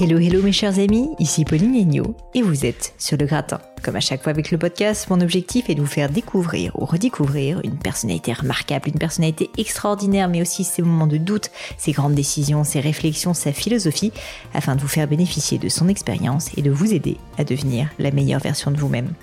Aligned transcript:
Hello, 0.00 0.16
hello 0.16 0.42
mes 0.42 0.52
chers 0.52 0.78
amis, 0.78 1.16
ici 1.18 1.44
Pauline 1.44 1.74
Agneau 1.74 2.14
et 2.32 2.40
vous 2.40 2.64
êtes 2.64 2.94
sur 2.98 3.16
le 3.16 3.26
gratin. 3.26 3.58
Comme 3.88 3.96
à 3.96 4.00
chaque 4.00 4.22
fois 4.22 4.32
avec 4.32 4.50
le 4.50 4.58
podcast, 4.58 5.08
mon 5.08 5.18
objectif 5.22 5.70
est 5.70 5.74
de 5.74 5.80
vous 5.80 5.86
faire 5.86 6.10
découvrir 6.10 6.78
ou 6.78 6.84
redécouvrir 6.84 7.62
une 7.64 7.78
personnalité 7.78 8.34
remarquable, 8.34 8.90
une 8.90 8.98
personnalité 8.98 9.48
extraordinaire, 9.56 10.28
mais 10.28 10.42
aussi 10.42 10.62
ses 10.62 10.82
moments 10.82 11.06
de 11.06 11.16
doute, 11.16 11.50
ses 11.78 11.92
grandes 11.92 12.14
décisions, 12.14 12.64
ses 12.64 12.80
réflexions, 12.80 13.32
sa 13.32 13.50
philosophie, 13.50 14.12
afin 14.52 14.76
de 14.76 14.82
vous 14.82 14.88
faire 14.88 15.08
bénéficier 15.08 15.56
de 15.56 15.70
son 15.70 15.88
expérience 15.88 16.50
et 16.58 16.60
de 16.60 16.70
vous 16.70 16.92
aider 16.92 17.16
à 17.38 17.44
devenir 17.44 17.88
la 17.98 18.10
meilleure 18.10 18.42
version 18.42 18.70
de 18.70 18.76
vous-même. 18.76 19.14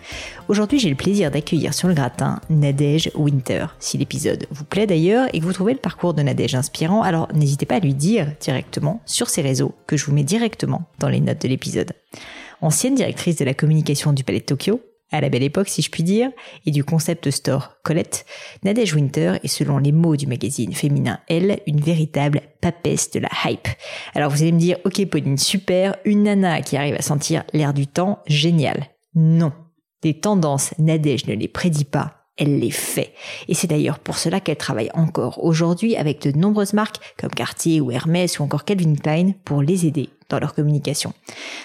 Aujourd'hui, 0.48 0.80
j'ai 0.80 0.90
le 0.90 0.96
plaisir 0.96 1.30
d'accueillir 1.30 1.76
sur 1.76 1.88
le 1.88 1.94
gratin 1.94 2.42
Nadège 2.50 3.12
Winter. 3.14 3.68
Si 3.78 4.00
l'épisode 4.00 4.48
vous 4.50 4.66
plaît 4.66 4.88
d'ailleurs 4.88 5.28
et 5.32 5.42
que 5.42 5.46
vous 5.46 5.54
trouvez 5.54 5.74
le 5.74 5.80
parcours 5.80 6.16
de 6.16 6.24
Nadège 6.24 6.56
inspirant, 6.56 7.04
alors 7.04 7.28
n'hésitez 7.36 7.68
pas 7.68 7.76
à 7.76 7.80
lui 7.82 7.94
dire 7.94 8.32
directement 8.42 9.00
sur 9.06 9.30
ses 9.30 9.44
réseaux 9.44 9.76
que 9.86 9.96
je 9.96 10.08
vous 10.08 10.14
mets 10.14 10.24
directement 10.24 10.86
dans 10.98 11.10
les 11.10 11.20
notes 11.20 11.44
de 11.44 11.50
l'épisode 11.50 11.94
ancienne 12.62 12.96
directrice 12.96 13.36
de 13.38 13.46
la 13.46 13.54
communication 13.54 14.14
du 14.14 14.24
Palais 14.24 14.40
de 14.40 14.46
Tokyo, 14.46 14.82
à 15.12 15.22
la 15.22 15.30
belle 15.30 15.44
époque 15.44 15.70
si 15.70 15.82
je 15.82 15.90
puis 15.90 16.04
dire, 16.04 16.32
et 16.66 16.72
du 16.72 16.84
concept 16.84 17.30
store 17.32 17.76
Colette, 17.84 18.26
Nadège 18.64 18.94
Winter 18.94 19.36
est 19.44 19.48
selon 19.48 19.78
les 19.78 19.92
mots 19.92 20.16
du 20.16 20.28
magazine 20.28 20.74
féminin 20.74 21.20
Elle, 21.28 21.60
une 21.68 21.80
véritable 21.80 22.42
papesse 22.62 23.12
de 23.12 23.20
la 23.20 23.30
hype. 23.46 23.68
Alors 24.14 24.32
vous 24.32 24.42
allez 24.42 24.52
me 24.52 24.60
dire, 24.60 24.78
ok 24.86 25.06
Pauline, 25.06 25.38
super, 25.38 25.96
une 26.06 26.24
nana 26.24 26.62
qui 26.62 26.78
arrive 26.78 26.96
à 26.96 27.02
sentir 27.02 27.44
l'air 27.54 27.74
du 27.74 27.88
temps, 27.88 28.20
génial. 28.28 28.88
Non. 29.14 29.54
Des 30.02 30.20
tendances, 30.20 30.74
Nadège 30.78 31.28
ne 31.28 31.34
les 31.34 31.48
prédit 31.48 31.86
pas, 31.86 32.25
elle 32.38 32.60
les 32.60 32.72
fait. 32.72 33.14
Et 33.48 33.54
c'est 33.54 33.68
d'ailleurs 33.68 34.00
pour 34.00 34.18
cela 34.18 34.40
qu'elle 34.40 34.58
travaille 34.58 34.90
encore 34.94 35.44
aujourd'hui 35.44 35.96
avec 35.96 36.22
de 36.22 36.38
nombreuses 36.38 36.74
marques 36.74 37.00
comme 37.18 37.32
Cartier 37.32 37.82
ou 37.82 37.92
Hermès 37.92 38.40
ou 38.40 38.44
encore 38.44 38.66
Calvin 38.66 38.96
Klein 38.96 39.32
pour 39.46 39.62
les 39.62 39.86
aider 39.86 40.10
dans 40.30 40.40
leur 40.40 40.54
communication. 40.54 41.14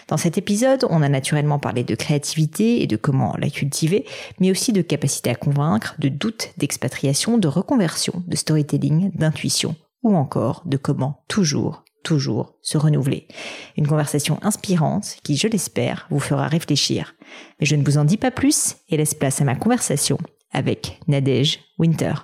Dans 0.08 0.16
cet 0.16 0.38
épisode, 0.38 0.86
on 0.90 1.02
a 1.02 1.08
naturellement 1.08 1.58
parlé 1.58 1.82
de 1.82 1.94
créativité 1.94 2.82
et 2.82 2.86
de 2.86 2.96
comment 2.96 3.34
la 3.38 3.50
cultiver, 3.50 4.04
mais 4.38 4.50
aussi 4.50 4.72
de 4.72 4.82
capacité 4.82 5.30
à 5.30 5.34
convaincre, 5.34 5.94
de 5.98 6.08
doute, 6.08 6.50
d'expatriation, 6.58 7.38
de 7.38 7.48
reconversion, 7.48 8.22
de 8.26 8.36
storytelling, 8.36 9.10
d'intuition, 9.14 9.76
ou 10.02 10.14
encore 10.14 10.62
de 10.66 10.76
comment 10.76 11.24
toujours, 11.26 11.84
toujours 12.04 12.54
se 12.62 12.76
renouveler. 12.76 13.26
Une 13.76 13.86
conversation 13.86 14.38
inspirante 14.42 15.16
qui, 15.24 15.36
je 15.36 15.48
l'espère, 15.48 16.06
vous 16.10 16.20
fera 16.20 16.46
réfléchir. 16.46 17.14
Mais 17.58 17.66
je 17.66 17.76
ne 17.76 17.84
vous 17.84 17.98
en 17.98 18.04
dis 18.04 18.18
pas 18.18 18.30
plus 18.30 18.76
et 18.90 18.96
laisse 18.98 19.14
place 19.14 19.40
à 19.40 19.44
ma 19.44 19.54
conversation 19.54 20.18
avec 20.52 21.00
Nadège 21.08 21.60
Winter. 21.78 22.14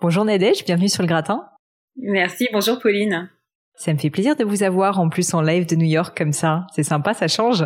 Bonjour 0.00 0.24
Nadège, 0.24 0.64
bienvenue 0.64 0.88
sur 0.88 1.02
le 1.02 1.08
gratin. 1.08 1.48
Merci, 1.96 2.48
bonjour 2.52 2.78
Pauline. 2.78 3.30
Ça 3.74 3.92
me 3.92 3.98
fait 3.98 4.10
plaisir 4.10 4.36
de 4.36 4.44
vous 4.44 4.62
avoir 4.62 5.00
en 5.00 5.08
plus 5.08 5.34
en 5.34 5.42
live 5.42 5.66
de 5.66 5.76
New 5.76 5.86
York 5.86 6.16
comme 6.16 6.32
ça. 6.32 6.66
C'est 6.74 6.82
sympa, 6.82 7.14
ça 7.14 7.28
change. 7.28 7.64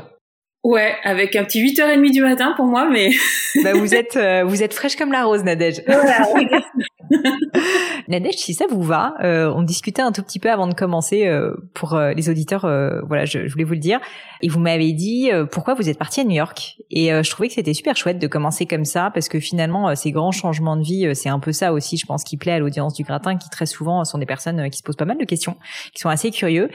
Ouais, 0.62 0.94
avec 1.04 1.36
un 1.36 1.44
petit 1.44 1.62
8h30 1.62 2.12
du 2.12 2.20
matin 2.20 2.52
pour 2.56 2.66
moi, 2.66 2.88
mais... 2.90 3.10
bah 3.64 3.72
vous 3.72 3.94
êtes 3.94 4.16
euh, 4.16 4.44
vous 4.44 4.62
êtes 4.62 4.74
fraîche 4.74 4.96
comme 4.96 5.10
la 5.12 5.24
rose, 5.24 5.42
Nadège. 5.42 5.82
Nadège, 8.08 8.36
si 8.36 8.54
ça 8.54 8.66
vous 8.68 8.82
va, 8.82 9.14
euh, 9.22 9.52
on 9.54 9.62
discutait 9.62 10.02
un 10.02 10.12
tout 10.12 10.22
petit 10.22 10.38
peu 10.38 10.50
avant 10.50 10.66
de 10.66 10.74
commencer 10.74 11.26
euh, 11.26 11.54
pour 11.74 11.94
euh, 11.94 12.12
les 12.12 12.28
auditeurs. 12.28 12.62
voilà, 13.06 13.24
je, 13.24 13.46
je, 13.46 13.52
voulais 13.52 13.64
vous 13.64 13.72
le 13.72 13.78
dire. 13.78 14.00
Et 14.42 14.48
vous 14.48 14.60
m'avez 14.60 14.92
dit 14.92 15.30
pourquoi 15.50 15.74
vous 15.74 15.88
êtes 15.88 15.98
partie 15.98 16.20
à 16.20 16.24
New 16.24 16.36
York. 16.36 16.76
Et 16.90 17.08
je 17.08 17.30
trouvais 17.30 17.48
que 17.48 17.54
c'était 17.54 17.74
super 17.74 17.96
chouette 17.96 18.18
de 18.18 18.26
commencer 18.26 18.66
comme 18.66 18.84
ça 18.84 19.10
parce 19.12 19.28
que 19.28 19.38
finalement, 19.38 19.94
ces 19.94 20.12
grands 20.12 20.32
changements 20.32 20.76
de 20.76 20.82
vie, 20.82 21.14
c'est 21.14 21.28
un 21.28 21.40
peu 21.40 21.52
ça 21.52 21.72
aussi, 21.72 21.98
je 21.98 22.06
pense, 22.06 22.24
qui 22.24 22.36
plaît 22.36 22.52
à 22.52 22.58
l'audience 22.58 22.94
du 22.94 23.02
gratin, 23.02 23.36
qui 23.36 23.50
très 23.50 23.66
souvent 23.66 24.04
sont 24.04 24.18
des 24.18 24.26
personnes 24.26 24.70
qui 24.70 24.78
se 24.78 24.82
posent 24.82 24.96
pas 24.96 25.04
mal 25.04 25.18
de 25.18 25.24
questions, 25.24 25.56
qui 25.92 26.00
sont 26.00 26.08
assez 26.08 26.30
curieux. 26.30 26.70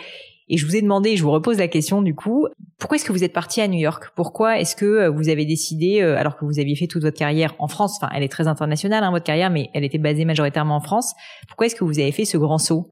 Et 0.48 0.58
je 0.58 0.66
vous 0.66 0.76
ai 0.76 0.82
demandé, 0.82 1.18
je 1.18 1.24
vous 1.24 1.32
repose 1.32 1.58
la 1.58 1.68
question 1.68 2.02
du 2.02 2.14
coup, 2.14 2.48
pourquoi 2.78 2.98
est-ce 2.98 3.06
que 3.06 3.12
vous 3.12 3.24
êtes 3.24 3.34
parti 3.34 3.62
à 3.62 3.68
New 3.68 3.80
York? 3.80 4.12
Pourquoi 4.16 4.60
est-ce 4.60 4.76
que 4.76 4.86
euh, 4.86 5.10
vous 5.10 5.30
avez 5.30 5.46
décidé, 5.46 6.02
euh, 6.02 6.18
alors 6.18 6.38
que 6.38 6.46
vous 6.46 6.60
aviez 6.60 6.76
fait 6.76 6.88
toute 6.88 7.02
votre 7.02 7.18
carrière 7.18 7.56
en 7.58 7.68
France, 7.68 7.98
enfin 8.00 8.12
elle 8.16 8.24
est 8.24 8.32
très 8.32 8.48
internationale 8.48 9.04
hein, 9.04 9.12
votre 9.12 9.26
carrière, 9.26 9.50
mais 9.50 9.70
elle 9.74 9.84
était 9.84 9.98
basée 9.98 10.26
majoritairement 10.26 10.76
en 10.76 10.82
France, 10.82 11.14
pourquoi 11.48 11.66
est-ce 11.66 11.76
que 11.76 11.84
vous 11.84 12.00
avez 12.00 12.12
fait 12.12 12.26
ce 12.26 12.38
grand 12.38 12.60
saut? 12.60 12.90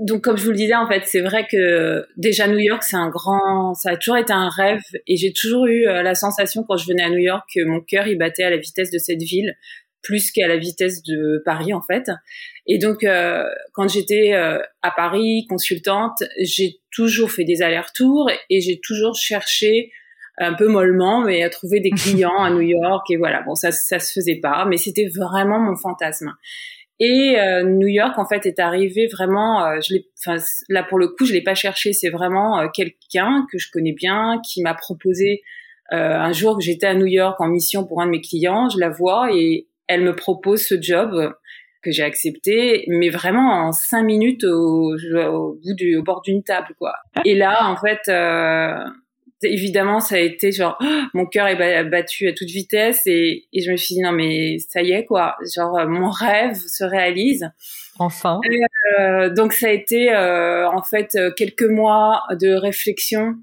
Donc 0.00 0.22
comme 0.22 0.38
je 0.38 0.44
vous 0.44 0.52
le 0.52 0.56
disais 0.56 0.74
en 0.74 0.88
fait, 0.88 1.02
c'est 1.04 1.20
vrai 1.20 1.46
que 1.50 2.06
déjà 2.16 2.48
New 2.48 2.58
York 2.58 2.82
c'est 2.82 2.96
un 2.96 3.10
grand, 3.10 3.74
ça 3.74 3.90
a 3.90 3.96
toujours 3.96 4.16
été 4.16 4.32
un 4.32 4.48
rêve 4.48 4.80
et 5.06 5.16
j'ai 5.16 5.34
toujours 5.34 5.66
eu 5.66 5.86
euh, 5.86 6.02
la 6.02 6.14
sensation 6.14 6.64
quand 6.66 6.78
je 6.78 6.86
venais 6.86 7.02
à 7.02 7.10
New 7.10 7.18
York 7.18 7.42
que 7.54 7.62
mon 7.64 7.80
cœur 7.80 8.06
il 8.06 8.16
battait 8.16 8.44
à 8.44 8.50
la 8.50 8.56
vitesse 8.56 8.90
de 8.90 8.98
cette 8.98 9.20
ville 9.20 9.52
plus 10.02 10.30
qu'à 10.30 10.48
la 10.48 10.56
vitesse 10.56 11.02
de 11.02 11.42
Paris 11.44 11.72
en 11.72 11.82
fait. 11.82 12.10
Et 12.66 12.78
donc, 12.78 13.04
euh, 13.04 13.44
quand 13.72 13.88
j'étais 13.88 14.34
euh, 14.34 14.58
à 14.82 14.90
Paris, 14.90 15.46
consultante, 15.48 16.22
j'ai 16.40 16.80
toujours 16.90 17.30
fait 17.30 17.44
des 17.44 17.62
allers-retours 17.62 18.30
et 18.50 18.60
j'ai 18.60 18.80
toujours 18.82 19.16
cherché 19.16 19.90
un 20.38 20.54
peu 20.54 20.68
mollement, 20.68 21.20
mais 21.20 21.42
à 21.42 21.50
trouver 21.50 21.80
des 21.80 21.90
clients 21.96 22.42
à 22.42 22.50
New 22.50 22.60
York. 22.60 23.10
Et 23.10 23.16
voilà, 23.16 23.42
bon, 23.42 23.54
ça, 23.54 23.72
ça 23.72 23.98
se 23.98 24.12
faisait 24.12 24.40
pas, 24.40 24.64
mais 24.68 24.76
c'était 24.76 25.08
vraiment 25.08 25.60
mon 25.60 25.76
fantasme. 25.76 26.32
Et 27.04 27.36
euh, 27.36 27.64
New 27.64 27.88
York, 27.88 28.16
en 28.16 28.26
fait, 28.26 28.46
est 28.46 28.60
arrivé 28.60 29.08
vraiment. 29.08 29.66
Euh, 29.66 29.80
je 29.80 29.94
l'ai, 29.94 30.06
enfin, 30.24 30.42
là 30.68 30.84
pour 30.84 31.00
le 31.00 31.08
coup, 31.08 31.24
je 31.24 31.32
l'ai 31.32 31.42
pas 31.42 31.54
cherché. 31.54 31.92
C'est 31.92 32.10
vraiment 32.10 32.60
euh, 32.60 32.68
quelqu'un 32.72 33.44
que 33.50 33.58
je 33.58 33.68
connais 33.72 33.92
bien 33.92 34.40
qui 34.46 34.62
m'a 34.62 34.74
proposé 34.74 35.42
un 35.94 36.32
jour 36.32 36.56
que 36.56 36.64
j'étais 36.64 36.86
à 36.86 36.94
New 36.94 37.04
York 37.04 37.38
en 37.38 37.48
mission 37.48 37.84
pour 37.84 38.00
un 38.00 38.06
de 38.06 38.12
mes 38.12 38.22
clients. 38.22 38.70
Je 38.70 38.78
la 38.78 38.88
vois 38.88 39.28
et 39.30 39.66
elle 39.92 40.02
me 40.02 40.14
propose 40.14 40.62
ce 40.62 40.80
job 40.80 41.32
que 41.82 41.90
j'ai 41.90 42.04
accepté, 42.04 42.84
mais 42.88 43.10
vraiment 43.10 43.66
en 43.66 43.72
cinq 43.72 44.04
minutes 44.04 44.44
au, 44.44 44.94
au 44.94 45.54
bout 45.54 45.74
du, 45.74 45.96
au 45.96 46.02
bord 46.02 46.22
d'une 46.22 46.42
table, 46.42 46.74
quoi. 46.78 46.94
Et 47.24 47.34
là, 47.34 47.66
en 47.66 47.76
fait, 47.76 48.00
euh, 48.08 48.84
évidemment, 49.42 50.00
ça 50.00 50.14
a 50.14 50.18
été 50.18 50.52
genre, 50.52 50.78
mon 51.14 51.26
cœur 51.26 51.48
est 51.48 51.84
battu 51.84 52.28
à 52.28 52.32
toute 52.32 52.48
vitesse 52.48 53.02
et, 53.06 53.46
et, 53.52 53.62
je 53.62 53.70
me 53.70 53.76
suis 53.76 53.96
dit 53.96 54.00
non 54.00 54.12
mais 54.12 54.58
ça 54.58 54.82
y 54.82 54.92
est 54.92 55.04
quoi, 55.04 55.36
genre 55.54 55.86
mon 55.88 56.10
rêve 56.10 56.54
se 56.54 56.84
réalise. 56.84 57.50
Enfin. 57.98 58.40
euh, 59.00 59.30
donc 59.30 59.52
ça 59.52 59.68
a 59.68 59.70
été 59.70 60.12
euh, 60.12 60.68
en 60.68 60.82
fait 60.82 61.18
quelques 61.36 61.68
mois 61.68 62.22
de 62.40 62.54
réflexion 62.54 63.34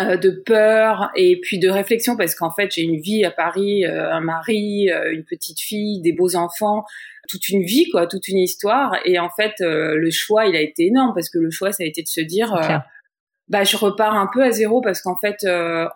euh, 0.00 0.16
de 0.16 0.30
peur 0.30 1.12
et 1.14 1.40
puis 1.40 1.60
de 1.60 1.68
réflexion 1.68 2.16
parce 2.16 2.34
qu'en 2.34 2.50
fait 2.50 2.72
j'ai 2.72 2.82
une 2.82 3.00
vie 3.00 3.24
à 3.24 3.30
Paris, 3.30 3.86
euh, 3.86 4.10
un 4.10 4.20
mari, 4.20 4.90
euh, 4.90 5.12
une 5.12 5.22
petite 5.22 5.60
fille, 5.60 6.00
des 6.02 6.12
beaux 6.12 6.34
enfants, 6.34 6.84
toute 7.28 7.48
une 7.48 7.62
vie 7.62 7.88
quoi, 7.90 8.08
toute 8.08 8.26
une 8.26 8.38
histoire. 8.38 8.96
Et 9.04 9.20
en 9.20 9.30
fait 9.30 9.54
le 9.60 10.10
choix 10.10 10.46
il 10.46 10.56
a 10.56 10.60
été 10.60 10.86
énorme 10.86 11.12
parce 11.14 11.30
que 11.30 11.38
le 11.38 11.52
choix 11.52 11.70
ça 11.70 11.84
a 11.84 11.86
été 11.86 12.02
de 12.02 12.08
se 12.08 12.20
dire 12.20 12.82
bah 13.48 13.62
je 13.62 13.76
repars 13.76 14.16
un 14.16 14.28
peu 14.34 14.42
à 14.42 14.50
zéro 14.50 14.80
parce 14.80 15.00
qu'en 15.00 15.16
fait 15.16 15.46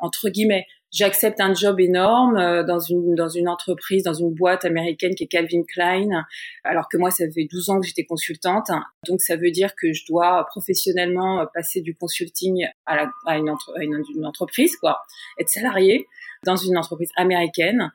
entre 0.00 0.28
guillemets 0.28 0.64
j'accepte 0.92 1.40
un 1.40 1.54
job 1.54 1.80
énorme 1.80 2.36
euh, 2.36 2.64
dans 2.64 2.78
une 2.78 3.14
dans 3.14 3.28
une 3.28 3.48
entreprise, 3.48 4.02
dans 4.04 4.14
une 4.14 4.34
boîte 4.34 4.64
américaine 4.64 5.14
qui 5.14 5.24
est 5.24 5.28
Calvin 5.28 5.62
Klein, 5.62 6.24
alors 6.64 6.88
que 6.88 6.96
moi 6.96 7.10
ça 7.10 7.24
fait 7.32 7.46
12 7.50 7.70
ans 7.70 7.80
que 7.80 7.86
j'étais 7.86 8.04
consultante. 8.04 8.70
Donc 9.06 9.20
ça 9.20 9.36
veut 9.36 9.50
dire 9.50 9.74
que 9.76 9.92
je 9.92 10.04
dois 10.06 10.46
professionnellement 10.48 11.46
passer 11.54 11.80
du 11.80 11.94
consulting 11.94 12.66
à, 12.86 12.96
la, 12.96 13.10
à, 13.26 13.38
une, 13.38 13.54
une, 13.80 14.26
entreprise, 14.26 14.76
quoi, 14.76 15.00
être 15.38 15.48
salarié 15.48 16.06
dans 16.44 16.56
une 16.56 16.76
entreprise 16.76 17.10
américaine, 17.16 17.90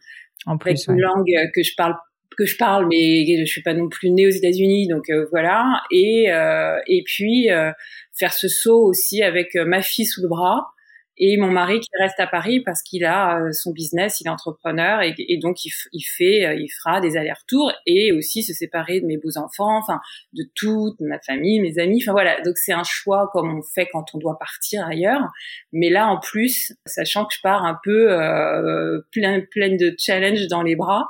en 0.45 0.57
plus, 0.57 0.71
avec 0.71 0.87
une 0.87 1.01
langue 1.01 1.33
que 1.53 1.63
je 1.63 1.73
parle 1.75 1.95
que 2.35 2.45
je 2.45 2.57
parle, 2.57 2.87
mais 2.87 3.25
je 3.25 3.45
suis 3.45 3.61
pas 3.61 3.73
non 3.73 3.89
plus 3.89 4.09
née 4.09 4.27
aux 4.27 4.31
États-Unis, 4.31 4.87
donc 4.87 5.09
euh, 5.09 5.25
voilà. 5.31 5.81
Et 5.91 6.31
euh, 6.31 6.79
et 6.87 7.03
puis 7.03 7.51
euh, 7.51 7.71
faire 8.17 8.33
ce 8.33 8.47
saut 8.47 8.83
aussi 8.85 9.21
avec 9.23 9.55
ma 9.55 9.81
fille 9.81 10.05
sous 10.05 10.21
le 10.21 10.27
bras 10.27 10.72
et 11.17 11.37
mon 11.37 11.51
mari 11.51 11.79
qui 11.79 11.89
reste 11.99 12.19
à 12.19 12.25
Paris 12.25 12.61
parce 12.61 12.81
qu'il 12.81 13.05
a 13.05 13.39
euh, 13.39 13.51
son 13.51 13.71
business, 13.71 14.19
il 14.19 14.27
est 14.27 14.31
entrepreneur 14.31 15.01
et, 15.01 15.13
et 15.17 15.37
donc 15.37 15.63
il, 15.63 15.71
il, 15.91 16.01
fait, 16.01 16.45
euh, 16.45 16.55
il 16.55 16.69
fera 16.69 17.01
des 17.01 17.17
allers-retours 17.17 17.71
et 17.85 18.11
aussi 18.11 18.41
se 18.41 18.53
séparer 18.53 18.99
de 18.99 19.05
mes 19.05 19.17
beaux 19.17 19.37
enfants, 19.37 19.77
enfin 19.77 19.99
de 20.33 20.43
toute 20.55 20.99
ma 21.01 21.19
famille, 21.19 21.59
mes 21.59 21.77
amis, 21.77 22.01
enfin 22.03 22.13
voilà. 22.13 22.41
Donc 22.41 22.57
c'est 22.57 22.73
un 22.73 22.83
choix 22.83 23.29
comme 23.31 23.59
on 23.59 23.61
fait 23.61 23.87
quand 23.91 24.05
on 24.15 24.17
doit 24.17 24.39
partir 24.39 24.87
ailleurs, 24.87 25.31
mais 25.71 25.91
là 25.91 26.07
en 26.07 26.19
plus, 26.19 26.73
sachant 26.87 27.25
que 27.25 27.35
je 27.35 27.41
pars 27.41 27.63
un 27.63 27.77
peu 27.83 28.11
euh, 28.11 29.01
plein, 29.11 29.41
pleine 29.51 29.77
de 29.77 29.95
challenges 29.97 30.47
dans 30.47 30.63
les 30.63 30.75
bras. 30.75 31.09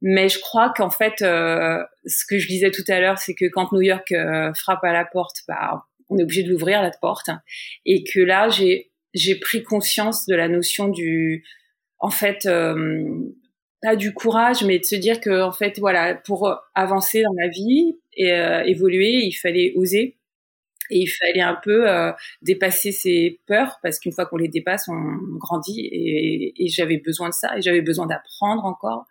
Mais 0.00 0.28
je 0.28 0.38
crois 0.38 0.72
qu'en 0.76 0.90
fait, 0.90 1.22
euh, 1.22 1.82
ce 2.06 2.24
que 2.24 2.38
je 2.38 2.46
disais 2.46 2.70
tout 2.70 2.84
à 2.86 3.00
l'heure, 3.00 3.18
c'est 3.18 3.34
que 3.34 3.46
quand 3.46 3.72
New 3.72 3.80
York 3.80 4.14
frappe 4.54 4.84
à 4.84 4.92
la 4.92 5.04
porte, 5.04 5.38
bah, 5.48 5.86
on 6.08 6.18
est 6.18 6.22
obligé 6.22 6.44
de 6.44 6.50
l'ouvrir 6.50 6.82
la 6.82 6.92
porte, 6.92 7.30
et 7.84 8.04
que 8.04 8.20
là, 8.20 8.48
j'ai 8.48 8.92
j'ai 9.18 9.34
pris 9.36 9.62
conscience 9.62 10.26
de 10.26 10.34
la 10.34 10.48
notion 10.48 10.88
du, 10.88 11.44
en 11.98 12.10
fait, 12.10 12.46
euh, 12.46 13.32
pas 13.82 13.96
du 13.96 14.12
courage, 14.12 14.64
mais 14.64 14.78
de 14.78 14.84
se 14.84 14.96
dire 14.96 15.20
que, 15.20 15.42
en 15.42 15.52
fait, 15.52 15.78
voilà, 15.78 16.14
pour 16.14 16.54
avancer 16.74 17.22
dans 17.22 17.34
la 17.38 17.48
vie 17.48 17.98
et 18.14 18.32
euh, 18.32 18.62
évoluer, 18.64 19.24
il 19.24 19.32
fallait 19.32 19.72
oser. 19.76 20.16
Et 20.90 21.00
il 21.00 21.06
fallait 21.06 21.42
un 21.42 21.58
peu 21.62 21.90
euh, 21.90 22.12
dépasser 22.40 22.92
ses 22.92 23.40
peurs 23.46 23.78
parce 23.82 23.98
qu'une 23.98 24.12
fois 24.12 24.24
qu'on 24.24 24.38
les 24.38 24.48
dépasse, 24.48 24.88
on 24.88 25.18
grandit. 25.38 25.86
Et, 25.92 26.68
j'avais 26.68 26.96
besoin 26.96 27.28
de 27.28 27.34
ça 27.34 27.58
et 27.58 27.62
j'avais 27.62 27.82
besoin 27.82 28.06
d'apprendre 28.06 28.64
encore. 28.64 29.04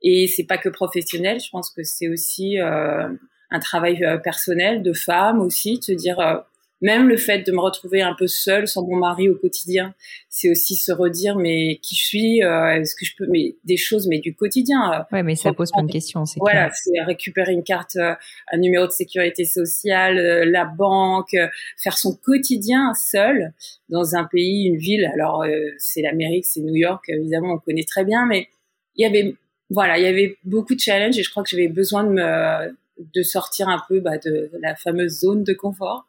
Et 0.00 0.28
c'est 0.28 0.44
pas 0.44 0.58
que 0.58 0.68
professionnel. 0.68 1.40
Je 1.40 1.50
pense 1.50 1.70
que 1.70 1.82
c'est 1.82 2.08
aussi 2.08 2.56
un 2.60 3.58
travail 3.60 4.00
personnel 4.22 4.84
de 4.84 4.92
femme 4.92 5.40
aussi, 5.40 5.78
de 5.78 5.82
se 5.82 5.92
dire 5.92 6.44
même 6.80 7.08
le 7.08 7.16
fait 7.16 7.46
de 7.46 7.52
me 7.52 7.60
retrouver 7.60 8.02
un 8.02 8.14
peu 8.14 8.26
seule 8.26 8.68
sans 8.68 8.86
mon 8.86 8.96
mari 8.96 9.28
au 9.28 9.34
quotidien, 9.34 9.94
c'est 10.28 10.50
aussi 10.50 10.76
se 10.76 10.92
redire 10.92 11.36
mais 11.36 11.78
qui 11.82 11.96
je 11.96 12.04
suis, 12.04 12.42
euh, 12.42 12.80
est-ce 12.80 12.94
que 12.94 13.04
je 13.04 13.14
peux, 13.16 13.26
mais 13.28 13.56
des 13.64 13.76
choses 13.76 14.06
mais 14.06 14.20
du 14.20 14.34
quotidien. 14.34 14.92
Euh, 14.92 15.16
ouais, 15.16 15.22
mais 15.22 15.34
ça 15.34 15.52
pose 15.52 15.70
plein 15.72 15.82
de 15.82 15.90
questions. 15.90 16.24
C'est 16.24 16.38
voilà, 16.40 16.70
c'est 16.72 17.00
récupérer 17.02 17.52
une 17.52 17.64
carte, 17.64 17.96
euh, 17.96 18.14
un 18.52 18.58
numéro 18.58 18.86
de 18.86 18.92
sécurité 18.92 19.44
sociale, 19.44 20.48
la 20.50 20.64
banque, 20.64 21.36
faire 21.82 21.98
son 21.98 22.14
quotidien 22.14 22.92
seul 22.94 23.52
dans 23.88 24.14
un 24.14 24.24
pays, 24.24 24.66
une 24.66 24.76
ville. 24.76 25.10
Alors 25.14 25.44
c'est 25.78 26.02
l'Amérique, 26.02 26.46
c'est 26.46 26.60
New 26.60 26.76
York, 26.76 27.04
évidemment 27.08 27.54
on 27.54 27.58
connaît 27.58 27.84
très 27.84 28.04
bien, 28.04 28.26
mais 28.26 28.48
il 28.96 29.02
y 29.02 29.06
avait 29.06 29.34
voilà, 29.70 29.98
il 29.98 30.04
y 30.04 30.06
avait 30.06 30.38
beaucoup 30.44 30.74
de 30.74 30.80
challenges 30.80 31.18
et 31.18 31.22
je 31.22 31.30
crois 31.30 31.42
que 31.42 31.50
j'avais 31.50 31.68
besoin 31.68 32.04
de 32.04 32.10
me 32.10 32.76
de 32.98 33.22
sortir 33.22 33.68
un 33.68 33.80
peu 33.88 34.00
bah, 34.00 34.18
de, 34.18 34.50
la 34.60 34.74
fameuse 34.76 35.20
zone 35.20 35.44
de 35.44 35.52
confort. 35.52 36.06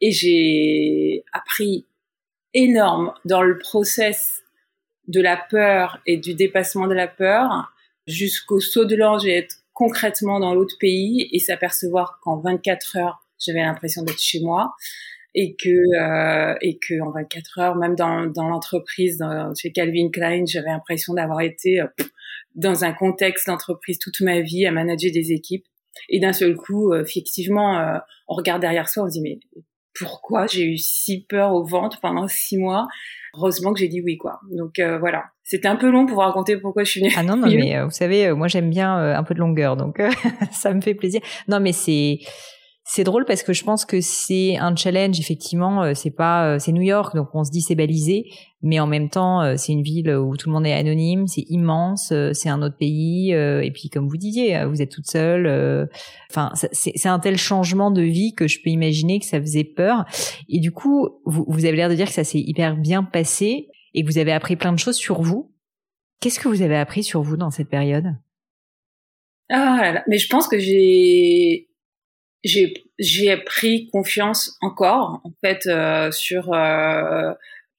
Et 0.00 0.10
j'ai 0.10 1.24
appris 1.32 1.86
énorme 2.54 3.14
dans 3.24 3.42
le 3.42 3.58
process 3.58 4.42
de 5.08 5.20
la 5.20 5.36
peur 5.36 6.00
et 6.06 6.16
du 6.16 6.34
dépassement 6.34 6.86
de 6.86 6.94
la 6.94 7.08
peur 7.08 7.72
jusqu'au 8.06 8.60
saut 8.60 8.84
de 8.84 8.96
l'ange 8.96 9.26
et 9.26 9.36
être 9.36 9.56
concrètement 9.72 10.38
dans 10.38 10.54
l'autre 10.54 10.76
pays 10.78 11.28
et 11.32 11.38
s'apercevoir 11.38 12.20
qu'en 12.22 12.38
24 12.40 12.96
heures, 12.96 13.26
j'avais 13.38 13.60
l'impression 13.60 14.02
d'être 14.02 14.20
chez 14.20 14.40
moi 14.40 14.74
et 15.34 15.56
que 15.56 15.70
euh, 15.70 16.54
et 16.60 16.78
que 16.78 17.00
en 17.00 17.10
24 17.10 17.58
heures, 17.58 17.76
même 17.76 17.94
dans, 17.94 18.26
dans 18.26 18.48
l'entreprise, 18.48 19.24
chez 19.60 19.72
Calvin 19.72 20.10
Klein, 20.10 20.44
j'avais 20.46 20.68
l'impression 20.68 21.14
d'avoir 21.14 21.40
été 21.40 21.80
euh, 21.80 21.86
dans 22.54 22.84
un 22.84 22.92
contexte 22.92 23.46
d'entreprise 23.46 23.98
toute 23.98 24.20
ma 24.20 24.40
vie 24.40 24.66
à 24.66 24.72
manager 24.72 25.10
des 25.10 25.32
équipes 25.32 25.66
et 26.08 26.20
d'un 26.20 26.32
seul 26.32 26.56
coup, 26.56 26.92
euh, 26.92 27.02
effectivement, 27.02 27.78
euh, 27.78 27.98
on 28.28 28.34
regarde 28.34 28.60
derrière 28.60 28.88
soi, 28.88 29.04
on 29.04 29.08
se 29.08 29.12
dit 29.12 29.22
mais 29.22 29.38
pourquoi 29.98 30.46
j'ai 30.46 30.64
eu 30.64 30.78
si 30.78 31.26
peur 31.28 31.52
au 31.52 31.64
ventre 31.64 32.00
pendant 32.00 32.26
six 32.28 32.56
mois? 32.56 32.88
Heureusement 33.34 33.72
que 33.72 33.80
j'ai 33.80 33.88
dit 33.88 34.00
oui, 34.02 34.16
quoi. 34.16 34.40
Donc 34.50 34.78
euh, 34.78 34.98
voilà, 34.98 35.24
c'était 35.42 35.68
un 35.68 35.76
peu 35.76 35.90
long 35.90 36.06
pour 36.06 36.16
vous 36.16 36.20
raconter 36.20 36.56
pourquoi 36.56 36.84
je 36.84 36.90
suis 36.90 37.00
venue. 37.00 37.12
Ah 37.16 37.22
non, 37.22 37.36
non, 37.36 37.46
mais 37.54 37.82
vous 37.82 37.90
savez, 37.90 38.32
moi 38.32 38.48
j'aime 38.48 38.70
bien 38.70 38.94
un 38.96 39.22
peu 39.22 39.34
de 39.34 39.40
longueur, 39.40 39.76
donc 39.76 40.00
ça 40.52 40.72
me 40.72 40.80
fait 40.80 40.94
plaisir. 40.94 41.20
Non, 41.48 41.60
mais 41.60 41.72
c'est 41.72 42.20
c'est 42.94 43.04
drôle 43.04 43.24
parce 43.24 43.42
que 43.42 43.54
je 43.54 43.64
pense 43.64 43.86
que 43.86 44.02
c'est 44.02 44.58
un 44.58 44.76
challenge 44.76 45.18
effectivement. 45.18 45.82
Euh, 45.82 45.92
c'est 45.94 46.10
pas, 46.10 46.44
euh, 46.46 46.58
c'est 46.58 46.72
New 46.72 46.82
York, 46.82 47.16
donc 47.16 47.28
on 47.32 47.42
se 47.42 47.50
dit 47.50 47.62
c'est 47.62 47.74
balisé, 47.74 48.26
mais 48.60 48.80
en 48.80 48.86
même 48.86 49.08
temps 49.08 49.40
euh, 49.40 49.54
c'est 49.56 49.72
une 49.72 49.82
ville 49.82 50.14
où 50.14 50.36
tout 50.36 50.50
le 50.50 50.52
monde 50.52 50.66
est 50.66 50.74
anonyme, 50.74 51.26
c'est 51.26 51.46
immense, 51.48 52.12
c'est 52.34 52.50
un 52.50 52.60
autre 52.60 52.76
pays, 52.76 53.30
et 53.30 53.70
puis 53.72 53.88
comme 53.88 54.08
vous 54.08 54.18
disiez, 54.18 54.66
vous 54.66 54.82
êtes 54.82 54.90
toute 54.90 55.06
seule. 55.06 55.88
Enfin, 56.30 56.52
c'est 56.72 57.08
un 57.08 57.18
tel 57.18 57.38
changement 57.38 57.90
de 57.90 58.02
vie 58.02 58.34
que 58.34 58.46
je 58.46 58.58
peux 58.62 58.68
imaginer 58.68 59.20
que 59.20 59.26
ça 59.26 59.40
faisait 59.40 59.64
peur. 59.64 60.04
Et 60.50 60.60
du 60.60 60.70
coup, 60.70 61.08
vous, 61.24 61.46
vous 61.48 61.64
avez 61.64 61.78
l'air 61.78 61.88
de 61.88 61.94
dire 61.94 62.08
que 62.08 62.12
ça 62.12 62.24
s'est 62.24 62.40
hyper 62.40 62.76
bien 62.76 63.04
passé 63.04 63.68
et 63.94 64.02
que 64.02 64.06
vous 64.06 64.18
avez 64.18 64.32
appris 64.32 64.56
plein 64.56 64.72
de 64.72 64.78
choses 64.78 64.96
sur 64.96 65.22
vous. 65.22 65.50
Qu'est-ce 66.20 66.38
que 66.38 66.48
vous 66.48 66.60
avez 66.60 66.76
appris 66.76 67.02
sur 67.02 67.22
vous 67.22 67.38
dans 67.38 67.50
cette 67.50 67.70
période? 67.70 68.16
Ah, 69.50 70.02
mais 70.08 70.18
je 70.18 70.28
pense 70.28 70.46
que 70.46 70.58
j'ai 70.58 71.71
j'ai 72.44 72.84
j'ai 72.98 73.36
pris 73.36 73.88
confiance 73.92 74.56
encore 74.60 75.20
en 75.24 75.32
fait 75.42 75.66
euh, 75.66 76.10
sur 76.10 76.52
euh, 76.52 77.32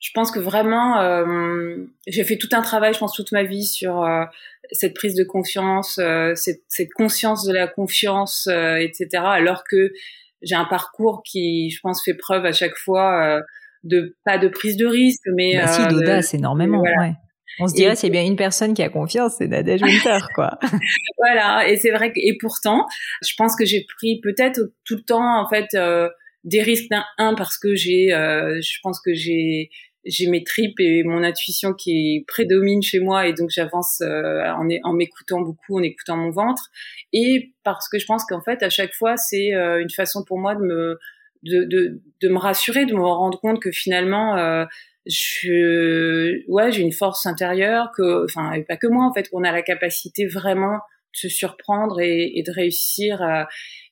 je 0.04 0.10
pense 0.14 0.32
que 0.32 0.40
vraiment 0.40 1.00
euh, 1.00 1.78
j'ai 2.08 2.26
fait 2.26 2.38
tout 2.38 2.50
un 2.52 2.62
travail 2.62 2.94
je 2.94 3.00
pense 3.00 3.14
toute 3.14 3.32
ma 3.32 3.44
vie 3.44 3.66
sur 3.66 4.04
euh, 4.04 4.26
cette 4.72 4.94
prise 4.94 5.16
de 5.16 5.24
confiance 5.24 5.98
euh, 5.98 6.34
cette, 6.36 6.62
cette, 6.68 6.92
conscience 6.94 7.46
de 7.46 7.54
la 7.54 7.68
confiance 7.68 8.48
etc 8.48 9.08
alors 9.14 9.64
que 9.64 9.94
j'ai 10.42 10.56
un 10.56 10.66
parcours 10.66 11.24
qui 11.26 11.70
je 11.70 11.80
pense 11.82 12.04
fait 12.04 12.16
preuve 12.16 12.46
à 12.46 12.52
chaque 12.52 12.76
fois 12.76 13.42
de 13.84 14.16
pas 14.26 14.38
de 14.38 14.50
prise 14.50 14.76
de 14.76 14.86
risque 14.86 15.24
mais 15.36 15.56
bah, 15.56 15.68
si 15.68 15.88
d'audace 15.88 16.34
énormément 16.34 16.82
ouais 16.82 17.14
on 17.60 17.68
se 17.68 17.74
dirait, 17.74 17.96
c'est 17.96 18.10
bien 18.10 18.24
une 18.24 18.36
personne 18.36 18.74
qui 18.74 18.82
a 18.82 18.90
confiance, 18.90 19.36
c'est 19.38 19.48
Nadège 19.48 19.82
Winter, 19.84 20.20
quoi. 20.36 20.58
voilà. 21.18 21.68
Et 21.70 21.78
c'est 21.78 21.92
vrai 21.92 22.12
que, 22.12 22.20
et 22.20 22.38
pourtant, 22.40 22.86
je 23.22 23.34
pense 23.38 23.56
que 23.56 23.66
j'ai 23.66 23.86
pris 23.98 24.20
peut-être 24.22 24.60
tout 24.86 24.96
le 24.96 25.04
temps, 25.04 25.40
en 25.40 25.48
fait, 25.48 25.68
euh, 25.76 26.10
des 26.44 26.62
risques 26.62 26.90
d'un, 26.90 27.06
un, 27.18 27.36
parce 27.36 27.58
que 27.58 27.76
j'ai, 27.76 28.14
euh, 28.14 28.60
je 28.62 28.78
pense 28.82 29.00
que 29.00 29.14
j'ai, 29.14 29.70
j'ai 30.06 30.28
mes 30.28 30.44
tripes 30.44 30.80
et 30.80 31.04
mon 31.04 31.24
intuition 31.24 31.74
qui 31.74 32.26
prédomine 32.28 32.82
chez 32.82 33.00
moi 33.00 33.28
et 33.28 33.34
donc 33.34 33.50
j'avance 33.50 34.02
euh, 34.02 34.44
en, 34.52 34.68
en 34.84 34.94
m'écoutant 34.94 35.42
beaucoup, 35.42 35.80
en 35.80 35.84
écoutant 35.84 36.18
mon 36.18 36.32
ventre 36.32 36.70
et 37.14 37.54
parce 37.64 37.88
que 37.88 37.98
je 38.00 38.06
pense 38.06 38.26
qu'en 38.26 38.42
fait 38.42 38.62
à 38.64 38.70
chaque 38.70 38.94
fois 38.94 39.16
c'est 39.16 39.54
une 39.54 39.90
façon 39.90 40.26
pour 40.28 40.40
moi 40.40 40.56
de 40.56 40.60
me 40.60 41.00
de, 41.44 41.64
de, 41.64 42.02
de 42.22 42.28
me 42.28 42.38
rassurer, 42.38 42.86
de 42.86 42.94
me 42.94 43.02
rendre 43.02 43.40
compte 43.40 43.62
que 43.62 43.72
finalement 43.72 44.66
je 45.06 46.50
ouais 46.50 46.72
j'ai 46.72 46.82
une 46.82 46.94
force 46.94 47.26
intérieure 47.26 47.92
que 47.96 48.24
enfin 48.24 48.54
pas 48.68 48.78
que 48.78 48.88
moi 48.88 49.06
en 49.06 49.14
fait 49.14 49.30
qu'on 49.30 49.44
a 49.44 49.52
la 49.52 49.62
capacité 49.62 50.26
vraiment 50.26 50.76
de 50.76 51.18
se 51.18 51.30
surprendre 51.30 52.00
et, 52.00 52.32
et 52.36 52.44
de 52.44 52.52
réussir 52.52 53.22
euh, 53.22 53.44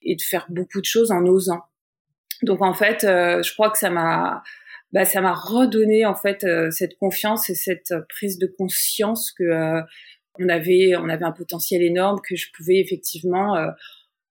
et 0.01 0.15
de 0.15 0.21
faire 0.21 0.45
beaucoup 0.49 0.79
de 0.79 0.85
choses 0.85 1.11
en 1.11 1.25
osant. 1.25 1.61
Donc 2.43 2.61
en 2.61 2.73
fait 2.73 3.03
euh, 3.03 3.43
je 3.43 3.53
crois 3.53 3.69
que 3.69 3.77
ça 3.77 3.89
m'a 3.89 4.41
bah, 4.93 5.05
ça 5.05 5.21
m'a 5.21 5.33
redonné 5.33 6.05
en 6.05 6.15
fait 6.15 6.43
euh, 6.43 6.71
cette 6.71 6.97
confiance 6.97 7.49
et 7.49 7.55
cette 7.55 7.93
prise 8.09 8.37
de 8.39 8.47
conscience 8.47 9.31
que 9.31 9.81
on 10.39 10.47
avait 10.47 10.95
on 10.95 11.09
avait 11.09 11.25
un 11.25 11.33
potentiel 11.33 11.81
énorme 11.81 12.19
que 12.27 12.37
je 12.37 12.47
pouvais 12.55 12.79
effectivement 12.79 13.57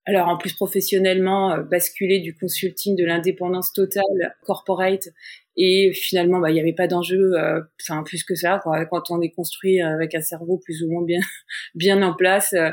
alors 0.05 0.27
en 0.27 0.37
plus 0.37 0.53
professionnellement 0.53 1.57
basculer 1.59 2.19
du 2.19 2.35
consulting 2.35 2.95
de 2.95 3.05
l'indépendance 3.05 3.71
totale 3.71 4.35
corporate 4.45 5.09
et 5.57 5.91
finalement, 5.93 6.39
bah, 6.39 6.49
il 6.49 6.53
n'y 6.53 6.61
avait 6.61 6.73
pas 6.73 6.87
d'enjeu, 6.87 7.33
euh, 7.35 7.61
plus 8.05 8.23
que 8.23 8.35
ça. 8.35 8.59
Quoi. 8.63 8.85
Quand 8.85 9.11
on 9.11 9.21
est 9.21 9.31
construit 9.31 9.81
avec 9.81 10.15
un 10.15 10.21
cerveau 10.21 10.57
plus 10.57 10.81
ou 10.81 10.89
moins 10.89 11.03
bien 11.03 11.19
bien 11.75 12.01
en 12.03 12.15
place, 12.15 12.53
euh, 12.53 12.71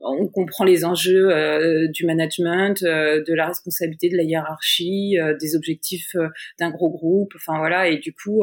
on 0.00 0.28
comprend 0.28 0.64
les 0.64 0.84
enjeux 0.84 1.30
euh, 1.30 1.86
du 1.88 2.06
management, 2.06 2.82
de 2.82 3.34
la 3.34 3.46
responsabilité 3.46 4.08
de 4.08 4.16
la 4.16 4.22
hiérarchie, 4.22 5.16
des 5.40 5.56
objectifs 5.56 6.16
d'un 6.58 6.70
gros 6.70 6.90
groupe. 6.90 7.32
Enfin 7.36 7.58
voilà, 7.58 7.88
et 7.88 7.98
du 7.98 8.14
coup, 8.14 8.42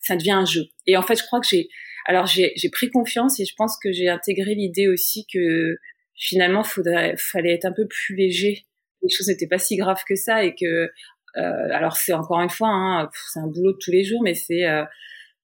ça 0.00 0.16
devient 0.16 0.32
un 0.32 0.44
jeu. 0.44 0.64
Et 0.86 0.96
en 0.96 1.02
fait, 1.02 1.16
je 1.16 1.24
crois 1.24 1.40
que 1.40 1.46
j'ai, 1.48 1.68
alors 2.06 2.26
j'ai 2.26 2.70
pris 2.70 2.90
confiance 2.90 3.40
et 3.40 3.44
je 3.44 3.54
pense 3.56 3.76
que 3.82 3.92
j'ai 3.92 4.08
intégré 4.08 4.54
l'idée 4.54 4.88
aussi 4.88 5.26
que 5.32 5.76
finalement, 6.14 6.62
faudrait, 6.62 7.14
fallait 7.18 7.54
être 7.54 7.64
un 7.64 7.72
peu 7.72 7.86
plus 7.86 8.14
léger. 8.16 8.66
Les 9.02 9.08
choses 9.08 9.28
n'étaient 9.28 9.48
pas 9.48 9.58
si 9.58 9.76
graves 9.76 10.02
que 10.08 10.14
ça 10.14 10.44
et 10.44 10.54
que 10.54 10.90
euh, 11.36 11.68
alors 11.72 11.96
c'est 11.96 12.12
encore 12.12 12.40
une 12.40 12.50
fois, 12.50 12.68
hein, 12.68 13.10
c'est 13.32 13.40
un 13.40 13.46
boulot 13.46 13.72
de 13.72 13.78
tous 13.78 13.90
les 13.90 14.04
jours, 14.04 14.22
mais 14.22 14.34
c'est 14.34 14.66
euh, 14.66 14.84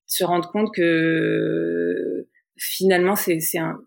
se 0.07 0.25
rendre 0.25 0.51
compte 0.51 0.75
que 0.75 2.27
finalement 2.57 3.17
c'est 3.17 3.39
un 3.59 3.81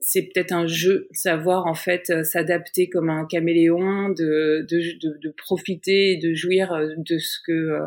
c'est 0.00 0.22
peut-être 0.22 0.52
un 0.52 0.66
jeu, 0.66 1.08
savoir 1.12 1.66
en 1.66 1.74
fait 1.74 2.08
euh, 2.10 2.22
s'adapter 2.22 2.88
comme 2.88 3.10
un 3.10 3.26
caméléon, 3.26 4.10
de, 4.10 4.64
de, 4.70 5.18
de, 5.18 5.34
profiter 5.36 6.12
et 6.12 6.16
de 6.16 6.32
jouir 6.34 6.72
de 6.96 7.18
ce 7.18 7.38
que 7.44 7.80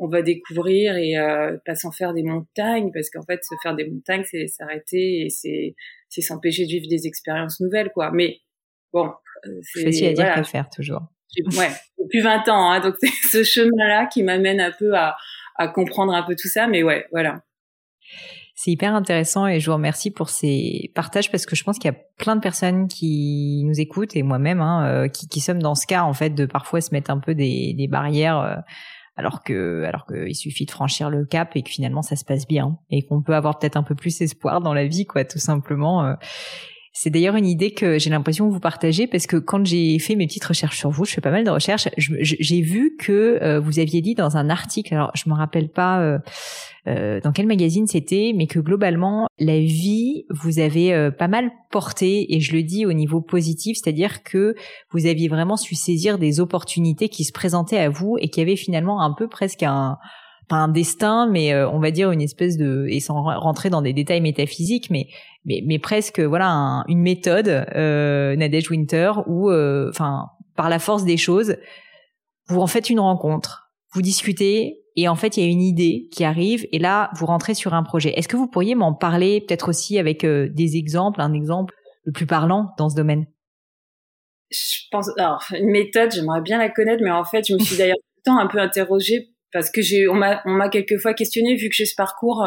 on 0.00 0.08
va 0.08 0.22
découvrir 0.22 0.96
et 0.96 1.18
euh, 1.18 1.58
pas 1.66 1.74
s'en 1.74 1.92
faire 1.92 2.14
des 2.14 2.22
montagnes, 2.22 2.90
parce 2.92 3.10
qu'en 3.10 3.22
fait 3.22 3.44
se 3.44 3.54
faire 3.62 3.76
des 3.76 3.84
montagnes 3.88 4.24
c'est 4.24 4.46
s'arrêter 4.46 5.26
et 5.26 5.30
c'est 5.30 5.74
c'est 6.10 6.20
s'empêcher 6.20 6.64
de 6.66 6.70
vivre 6.70 6.86
des 6.88 7.06
expériences 7.06 7.60
nouvelles 7.60 7.90
quoi. 7.94 8.10
Mais 8.12 8.40
bon, 8.92 9.10
c'est 9.62 9.84
facile 9.84 10.08
à 10.08 10.12
dire 10.12 10.26
voilà. 10.26 10.44
faire 10.44 10.68
toujours 10.68 11.08
ouais, 11.38 11.70
depuis 11.98 12.20
20 12.20 12.48
ans. 12.48 12.70
Hein, 12.70 12.80
donc 12.80 12.96
c'est 13.00 13.08
ce 13.28 13.44
chemin-là 13.44 14.06
qui 14.06 14.22
m'amène 14.22 14.60
un 14.60 14.72
peu 14.72 14.94
à, 14.96 15.16
à 15.56 15.68
comprendre 15.68 16.12
un 16.12 16.22
peu 16.22 16.34
tout 16.36 16.48
ça. 16.48 16.66
Mais 16.66 16.82
ouais, 16.82 17.06
voilà. 17.12 17.42
C'est 18.54 18.72
hyper 18.72 18.94
intéressant 18.94 19.46
et 19.46 19.58
je 19.58 19.70
vous 19.70 19.76
remercie 19.76 20.10
pour 20.10 20.28
ces 20.28 20.92
partages 20.94 21.30
parce 21.30 21.46
que 21.46 21.56
je 21.56 21.64
pense 21.64 21.78
qu'il 21.78 21.90
y 21.90 21.94
a 21.94 21.98
plein 22.18 22.36
de 22.36 22.42
personnes 22.42 22.88
qui 22.88 23.62
nous 23.64 23.80
écoutent 23.80 24.14
et 24.16 24.22
moi-même 24.22 24.60
hein, 24.60 24.86
euh, 24.86 25.08
qui, 25.08 25.28
qui 25.28 25.40
sommes 25.40 25.62
dans 25.62 25.74
ce 25.74 25.86
cas 25.86 26.02
en 26.02 26.12
fait 26.12 26.30
de 26.30 26.44
parfois 26.44 26.82
se 26.82 26.92
mettre 26.92 27.10
un 27.10 27.20
peu 27.20 27.34
des, 27.34 27.72
des 27.72 27.88
barrières 27.88 28.38
euh, 28.38 28.56
alors 29.16 29.42
que 29.42 29.84
alors 29.84 30.06
qu'il 30.06 30.34
suffit 30.34 30.66
de 30.66 30.70
franchir 30.70 31.10
le 31.10 31.24
cap 31.24 31.56
et 31.56 31.62
que 31.62 31.70
finalement 31.70 32.02
ça 32.02 32.16
se 32.16 32.24
passe 32.24 32.46
bien 32.46 32.78
et 32.90 33.02
qu'on 33.02 33.22
peut 33.22 33.34
avoir 33.34 33.58
peut-être 33.58 33.76
un 33.76 33.82
peu 33.82 33.94
plus 33.94 34.20
espoir 34.20 34.60
dans 34.60 34.74
la 34.74 34.86
vie 34.86 35.06
quoi 35.06 35.24
tout 35.24 35.38
simplement. 35.38 36.16
C'est 37.02 37.08
d'ailleurs 37.08 37.36
une 37.36 37.46
idée 37.46 37.70
que 37.70 37.98
j'ai 37.98 38.10
l'impression 38.10 38.46
que 38.46 38.52
vous 38.52 38.60
partagez 38.60 39.06
parce 39.06 39.26
que 39.26 39.38
quand 39.38 39.64
j'ai 39.64 39.98
fait 39.98 40.16
mes 40.16 40.26
petites 40.26 40.44
recherches 40.44 40.76
sur 40.76 40.90
vous, 40.90 41.06
je 41.06 41.14
fais 41.14 41.22
pas 41.22 41.30
mal 41.30 41.44
de 41.44 41.50
recherches, 41.50 41.88
j'ai 41.96 42.60
vu 42.60 42.94
que 42.98 43.38
euh, 43.40 43.58
vous 43.58 43.78
aviez 43.78 44.02
dit 44.02 44.14
dans 44.14 44.36
un 44.36 44.50
article, 44.50 44.92
alors 44.92 45.10
je 45.14 45.30
me 45.30 45.34
rappelle 45.34 45.70
pas 45.70 46.02
euh, 46.02 46.18
euh, 46.88 47.18
dans 47.22 47.32
quel 47.32 47.46
magazine 47.46 47.86
c'était, 47.86 48.34
mais 48.36 48.46
que 48.46 48.58
globalement 48.58 49.28
la 49.38 49.58
vie 49.60 50.26
vous 50.28 50.58
avez 50.58 51.10
pas 51.18 51.26
mal 51.26 51.50
porté 51.70 52.36
et 52.36 52.40
je 52.40 52.52
le 52.52 52.62
dis 52.62 52.84
au 52.84 52.92
niveau 52.92 53.22
positif, 53.22 53.78
c'est-à-dire 53.82 54.22
que 54.22 54.54
vous 54.90 55.06
aviez 55.06 55.28
vraiment 55.28 55.56
su 55.56 55.76
saisir 55.76 56.18
des 56.18 56.38
opportunités 56.38 57.08
qui 57.08 57.24
se 57.24 57.32
présentaient 57.32 57.78
à 57.78 57.88
vous 57.88 58.18
et 58.20 58.28
qui 58.28 58.42
avaient 58.42 58.56
finalement 58.56 59.00
un 59.00 59.14
peu 59.14 59.26
presque 59.26 59.62
un 59.62 59.96
pas 60.50 60.56
un 60.56 60.68
destin, 60.68 61.28
mais 61.30 61.54
on 61.64 61.78
va 61.78 61.92
dire 61.92 62.10
une 62.10 62.20
espèce 62.20 62.58
de, 62.58 62.84
et 62.90 62.98
sans 62.98 63.22
rentrer 63.22 63.70
dans 63.70 63.82
des 63.82 63.92
détails 63.92 64.20
métaphysiques, 64.20 64.90
mais 64.90 65.06
mais, 65.44 65.62
mais 65.66 65.78
presque 65.78 66.20
voilà 66.20 66.84
une 66.88 67.00
méthode 67.00 67.48
euh, 67.48 68.36
Nadège 68.36 68.70
Winter 68.70 69.12
où, 69.26 69.50
euh, 69.50 69.88
enfin, 69.90 70.26
par 70.56 70.68
la 70.68 70.78
force 70.78 71.04
des 71.04 71.16
choses, 71.16 71.56
vous 72.48 72.60
en 72.60 72.66
faites 72.66 72.90
une 72.90 73.00
rencontre, 73.00 73.72
vous 73.94 74.02
discutez 74.02 74.82
et 74.96 75.08
en 75.08 75.14
fait 75.14 75.36
il 75.36 75.44
y 75.44 75.46
a 75.46 75.50
une 75.50 75.62
idée 75.62 76.08
qui 76.12 76.24
arrive 76.24 76.66
et 76.72 76.78
là 76.78 77.10
vous 77.16 77.26
rentrez 77.26 77.54
sur 77.54 77.74
un 77.74 77.82
projet. 77.82 78.12
Est-ce 78.16 78.28
que 78.28 78.36
vous 78.36 78.48
pourriez 78.48 78.74
m'en 78.74 78.92
parler 78.92 79.40
peut-être 79.40 79.68
aussi 79.68 79.98
avec 79.98 80.24
euh, 80.24 80.48
des 80.50 80.76
exemples, 80.76 81.20
un 81.20 81.32
exemple 81.32 81.74
le 82.04 82.12
plus 82.12 82.26
parlant 82.26 82.74
dans 82.76 82.88
ce 82.88 82.96
domaine? 82.96 83.26
Je 84.50 84.80
pense, 84.90 85.08
alors 85.16 85.44
une 85.52 85.70
méthode, 85.70 86.10
j'aimerais 86.12 86.40
bien 86.42 86.58
la 86.58 86.68
connaître, 86.68 87.02
mais 87.02 87.12
en 87.12 87.24
fait 87.24 87.46
je 87.46 87.54
me 87.54 87.58
suis 87.60 87.76
d'ailleurs 87.76 87.96
tout 87.96 88.18
le 88.18 88.22
temps 88.32 88.38
un 88.38 88.48
peu 88.48 88.58
interrogée 88.58 89.30
parce 89.52 89.70
que 89.70 89.80
j'ai, 89.80 90.08
on 90.08 90.14
m'a, 90.14 90.42
on 90.44 90.52
m'a 90.52 90.68
quelquefois 90.68 91.14
questionné 91.14 91.56
vu 91.56 91.68
que 91.68 91.74
j'ai 91.74 91.86
ce 91.86 91.94
parcours 91.96 92.44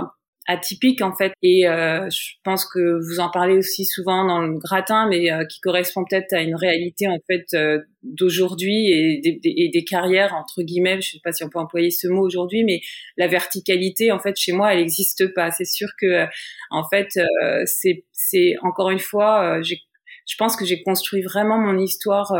atypique 0.47 1.01
en 1.01 1.13
fait. 1.13 1.33
Et 1.41 1.67
euh, 1.67 2.09
je 2.09 2.33
pense 2.43 2.65
que 2.65 2.99
vous 2.99 3.19
en 3.19 3.29
parlez 3.29 3.57
aussi 3.57 3.85
souvent 3.85 4.25
dans 4.25 4.41
le 4.41 4.57
gratin 4.57 5.07
mais 5.09 5.31
euh, 5.31 5.45
qui 5.45 5.59
correspond 5.61 6.03
peut-être 6.03 6.33
à 6.33 6.41
une 6.41 6.55
réalité 6.55 7.07
en 7.07 7.19
fait 7.27 7.45
euh, 7.53 7.79
d'aujourd'hui 8.03 8.89
et 8.89 9.21
des, 9.21 9.39
et 9.43 9.69
des, 9.69 9.83
carrières 9.83 10.33
entre 10.33 10.61
guillemets. 10.61 11.01
Je 11.01 11.11
sais 11.11 11.21
pas 11.23 11.31
si 11.31 11.43
on 11.43 11.49
peut 11.49 11.59
employer 11.59 11.91
ce 11.91 12.07
mot 12.07 12.23
aujourd'hui 12.23 12.63
mais 12.63 12.81
la 13.17 13.27
verticalité 13.27 14.11
en 14.11 14.19
fait 14.19 14.35
chez 14.35 14.51
moi 14.51 14.73
elle 14.73 14.79
n'existe 14.79 15.33
pas. 15.33 15.51
C'est 15.51 15.65
sûr 15.65 15.89
que 15.99 16.25
en 16.71 16.83
fait 16.89 17.19
c'est 17.65 18.05
c'est 18.11 18.55
encore 18.63 18.89
une 18.89 18.99
fois 18.99 19.61
j'ai 19.61 19.79
je 20.25 20.35
pense 20.37 20.55
que 20.55 20.63
j'ai 20.63 20.81
construit 20.83 21.21
vraiment 21.21 21.57
mon 21.57 21.77
histoire 21.77 22.31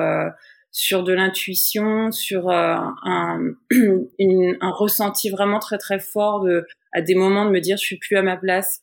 sur 0.74 1.04
de 1.04 1.14
l'intuition, 1.14 2.12
sur 2.12 2.50
euh, 2.50 2.76
un, 3.04 3.54
un 3.72 4.72
ressenti 4.72 5.30
vraiment 5.30 5.60
très 5.60 5.78
très 5.78 6.00
fort 6.00 6.42
de 6.42 6.66
à 6.92 7.02
des 7.02 7.16
moments 7.16 7.46
de 7.46 7.52
me 7.52 7.62
dire 7.62 7.78
je 7.78 7.86
suis 7.86 7.98
plus 7.98 8.18
à 8.18 8.24
ma 8.24 8.36
place, 8.36 8.82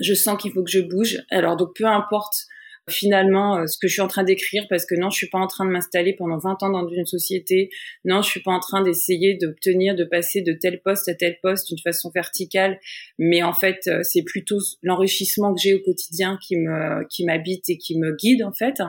je 0.00 0.14
sens 0.14 0.40
qu'il 0.40 0.52
faut 0.52 0.62
que 0.62 0.70
je 0.70 0.80
bouge. 0.80 1.18
Alors 1.30 1.56
donc 1.56 1.74
peu 1.74 1.84
importe 1.84 2.46
finalement 2.90 3.56
euh, 3.56 3.66
ce 3.66 3.78
que 3.78 3.88
je 3.88 3.94
suis 3.94 4.02
en 4.02 4.08
train 4.08 4.24
d'écrire 4.24 4.66
parce 4.68 4.84
que 4.84 4.94
non, 4.94 5.08
je 5.10 5.16
suis 5.16 5.28
pas 5.28 5.38
en 5.38 5.46
train 5.46 5.64
de 5.64 5.70
m'installer 5.70 6.12
pendant 6.12 6.38
20 6.38 6.62
ans 6.62 6.70
dans 6.70 6.88
une 6.88 7.06
société. 7.06 7.70
Non, 8.04 8.20
je 8.20 8.28
suis 8.28 8.42
pas 8.42 8.52
en 8.52 8.60
train 8.60 8.82
d'essayer 8.82 9.38
d'obtenir 9.38 9.94
de 9.94 10.04
passer 10.04 10.42
de 10.42 10.52
tel 10.52 10.80
poste 10.82 11.08
à 11.08 11.14
tel 11.14 11.38
poste 11.42 11.68
d'une 11.68 11.78
façon 11.78 12.10
verticale, 12.14 12.78
mais 13.18 13.42
en 13.42 13.54
fait, 13.54 13.78
euh, 13.86 14.00
c'est 14.02 14.22
plutôt 14.22 14.58
l'enrichissement 14.82 15.54
que 15.54 15.60
j'ai 15.62 15.74
au 15.74 15.80
quotidien 15.80 16.38
qui 16.46 16.56
me 16.56 17.06
qui 17.08 17.24
m'habite 17.24 17.70
et 17.70 17.78
qui 17.78 17.98
me 17.98 18.14
guide 18.14 18.42
en 18.42 18.52
fait. 18.52 18.82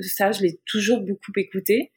Ça, 0.00 0.32
je 0.32 0.42
l'ai 0.42 0.60
toujours 0.66 1.00
beaucoup 1.00 1.32
écouté. 1.36 1.92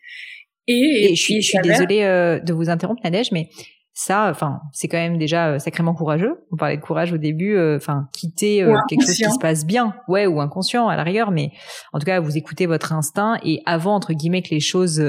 Et, 0.68 1.16
je 1.16 1.22
suis, 1.22 1.42
je 1.42 1.50
suis 1.50 1.60
désolée 1.60 2.04
euh, 2.04 2.40
de 2.40 2.54
vous 2.54 2.70
interrompre 2.70 3.02
Nadège, 3.04 3.32
mais 3.32 3.50
ça, 3.94 4.30
enfin, 4.30 4.62
c'est 4.72 4.88
quand 4.88 4.98
même 4.98 5.18
déjà 5.18 5.50
euh, 5.50 5.60
sacrément 5.60 5.94
courageux. 5.94 6.46
On 6.52 6.56
parlait 6.56 6.78
de 6.78 6.82
courage 6.82 7.12
au 7.12 7.18
début, 7.18 7.56
euh, 7.56 7.76
enfin, 7.76 8.08
quitter 8.14 8.64
euh, 8.64 8.78
quelque 8.88 9.06
chose 9.06 9.18
qui 9.18 9.32
se 9.32 9.40
passe 9.40 9.66
bien, 9.66 9.96
ouais, 10.08 10.28
ou 10.28 10.40
inconscient 10.40 10.88
à 10.88 10.96
la 10.96 11.04
rigueur, 11.04 11.32
mais 11.32 11.52
en 11.92 12.00
tout 12.00 12.06
cas, 12.06 12.20
vous 12.22 12.38
écoutez 12.38 12.66
votre 12.66 12.94
instinct 12.94 13.38
et 13.44 13.62
avant 13.66 13.96
entre 13.96 14.14
guillemets 14.14 14.42
que 14.42 14.52
les 14.52 14.62
choses 14.62 15.04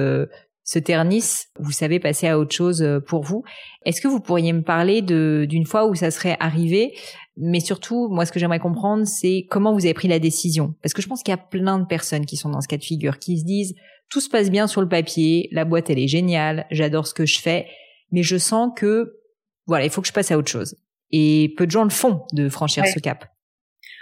se 0.64 0.78
ternissent, 0.78 1.48
vous 1.58 1.70
savez 1.70 2.00
passer 2.00 2.26
à 2.28 2.38
autre 2.38 2.54
chose 2.54 2.84
pour 3.06 3.22
vous. 3.22 3.44
Est-ce 3.84 4.00
que 4.00 4.08
vous 4.08 4.20
pourriez 4.20 4.52
me 4.52 4.62
parler 4.62 5.02
de 5.02 5.46
d'une 5.48 5.66
fois 5.66 5.86
où 5.86 5.94
ça 5.94 6.10
serait 6.10 6.36
arrivé? 6.40 6.94
Mais 7.36 7.60
surtout, 7.60 8.08
moi, 8.08 8.26
ce 8.26 8.32
que 8.32 8.38
j'aimerais 8.38 8.58
comprendre, 8.58 9.06
c'est 9.06 9.46
comment 9.48 9.72
vous 9.72 9.84
avez 9.84 9.94
pris 9.94 10.08
la 10.08 10.18
décision? 10.18 10.74
Parce 10.82 10.92
que 10.92 11.00
je 11.00 11.08
pense 11.08 11.22
qu'il 11.22 11.32
y 11.32 11.34
a 11.34 11.38
plein 11.38 11.78
de 11.78 11.86
personnes 11.86 12.26
qui 12.26 12.36
sont 12.36 12.50
dans 12.50 12.60
ce 12.60 12.68
cas 12.68 12.76
de 12.76 12.84
figure, 12.84 13.18
qui 13.18 13.38
se 13.38 13.44
disent, 13.44 13.74
tout 14.10 14.20
se 14.20 14.28
passe 14.28 14.50
bien 14.50 14.66
sur 14.66 14.82
le 14.82 14.88
papier, 14.88 15.48
la 15.52 15.64
boîte, 15.64 15.88
elle 15.88 15.98
est 15.98 16.08
géniale, 16.08 16.66
j'adore 16.70 17.06
ce 17.06 17.14
que 17.14 17.24
je 17.24 17.40
fais, 17.40 17.66
mais 18.12 18.22
je 18.22 18.36
sens 18.36 18.70
que 18.76 19.18
voilà, 19.66 19.84
il 19.84 19.90
faut 19.90 20.02
que 20.02 20.08
je 20.08 20.12
passe 20.12 20.30
à 20.30 20.38
autre 20.38 20.50
chose. 20.50 20.76
Et 21.10 21.54
peu 21.56 21.66
de 21.66 21.70
gens 21.70 21.84
le 21.84 21.90
font 21.90 22.24
de 22.32 22.48
franchir 22.48 22.86
ce 22.86 22.98
cap. 22.98 23.26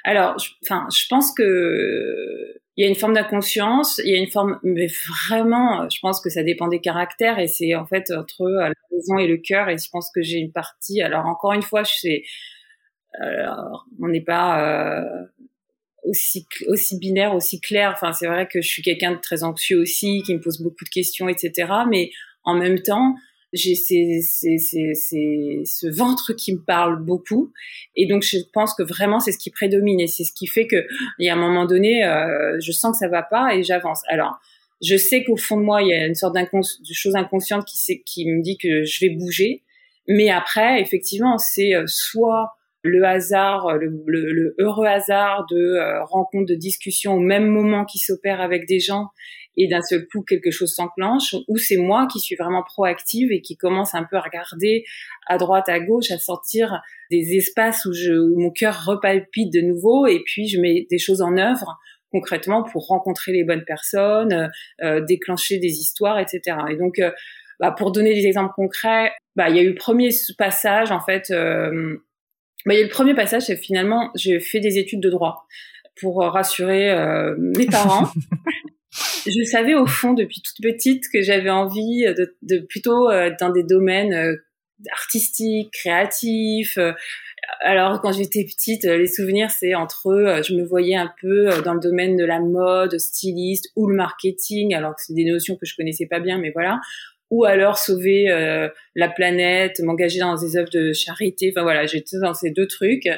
Alors, 0.05 0.37
enfin, 0.65 0.87
je, 0.91 1.07
pense 1.09 1.35
que 1.35 2.55
il 2.77 2.85
y 2.85 2.87
a 2.87 2.89
une 2.89 2.95
forme 2.95 3.15
d'inconscience, 3.15 4.01
il 4.05 4.11
y 4.11 4.15
a 4.15 4.19
une 4.19 4.31
forme, 4.31 4.59
mais 4.63 4.87
vraiment, 5.29 5.89
je 5.91 5.99
pense 6.01 6.21
que 6.21 6.31
ça 6.31 6.43
dépend 6.43 6.69
des 6.69 6.81
caractères 6.81 7.39
et 7.39 7.49
c'est 7.49 7.75
en 7.75 7.85
fait 7.85 8.11
entre 8.11 8.49
la 8.49 8.73
raison 8.91 9.19
et 9.19 9.27
le 9.27 9.37
cœur. 9.37 9.69
Et 9.69 9.77
je 9.77 9.89
pense 9.91 10.11
que 10.15 10.23
j'ai 10.23 10.39
une 10.39 10.53
partie. 10.53 11.03
Alors 11.03 11.27
encore 11.27 11.53
une 11.53 11.63
fois, 11.63 11.83
je 11.83 11.93
sais, 11.93 12.23
alors, 13.19 13.87
on 14.01 14.09
n'est 14.09 14.23
pas 14.23 15.03
euh, 15.03 15.27
aussi 16.05 16.47
aussi 16.69 16.99
binaire, 16.99 17.35
aussi 17.35 17.61
clair. 17.61 17.93
Enfin, 17.93 18.13
c'est 18.13 18.27
vrai 18.27 18.47
que 18.47 18.61
je 18.61 18.69
suis 18.69 18.83
quelqu'un 18.83 19.13
de 19.13 19.21
très 19.21 19.43
anxieux 19.43 19.81
aussi, 19.81 20.23
qui 20.25 20.35
me 20.35 20.41
pose 20.41 20.61
beaucoup 20.63 20.85
de 20.85 20.91
questions, 20.91 21.29
etc. 21.29 21.71
Mais 21.89 22.11
en 22.45 22.55
même 22.55 22.81
temps, 22.83 23.15
j'ai 23.53 23.75
ce 23.75 25.17
ventre 25.97 26.33
qui 26.33 26.55
me 26.55 26.61
parle 26.61 27.05
beaucoup. 27.05 27.53
Et 27.97 28.07
donc 28.07 28.23
je 28.23 28.39
pense 28.53 28.75
que 28.75 28.83
vraiment 28.83 29.21
c'est 29.21 29.33
ce 29.33 29.39
qui 29.39 29.51
prédomine. 29.51 30.01
Et 30.01 30.07
c'est 30.07 30.25
ce 30.25 30.33
qui 30.33 30.47
fait 30.47 30.67
que 30.67 30.87
il 31.19 31.27
y 31.27 31.29
a 31.29 31.35
un 31.35 31.41
moment 31.41 31.67
donné 31.67 32.05
euh, 32.05 32.59
je 32.61 32.73
sens 32.73 32.93
que 32.93 32.99
ça 32.99 33.09
va 33.09 33.23
pas 33.23 33.55
et 33.55 33.63
j'avance. 33.63 34.03
Alors 34.09 34.39
je 34.83 34.97
sais 34.97 35.25
qu'au 35.25 35.37
fond 35.37 35.59
de 35.59 35.65
moi 35.65 35.83
il 35.83 35.89
y 35.89 35.93
a 35.93 36.07
une 36.07 36.15
sorte 36.15 36.37
de 36.37 36.47
chose 36.93 37.17
inconsciente 37.17 37.67
qui 37.67 38.03
qui 38.05 38.27
me 38.27 38.43
dit 38.43 38.59
que 38.59 38.85
je 38.85 39.05
vais 39.05 39.15
bouger. 39.15 39.63
Mais 40.07 40.31
après 40.31 40.81
effectivement 40.81 41.39
c'est 41.39 41.75
euh, 41.75 41.85
soit 41.87 42.57
le 42.83 43.05
hasard, 43.05 43.77
le, 43.77 43.93
le, 44.07 44.55
heureux 44.59 44.87
hasard 44.87 45.45
de 45.51 45.57
euh, 45.57 46.03
rencontres, 46.05 46.47
de 46.47 46.55
discussions 46.55 47.13
au 47.13 47.21
même 47.21 47.47
moment 47.47 47.85
qui 47.85 47.99
s'opèrent 47.99 48.41
avec 48.41 48.67
des 48.67 48.81
gens 48.81 49.09
et 49.57 49.69
d'un 49.69 49.83
seul 49.83 50.07
coup 50.07 50.23
quelque 50.23 50.51
chose 50.51 50.75
s'enclenche, 50.75 51.35
ou 51.49 51.57
c'est 51.57 51.77
moi 51.77 52.07
qui 52.11 52.21
suis 52.21 52.37
vraiment 52.37 52.63
proactive 52.63 53.33
et 53.33 53.41
qui 53.41 53.57
commence 53.57 53.95
un 53.95 54.05
peu 54.05 54.17
à 54.17 54.21
regarder 54.21 54.85
à 55.27 55.39
droite, 55.39 55.69
à 55.69 55.81
gauche, 55.81 56.11
à 56.11 56.19
sortir 56.19 56.81
des 57.11 57.37
espaces 57.37 57.85
où, 57.85 57.93
je, 57.93 58.13
où 58.13 58.39
mon 58.39 58.51
cœur 58.51 58.85
repalpite 58.85 59.53
de 59.53 59.61
nouveau 59.61 60.07
et 60.07 60.23
puis 60.25 60.49
je 60.49 60.61
mets 60.61 60.87
des 60.91 60.99
choses 60.99 61.23
en 61.23 61.37
œuvre 61.37 61.79
concrètement 62.11 62.63
pour 62.63 62.87
rencontrer 62.87 63.33
les 63.33 63.45
bonnes 63.45 63.65
personnes, 63.65 64.33
euh, 64.33 64.49
euh 64.83 65.01
déclencher 65.01 65.59
des 65.59 65.79
histoires, 65.79 66.19
etc. 66.19 66.57
Et 66.71 66.77
donc, 66.77 66.99
euh, 66.99 67.11
bah, 67.59 67.71
pour 67.71 67.93
donner 67.93 68.15
des 68.15 68.27
exemples 68.27 68.53
concrets, 68.55 69.13
bah, 69.37 69.49
il 69.49 69.57
y 69.57 69.59
a 69.59 69.63
eu 69.63 69.71
le 69.71 69.75
premier 69.75 70.11
passage 70.39 70.91
en 70.91 71.01
fait. 71.01 71.31
Euh, 71.31 71.99
bah, 72.67 72.75
il 72.75 72.79
y 72.79 72.81
a 72.81 72.85
le 72.85 72.91
premier 72.91 73.15
passage, 73.15 73.43
c'est 73.43 73.57
finalement 73.57 74.11
j'ai 74.15 74.41
fait 74.41 74.61
des 74.61 74.79
études 74.79 75.01
de 75.01 75.11
droit 75.11 75.47
pour 76.01 76.23
rassurer 76.23 76.95
mes 77.37 77.67
parents. 77.67 78.09
je 79.27 79.45
savais 79.45 79.75
au 79.75 79.87
fond 79.87 80.13
depuis 80.13 80.43
toute 80.43 80.63
petite 80.63 81.05
que 81.13 81.23
j'avais 81.23 81.51
envie 81.51 82.05
de, 82.05 82.35
de 82.43 82.59
plutôt 82.59 83.11
euh, 83.11 83.31
dans 83.39 83.51
des 83.51 83.63
domaines 83.63 84.13
euh, 84.13 84.37
artistiques, 84.93 85.73
créatifs. 85.73 86.79
Euh. 86.79 86.93
alors 87.61 88.01
quand 88.01 88.13
j'étais 88.13 88.45
petite, 88.45 88.85
les 88.85 89.07
souvenirs 89.07 89.51
c'est 89.51 89.75
entre 89.75 90.11
eux, 90.13 90.43
je 90.43 90.55
me 90.55 90.65
voyais 90.65 90.97
un 90.97 91.13
peu 91.21 91.49
dans 91.63 91.75
le 91.75 91.81
domaine 91.81 92.17
de 92.17 92.25
la 92.25 92.41
mode, 92.41 92.99
styliste 92.99 93.71
ou 93.77 93.89
le 93.89 93.97
marketing, 93.97 94.75
alors 94.75 94.93
que 94.93 95.03
c'est 95.07 95.15
des 95.15 95.25
notions 95.25 95.57
que 95.57 95.67
je 95.67 95.75
connaissais 95.77 96.07
pas 96.07 96.21
bien, 96.21 96.39
mais 96.39 96.51
voilà. 96.51 96.81
Ou 97.31 97.45
alors 97.45 97.79
sauver 97.79 98.25
la 98.97 99.09
planète, 99.09 99.79
m'engager 99.85 100.19
dans 100.19 100.35
des 100.35 100.57
œuvres 100.57 100.71
de 100.71 100.93
charité. 100.93 101.53
Enfin 101.55 101.63
voilà, 101.63 101.87
j'étais 101.87 102.19
dans 102.21 102.35
ces 102.35 102.51
deux 102.51 102.67
trucs 102.67 103.09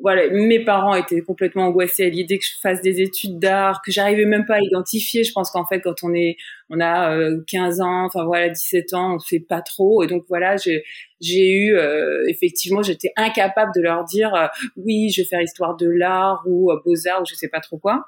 voilà, 0.00 0.28
mes 0.30 0.64
parents 0.64 0.94
étaient 0.94 1.20
complètement 1.20 1.66
angoissés 1.66 2.06
à 2.06 2.08
l'idée 2.08 2.38
que 2.38 2.44
je 2.44 2.58
fasse 2.60 2.80
des 2.80 3.00
études 3.00 3.38
d'art, 3.38 3.82
que 3.84 3.92
j'arrivais 3.92 4.24
même 4.24 4.46
pas 4.46 4.54
à 4.54 4.60
identifier. 4.60 5.24
Je 5.24 5.32
pense 5.32 5.50
qu'en 5.50 5.66
fait, 5.66 5.80
quand 5.80 6.02
on 6.02 6.14
est, 6.14 6.36
on 6.70 6.80
a 6.80 7.16
15 7.46 7.80
euh, 7.80 7.84
ans, 7.84 8.04
enfin 8.06 8.24
voilà, 8.24 8.48
17 8.48 8.94
ans, 8.94 9.16
on 9.16 9.18
fait 9.18 9.40
pas 9.40 9.60
trop. 9.60 10.02
Et 10.02 10.06
donc 10.06 10.24
voilà, 10.28 10.56
j'ai, 10.56 10.82
eu, 11.22 11.74
euh, 11.76 12.24
effectivement, 12.28 12.82
j'étais 12.82 13.12
incapable 13.16 13.72
de 13.76 13.82
leur 13.82 14.04
dire, 14.04 14.34
euh, 14.34 14.46
oui, 14.76 15.10
je 15.10 15.22
vais 15.22 15.28
faire 15.28 15.40
histoire 15.40 15.76
de 15.76 15.88
l'art 15.88 16.42
ou 16.46 16.72
beaux-arts 16.84 17.22
ou 17.22 17.26
je 17.28 17.34
sais 17.34 17.48
pas 17.48 17.60
trop 17.60 17.78
quoi. 17.78 18.04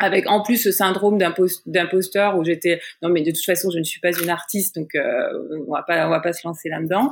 Avec 0.00 0.28
en 0.28 0.42
plus 0.42 0.56
ce 0.56 0.72
syndrome 0.72 1.18
d'imposteur 1.18 2.36
où 2.36 2.44
j'étais, 2.44 2.80
non 3.00 3.08
mais 3.08 3.22
de 3.22 3.30
toute 3.30 3.44
façon, 3.44 3.70
je 3.70 3.78
ne 3.78 3.84
suis 3.84 4.00
pas 4.00 4.10
une 4.12 4.28
artiste, 4.28 4.74
donc 4.74 4.90
on 4.96 5.72
va 5.72 5.82
pas, 5.82 6.06
on 6.06 6.10
va 6.10 6.20
pas 6.20 6.32
se 6.32 6.46
lancer 6.46 6.68
là-dedans. 6.68 7.10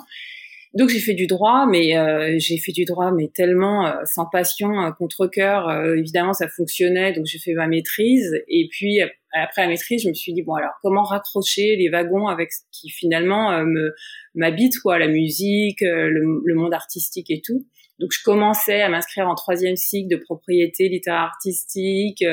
Donc 0.74 0.88
j'ai 0.88 1.00
fait 1.00 1.12
du 1.12 1.26
droit, 1.26 1.66
mais 1.70 1.98
euh, 1.98 2.36
j'ai 2.38 2.56
fait 2.56 2.72
du 2.72 2.86
droit, 2.86 3.12
mais 3.12 3.28
tellement 3.28 3.86
euh, 3.86 3.92
sans 4.06 4.26
passion, 4.26 4.80
euh, 4.80 4.90
contre 4.90 5.26
cœur. 5.26 5.70
évidemment, 5.96 6.32
ça 6.32 6.48
fonctionnait, 6.48 7.12
donc 7.12 7.26
j'ai 7.26 7.38
fait 7.38 7.52
ma 7.52 7.66
maîtrise. 7.66 8.32
Et 8.48 8.68
puis 8.70 9.00
après 9.32 9.62
la 9.62 9.68
maîtrise, 9.68 10.02
je 10.02 10.08
me 10.08 10.14
suis 10.14 10.32
dit 10.32 10.42
bon 10.42 10.54
alors 10.54 10.72
comment 10.82 11.02
raccrocher 11.02 11.76
les 11.76 11.90
wagons 11.90 12.26
avec 12.26 12.52
ce 12.52 12.60
qui 12.70 12.88
finalement 12.88 13.64
me 13.64 13.94
m'habite 14.34 14.78
quoi, 14.78 14.98
la 14.98 15.08
musique, 15.08 15.80
le, 15.82 16.54
monde 16.54 16.72
artistique 16.72 17.30
et 17.30 17.42
tout. 17.42 17.66
Donc 17.98 18.10
je 18.12 18.22
commençais 18.24 18.80
à 18.80 18.88
m'inscrire 18.88 19.28
en 19.28 19.34
troisième 19.34 19.76
cycle 19.76 20.08
de 20.08 20.16
propriété 20.16 20.88
littéraire 20.88 21.20
artistique, 21.20 22.24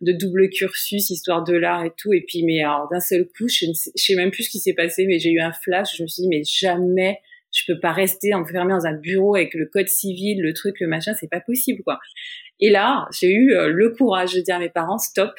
de 0.00 0.12
double 0.12 0.48
cursus 0.50 1.10
histoire 1.10 1.42
de 1.42 1.54
l'art 1.54 1.84
et 1.84 1.92
tout. 1.96 2.12
Et 2.12 2.24
puis 2.26 2.44
mais 2.44 2.60
alors 2.62 2.88
d'un 2.90 3.00
seul 3.00 3.26
coup, 3.36 3.48
je 3.48 3.66
ne 3.66 3.72
sais, 3.72 3.90
je 3.96 4.02
sais 4.04 4.14
même 4.14 4.30
plus 4.30 4.44
ce 4.44 4.50
qui 4.50 4.60
s'est 4.60 4.74
passé, 4.74 5.04
mais 5.06 5.18
j'ai 5.18 5.30
eu 5.30 5.40
un 5.40 5.52
flash. 5.52 5.96
Je 5.96 6.02
me 6.04 6.08
suis 6.08 6.22
dit 6.22 6.28
mais 6.28 6.42
jamais 6.44 7.18
je 7.58 7.72
peux 7.72 7.80
pas 7.80 7.92
rester 7.92 8.34
enfermée 8.34 8.72
dans 8.72 8.86
un 8.86 8.94
bureau 8.94 9.34
avec 9.34 9.54
le 9.54 9.66
code 9.66 9.88
civil, 9.88 10.40
le 10.40 10.52
truc, 10.52 10.76
le 10.80 10.86
machin, 10.86 11.12
c'est 11.18 11.30
pas 11.30 11.40
possible, 11.40 11.82
quoi. 11.82 11.98
Et 12.60 12.70
là, 12.70 13.08
j'ai 13.18 13.30
eu 13.32 13.52
euh, 13.52 13.68
le 13.68 13.90
courage 13.90 14.34
de 14.34 14.40
dire 14.40 14.56
à 14.56 14.58
mes 14.58 14.68
parents, 14.68 14.98
stop. 14.98 15.32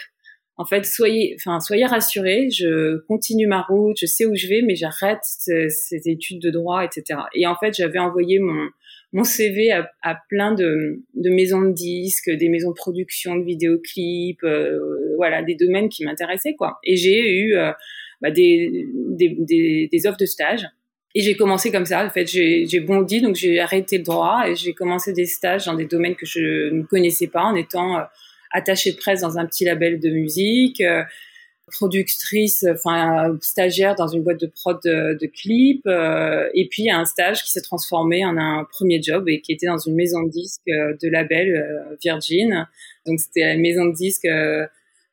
En 0.57 0.65
fait, 0.65 0.85
soyez, 0.85 1.35
enfin, 1.37 1.61
soyez 1.61 1.85
rassurés. 1.85 2.49
Je 2.49 2.97
continue 3.07 3.47
ma 3.47 3.61
route, 3.61 3.97
je 3.99 4.05
sais 4.05 4.25
où 4.25 4.35
je 4.35 4.47
vais, 4.47 4.61
mais 4.61 4.75
j'arrête 4.75 5.19
ces, 5.21 5.69
études 6.05 6.41
de 6.41 6.49
droit, 6.49 6.83
etc. 6.83 7.21
Et 7.33 7.47
en 7.47 7.55
fait, 7.55 7.73
j'avais 7.73 7.99
envoyé 7.99 8.39
mon 8.39 8.67
mon 9.11 9.23
CV 9.23 9.71
à, 9.71 10.19
plein 10.29 10.53
de, 10.53 11.01
de, 11.15 11.31
maisons 11.31 11.63
de 11.63 11.71
disques, 11.71 12.29
des 12.29 12.47
maisons 12.47 12.69
de 12.69 12.75
production 12.75 13.35
de 13.37 13.43
vidéoclips, 13.43 14.45
voilà, 15.15 15.41
des 15.41 15.55
domaines 15.55 15.89
qui 15.89 16.05
m'intéressaient 16.05 16.53
quoi. 16.53 16.77
Et 16.83 16.95
j'ai 16.95 17.39
eu 17.39 17.55
bah, 18.21 18.29
des, 18.29 18.85
des, 19.17 19.35
des, 19.39 19.89
des 19.91 20.05
offres 20.05 20.19
de 20.19 20.27
stage. 20.27 20.67
Et 21.15 21.21
j'ai 21.21 21.35
commencé 21.35 21.71
comme 21.71 21.85
ça. 21.85 22.05
En 22.05 22.09
fait, 22.09 22.27
j'ai 22.27 22.79
bondi, 22.81 23.21
donc 23.21 23.35
j'ai 23.35 23.59
arrêté 23.59 23.97
le 23.97 24.03
droit 24.03 24.43
et 24.47 24.55
j'ai 24.55 24.73
commencé 24.73 25.11
des 25.11 25.25
stages 25.25 25.65
dans 25.65 25.73
des 25.73 25.85
domaines 25.85 26.15
que 26.15 26.25
je 26.25 26.69
ne 26.69 26.83
connaissais 26.83 27.27
pas, 27.27 27.43
en 27.43 27.55
étant 27.55 27.97
euh, 27.97 28.03
attachée 28.51 28.91
de 28.91 28.97
presse 28.97 29.21
dans 29.21 29.37
un 29.39 29.45
petit 29.47 29.65
label 29.65 29.99
de 29.99 30.09
musique, 30.09 30.81
euh, 30.81 31.03
productrice, 31.71 32.63
enfin 32.71 33.37
stagiaire 33.41 33.95
dans 33.95 34.07
une 34.07 34.23
boîte 34.23 34.39
de 34.39 34.47
prod 34.47 34.79
de, 34.83 35.17
de 35.19 35.25
clips, 35.25 35.85
euh, 35.87 36.47
et 36.53 36.67
puis 36.67 36.91
un 36.91 37.05
stage 37.05 37.43
qui 37.43 37.51
s'est 37.51 37.61
transformé 37.61 38.23
en 38.23 38.37
un 38.37 38.65
premier 38.65 39.01
job 39.01 39.29
et 39.29 39.41
qui 39.41 39.51
était 39.51 39.67
dans 39.67 39.77
une 39.77 39.95
maison 39.95 40.23
de 40.23 40.29
disques 40.29 40.61
de 40.67 41.09
label 41.09 41.97
Virgin. 42.03 42.67
Donc 43.05 43.19
c'était 43.19 43.45
la 43.45 43.57
maison 43.57 43.85
de 43.85 43.93
disques 43.93 44.27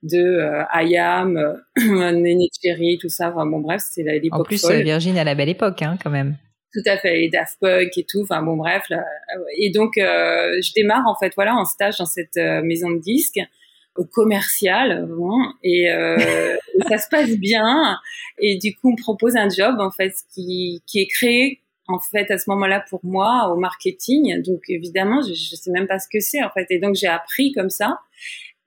de 0.03 0.19
euh, 0.19 0.83
IAM, 0.83 1.37
euh, 1.37 1.57
Nene 2.13 2.47
Cherry, 2.63 2.99
tout 2.99 3.09
ça. 3.09 3.31
Enfin, 3.31 3.47
bon, 3.47 3.61
bref, 3.61 3.83
c'était 3.83 4.19
l'époque. 4.19 4.41
En 4.41 4.45
plus, 4.45 4.65
euh, 4.65 4.81
Virgin 4.83 5.17
à 5.19 5.25
la 5.25 5.35
belle 5.35 5.49
époque, 5.49 5.83
hein, 5.83 5.99
quand 6.03 6.11
même. 6.11 6.37
Tout 6.73 6.83
à 6.87 6.99
fait, 6.99 7.17
les 7.17 7.31
Daft 7.31 7.59
Punk 7.61 7.97
et 7.97 8.05
tout. 8.09 8.23
Enfin, 8.23 8.43
bon, 8.43 8.57
bref. 8.57 8.85
et 9.59 9.71
donc, 9.71 9.97
euh, 9.99 10.61
je 10.63 10.73
démarre, 10.75 11.07
en 11.07 11.17
fait, 11.17 11.33
voilà, 11.35 11.55
en 11.55 11.65
stage 11.65 11.99
dans 11.99 12.07
cette 12.07 12.37
maison 12.37 12.91
de 12.91 13.01
disques 13.01 13.41
au 13.97 14.05
commercial, 14.05 15.07
bon, 15.09 15.39
et, 15.63 15.89
ça 16.89 16.99
se 16.99 17.09
passe 17.09 17.31
bien. 17.31 17.99
Et 18.39 18.59
du 18.59 18.75
coup, 18.75 18.91
on 18.91 18.93
me 18.93 19.03
propose 19.03 19.37
un 19.37 19.49
job, 19.49 19.77
en 19.81 19.91
fait, 19.91 20.13
qui, 20.35 20.83
qui 20.87 21.01
est 21.01 21.07
créé 21.07 21.61
en 21.89 22.01
fait 22.01 22.33
à 22.33 22.39
ce 22.39 22.51
moment-là 22.51 22.85
pour 22.91 22.99
moi 23.05 23.49
au 23.53 23.57
marketing 23.57 24.43
donc 24.43 24.63
évidemment 24.69 25.23
je, 25.23 25.35
je 25.35 25.55
sais 25.55 25.71
même 25.71 25.87
pas 25.87 26.01
ce 26.01 26.09
que 26.13 26.19
c'est 26.19 26.43
en 26.43 26.51
fait 26.51 26.67
et 26.71 26.81
donc 26.81 26.97
j'ai 26.97 27.07
appris 27.07 27.53
comme 27.53 27.71
ça 27.71 28.01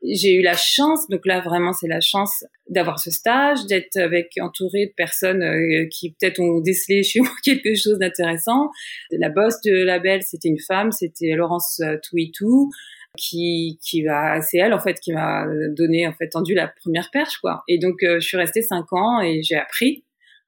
j'ai 0.01 0.33
eu 0.35 0.41
la 0.41 0.55
chance, 0.55 1.07
donc 1.09 1.25
là 1.25 1.41
vraiment 1.41 1.73
c'est 1.73 1.87
la 1.87 1.99
chance 1.99 2.45
d'avoir 2.69 2.99
ce 2.99 3.11
stage, 3.11 3.65
d'être 3.65 3.97
avec 3.97 4.31
entouré 4.39 4.87
de 4.87 4.93
personnes 4.95 5.43
euh, 5.43 5.87
qui 5.91 6.11
peut-être 6.11 6.39
ont 6.39 6.61
décelé 6.61 7.03
chez 7.03 7.19
moi 7.19 7.31
quelque 7.43 7.75
chose 7.75 7.99
d'intéressant. 7.99 8.69
La 9.11 9.29
boss 9.29 9.55
de 9.65 9.83
label, 9.83 10.21
c'était 10.23 10.49
une 10.49 10.59
femme, 10.59 10.91
c'était 10.91 11.31
Laurence 11.35 11.81
euh, 11.81 11.97
Touitou 12.03 12.69
qui 13.17 13.79
qui 13.81 14.03
va 14.03 14.41
c'est 14.41 14.57
elle 14.57 14.73
en 14.73 14.79
fait 14.79 14.99
qui 14.99 15.11
m'a 15.11 15.45
donné 15.75 16.07
en 16.07 16.13
fait 16.13 16.29
tendu 16.29 16.53
la 16.53 16.67
première 16.67 17.09
perche 17.11 17.37
quoi. 17.37 17.63
Et 17.67 17.79
donc 17.79 18.03
euh, 18.03 18.19
je 18.19 18.27
suis 18.27 18.37
restée 18.37 18.61
cinq 18.61 18.91
ans 18.93 19.21
et 19.21 19.41
j'ai 19.43 19.55
appris 19.55 20.05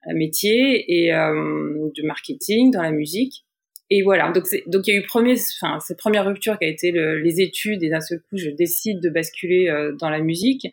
un 0.08 0.14
métier 0.14 0.86
et 0.88 1.14
euh, 1.14 1.90
de 1.96 2.06
marketing 2.06 2.72
dans 2.72 2.82
la 2.82 2.92
musique 2.92 3.46
et 3.94 4.04
voilà, 4.04 4.32
donc 4.32 4.46
donc 4.68 4.88
il 4.88 4.94
y 4.94 4.98
a 4.98 5.00
eu 5.02 5.04
premier, 5.04 5.36
enfin 5.62 5.82
cette 5.82 5.98
première 5.98 6.26
rupture 6.26 6.58
qui 6.58 6.64
a 6.64 6.70
été 6.70 6.92
le, 6.92 7.20
les 7.20 7.42
études 7.42 7.84
et 7.84 7.90
d'un 7.90 8.00
seul 8.00 8.22
coup 8.22 8.38
je 8.38 8.50
décide 8.50 9.02
de 9.02 9.10
basculer 9.10 9.68
euh, 9.68 9.92
dans 10.00 10.10
la 10.10 10.20
musique. 10.20 10.66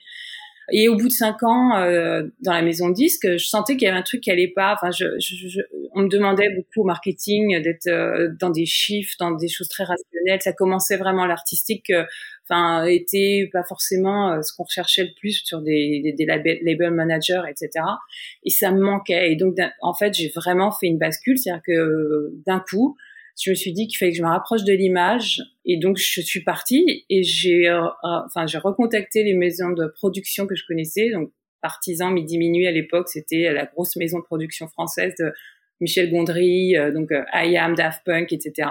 Et 0.70 0.88
au 0.88 0.96
bout 0.96 1.08
de 1.08 1.12
cinq 1.12 1.42
ans 1.42 1.78
euh, 1.78 2.22
dans 2.42 2.52
la 2.52 2.62
maison 2.62 2.90
de 2.90 2.94
disque, 2.94 3.26
je 3.26 3.44
sentais 3.44 3.76
qu'il 3.76 3.86
y 3.86 3.88
avait 3.88 3.98
un 3.98 4.02
truc 4.02 4.20
qui 4.20 4.30
allait 4.30 4.52
pas. 4.54 4.74
Enfin, 4.74 4.92
je, 4.92 5.18
je, 5.18 5.60
on 5.94 6.02
me 6.02 6.08
demandait 6.08 6.50
beaucoup 6.54 6.82
au 6.82 6.84
marketing 6.84 7.60
d'être 7.62 7.88
euh, 7.88 8.28
dans 8.38 8.50
des 8.50 8.66
chiffres, 8.66 9.14
dans 9.18 9.32
des 9.32 9.48
choses 9.48 9.68
très 9.68 9.84
rationnelles. 9.84 10.42
Ça 10.42 10.52
commençait 10.52 10.98
vraiment 10.98 11.26
l'artistique. 11.26 11.90
Enfin, 12.44 12.84
était 12.84 13.48
pas 13.50 13.64
forcément 13.64 14.42
ce 14.42 14.52
qu'on 14.54 14.64
recherchait 14.64 15.04
le 15.04 15.10
plus 15.18 15.42
sur 15.42 15.62
des, 15.62 16.02
des, 16.04 16.12
des 16.12 16.26
label, 16.26 16.58
label 16.62 16.90
managers, 16.90 17.42
etc. 17.48 17.84
Et 18.44 18.50
ça 18.50 18.70
me 18.70 18.80
manquait. 18.80 19.32
Et 19.32 19.36
donc, 19.36 19.56
en 19.80 19.94
fait, 19.94 20.12
j'ai 20.12 20.28
vraiment 20.28 20.70
fait 20.70 20.86
une 20.86 20.98
bascule, 20.98 21.38
c'est-à-dire 21.38 21.62
que 21.66 22.30
d'un 22.46 22.60
coup, 22.60 22.96
je 23.40 23.50
me 23.50 23.54
suis 23.54 23.72
dit 23.72 23.86
qu'il 23.86 23.98
fallait 23.98 24.10
que 24.12 24.18
je 24.18 24.22
me 24.22 24.28
rapproche 24.28 24.64
de 24.64 24.72
l'image. 24.72 25.42
Et 25.64 25.78
donc 25.78 25.96
je 25.96 26.20
suis 26.20 26.42
partie 26.42 27.04
et 27.08 27.22
j'ai 27.22 27.68
euh, 27.68 27.82
enfin 28.02 28.46
j'ai 28.46 28.58
recontacté 28.58 29.22
les 29.22 29.34
maisons 29.34 29.70
de 29.70 29.86
production 29.86 30.46
que 30.46 30.54
je 30.54 30.64
connaissais. 30.66 31.10
Donc 31.10 31.30
Partisan 31.60 32.10
Midi 32.10 32.38
Minuit 32.38 32.66
à 32.66 32.72
l'époque 32.72 33.08
c'était 33.08 33.52
la 33.52 33.66
grosse 33.66 33.96
maison 33.96 34.18
de 34.18 34.24
production 34.24 34.68
française 34.68 35.14
de 35.18 35.32
Michel 35.80 36.10
Gondry 36.10 36.76
euh, 36.76 36.92
donc 36.92 37.12
euh, 37.12 37.24
I 37.32 37.56
Am 37.56 37.74
Daft 37.74 38.02
Punk 38.04 38.32
etc 38.32 38.68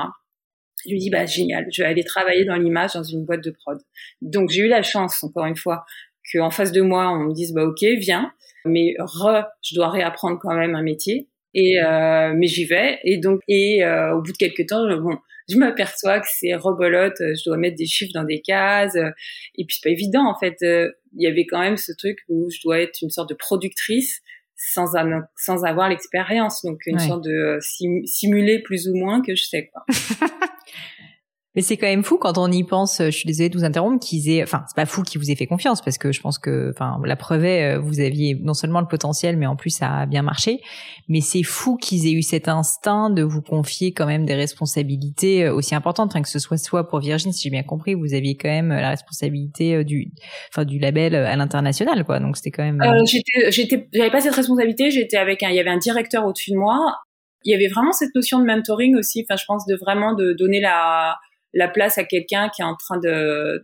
je 0.86 0.92
lui 0.92 1.00
dis 1.00 1.10
bah 1.10 1.26
génial 1.26 1.68
je 1.72 1.82
vais 1.82 1.90
aller 1.90 2.04
travailler 2.04 2.46
dans 2.46 2.56
l'image 2.56 2.94
dans 2.94 3.04
une 3.04 3.26
boîte 3.26 3.44
de 3.44 3.52
prod. 3.52 3.80
Donc 4.22 4.50
j'ai 4.50 4.62
eu 4.62 4.68
la 4.68 4.82
chance 4.82 5.24
encore 5.24 5.46
une 5.46 5.56
fois 5.56 5.86
qu'en 6.32 6.50
face 6.50 6.72
de 6.72 6.82
moi 6.82 7.10
on 7.12 7.26
me 7.26 7.34
dise 7.34 7.54
bah 7.54 7.64
ok 7.64 7.84
viens. 8.00 8.32
Mais 8.66 8.96
re 9.00 9.46
je 9.62 9.76
dois 9.76 9.90
réapprendre 9.90 10.40
quand 10.42 10.54
même 10.54 10.76
un 10.76 10.84
métier 10.84 11.28
et 11.58 11.82
euh, 11.82 12.34
mais 12.36 12.46
j'y 12.46 12.66
vais. 12.66 13.00
Et 13.04 13.18
donc, 13.18 13.42
et 13.48 13.84
euh, 13.84 14.16
au 14.16 14.22
bout 14.22 14.32
de 14.32 14.38
quelques 14.38 14.68
temps, 14.68 14.86
bon, 15.00 15.18
je 15.50 15.58
m'aperçois 15.58 16.20
que 16.20 16.28
c'est 16.30 16.54
rebolote. 16.54 17.18
Je 17.18 17.50
dois 17.50 17.58
mettre 17.58 17.78
des 17.78 17.88
chiffres 17.88 18.12
dans 18.14 18.24
des 18.24 18.42
cases. 18.42 18.96
Et 18.96 19.66
puis 19.66 19.76
c'est 19.76 19.90
pas 19.90 19.92
évident 19.92 20.30
en 20.30 20.38
fait. 20.38 20.58
Il 20.62 21.24
y 21.24 21.28
avait 21.28 21.48
quand 21.48 21.60
même 21.60 21.78
ce 21.78 21.92
truc 21.98 22.20
où 22.30 22.48
je 22.52 22.60
dois 22.64 22.80
être 22.80 23.00
une 23.02 23.10
sorte 23.10 23.30
de 23.30 23.34
productrice 23.34 24.22
sans, 24.56 24.94
sans 25.36 25.64
avoir 25.66 25.90
l'expérience. 25.90 26.64
Donc 26.64 26.82
une 26.86 27.00
sorte 27.00 27.24
de 27.24 27.58
simuler 28.06 28.60
plus 28.62 28.88
ou 28.88 28.96
moins 28.96 29.22
que 29.22 29.34
je 29.34 29.46
sais 29.46 29.72
quoi. 29.74 29.84
Mais 31.58 31.64
c'est 31.64 31.76
quand 31.76 31.88
même 31.88 32.04
fou 32.04 32.20
quand 32.20 32.38
on 32.38 32.52
y 32.52 32.64
pense. 32.64 33.00
Je 33.00 33.10
suis 33.10 33.26
désolée 33.26 33.50
de 33.50 33.58
vous 33.58 33.66
interrompre. 33.66 34.00
Qu'ils 34.06 34.30
aient, 34.30 34.44
enfin, 34.44 34.64
c'est 34.68 34.76
pas 34.76 34.86
fou 34.86 35.02
qu'ils 35.02 35.20
vous 35.20 35.32
aient 35.32 35.36
fait 35.36 35.48
confiance 35.48 35.82
parce 35.82 35.98
que 35.98 36.12
je 36.12 36.22
pense 36.22 36.38
que, 36.38 36.70
enfin, 36.70 37.02
la 37.04 37.16
preuve 37.16 37.46
est, 37.46 37.74
euh, 37.74 37.80
vous 37.80 38.00
aviez 38.00 38.36
non 38.40 38.54
seulement 38.54 38.80
le 38.80 38.86
potentiel, 38.86 39.38
mais 39.38 39.48
en 39.48 39.56
plus 39.56 39.72
ça 39.72 40.02
a 40.02 40.06
bien 40.06 40.22
marché. 40.22 40.62
Mais 41.08 41.20
c'est 41.20 41.42
fou 41.42 41.76
qu'ils 41.76 42.06
aient 42.06 42.12
eu 42.12 42.22
cet 42.22 42.48
instinct 42.48 43.10
de 43.10 43.24
vous 43.24 43.42
confier 43.42 43.92
quand 43.92 44.06
même 44.06 44.24
des 44.24 44.36
responsabilités 44.36 45.46
euh, 45.46 45.56
aussi 45.56 45.74
importantes, 45.74 46.12
enfin 46.12 46.22
que 46.22 46.30
ce 46.30 46.38
soit 46.38 46.58
soit 46.58 46.88
pour 46.88 47.00
Virgin, 47.00 47.34
si 47.34 47.42
j'ai 47.42 47.50
bien 47.50 47.64
compris, 47.64 47.96
vous 47.96 48.14
aviez 48.14 48.38
quand 48.38 48.50
même 48.50 48.70
la 48.70 48.92
responsabilité 48.92 49.78
euh, 49.78 49.84
du, 49.84 50.12
enfin, 50.54 50.64
du 50.64 50.78
label 50.78 51.16
à 51.16 51.36
l'international, 51.36 52.04
quoi. 52.04 52.20
Donc 52.20 52.38
c'était 52.38 52.52
quand 52.52 52.66
même. 52.66 52.82
Euh, 52.84 53.04
j'étais, 53.06 53.52
j'étais, 53.52 53.88
j'avais 53.94 54.12
pas 54.12 54.22
cette 54.22 54.36
responsabilité. 54.36 54.92
J'étais 54.92 55.18
avec 55.18 55.42
un, 55.42 55.50
il 55.50 55.56
y 55.56 55.60
avait 55.60 55.72
un 55.72 55.80
directeur 55.80 56.24
au-dessus 56.24 56.52
de 56.52 56.58
moi. 56.58 56.98
Il 57.46 57.52
y 57.52 57.56
avait 57.56 57.68
vraiment 57.68 57.94
cette 57.94 58.14
notion 58.14 58.40
de 58.40 58.46
mentoring 58.46 58.96
aussi. 58.96 59.26
Enfin, 59.28 59.38
je 59.38 59.46
pense 59.48 59.66
de 59.66 59.76
vraiment 59.76 60.14
de 60.14 60.34
donner 60.34 60.60
la 60.60 61.16
la 61.54 61.68
place 61.68 61.98
à 61.98 62.04
quelqu'un 62.04 62.50
qui 62.50 62.62
est 62.62 62.66
en 62.66 62.76
train 62.76 63.00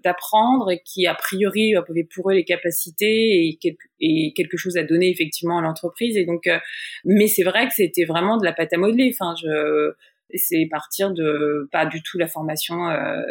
d'apprendre 0.03 0.71
et 0.71 0.81
qui 0.85 1.05
a 1.05 1.13
priori 1.13 1.75
avait 1.75 2.07
pour 2.15 2.31
eux 2.31 2.33
les 2.33 2.45
capacités 2.45 3.47
et, 3.47 3.59
et 3.99 4.33
quelque 4.33 4.57
chose 4.57 4.77
à 4.77 4.83
donner 4.83 5.09
effectivement 5.09 5.59
à 5.59 5.61
l'entreprise. 5.61 6.17
Et 6.17 6.25
donc 6.25 6.47
euh, 6.47 6.59
mais 7.05 7.27
c'est 7.27 7.43
vrai 7.43 7.67
que 7.67 7.73
c'était 7.73 8.05
vraiment 8.05 8.37
de 8.37 8.45
la 8.45 8.53
pâte 8.53 8.73
à 8.73 8.77
modeler. 8.77 9.13
Enfin 9.13 9.35
je 9.41 9.91
c'est 10.35 10.67
partir 10.71 11.11
de 11.11 11.67
pas 11.71 11.85
du 11.85 12.01
tout 12.01 12.17
la 12.17 12.27
formation 12.27 12.89
euh, 12.89 13.21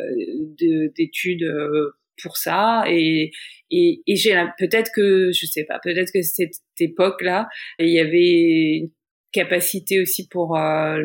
d'études 0.97 1.43
euh, 1.45 1.97
pour 2.23 2.37
ça. 2.37 2.85
Et 2.89 3.33
et, 3.71 4.03
et 4.07 4.17
j'ai 4.17 4.35
peut-être 4.59 4.93
que 4.95 5.33
je 5.33 5.47
sais 5.47 5.65
pas 5.65 5.81
peut-être 5.83 6.13
que 6.13 6.23
cette 6.23 6.53
époque 6.79 7.23
là 7.23 7.49
il 7.79 7.89
y 7.89 8.01
avait 8.01 8.77
une 8.77 8.91
capacité 9.33 10.01
aussi 10.01 10.29
pour 10.29 10.57
euh, 10.57 11.03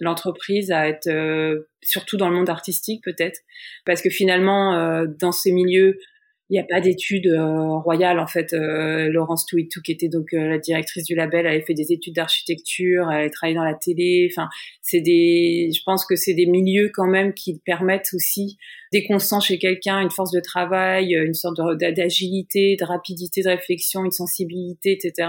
l'entreprise 0.00 0.70
à 0.70 0.88
être 0.88 1.08
euh, 1.08 1.68
surtout 1.82 2.16
dans 2.16 2.28
le 2.28 2.36
monde 2.36 2.50
artistique 2.50 3.02
peut-être. 3.04 3.40
Parce 3.84 4.02
que 4.02 4.10
finalement 4.10 4.74
euh, 4.74 5.06
dans 5.20 5.32
ces 5.32 5.52
milieux 5.52 5.98
il 6.48 6.52
n'y 6.52 6.60
a 6.60 6.64
pas 6.64 6.80
d'études 6.80 7.26
euh, 7.26 7.76
royales 7.78 8.20
en 8.20 8.28
fait. 8.28 8.52
Laurence 8.52 9.46
Touitou 9.46 9.80
qui 9.82 9.90
était 9.90 10.08
donc 10.08 10.28
la 10.32 10.58
directrice 10.58 11.04
du 11.04 11.16
label 11.16 11.46
avait 11.46 11.62
fait 11.62 11.74
des 11.74 11.92
études 11.92 12.14
d'architecture 12.14 13.10
elle 13.10 13.26
a 13.26 13.30
travaillé 13.30 13.56
dans 13.56 13.64
la 13.64 13.74
télé. 13.74 14.28
Enfin 14.30 14.48
c'est 14.80 15.00
des 15.00 15.70
je 15.74 15.80
pense 15.84 16.06
que 16.06 16.14
c'est 16.14 16.34
des 16.34 16.46
milieux 16.46 16.90
quand 16.94 17.08
même 17.08 17.34
qui 17.34 17.60
permettent 17.64 18.10
aussi 18.14 18.58
dès 18.92 19.04
qu'on 19.04 19.18
sent 19.18 19.40
chez 19.42 19.58
quelqu'un 19.58 20.00
une 20.00 20.10
force 20.10 20.30
de 20.30 20.40
travail 20.40 21.14
une 21.14 21.34
sorte 21.34 21.58
d'agilité 21.80 22.76
de 22.78 22.84
rapidité 22.84 23.42
de 23.42 23.48
réflexion 23.48 24.04
une 24.04 24.12
sensibilité 24.12 24.92
etc 24.92 25.28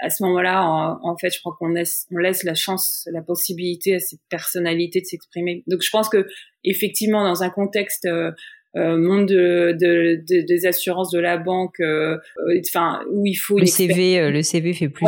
à 0.00 0.10
ce 0.10 0.22
moment-là, 0.24 0.64
en, 1.02 1.16
fait, 1.16 1.30
je 1.30 1.40
crois 1.40 1.54
qu'on 1.58 1.68
laisse, 1.68 2.06
on 2.10 2.16
laisse 2.16 2.42
la 2.42 2.54
chance, 2.54 3.06
la 3.12 3.22
possibilité 3.22 3.96
à 3.96 3.98
cette 3.98 4.20
personnalité 4.28 5.00
de 5.00 5.06
s'exprimer. 5.06 5.62
Donc, 5.66 5.82
je 5.82 5.90
pense 5.90 6.08
que 6.08 6.26
effectivement, 6.64 7.24
dans 7.24 7.42
un 7.42 7.50
contexte 7.50 8.06
euh, 8.06 8.32
euh 8.76 8.96
monde 8.96 9.26
de, 9.26 9.76
de, 9.78 10.22
de, 10.28 10.46
des 10.46 10.66
assurances 10.66 11.10
de 11.10 11.18
la 11.18 11.36
banque, 11.36 11.80
euh, 11.80 12.16
euh 12.38 12.60
enfin 12.66 13.00
où 13.10 13.26
il 13.26 13.34
faut 13.34 13.58
le 13.58 13.66
CV, 13.66 14.18
euh, 14.18 14.30
le 14.30 14.42
CV 14.42 14.72
fait 14.72 14.88
plus 14.88 15.06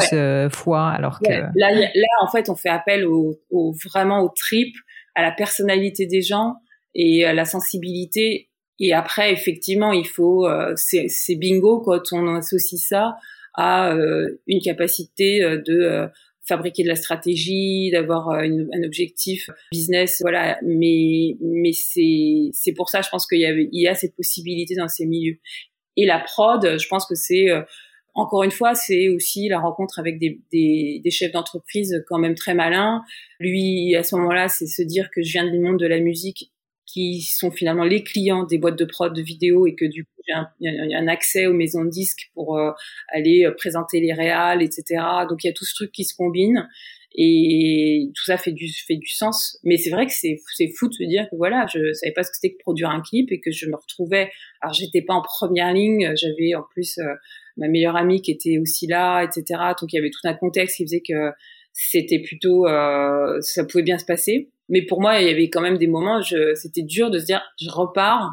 foi, 0.53 0.89
alors 0.89 1.21
que 1.21 1.31
là, 1.31 1.51
là, 1.57 2.09
en 2.23 2.31
fait, 2.31 2.49
on 2.51 2.57
fait 2.57 2.69
appel 2.69 3.07
au, 3.07 3.41
au, 3.51 3.73
vraiment 3.85 4.21
au 4.21 4.29
trip, 4.29 4.75
à 5.15 5.23
la 5.23 5.31
personnalité 5.31 6.07
des 6.07 6.23
gens 6.23 6.57
et 6.95 7.25
à 7.25 7.33
la 7.33 7.45
sensibilité. 7.45 8.49
Et 8.79 8.93
après, 8.93 9.33
effectivement, 9.33 9.93
il 9.93 10.09
faut, 10.09 10.49
c'est 10.75 11.37
bingo 11.37 11.81
quand 11.81 12.13
on 12.13 12.35
associe 12.35 12.81
ça 12.81 13.15
à 13.55 13.95
euh, 13.95 14.41
une 14.47 14.61
capacité 14.61 15.43
euh, 15.43 15.59
de 15.59 15.73
euh, 15.73 16.07
fabriquer 16.47 16.83
de 16.83 16.89
la 16.89 16.97
stratégie, 16.97 17.91
d'avoir 17.93 18.31
un 18.31 18.83
objectif 18.85 19.49
business, 19.71 20.19
voilà. 20.23 20.59
Mais 20.65 21.37
mais 21.41 21.73
c'est 21.73 22.51
c'est 22.53 22.73
pour 22.73 22.89
ça, 22.89 23.01
je 23.01 23.09
pense 23.11 23.27
qu'il 23.29 23.39
y 23.39 23.47
a 23.47 23.53
il 23.53 23.81
y 23.81 23.87
a 23.87 23.95
cette 23.95 24.17
possibilité 24.17 24.75
dans 24.75 24.89
ces 24.89 25.07
milieux. 25.07 25.39
Et 25.97 26.05
la 26.05 26.19
prod, 26.19 26.79
je 26.79 26.89
pense 26.89 27.07
que 27.07 27.15
c'est 27.15 27.47
encore 28.15 28.43
une 28.43 28.51
fois, 28.51 28.75
c'est 28.75 29.09
aussi 29.09 29.49
la 29.49 29.61
rencontre 29.61 29.99
avec 29.99 30.19
des, 30.19 30.41
des, 30.53 31.01
des 31.03 31.11
chefs 31.11 31.33
d'entreprise 31.33 32.05
quand 32.09 32.19
même 32.19 32.35
très 32.35 32.55
malins. 32.55 33.03
Lui, 33.39 33.95
à 33.95 34.03
ce 34.03 34.17
moment-là, 34.17 34.49
c'est 34.49 34.67
se 34.67 34.83
dire 34.83 35.11
que 35.15 35.23
je 35.23 35.33
viens 35.33 35.51
du 35.51 35.59
monde 35.59 35.79
de 35.79 35.87
la 35.87 35.99
musique, 35.99 36.52
qui 36.93 37.23
sont 37.23 37.51
finalement 37.51 37.85
les 37.85 38.03
clients 38.03 38.45
des 38.45 38.59
boîtes 38.59 38.79
de 38.79 38.85
prod 38.85 39.15
de 39.15 39.23
vidéo 39.23 39.67
et 39.67 39.75
que 39.75 39.85
du 39.85 40.05
coup 40.05 40.11
j'ai 40.27 40.35
un, 40.35 40.49
un, 41.01 41.09
accès 41.09 41.47
aux 41.47 41.55
maisons 41.55 41.85
de 41.85 41.91
disques 41.91 42.31
pour 42.35 42.59
euh, 42.59 42.71
aller 43.09 43.45
euh, 43.45 43.53
présenter 43.53 44.01
les 44.01 44.13
réals, 44.13 44.63
etc. 44.63 45.03
Donc 45.29 45.43
il 45.43 45.47
y 45.47 45.51
a 45.51 45.53
tout 45.53 45.65
ce 45.65 45.75
truc 45.75 45.93
qui 45.93 46.05
se 46.05 46.15
combine 46.15 46.69
et 47.15 48.09
tout 48.15 48.25
ça 48.25 48.39
fait 48.39 48.53
du 48.53 48.69
fait 48.69 48.97
du 48.97 49.09
sens. 49.09 49.59
Mais 49.65 49.77
c'est 49.77 49.91
vrai 49.91 50.07
que 50.07 50.13
c'est 50.13 50.41
c'est 50.55 50.69
fou 50.69 50.89
de 50.89 50.95
se 50.95 51.05
dire 51.05 51.27
que 51.31 51.37
voilà, 51.37 51.67
je 51.73 51.93
savais 51.93 52.13
pas 52.13 52.23
ce 52.23 52.31
que 52.31 52.37
c'était 52.41 52.55
que 52.55 52.59
produire 52.61 52.91
un 52.91 53.01
clip 53.01 53.33
et 53.33 53.41
que 53.41 53.51
je 53.51 53.67
me 53.67 53.77
retrouvais. 53.77 54.31
Alors 54.61 54.75
j'étais 54.75 55.03
pas 55.03 55.15
en 55.15 55.23
première 55.23 55.73
ligne, 55.73 56.13
j'avais 56.15 56.55
en 56.55 56.63
plus 56.73 56.99
euh, 56.99 57.15
ma 57.57 57.69
meilleure 57.69 57.97
amie 57.97 58.23
qui 58.23 58.31
était 58.31 58.59
aussi 58.59 58.87
là, 58.87 59.23
etc. 59.23 59.61
Donc 59.81 59.93
il 59.93 59.97
y 59.97 59.99
avait 59.99 60.11
tout 60.11 60.27
un 60.27 60.35
contexte 60.35 60.77
qui 60.77 60.85
faisait 60.85 61.03
que 61.07 61.33
c'était 61.73 62.21
plutôt, 62.21 62.67
euh, 62.67 63.41
ça 63.41 63.65
pouvait 63.65 63.83
bien 63.83 63.99
se 63.99 64.05
passer. 64.05 64.51
Mais 64.69 64.83
pour 64.83 65.01
moi, 65.01 65.21
il 65.21 65.27
y 65.27 65.31
avait 65.31 65.49
quand 65.49 65.61
même 65.61 65.79
des 65.79 65.87
moments, 65.87 66.23
c'était 66.55 66.83
dur 66.83 67.11
de 67.11 67.19
se 67.19 67.25
dire, 67.25 67.43
je 67.61 67.69
repars, 67.71 68.31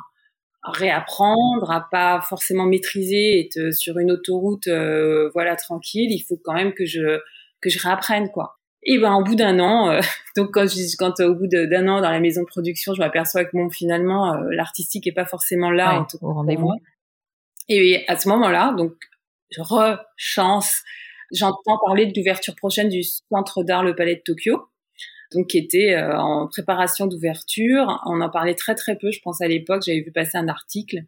réapprendre, 0.63 1.71
à 1.71 1.87
pas 1.89 2.21
forcément 2.21 2.65
maîtriser, 2.65 3.39
être 3.39 3.73
sur 3.73 3.97
une 3.97 4.11
autoroute, 4.11 4.67
euh, 4.67 5.29
voilà, 5.33 5.55
tranquille. 5.55 6.11
Il 6.11 6.23
faut 6.27 6.39
quand 6.43 6.53
même 6.53 6.73
que 6.73 6.85
je 6.85 7.19
que 7.61 7.69
je 7.69 7.79
réapprenne, 7.79 8.29
quoi. 8.29 8.57
Et 8.83 8.97
ben 8.97 9.13
au 9.15 9.23
bout 9.23 9.35
d'un 9.35 9.59
an, 9.59 9.89
euh, 9.89 9.99
donc 10.37 10.51
quand 10.53 10.67
je, 10.67 10.95
quand 10.97 11.19
au 11.19 11.35
bout 11.35 11.47
d'un 11.47 11.87
an 11.87 12.01
dans 12.01 12.11
la 12.11 12.19
maison 12.19 12.41
de 12.41 12.47
production, 12.47 12.93
je 12.93 12.99
m'aperçois 12.99 13.45
que 13.45 13.51
bon 13.53 13.69
finalement 13.69 14.33
l'artistique 14.51 15.07
est 15.07 15.13
pas 15.13 15.25
forcément 15.25 15.71
là 15.71 16.05
au 16.21 16.33
rendez-vous. 16.33 16.71
Et 17.67 18.03
à 18.07 18.17
ce 18.17 18.27
moment-là, 18.29 18.73
donc 18.77 18.93
je 19.51 19.61
rechance. 19.61 20.83
J'entends 21.31 21.77
parler 21.85 22.05
de 22.05 22.13
l'ouverture 22.15 22.55
prochaine 22.55 22.89
du 22.89 23.03
Centre 23.03 23.63
d'art 23.63 23.83
Le 23.83 23.95
Palais 23.95 24.15
de 24.15 24.21
Tokyo, 24.21 24.67
donc 25.33 25.47
qui 25.47 25.57
était 25.57 25.93
euh, 25.93 26.17
en 26.17 26.47
préparation 26.47 27.07
d'ouverture. 27.07 28.01
On 28.05 28.21
en 28.21 28.29
parlait 28.29 28.55
très 28.55 28.75
très 28.75 28.97
peu, 28.97 29.11
je 29.11 29.19
pense 29.21 29.41
à 29.41 29.47
l'époque, 29.47 29.83
j'avais 29.85 30.01
vu 30.01 30.11
passer 30.11 30.37
un 30.37 30.47
article. 30.47 31.03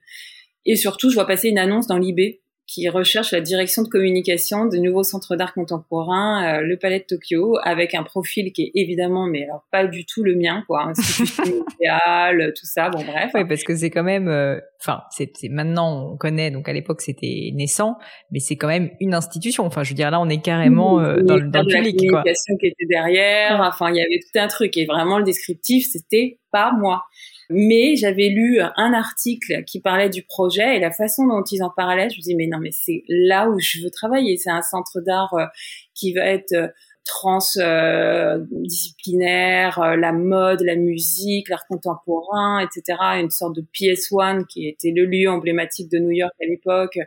Et 0.65 0.75
surtout, 0.75 1.09
je 1.09 1.15
vois 1.15 1.25
passer 1.25 1.49
une 1.49 1.57
annonce 1.57 1.87
dans 1.87 1.97
l'IB 1.97 2.39
qui 2.71 2.87
recherche 2.87 3.33
la 3.33 3.41
direction 3.41 3.81
de 3.83 3.89
communication 3.89 4.65
du 4.65 4.79
nouveau 4.79 5.03
centre 5.03 5.35
d'art 5.35 5.53
contemporain, 5.53 6.59
euh, 6.59 6.61
le 6.61 6.77
Palais 6.77 6.99
de 6.99 7.03
Tokyo, 7.03 7.57
avec 7.63 7.93
un 7.93 8.03
profil 8.03 8.53
qui 8.53 8.63
est 8.63 8.71
évidemment, 8.75 9.27
mais 9.27 9.43
alors 9.43 9.65
pas 9.71 9.85
du 9.85 10.05
tout 10.05 10.23
le 10.23 10.35
mien, 10.35 10.63
quoi, 10.67 10.83
institution 10.85 11.43
idéale, 11.75 12.53
tout 12.57 12.65
ça, 12.65 12.89
bon 12.89 13.03
bref. 13.03 13.31
Oui, 13.33 13.45
parce 13.45 13.63
que 13.63 13.75
c'est 13.75 13.89
quand 13.89 14.03
même, 14.03 14.29
euh, 14.29 14.57
enfin, 14.79 15.01
c'est 15.11 15.31
maintenant 15.49 16.11
on 16.13 16.17
connaît, 16.17 16.49
donc 16.49 16.69
à 16.69 16.73
l'époque 16.73 17.01
c'était 17.01 17.51
naissant, 17.53 17.97
mais 18.31 18.39
c'est 18.39 18.55
quand 18.55 18.69
même 18.69 18.89
une 19.01 19.13
institution. 19.13 19.65
Enfin, 19.65 19.83
je 19.83 19.89
veux 19.89 19.95
dire 19.95 20.09
là, 20.09 20.21
on 20.21 20.29
est 20.29 20.41
carrément 20.41 21.01
euh, 21.01 21.17
dans, 21.17 21.39
dans, 21.39 21.63
le 21.63 21.67
public, 21.67 21.99
la 22.01 22.07
communication 22.07 22.55
qui 22.57 22.67
était 22.67 22.85
derrière. 22.89 23.59
Enfin, 23.61 23.89
il 23.89 23.97
y 23.97 24.01
avait 24.01 24.19
tout 24.21 24.39
un 24.39 24.47
truc 24.47 24.77
et 24.77 24.85
vraiment 24.85 25.17
le 25.17 25.25
descriptif, 25.25 25.87
c'était 25.91 26.39
pas 26.51 26.71
moi. 26.71 27.03
Mais 27.51 27.95
j'avais 27.95 28.29
lu 28.29 28.59
un 28.61 28.93
article 28.93 29.63
qui 29.65 29.81
parlait 29.81 30.09
du 30.09 30.23
projet 30.23 30.77
et 30.77 30.79
la 30.79 30.91
façon 30.91 31.27
dont 31.27 31.43
ils 31.43 31.61
en 31.63 31.69
parlaient, 31.69 32.09
je 32.09 32.17
me 32.17 32.21
dis 32.21 32.35
mais 32.35 32.47
non 32.47 32.59
mais 32.59 32.71
c'est 32.71 33.03
là 33.07 33.49
où 33.49 33.59
je 33.59 33.81
veux 33.83 33.89
travailler. 33.89 34.37
C'est 34.37 34.51
un 34.51 34.61
centre 34.61 35.01
d'art 35.01 35.33
euh, 35.33 35.45
qui 35.93 36.13
va 36.13 36.25
être 36.25 36.53
euh, 36.53 36.67
transdisciplinaire, 37.03 39.79
euh, 39.79 39.97
la 39.97 40.13
mode, 40.13 40.61
la 40.61 40.75
musique, 40.75 41.49
l'art 41.49 41.65
contemporain, 41.67 42.59
etc. 42.59 42.99
Une 43.19 43.31
sorte 43.31 43.55
de 43.55 43.65
PS1 43.73 44.45
qui 44.45 44.67
était 44.67 44.91
le 44.95 45.05
lieu 45.05 45.27
emblématique 45.29 45.89
de 45.91 45.97
New 45.99 46.11
York 46.11 46.33
à 46.41 46.45
l'époque. 46.45 46.99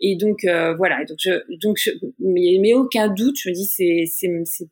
Et 0.00 0.16
donc 0.16 0.44
voilà. 0.44 1.04
Donc 1.06 1.18
je, 1.20 1.30
donc 1.60 1.78
mais, 2.20 2.74
aucun 2.74 3.08
doute, 3.08 3.36
je 3.42 3.48
me 3.48 3.54
dis 3.54 3.66
c'est 3.66 4.04
c'est 4.06 4.28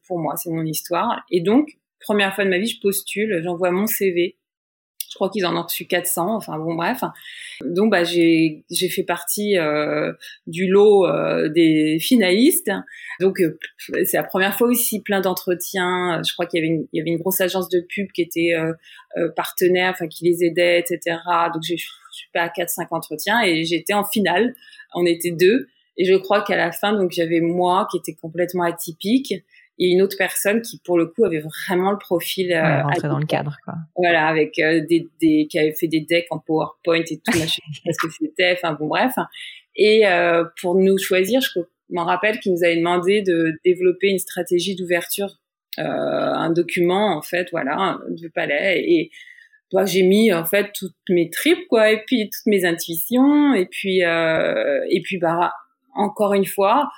pour 0.06 0.18
moi, 0.18 0.36
c'est 0.36 0.50
mon 0.50 0.64
histoire. 0.64 1.24
Et 1.30 1.40
donc 1.40 1.78
première 2.00 2.34
fois 2.34 2.44
de 2.44 2.50
ma 2.50 2.58
vie, 2.58 2.68
je 2.68 2.80
postule, 2.80 3.40
j'envoie 3.42 3.70
mon 3.70 3.86
CV 3.86 4.36
je 5.16 5.18
crois 5.18 5.30
qu'ils 5.30 5.46
en 5.46 5.56
ont 5.56 5.62
reçu 5.62 5.86
400. 5.86 6.36
Enfin 6.36 6.58
bon, 6.58 6.74
bref. 6.74 7.02
Donc 7.64 7.90
bah 7.90 8.04
j'ai 8.04 8.62
fait 8.90 9.02
partie 9.02 9.56
euh, 9.56 10.12
du 10.46 10.68
lot 10.68 11.06
euh, 11.06 11.48
des 11.48 11.96
finalistes. 11.98 12.70
Donc 13.18 13.40
euh, 13.40 13.58
c'est 14.04 14.18
la 14.18 14.24
première 14.24 14.54
fois 14.58 14.68
aussi 14.68 15.00
plein 15.00 15.22
d'entretiens. 15.22 16.20
Je 16.22 16.34
crois 16.34 16.44
qu'il 16.44 16.86
y 16.92 17.00
avait 17.00 17.10
une, 17.10 17.16
grosse 17.16 17.40
agence 17.40 17.70
de 17.70 17.80
pub 17.80 18.12
qui 18.12 18.20
était 18.20 18.52
partenaire, 19.36 19.92
enfin 19.92 20.06
qui 20.06 20.26
les 20.26 20.44
aidait, 20.44 20.80
etc. 20.80 21.16
Donc 21.54 21.62
j'ai 21.62 21.78
je 21.78 21.86
suis 22.10 22.30
pas 22.34 22.42
à 22.42 22.48
4-5 22.48 22.88
entretiens 22.90 23.40
et 23.42 23.64
j'étais 23.64 23.94
en 23.94 24.04
finale. 24.04 24.54
On 24.94 25.06
était 25.06 25.30
deux. 25.30 25.66
Et 25.96 26.04
je 26.04 26.14
crois 26.14 26.42
qu'à 26.42 26.58
la 26.58 26.72
fin, 26.72 26.92
donc 26.92 27.12
j'avais 27.12 27.40
moi 27.40 27.88
qui 27.90 27.96
était 27.96 28.14
complètement 28.14 28.64
atypique 28.64 29.32
et 29.78 29.88
une 29.88 30.02
autre 30.02 30.16
personne 30.16 30.62
qui 30.62 30.80
pour 30.84 30.98
le 30.98 31.06
coup 31.06 31.24
avait 31.24 31.42
vraiment 31.68 31.90
le 31.90 31.98
profil 31.98 32.52
euh, 32.52 32.82
dans 33.02 33.18
le 33.18 33.26
cadre 33.26 33.56
quoi. 33.64 33.74
Voilà, 33.96 34.26
avec 34.26 34.58
euh, 34.58 34.84
des, 34.88 35.08
des 35.20 35.46
qui 35.50 35.58
avait 35.58 35.74
fait 35.74 35.88
des 35.88 36.00
decks 36.00 36.26
en 36.30 36.38
PowerPoint 36.38 37.02
et 37.10 37.18
tout, 37.18 37.38
machin, 37.38 37.62
ce 37.84 38.06
que 38.06 38.12
c'était, 38.12 38.52
enfin 38.52 38.74
bon 38.74 38.86
bref. 38.86 39.14
Et 39.76 40.06
euh, 40.06 40.44
pour 40.60 40.74
nous 40.74 40.98
choisir, 40.98 41.40
je 41.40 41.60
m'en 41.90 42.04
rappelle 42.04 42.40
qu'il 42.40 42.52
nous 42.52 42.64
avait 42.64 42.76
demandé 42.76 43.22
de 43.22 43.52
développer 43.64 44.08
une 44.08 44.18
stratégie 44.18 44.74
d'ouverture, 44.74 45.38
euh, 45.78 45.82
un 45.82 46.50
document 46.50 47.16
en 47.16 47.22
fait, 47.22 47.48
voilà, 47.50 47.98
du 48.08 48.30
palais 48.30 48.82
et 48.82 49.10
toi 49.70 49.84
j'ai 49.84 50.02
mis 50.02 50.32
en 50.32 50.44
fait 50.44 50.70
toutes 50.74 50.94
mes 51.08 51.28
tripes 51.28 51.66
quoi 51.68 51.90
et 51.90 52.02
puis 52.06 52.30
toutes 52.30 52.46
mes 52.46 52.64
intuitions 52.64 53.52
et 53.54 53.66
puis 53.66 54.04
euh, 54.04 54.80
et 54.90 55.02
puis 55.02 55.18
bah 55.18 55.52
encore 55.94 56.34
une 56.34 56.46
fois 56.46 56.88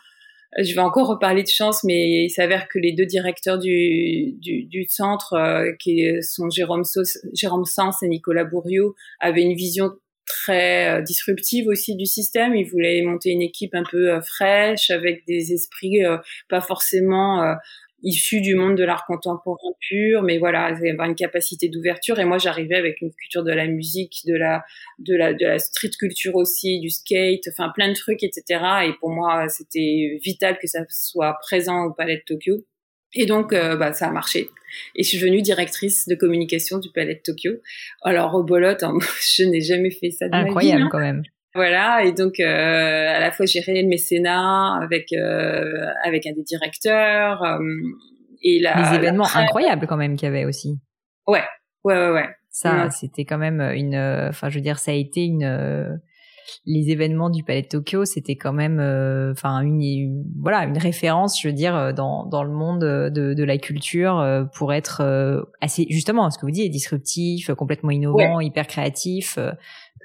je 0.62 0.74
vais 0.74 0.80
encore 0.80 1.08
reparler 1.08 1.42
de 1.42 1.48
chance, 1.48 1.84
mais 1.84 2.24
il 2.24 2.30
s'avère 2.30 2.68
que 2.68 2.78
les 2.78 2.92
deux 2.92 3.06
directeurs 3.06 3.58
du, 3.58 4.86
centre, 4.88 5.34
euh, 5.34 5.72
qui 5.78 6.04
sont 6.22 6.50
Jérôme, 6.50 6.84
Sauce, 6.84 7.18
Jérôme 7.32 7.64
Sens 7.64 8.02
et 8.02 8.08
Nicolas 8.08 8.44
Bourriot, 8.44 8.94
avaient 9.20 9.42
une 9.42 9.54
vision 9.54 9.90
très 10.26 10.98
euh, 10.98 11.02
disruptive 11.02 11.68
aussi 11.68 11.96
du 11.96 12.06
système. 12.06 12.56
Ils 12.56 12.68
voulaient 12.68 13.02
monter 13.02 13.30
une 13.30 13.42
équipe 13.42 13.74
un 13.74 13.84
peu 13.88 14.10
euh, 14.10 14.20
fraîche, 14.20 14.90
avec 14.90 15.24
des 15.26 15.52
esprits 15.52 16.00
pas 16.48 16.60
forcément 16.60 17.54
issu 18.02 18.40
du 18.40 18.54
monde 18.54 18.76
de 18.76 18.84
l'art 18.84 19.04
contemporain 19.06 19.72
pur, 19.80 20.22
mais 20.22 20.38
voilà, 20.38 20.66
avoir 20.66 21.08
une 21.08 21.14
capacité 21.14 21.68
d'ouverture. 21.68 22.18
Et 22.18 22.24
moi, 22.24 22.38
j'arrivais 22.38 22.76
avec 22.76 23.00
une 23.00 23.12
culture 23.12 23.42
de 23.44 23.52
la 23.52 23.66
musique, 23.66 24.20
de 24.26 24.34
la, 24.34 24.64
de 24.98 25.14
la, 25.16 25.34
de 25.34 25.44
la 25.44 25.58
street 25.58 25.90
culture 25.98 26.36
aussi, 26.36 26.80
du 26.80 26.90
skate, 26.90 27.48
enfin 27.48 27.70
plein 27.74 27.88
de 27.88 27.94
trucs, 27.94 28.22
etc. 28.22 28.62
Et 28.86 28.92
pour 29.00 29.10
moi, 29.10 29.48
c'était 29.48 30.18
vital 30.22 30.58
que 30.60 30.66
ça 30.66 30.84
soit 30.88 31.36
présent 31.40 31.84
au 31.84 31.92
Palais 31.92 32.16
de 32.16 32.22
Tokyo. 32.26 32.64
Et 33.14 33.26
donc, 33.26 33.52
euh, 33.52 33.76
bah, 33.76 33.92
ça 33.92 34.08
a 34.08 34.12
marché. 34.12 34.48
Et 34.94 35.02
je 35.02 35.08
suis 35.08 35.18
devenue 35.18 35.42
directrice 35.42 36.06
de 36.06 36.14
communication 36.14 36.78
du 36.78 36.90
Palais 36.90 37.14
de 37.14 37.20
Tokyo. 37.24 37.52
Alors, 38.02 38.34
au 38.34 38.44
bolotte, 38.44 38.82
hein, 38.82 38.96
je 39.36 39.44
n'ai 39.44 39.60
jamais 39.60 39.90
fait 39.90 40.10
ça 40.10 40.28
de 40.28 40.34
Incroyable 40.34 40.54
ma 40.54 40.76
vie, 40.76 40.82
hein. 40.84 40.88
quand 40.92 40.98
même. 40.98 41.22
Voilà, 41.54 42.04
et 42.04 42.12
donc 42.12 42.40
euh, 42.40 42.44
à 42.46 43.20
la 43.20 43.32
fois 43.32 43.46
gérer 43.46 43.82
le 43.82 43.88
mécénat 43.88 44.78
avec 44.82 45.12
euh, 45.12 45.86
avec 46.04 46.26
un 46.26 46.32
des 46.32 46.42
directeurs 46.42 47.42
euh, 47.42 47.58
et 48.42 48.60
la, 48.60 48.90
les 48.90 48.96
événements 48.96 49.26
incroyables 49.34 49.86
quand 49.86 49.96
même 49.96 50.16
qu'il 50.16 50.26
y 50.26 50.28
avait 50.28 50.44
aussi. 50.44 50.78
Ouais, 51.26 51.42
ouais, 51.84 51.94
ouais, 51.94 52.12
ouais. 52.12 52.28
Ça, 52.50 52.90
c'était 52.90 53.24
quand 53.24 53.38
même 53.38 53.60
une. 53.60 53.96
Enfin, 54.28 54.50
je 54.50 54.56
veux 54.56 54.60
dire, 54.60 54.78
ça 54.78 54.90
a 54.90 54.94
été 54.94 55.24
une. 55.24 56.00
les 56.66 56.90
événements 56.90 57.30
du 57.30 57.44
Palais 57.44 57.62
de 57.62 57.68
Tokyo, 57.68 58.04
c'était 58.04 58.36
quand 58.36 58.52
même, 58.52 58.80
enfin, 59.30 59.60
une, 59.60 60.24
voilà, 60.40 60.64
une 60.64 60.78
référence, 60.78 61.40
je 61.40 61.48
veux 61.48 61.54
dire, 61.54 61.94
dans 61.94 62.26
dans 62.26 62.42
le 62.42 62.50
monde 62.50 62.80
de, 62.80 63.34
de 63.34 63.44
la 63.44 63.58
culture 63.58 64.48
pour 64.54 64.72
être 64.72 65.46
assez 65.60 65.86
justement, 65.88 66.30
ce 66.30 66.38
que 66.38 66.46
vous 66.46 66.52
dites, 66.52 66.72
disruptif, 66.72 67.52
complètement 67.54 67.90
innovant, 67.90 68.40
hyper 68.40 68.66
créatif. 68.66 69.38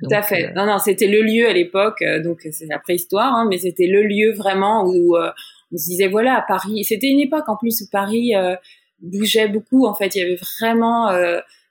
Tout 0.02 0.08
à 0.12 0.22
fait. 0.22 0.46
Euh, 0.46 0.54
non, 0.56 0.66
non, 0.66 0.78
c'était 0.80 1.08
le 1.08 1.22
lieu 1.22 1.48
à 1.48 1.54
l'époque, 1.54 2.02
euh, 2.02 2.22
donc 2.22 2.48
c'est 2.52 2.66
la 2.66 2.80
préhistoire, 2.80 3.34
hein, 3.34 3.48
mais 3.50 3.58
c'était 3.58 3.88
le 3.88 4.04
lieu 4.04 4.34
vraiment 4.34 4.86
où 4.86 5.16
euh, 5.16 5.30
on 5.72 5.78
se 5.78 5.86
disait 5.86 6.08
voilà, 6.08 6.38
à 6.38 6.42
Paris. 6.42 6.84
C'était 6.84 7.08
une 7.08 7.20
époque 7.20 7.48
en 7.48 7.58
plus 7.58 7.82
où 7.82 7.90
Paris 7.92 8.34
bougeait 9.02 9.48
beaucoup. 9.48 9.86
En 9.86 9.94
fait, 9.94 10.16
il 10.16 10.20
y 10.20 10.22
avait 10.22 10.40
vraiment, 10.60 11.10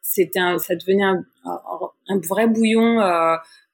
c'était, 0.01 0.41
ça 0.59 0.75
devenait 0.75 1.05
un, 1.05 1.25
un, 1.45 2.19
vrai 2.19 2.49
bouillon 2.49 2.99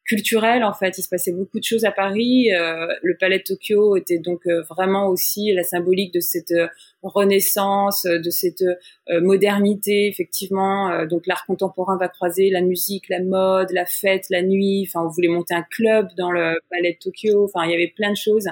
culturel 0.09 0.65
en 0.65 0.73
fait. 0.73 0.97
Il 0.99 1.03
se 1.03 1.09
passait 1.09 1.33
beaucoup 1.33 1.59
de 1.59 1.65
choses 1.65 1.85
à 1.85 1.93
Paris. 1.93 2.51
Euh, 2.53 2.87
le 3.03 3.17
Palais 3.19 3.39
de 3.39 3.45
Tokyo 3.45 3.97
était 3.97 4.19
donc 4.19 4.41
euh, 4.47 4.63
vraiment 4.63 5.09
aussi 5.09 5.53
la 5.53 5.63
symbolique 5.63 6.13
de 6.15 6.21
cette 6.21 6.51
euh, 6.51 6.67
renaissance, 7.03 8.05
de 8.05 8.31
cette 8.31 8.65
modernité 9.09 10.09
effectivement. 10.09 11.07
donc 11.07 11.29
l'art 11.29 11.47
contemporain 11.47 11.97
va 11.97 12.09
croiser 12.09 12.51
la 12.51 12.61
musique, 12.61 13.09
la 13.09 13.23
mode, 13.23 13.71
la 13.71 13.87
fête, 13.87 14.25
la 14.31 14.43
nuit. 14.43 14.85
Enfin, 14.89 15.07
on 15.07 15.09
voulait 15.09 15.29
monter 15.29 15.55
un 15.55 15.65
club 15.71 16.09
dans 16.17 16.33
le 16.33 16.59
Palais 16.71 16.95
de 16.95 16.99
Tokyo. 16.99 17.45
Enfin, 17.45 17.67
il 17.67 17.71
y 17.71 17.75
avait 17.75 17.93
plein 17.95 18.11
de 18.11 18.17
choses. 18.17 18.49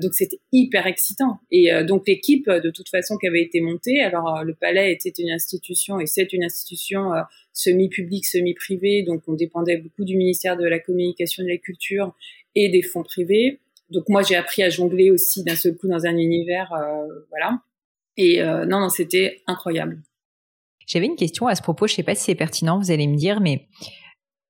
Donc 0.00 0.14
c'était 0.14 0.40
hyper 0.52 0.86
excitant. 0.86 1.40
Et 1.50 1.70
donc 1.86 2.08
l'équipe, 2.08 2.48
de 2.48 2.70
toute 2.70 2.88
façon, 2.88 3.16
qui 3.18 3.26
avait 3.26 3.42
été 3.42 3.60
montée. 3.60 4.00
Alors 4.00 4.42
le 4.44 4.54
Palais 4.54 4.92
était 4.92 5.12
une 5.22 5.30
institution 5.30 6.00
et 6.00 6.06
c'est 6.06 6.32
une 6.32 6.44
institution 6.44 7.10
semi-public, 7.52 8.24
semi-privé, 8.24 9.02
donc 9.02 9.22
on 9.26 9.34
dépendait 9.34 9.76
beaucoup 9.76 10.04
du 10.04 10.16
ministère 10.16 10.56
de 10.56 10.64
la 10.64 10.78
Communication 10.78 11.42
et 11.42 11.46
de 11.46 11.50
la 11.50 11.58
Culture 11.58 12.14
et 12.54 12.68
des 12.68 12.82
fonds 12.82 13.02
privés. 13.02 13.60
donc 13.90 14.08
moi 14.08 14.22
j'ai 14.22 14.36
appris 14.36 14.62
à 14.62 14.70
jongler 14.70 15.10
aussi 15.10 15.44
d'un 15.44 15.56
seul 15.56 15.76
coup 15.76 15.88
dans 15.88 16.06
un 16.06 16.16
univers, 16.16 16.72
voilà. 17.28 17.60
Et 18.16 18.42
non, 18.42 18.80
non, 18.80 18.88
c'était 18.88 19.42
incroyable. 19.46 20.02
J'avais 20.86 21.06
une 21.06 21.16
question 21.16 21.46
à 21.46 21.54
ce 21.54 21.62
propos, 21.62 21.86
je 21.86 21.94
sais 21.94 22.02
pas 22.02 22.16
si 22.16 22.24
c'est 22.24 22.34
pertinent, 22.34 22.78
vous 22.78 22.90
allez 22.90 23.06
me 23.06 23.16
dire, 23.16 23.40
mais 23.40 23.66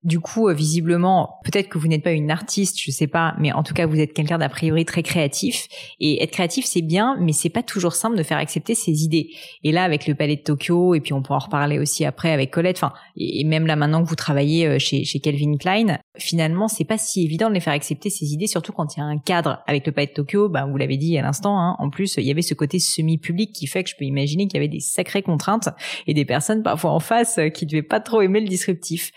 du 0.02 0.18
coup, 0.18 0.48
euh, 0.48 0.54
visiblement, 0.54 1.40
peut-être 1.44 1.68
que 1.68 1.76
vous 1.76 1.86
n'êtes 1.86 2.02
pas 2.02 2.12
une 2.12 2.30
artiste, 2.30 2.80
je 2.80 2.90
sais 2.90 3.06
pas, 3.06 3.34
mais 3.38 3.52
en 3.52 3.62
tout 3.62 3.74
cas, 3.74 3.86
vous 3.86 4.00
êtes 4.00 4.14
quelqu'un 4.14 4.38
d'a 4.38 4.48
priori 4.48 4.86
très 4.86 5.02
créatif. 5.02 5.68
Et 5.98 6.22
être 6.22 6.30
créatif, 6.30 6.64
c'est 6.64 6.80
bien, 6.80 7.16
mais 7.20 7.32
c'est 7.32 7.50
pas 7.50 7.62
toujours 7.62 7.92
simple 7.92 8.16
de 8.16 8.22
faire 8.22 8.38
accepter 8.38 8.74
ses 8.74 9.04
idées. 9.04 9.28
Et 9.62 9.72
là, 9.72 9.82
avec 9.82 10.06
le 10.06 10.14
Palais 10.14 10.36
de 10.36 10.42
Tokyo, 10.42 10.94
et 10.94 11.00
puis 11.00 11.12
on 11.12 11.20
pourra 11.20 11.36
en 11.36 11.44
reparler 11.44 11.78
aussi 11.78 12.06
après 12.06 12.32
avec 12.32 12.50
Colette, 12.50 12.78
enfin, 12.78 12.94
et 13.16 13.44
même 13.44 13.66
là 13.66 13.76
maintenant 13.76 14.02
que 14.02 14.08
vous 14.08 14.16
travaillez 14.16 14.66
euh, 14.66 14.78
chez, 14.78 15.04
chez 15.04 15.20
Calvin 15.20 15.56
Klein, 15.58 15.98
finalement, 16.16 16.68
c'est 16.68 16.84
pas 16.84 16.96
si 16.96 17.22
évident 17.22 17.50
de 17.50 17.54
les 17.54 17.60
faire 17.60 17.74
accepter 17.74 18.08
ses 18.08 18.32
idées, 18.32 18.46
surtout 18.46 18.72
quand 18.72 18.96
il 18.96 19.00
y 19.00 19.02
a 19.02 19.06
un 19.06 19.18
cadre. 19.18 19.62
Avec 19.66 19.86
le 19.86 19.92
Palais 19.92 20.06
de 20.06 20.12
Tokyo, 20.12 20.48
bah, 20.48 20.64
vous 20.64 20.78
l'avez 20.78 20.96
dit 20.96 21.18
à 21.18 21.22
l'instant, 21.22 21.58
hein, 21.58 21.76
en 21.78 21.90
plus, 21.90 22.14
il 22.16 22.24
y 22.24 22.30
avait 22.30 22.40
ce 22.40 22.54
côté 22.54 22.78
semi-public 22.78 23.52
qui 23.52 23.66
fait 23.66 23.84
que 23.84 23.90
je 23.90 23.96
peux 23.96 24.06
imaginer 24.06 24.46
qu'il 24.46 24.54
y 24.54 24.64
avait 24.64 24.68
des 24.68 24.80
sacrées 24.80 25.22
contraintes 25.22 25.68
et 26.06 26.14
des 26.14 26.24
personnes 26.24 26.62
parfois 26.62 26.92
en 26.92 27.00
face 27.00 27.36
euh, 27.38 27.48
qui 27.50 27.66
devaient 27.66 27.82
pas 27.82 28.00
trop 28.00 28.22
aimer 28.22 28.40
le 28.40 28.48
disruptif. 28.48 29.12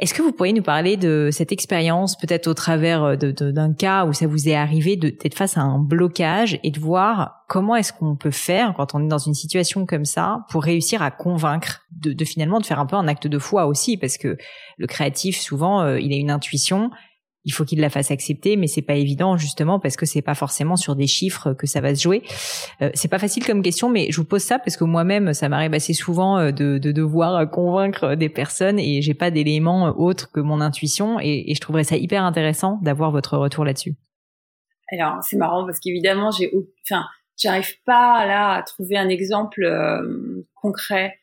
Est-ce 0.00 0.14
que 0.14 0.22
vous 0.22 0.32
pourriez 0.32 0.54
nous 0.54 0.62
parler 0.62 0.96
de 0.96 1.28
cette 1.30 1.52
expérience, 1.52 2.16
peut-être 2.16 2.46
au 2.46 2.54
travers 2.54 3.04
euh, 3.04 3.16
d'un 3.16 3.74
cas 3.74 4.06
où 4.06 4.14
ça 4.14 4.26
vous 4.26 4.48
est 4.48 4.54
arrivé 4.54 4.96
d'être 4.96 5.34
face 5.34 5.58
à 5.58 5.60
un 5.60 5.78
blocage 5.78 6.58
et 6.62 6.70
de 6.70 6.80
voir 6.80 7.44
comment 7.48 7.76
est-ce 7.76 7.92
qu'on 7.92 8.16
peut 8.16 8.30
faire 8.30 8.72
quand 8.74 8.94
on 8.94 9.04
est 9.04 9.08
dans 9.08 9.18
une 9.18 9.34
situation 9.34 9.84
comme 9.84 10.06
ça 10.06 10.46
pour 10.48 10.64
réussir 10.64 11.02
à 11.02 11.10
convaincre, 11.10 11.82
de, 11.92 12.14
de, 12.14 12.24
finalement 12.24 12.60
de 12.60 12.66
faire 12.66 12.80
un 12.80 12.86
peu 12.86 12.96
un 12.96 13.08
acte 13.08 13.26
de 13.26 13.38
foi 13.38 13.66
aussi, 13.66 13.98
parce 13.98 14.16
que 14.16 14.38
le 14.78 14.86
créatif 14.86 15.38
souvent 15.38 15.82
euh, 15.82 16.00
il 16.00 16.14
a 16.14 16.16
une 16.16 16.30
intuition, 16.30 16.90
il 17.44 17.52
faut 17.52 17.64
qu'il 17.64 17.80
la 17.80 17.90
fasse 17.90 18.10
accepter, 18.10 18.56
mais 18.56 18.66
c'est 18.66 18.82
pas 18.82 18.94
évident 18.94 19.36
justement 19.36 19.78
parce 19.78 19.96
que 19.96 20.06
c'est 20.06 20.22
pas 20.22 20.34
forcément 20.34 20.76
sur 20.76 20.96
des 20.96 21.06
chiffres 21.06 21.54
que 21.54 21.66
ça 21.66 21.80
va 21.80 21.94
se 21.94 22.02
jouer. 22.02 22.22
Euh, 22.82 22.90
c'est 22.94 23.08
pas 23.08 23.18
facile 23.18 23.44
comme 23.46 23.62
question, 23.62 23.88
mais 23.88 24.10
je 24.10 24.16
vous 24.16 24.26
pose 24.26 24.42
ça 24.42 24.58
parce 24.58 24.76
que 24.76 24.84
moi-même, 24.84 25.32
ça 25.32 25.48
m'arrive 25.48 25.74
assez 25.74 25.94
souvent 25.94 26.38
euh, 26.38 26.50
de, 26.52 26.78
de, 26.78 26.92
devoir 26.92 27.50
convaincre 27.50 28.14
des 28.14 28.28
personnes 28.28 28.78
et 28.78 29.00
j'ai 29.02 29.14
pas 29.14 29.30
d'éléments 29.30 29.94
autres 29.98 30.30
que 30.32 30.40
mon 30.40 30.60
intuition 30.60 31.18
et, 31.20 31.50
et 31.50 31.54
je 31.54 31.60
trouverais 31.60 31.84
ça 31.84 31.96
hyper 31.96 32.24
intéressant 32.24 32.78
d'avoir 32.82 33.10
votre 33.10 33.38
retour 33.38 33.64
là-dessus. 33.64 33.94
Alors 34.92 35.22
c'est 35.22 35.36
marrant 35.36 35.64
parce 35.64 35.78
qu'évidemment 35.78 36.30
j'ai, 36.30 36.50
enfin, 36.90 37.04
j'arrive 37.40 37.74
pas 37.84 38.26
là 38.26 38.54
à 38.54 38.62
trouver 38.62 38.96
un 38.96 39.08
exemple 39.08 39.64
euh, 39.64 40.46
concret. 40.54 41.18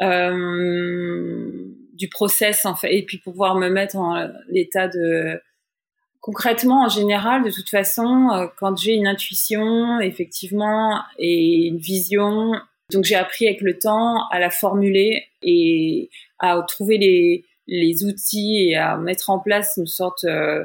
Euh, 0.00 1.71
du 1.92 2.08
process 2.08 2.64
en 2.64 2.74
fait 2.74 2.94
et 2.94 3.04
puis 3.04 3.18
pouvoir 3.18 3.56
me 3.56 3.68
mettre 3.68 3.96
en 3.96 4.28
l'état 4.48 4.88
de 4.88 5.40
concrètement 6.20 6.84
en 6.84 6.88
général 6.88 7.44
de 7.44 7.50
toute 7.50 7.68
façon 7.68 8.30
euh, 8.32 8.46
quand 8.56 8.76
j'ai 8.76 8.94
une 8.94 9.06
intuition 9.06 10.00
effectivement 10.00 11.02
et 11.18 11.66
une 11.66 11.78
vision 11.78 12.52
donc 12.90 13.04
j'ai 13.04 13.16
appris 13.16 13.46
avec 13.46 13.60
le 13.60 13.78
temps 13.78 14.26
à 14.30 14.38
la 14.38 14.48
formuler 14.48 15.24
et 15.42 16.10
à 16.38 16.60
trouver 16.66 16.96
les, 16.96 17.44
les 17.66 18.04
outils 18.04 18.68
et 18.68 18.76
à 18.76 18.96
mettre 18.96 19.30
en 19.30 19.38
place 19.38 19.74
une 19.76 19.86
sorte 19.86 20.24
euh, 20.24 20.64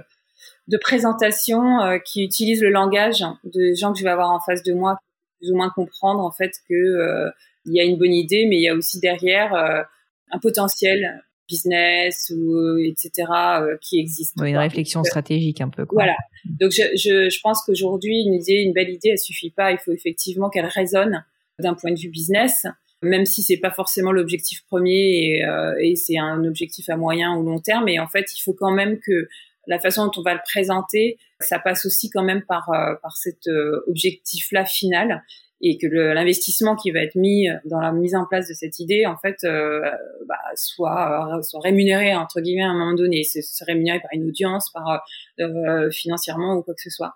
de 0.68 0.78
présentation 0.78 1.82
euh, 1.82 1.98
qui 1.98 2.24
utilise 2.24 2.62
le 2.62 2.70
langage 2.70 3.24
de 3.44 3.74
gens 3.74 3.94
que 3.94 4.00
je 4.00 4.04
vais 4.04 4.10
avoir 4.10 4.32
en 4.32 4.40
face 4.40 4.64
de 4.64 4.74
moi 4.74 5.00
plus 5.40 5.52
ou 5.52 5.56
moins 5.56 5.70
comprendre 5.70 6.24
en 6.24 6.32
fait 6.32 6.52
que 6.70 7.32
il 7.66 7.74
y 7.74 7.82
a 7.82 7.84
une 7.84 7.98
bonne 7.98 8.14
idée 8.14 8.46
mais 8.46 8.58
il 8.58 8.62
y 8.62 8.70
a 8.70 8.76
aussi 8.76 9.00
derrière 9.00 9.86
un 10.32 10.40
potentiel 10.40 11.24
business 11.48 12.32
ou 12.36 12.78
etc 12.78 13.28
euh, 13.62 13.78
qui 13.82 14.00
existe. 14.00 14.34
une 14.42 14.58
réflexion 14.58 15.04
stratégique 15.04 15.62
un 15.62 15.70
peu. 15.70 15.86
Quoi. 15.86 16.04
Voilà. 16.04 16.18
Donc 16.46 16.72
je, 16.72 16.84
je, 16.96 17.30
je 17.30 17.40
pense 17.42 17.64
qu'aujourd'hui 17.64 18.24
une 18.26 18.34
idée, 18.34 18.56
une 18.56 18.74
belle 18.74 18.90
idée, 18.90 19.10
elle 19.10 19.20
suffit 19.20 19.52
pas. 19.52 19.72
Il 19.72 19.78
faut 19.78 19.92
effectivement 19.92 20.50
qu'elle 20.50 20.66
résonne 20.66 21.24
d'un 21.60 21.74
point 21.74 21.92
de 21.92 22.00
vue 22.00 22.10
business, 22.10 22.68
même 23.02 23.26
si 23.26 23.42
c'est 23.42 23.58
pas 23.58 23.72
forcément 23.72 24.12
l'objectif 24.12 24.64
premier 24.68 25.38
et, 25.38 25.46
euh, 25.46 25.74
et 25.82 25.96
c'est 25.96 26.18
un 26.18 26.44
objectif 26.44 26.90
à 26.90 26.98
moyen 26.98 27.36
ou 27.36 27.44
long 27.44 27.60
terme. 27.60 27.86
Mais 27.86 28.00
en 28.00 28.08
fait, 28.08 28.26
il 28.36 28.42
faut 28.42 28.54
quand 28.54 28.72
même 28.72 29.00
que 29.00 29.28
la 29.68 29.80
façon 29.80 30.06
dont 30.06 30.12
on 30.18 30.22
va 30.22 30.34
le 30.34 30.40
présenter, 30.46 31.18
ça 31.40 31.60
passe 31.60 31.86
aussi 31.86 32.10
quand 32.10 32.24
même 32.24 32.44
par 32.48 32.70
euh, 32.70 32.96
par 33.02 33.16
cet 33.18 33.48
objectif 33.88 34.52
là 34.52 34.66
final 34.66 35.24
et 35.62 35.78
que 35.78 35.88
l'investissement 35.88 36.76
qui 36.76 36.92
va 36.92 37.00
être 37.00 37.16
mis 37.16 37.48
dans 37.66 37.80
la 37.80 37.92
mise 37.92 38.16
en 38.16 38.26
place 38.28 38.48
de 38.48 38.54
cette 38.54 38.80
idée, 38.80 39.06
en 39.06 39.18
fait, 39.18 39.38
euh, 39.44 39.82
bah, 40.28 40.36
soit, 40.56 41.38
euh, 41.38 41.42
soit 41.42 41.62
rémunéré 41.62 42.16
entre 42.16 42.42
guillemets 42.42 42.64
à 42.64 42.70
un 42.70 42.78
moment 42.78 42.94
donné, 42.94 43.24
c'est 43.24 43.42
rémunéré 43.66 44.00
par 44.00 44.12
une 44.14 44.28
audience, 44.28 44.72
par 44.72 45.04
euh, 45.40 45.90
financièrement 45.90 46.56
ou 46.56 46.64
quoi 46.64 46.76
que 46.76 46.82
ce 46.82 46.90
soit. 46.90 47.14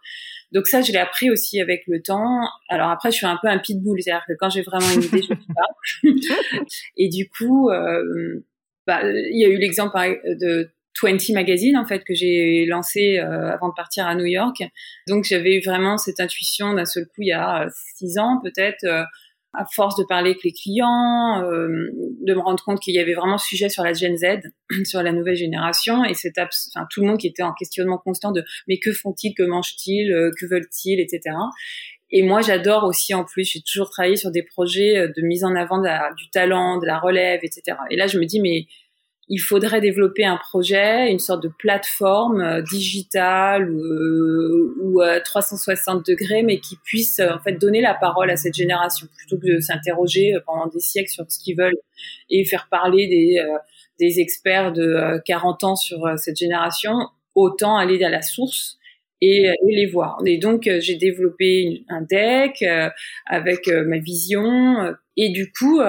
Donc 0.51 0.67
ça, 0.67 0.82
je 0.82 0.91
l'ai 0.91 0.97
appris 0.97 1.30
aussi 1.30 1.62
avec 1.62 1.84
le 1.88 2.01
temps. 2.01 2.41
Alors 2.69 2.89
après, 2.89 3.12
je 3.12 3.17
suis 3.17 3.25
un 3.25 3.38
peu 3.41 3.47
un 3.47 3.60
pitbull, 3.60 4.01
c'est-à-dire 4.01 4.25
que 4.27 4.34
quand 4.39 4.49
j'ai 4.49 4.63
vraiment 4.63 4.89
une 4.91 5.04
idée, 5.04 5.21
je 5.21 5.34
ne 5.34 5.39
sais 5.39 5.54
pas. 5.56 6.65
et 6.97 7.10
du 7.10 7.30
coup, 7.30 7.69
euh, 7.69 8.43
bah, 8.88 9.01
il 9.04 9.39
y 9.39 9.45
a 9.45 9.49
eu 9.49 9.58
l'exemple 9.58 9.95
de 10.25 10.71
20 11.01 11.30
Magazine 11.34 11.77
en 11.77 11.86
fait 11.86 12.04
que 12.04 12.13
j'ai 12.13 12.65
lancé 12.65 13.19
euh, 13.19 13.51
avant 13.51 13.69
de 13.69 13.73
partir 13.73 14.08
à 14.08 14.15
New 14.15 14.25
York. 14.25 14.63
Donc 15.08 15.23
j'avais 15.23 15.58
eu 15.58 15.62
vraiment 15.62 15.97
cette 15.97 16.19
intuition 16.19 16.73
d'un 16.73 16.86
seul 16.86 17.06
coup 17.06 17.21
il 17.21 17.27
y 17.27 17.32
a 17.32 17.63
euh, 17.63 17.69
six 17.95 18.17
ans 18.17 18.39
peut-être 18.43 18.84
euh, 18.84 19.04
à 19.54 19.65
force 19.65 19.97
de 19.97 20.06
parler 20.06 20.30
avec 20.32 20.43
les 20.45 20.54
clients, 20.54 21.41
de 21.41 22.34
me 22.34 22.39
rendre 22.39 22.63
compte 22.63 22.80
qu'il 22.80 22.95
y 22.95 22.99
avait 22.99 23.13
vraiment 23.13 23.38
sujet 23.38 23.67
sur 23.67 23.84
la 23.84 23.91
Gen 23.91 24.15
Z, 24.15 24.49
sur 24.86 25.04
la 25.04 25.12
nouvelle 25.12 25.36
génération, 25.36 26.06
et 26.06 26.13
c'est 26.13 26.32
enfin, 26.39 26.88
tout 26.89 27.01
le 27.01 27.08
monde 27.08 27.17
qui 27.17 27.27
était 27.27 27.43
en 27.43 27.51
questionnement 27.51 27.97
constant 27.97 28.32
de 28.32 28.45
mais 28.69 28.80
que 28.80 28.93
font-ils, 28.93 29.34
que 29.34 29.43
mangent-ils, 29.43 30.32
que 30.39 30.45
veulent-ils, 30.45 31.01
etc. 31.01 31.36
Et 32.12 32.23
moi, 32.23 32.39
j'adore 32.39 32.86
aussi, 32.86 33.13
en 33.13 33.25
plus, 33.25 33.43
j'ai 33.43 33.62
toujours 33.62 33.89
travaillé 33.89 34.15
sur 34.15 34.32
des 34.32 34.43
projets 34.43 35.10
de 35.10 35.21
mise 35.21 35.43
en 35.43 35.54
avant 35.54 35.82
du 35.82 36.30
talent, 36.30 36.77
de 36.77 36.86
la 36.86 36.97
relève, 36.97 37.41
etc. 37.43 37.77
Et 37.89 37.97
là, 37.97 38.08
je 38.08 38.19
me 38.19 38.25
dis, 38.25 38.39
mais 38.39 38.67
il 39.34 39.38
faudrait 39.38 39.80
développer 39.80 40.26
un 40.26 40.36
projet, 40.36 41.10
une 41.10 41.17
sorte 41.20 41.41
de 41.41 41.48
plateforme 41.48 42.41
euh, 42.41 42.62
digitale 42.62 43.72
ou, 43.72 45.02
euh, 45.02 45.15
à 45.15 45.22
360 45.22 46.06
degrés, 46.06 46.44
mais 46.44 46.60
qui 46.60 46.76
puisse 46.84 47.20
euh, 47.20 47.30
en 47.32 47.39
fait 47.39 47.54
donner 47.54 47.80
la 47.80 47.94
parole 47.94 48.30
à 48.30 48.36
cette 48.36 48.54
génération 48.56 49.08
plutôt 49.15 49.38
que 49.38 49.56
de 49.56 49.62
s'interroger 49.62 50.34
pendant 50.46 50.67
des 50.67 50.82
siècles 50.82 51.12
sur 51.12 51.24
ce 51.30 51.39
qu'ils 51.39 51.56
veulent 51.56 51.78
et 52.30 52.44
faire 52.44 52.67
parler 52.70 53.08
des, 53.08 53.41
des 54.00 54.20
experts 54.20 54.74
de 54.74 55.22
40 55.26 55.63
ans 55.63 55.76
sur 55.78 56.02
cette 56.17 56.36
génération. 56.36 57.08
Autant 57.34 57.78
aller 57.78 58.04
à 58.04 58.10
la 58.10 58.22
source 58.22 58.78
et, 59.22 59.50
les 59.65 59.86
voir. 59.86 60.17
Et 60.26 60.39
donc 60.39 60.70
j'ai 60.80 60.96
développé 60.96 61.86
un 61.88 62.02
deck 62.02 62.65
avec 63.26 63.67
ma 63.67 64.00
vision 64.00 64.94
et 65.15 65.30
du 65.30 65.54
coup 65.54 65.80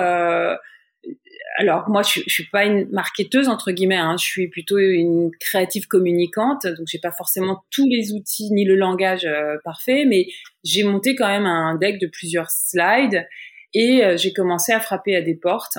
alors 1.56 1.88
moi 1.88 2.02
je, 2.02 2.20
je 2.26 2.32
suis 2.32 2.46
pas 2.46 2.64
une 2.64 2.88
marketeuse 2.90 3.48
entre 3.48 3.72
guillemets, 3.72 3.96
hein, 3.96 4.16
je 4.18 4.24
suis 4.24 4.48
plutôt 4.48 4.78
une 4.78 5.30
créative 5.38 5.86
communicante, 5.86 6.66
donc 6.66 6.86
j'ai 6.86 6.98
pas 6.98 7.12
forcément 7.12 7.62
tous 7.70 7.86
les 7.88 8.12
outils 8.12 8.50
ni 8.52 8.64
le 8.64 8.74
langage 8.74 9.24
euh, 9.24 9.56
parfait, 9.64 10.04
mais 10.06 10.26
j'ai 10.64 10.82
monté 10.82 11.14
quand 11.14 11.28
même 11.28 11.46
un 11.46 11.76
deck 11.76 12.00
de 12.00 12.06
plusieurs 12.06 12.50
slides 12.50 13.26
et 13.74 14.04
euh, 14.04 14.16
j'ai 14.16 14.32
commencé 14.32 14.72
à 14.72 14.80
frapper 14.80 15.16
à 15.16 15.22
des 15.22 15.34
portes. 15.34 15.78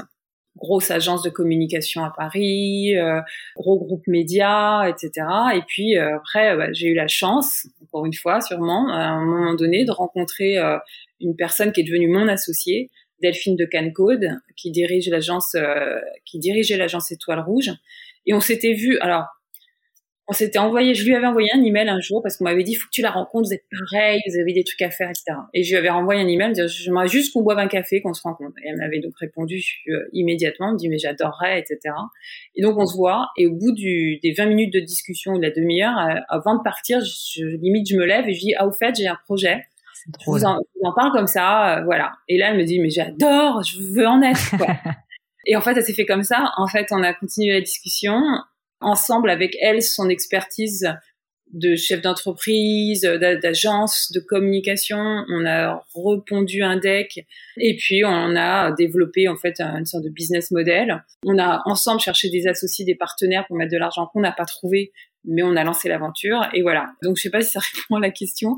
Grosse 0.56 0.92
agence 0.92 1.24
de 1.24 1.32
communication 1.32 2.04
à 2.04 2.14
Paris, 2.16 2.96
euh, 2.96 3.22
gros 3.56 3.80
groupe 3.80 4.06
média, 4.06 4.88
etc. 4.88 5.26
Et 5.56 5.62
puis 5.66 5.98
après, 5.98 6.56
bah, 6.56 6.72
j'ai 6.74 6.90
eu 6.90 6.94
la 6.94 7.08
chance, 7.08 7.66
encore 7.82 8.06
une 8.06 8.14
fois, 8.14 8.40
sûrement, 8.40 8.88
à 8.90 9.00
un 9.00 9.26
moment 9.26 9.56
donné, 9.56 9.84
de 9.84 9.90
rencontrer 9.90 10.58
une 11.20 11.36
personne 11.36 11.72
qui 11.72 11.82
est 11.82 11.84
devenue 11.84 12.08
mon 12.08 12.28
associée, 12.28 12.92
Delphine 13.24 13.56
de 13.56 13.66
Cancode, 13.66 14.28
qui 14.58 14.70
dirige 14.70 15.10
l'agence, 15.10 15.56
euh, 15.56 16.00
qui 16.26 16.40
dirigeait 16.40 16.78
l'agence 16.78 17.12
Étoile 17.12 17.40
Rouge. 17.40 17.72
Et 18.26 18.34
on 18.34 18.42
s'était 18.42 18.74
vu, 18.74 19.00
alors, 19.00 19.26
on 20.28 20.34
s'était 20.34 20.60
envoyé, 20.60 20.94
je 20.94 21.06
lui 21.06 21.16
avais 21.16 21.26
envoyé 21.26 21.50
un 21.54 21.62
email 21.62 21.90
un 21.90 22.00
jour 22.00 22.22
parce 22.22 22.38
qu'on 22.38 22.46
m'avait 22.46 22.64
dit, 22.64 22.76
faut 22.76 22.88
que 22.88 22.94
tu 22.94 23.02
la 23.02 23.12
rencontres, 23.12 23.48
vous 23.48 23.54
êtes 23.54 23.66
pareil, 23.92 24.22
vous 24.28 24.40
avez 24.40 24.54
des 24.54 24.64
trucs 24.64 24.82
à 24.82 24.90
faire, 24.90 25.10
etc. 25.10 25.38
Et 25.54 25.64
je 25.64 25.72
lui 25.72 25.78
avais 25.78 25.90
envoyé 25.90 26.22
un 26.22 26.28
email, 26.28 26.54
j'aimerais 26.68 27.08
juste 27.08 27.34
qu'on 27.34 27.42
boive 27.42 27.60
un 27.60 27.68
café, 27.68 28.02
qu'on 28.02 28.14
se 28.14 28.22
rencontre. 28.22 28.54
Et 28.64 28.70
elle 28.70 28.78
m'avait 28.78 29.00
donc 29.00 29.14
répondu 29.18 29.62
euh, 29.90 30.08
immédiatement, 30.14 30.68
elle 30.68 30.74
me 30.74 30.78
dit, 30.78 30.90
mais 30.90 30.98
j'adorerais, 30.98 31.60
etc. 31.60 31.96
Et 32.56 32.62
donc 32.62 32.78
on 32.78 32.86
se 32.86 32.96
voit, 32.96 33.28
et 33.38 33.48
au 33.48 33.54
bout 33.54 33.74
des 33.74 34.34
20 34.38 34.46
minutes 34.46 34.74
de 34.74 34.80
discussion 34.80 35.34
ou 35.34 35.38
de 35.38 35.44
la 35.44 35.52
demi-heure, 35.52 35.98
euh, 35.98 36.20
avant 36.30 36.58
de 36.58 36.64
partir, 36.64 37.00
je, 37.02 37.44
limite, 37.58 37.90
je 37.90 37.98
me 37.98 38.06
lève 38.06 38.28
et 38.28 38.34
je 38.34 38.40
dis, 38.40 38.54
ah, 38.58 38.68
au 38.68 38.72
fait, 38.72 38.96
j'ai 38.96 39.08
un 39.08 39.20
projet 39.26 39.62
je 40.08 40.26
vous, 40.26 40.44
en, 40.44 40.94
parle 40.96 41.12
comme 41.12 41.28
ça, 41.28 41.78
euh, 41.78 41.84
voilà. 41.84 42.14
Et 42.28 42.38
là, 42.38 42.52
elle 42.52 42.58
me 42.58 42.64
dit, 42.64 42.80
mais 42.80 42.90
j'adore, 42.90 43.64
je 43.64 43.80
veux 43.80 44.08
en 44.08 44.22
être, 44.22 44.58
quoi. 44.58 44.68
et 45.46 45.56
en 45.56 45.62
fait, 45.62 45.76
ça 45.76 45.82
s'est 45.82 45.94
fait 45.94 46.06
comme 46.06 46.24
ça. 46.24 46.52
En 46.58 46.68
fait, 46.68 46.88
on 46.92 47.04
a 47.04 47.14
continué 47.14 47.54
la 47.54 47.62
discussion 47.62 48.22
ensemble 48.82 49.30
avec 49.30 49.56
elle, 49.62 49.82
son 49.82 50.10
expertise 50.10 50.88
de 51.54 51.76
chef 51.76 52.02
d'entreprise, 52.02 53.02
d'agence, 53.02 54.12
de 54.12 54.20
communication. 54.20 54.98
On 54.98 55.46
a 55.46 55.84
repondu 55.94 56.64
un 56.64 56.78
deck 56.78 57.26
et 57.58 57.78
puis 57.78 58.04
on 58.04 58.36
a 58.36 58.72
développé 58.72 59.28
en 59.28 59.38
fait 59.38 59.62
une 59.62 59.86
sorte 59.86 60.04
de 60.04 60.10
business 60.10 60.50
model. 60.52 61.04
On 61.26 61.38
a 61.38 61.62
ensemble 61.66 62.02
cherché 62.02 62.30
des 62.30 62.48
associés, 62.48 62.86
des 62.86 62.96
partenaires 62.96 63.46
pour 63.48 63.56
mettre 63.56 63.72
de 63.72 63.78
l'argent 63.78 64.08
qu'on 64.12 64.22
n'a 64.22 64.32
pas 64.32 64.46
trouvé 64.46 64.92
mais 65.26 65.44
on 65.44 65.56
a 65.56 65.64
lancé 65.64 65.90
l'aventure 65.90 66.48
et 66.54 66.62
voilà. 66.62 66.94
Donc 67.02 67.18
je 67.18 67.24
sais 67.24 67.30
pas 67.30 67.42
si 67.42 67.52
ça 67.52 67.60
répond 67.76 67.96
à 67.96 68.00
la 68.00 68.12
question, 68.12 68.56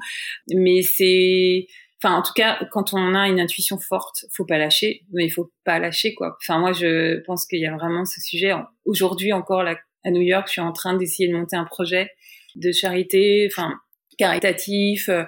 mais 0.53 0.81
c'est 0.81 1.67
enfin 2.03 2.15
en 2.15 2.21
tout 2.21 2.33
cas 2.33 2.59
quand 2.71 2.93
on 2.93 3.15
a 3.15 3.27
une 3.27 3.39
intuition 3.39 3.79
forte 3.79 4.25
faut 4.33 4.45
pas 4.45 4.57
lâcher 4.57 5.03
mais 5.13 5.25
il 5.25 5.29
faut 5.29 5.51
pas 5.63 5.79
lâcher 5.79 6.13
quoi. 6.13 6.37
Enfin 6.41 6.59
moi 6.59 6.73
je 6.73 7.21
pense 7.21 7.45
qu'il 7.45 7.59
y 7.59 7.67
a 7.67 7.75
vraiment 7.75 8.05
ce 8.05 8.21
sujet. 8.21 8.51
Aujourd'hui 8.85 9.33
encore 9.33 9.63
là, 9.63 9.77
à 10.03 10.11
New 10.11 10.21
York 10.21 10.47
je 10.47 10.53
suis 10.53 10.61
en 10.61 10.73
train 10.73 10.95
d'essayer 10.95 11.29
de 11.29 11.35
monter 11.35 11.55
un 11.55 11.65
projet 11.65 12.11
de 12.55 12.71
charité 12.71 13.47
enfin 13.51 13.73
caritatif. 14.17 15.09
Euh, 15.09 15.23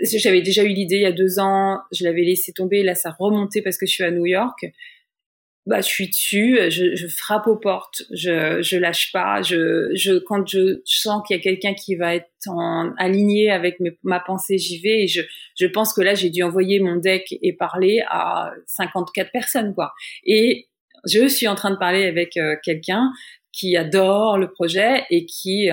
j'avais 0.00 0.42
déjà 0.42 0.62
eu 0.62 0.68
l'idée 0.68 0.96
il 0.96 1.02
y 1.02 1.06
a 1.06 1.12
deux 1.12 1.40
ans 1.40 1.80
je 1.92 2.04
l'avais 2.04 2.22
laissé 2.22 2.52
tomber 2.52 2.84
là 2.84 2.94
ça 2.94 3.10
remontait 3.18 3.62
parce 3.62 3.76
que 3.76 3.86
je 3.86 3.92
suis 3.92 4.04
à 4.04 4.12
New 4.12 4.26
York 4.26 4.64
bah, 5.68 5.82
je 5.82 5.86
suis 5.86 6.08
dessus, 6.08 6.58
je, 6.70 6.94
je, 6.94 7.06
frappe 7.08 7.46
aux 7.46 7.58
portes, 7.58 8.02
je, 8.10 8.62
je 8.62 8.78
lâche 8.78 9.12
pas. 9.12 9.42
Je, 9.42 9.90
je, 9.94 10.18
quand 10.18 10.48
je 10.48 10.80
sens 10.86 11.22
qu'il 11.26 11.36
y 11.36 11.38
a 11.38 11.42
quelqu'un 11.42 11.74
qui 11.74 11.94
va 11.94 12.14
être 12.14 12.30
en, 12.46 12.94
aligné 12.96 13.50
avec 13.50 13.76
ma 14.02 14.18
pensée, 14.18 14.56
j'y 14.56 14.80
vais. 14.80 15.04
Et 15.04 15.08
je, 15.08 15.20
je 15.56 15.66
pense 15.66 15.92
que 15.92 16.00
là, 16.00 16.14
j'ai 16.14 16.30
dû 16.30 16.42
envoyer 16.42 16.80
mon 16.80 16.96
deck 16.96 17.36
et 17.42 17.52
parler 17.52 18.00
à 18.08 18.50
54 18.66 19.30
personnes, 19.30 19.74
quoi. 19.74 19.92
Et 20.24 20.68
je 21.06 21.28
suis 21.28 21.46
en 21.46 21.54
train 21.54 21.70
de 21.70 21.76
parler 21.76 22.04
avec 22.06 22.38
euh, 22.38 22.56
quelqu'un 22.64 23.12
qui 23.52 23.76
adore 23.76 24.38
le 24.38 24.50
projet 24.50 25.04
et 25.10 25.26
qui 25.26 25.68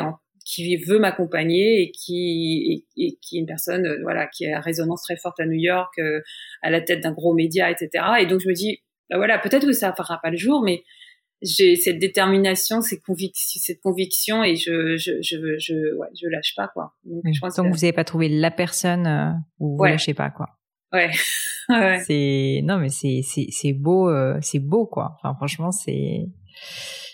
qui 0.45 0.77
veut 0.77 0.99
m'accompagner 0.99 1.81
et 1.81 1.91
qui 1.91 2.85
et, 2.97 3.17
qui 3.21 3.37
est 3.37 3.39
une 3.39 3.47
personne 3.47 3.85
euh, 3.85 3.99
voilà 4.03 4.27
qui 4.27 4.47
a 4.47 4.59
résonance 4.59 5.01
très 5.01 5.17
forte 5.17 5.39
à 5.39 5.45
New 5.45 5.59
York 5.59 5.97
euh, 5.97 6.21
à 6.61 6.69
la 6.69 6.81
tête 6.81 7.01
d'un 7.01 7.11
gros 7.11 7.33
média 7.33 7.71
etc 7.71 7.89
et 8.19 8.27
donc 8.27 8.41
je 8.41 8.47
me 8.47 8.53
dis 8.53 8.79
bah 9.09 9.17
voilà, 9.17 9.39
peut-être 9.39 9.65
que 9.65 9.73
ça 9.73 9.93
fera 9.93 10.19
pas 10.21 10.31
le 10.31 10.37
jour, 10.37 10.63
mais 10.63 10.83
j'ai 11.41 11.75
cette 11.75 11.99
détermination, 11.99 12.81
cette 12.81 13.03
conviction, 13.03 13.59
cette 13.61 13.81
conviction, 13.81 14.43
et 14.43 14.55
je, 14.55 14.97
je, 14.97 15.21
je, 15.21 15.37
je, 15.57 15.95
ouais, 15.97 16.07
je 16.19 16.27
lâche 16.27 16.53
pas 16.55 16.67
quoi. 16.69 16.93
Donc, 17.03 17.23
je 17.31 17.39
pense 17.39 17.55
Donc 17.55 17.67
vous 17.67 17.81
n'avez 17.81 17.93
pas 17.93 18.03
trouvé 18.03 18.29
la 18.29 18.51
personne 18.51 19.05
euh, 19.05 19.31
où 19.59 19.75
vous 19.75 19.83
ouais. 19.83 19.91
lâchez 19.91 20.13
pas 20.13 20.29
quoi. 20.29 20.47
Ouais. 20.93 21.11
ouais. 21.67 21.99
C'est 22.05 22.61
non 22.63 22.77
mais 22.77 22.89
c'est 22.89 23.21
c'est 23.21 23.47
c'est 23.49 23.73
beau, 23.73 24.07
euh, 24.07 24.37
c'est 24.41 24.59
beau 24.59 24.85
quoi. 24.85 25.17
Enfin 25.17 25.35
franchement 25.35 25.71
c'est 25.71 26.27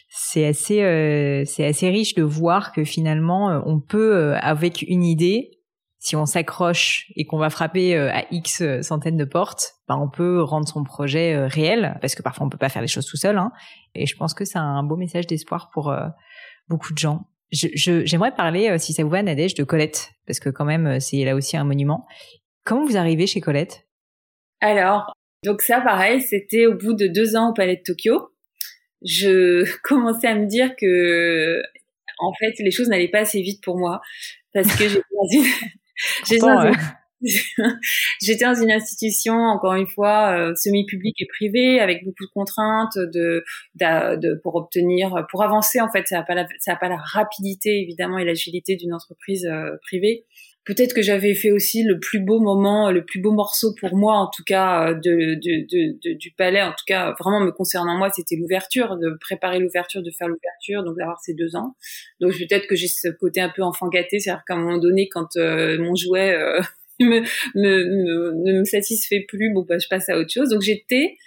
c'est 0.10 0.46
assez 0.46 0.82
euh, 0.84 1.44
c'est 1.46 1.66
assez 1.66 1.90
riche 1.90 2.16
de 2.16 2.24
voir 2.24 2.72
que 2.74 2.84
finalement 2.84 3.50
euh, 3.50 3.60
on 3.66 3.80
peut 3.80 4.16
euh, 4.16 4.38
avec 4.40 4.82
une 4.82 5.04
idée 5.04 5.61
si 6.02 6.16
on 6.16 6.26
s'accroche 6.26 7.12
et 7.16 7.26
qu'on 7.26 7.38
va 7.38 7.52
frapper 7.52 7.96
euh, 7.96 8.12
à 8.12 8.26
X 8.32 8.62
euh, 8.62 8.82
centaines 8.82 9.18
de 9.18 9.24
portes, 9.24 9.76
ben 9.88 9.98
on 9.98 10.10
peut 10.10 10.42
rendre 10.42 10.68
son 10.68 10.84
projet 10.84 11.36
euh, 11.36 11.46
réel, 11.46 11.96
parce 12.02 12.16
que 12.16 12.24
parfois 12.24 12.48
on 12.48 12.50
peut 12.50 12.58
pas 12.58 12.70
faire 12.70 12.82
les 12.82 12.88
choses 12.88 13.06
tout 13.06 13.18
seul. 13.18 13.38
Hein, 13.38 13.52
et 13.94 14.08
je 14.08 14.18
pense 14.18 14.34
que 14.34 14.44
c'est 14.44 14.58
un 14.58 14.82
beau 14.82 14.98
message 14.98 15.28
d'espoir 15.28 15.70
pour 15.72 15.94
beaucoup 16.68 16.92
de 16.94 16.98
gens. 16.98 17.28
J'aimerais 17.52 18.34
parler, 18.34 18.80
si 18.80 18.94
ça 18.94 19.04
vous 19.04 19.10
va, 19.10 19.22
Nadège, 19.22 19.54
de 19.54 19.64
Colette, 19.64 20.14
parce 20.26 20.40
que 20.40 20.50
quand 20.50 20.66
même, 20.66 21.00
c'est 21.00 21.24
là 21.24 21.36
aussi 21.36 21.56
un 21.56 21.66
monument. 21.66 22.08
Comment 22.64 22.86
vous 22.86 22.98
arrivez 22.98 23.28
chez 23.28 23.42
Colette? 23.42 23.86
Alors, 24.60 25.14
donc 25.44 25.62
ça, 25.62 25.82
pareil, 25.82 26.22
c'était 26.22 26.66
au 26.66 26.74
bout 26.76 26.94
de 26.94 27.08
deux 27.08 27.36
ans 27.36 27.52
au 27.52 27.54
Palais 27.54 27.76
de 27.76 27.82
Tokyo. 27.86 28.30
Je 29.06 29.70
commençais 29.84 30.28
à 30.28 30.36
me 30.36 30.48
dire 30.48 30.72
que, 30.80 31.62
en 32.20 32.34
fait, 32.40 32.54
les 32.60 32.72
choses 32.72 32.88
n'allaient 32.88 33.12
pas 33.12 33.20
assez 33.20 33.42
vite 33.42 33.62
pour 33.62 33.78
moi, 33.78 34.02
parce 34.54 34.74
que 34.78 34.88
j'ai 34.88 35.02
J'étais 38.22 38.46
dans, 38.46 38.56
une 38.56 38.72
institution, 38.72 39.36
encore 39.36 39.76
une 39.76 39.88
fois, 39.88 40.36
euh, 40.36 40.56
semi-publique 40.56 41.22
et 41.22 41.28
privée, 41.28 41.80
avec 41.80 42.04
beaucoup 42.04 42.26
de 42.26 42.32
contraintes 42.34 42.98
de, 42.98 43.44
de, 43.76 44.40
pour 44.42 44.56
obtenir, 44.56 45.26
pour 45.30 45.44
avancer 45.44 45.80
en 45.82 45.92
fait, 45.92 46.08
ça 46.08 46.18
n'a 46.18 46.24
pas 46.24 46.34
la, 46.34 46.48
ça 46.60 46.74
a 46.74 46.76
pas 46.76 46.90
la 46.90 46.98
rapidité 46.98 47.82
évidemment 47.82 48.18
et 48.18 48.26
l'agilité 48.26 48.76
d'une 48.76 48.94
entreprise 48.94 49.46
euh, 49.46 49.78
privée 49.84 50.26
peut-être 50.66 50.94
que 50.94 51.02
j'avais 51.02 51.34
fait 51.34 51.52
aussi 51.52 51.84
le 51.84 52.00
plus 52.00 52.20
beau 52.20 52.40
moment, 52.40 52.92
le 52.92 53.04
plus 53.04 53.20
beau 53.20 53.32
morceau 53.32 53.74
pour 53.80 53.96
moi, 53.96 54.16
en 54.16 54.30
tout 54.30 54.44
cas, 54.44 54.90
euh, 54.90 54.94
de, 54.94 55.36
de, 55.36 55.98
de, 56.04 56.14
du 56.14 56.32
palais, 56.32 56.62
en 56.62 56.72
tout 56.72 56.86
cas, 56.86 57.14
vraiment 57.20 57.40
me 57.40 57.52
concernant 57.52 57.98
moi, 57.98 58.10
c'était 58.12 58.36
l'ouverture, 58.36 58.98
de 58.98 59.18
préparer 59.20 59.60
l'ouverture, 59.60 60.04
de 60.04 60.12
faire 60.12 60.28
l'ouverture, 60.28 60.84
donc 60.84 60.98
d'avoir 60.98 61.20
ces 61.20 61.34
deux 61.34 61.56
ans. 61.56 61.76
Donc 62.20 62.34
peut-être 62.34 62.68
que 62.68 62.76
j'ai 62.76 62.88
ce 62.88 63.10
côté 63.10 63.42
un 63.42 63.50
peu 63.50 63.64
enfant 63.64 63.88
gâté, 63.88 64.20
c'est-à-dire 64.20 64.44
qu'à 64.48 64.54
un 64.54 64.58
moment 64.58 64.78
donné, 64.78 65.10
quand 65.10 65.36
euh, 65.38 65.80
mon 65.80 65.96
jouet 65.96 66.34
euh, 66.34 66.62
me, 67.00 67.22
me, 67.56 68.34
ne 68.46 68.60
me 68.60 68.66
satisfait 68.66 69.26
plus, 69.28 69.52
bon, 69.54 69.66
bah, 69.68 69.80
je 69.80 69.88
passe 69.88 70.10
à 70.10 70.18
autre 70.18 70.32
chose. 70.32 70.50
Donc 70.50 70.62
j'étais 70.62 71.18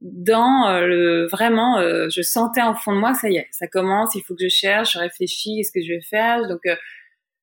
dans 0.00 0.80
le 0.80 1.26
vraiment 1.26 1.78
je 2.08 2.22
sentais 2.22 2.62
en 2.62 2.74
fond 2.74 2.94
de 2.94 2.98
moi 2.98 3.12
ça 3.12 3.28
y 3.28 3.36
est 3.36 3.46
ça 3.50 3.66
commence 3.66 4.14
il 4.14 4.22
faut 4.22 4.34
que 4.34 4.42
je 4.42 4.48
cherche 4.48 4.94
je 4.94 4.98
réfléchis 4.98 5.56
qu'est-ce 5.58 5.72
que 5.72 5.82
je 5.82 5.92
vais 5.92 6.00
faire 6.00 6.48
donc 6.48 6.62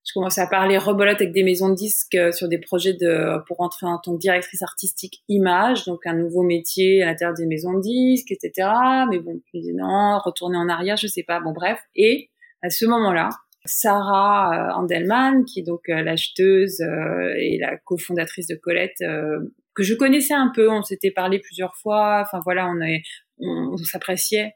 je 0.07 0.13
commençais 0.13 0.39
à 0.39 0.47
parler 0.47 0.77
rebolote 0.77 1.21
avec 1.21 1.33
des 1.33 1.43
maisons 1.43 1.69
de 1.69 1.75
disques 1.75 2.15
euh, 2.15 2.31
sur 2.31 2.47
des 2.47 2.59
projets 2.59 2.93
de 2.93 3.43
pour 3.45 3.59
entrer 3.59 3.85
en 3.85 3.97
tant 3.97 4.13
que 4.13 4.19
directrice 4.19 4.61
artistique 4.61 5.21
image, 5.27 5.85
donc 5.85 6.05
un 6.05 6.13
nouveau 6.13 6.43
métier 6.43 7.03
à 7.03 7.07
l'intérieur 7.07 7.35
des 7.35 7.45
maisons 7.45 7.73
de 7.73 7.81
disques, 7.81 8.31
etc. 8.31 8.69
Mais 9.09 9.19
bon, 9.19 9.41
je 9.53 9.59
non, 9.73 10.17
retourner 10.23 10.57
en 10.57 10.69
arrière, 10.69 10.95
je 10.95 11.07
sais 11.07 11.23
pas. 11.23 11.41
Bon, 11.41 11.51
bref. 11.51 11.79
Et 11.95 12.29
à 12.61 12.69
ce 12.69 12.85
moment-là, 12.85 13.29
Sarah 13.65 14.69
euh, 14.69 14.79
Andelman, 14.79 15.43
qui 15.43 15.59
est 15.59 15.63
donc 15.63 15.89
euh, 15.89 16.01
l'acheteuse 16.01 16.79
et 17.37 17.57
la 17.59 17.75
cofondatrice 17.77 18.47
de 18.47 18.55
Colette, 18.55 19.03
que 19.75 19.83
je 19.83 19.93
connaissais 19.93 20.33
un 20.33 20.51
peu, 20.55 20.71
on 20.71 20.83
s'était 20.83 21.11
parlé 21.11 21.39
plusieurs 21.39 21.75
fois. 21.75 22.23
Enfin 22.25 22.39
voilà, 22.45 22.69
on, 22.69 22.79
est, 22.81 23.01
on 23.39 23.75
s'appréciait 23.75 24.53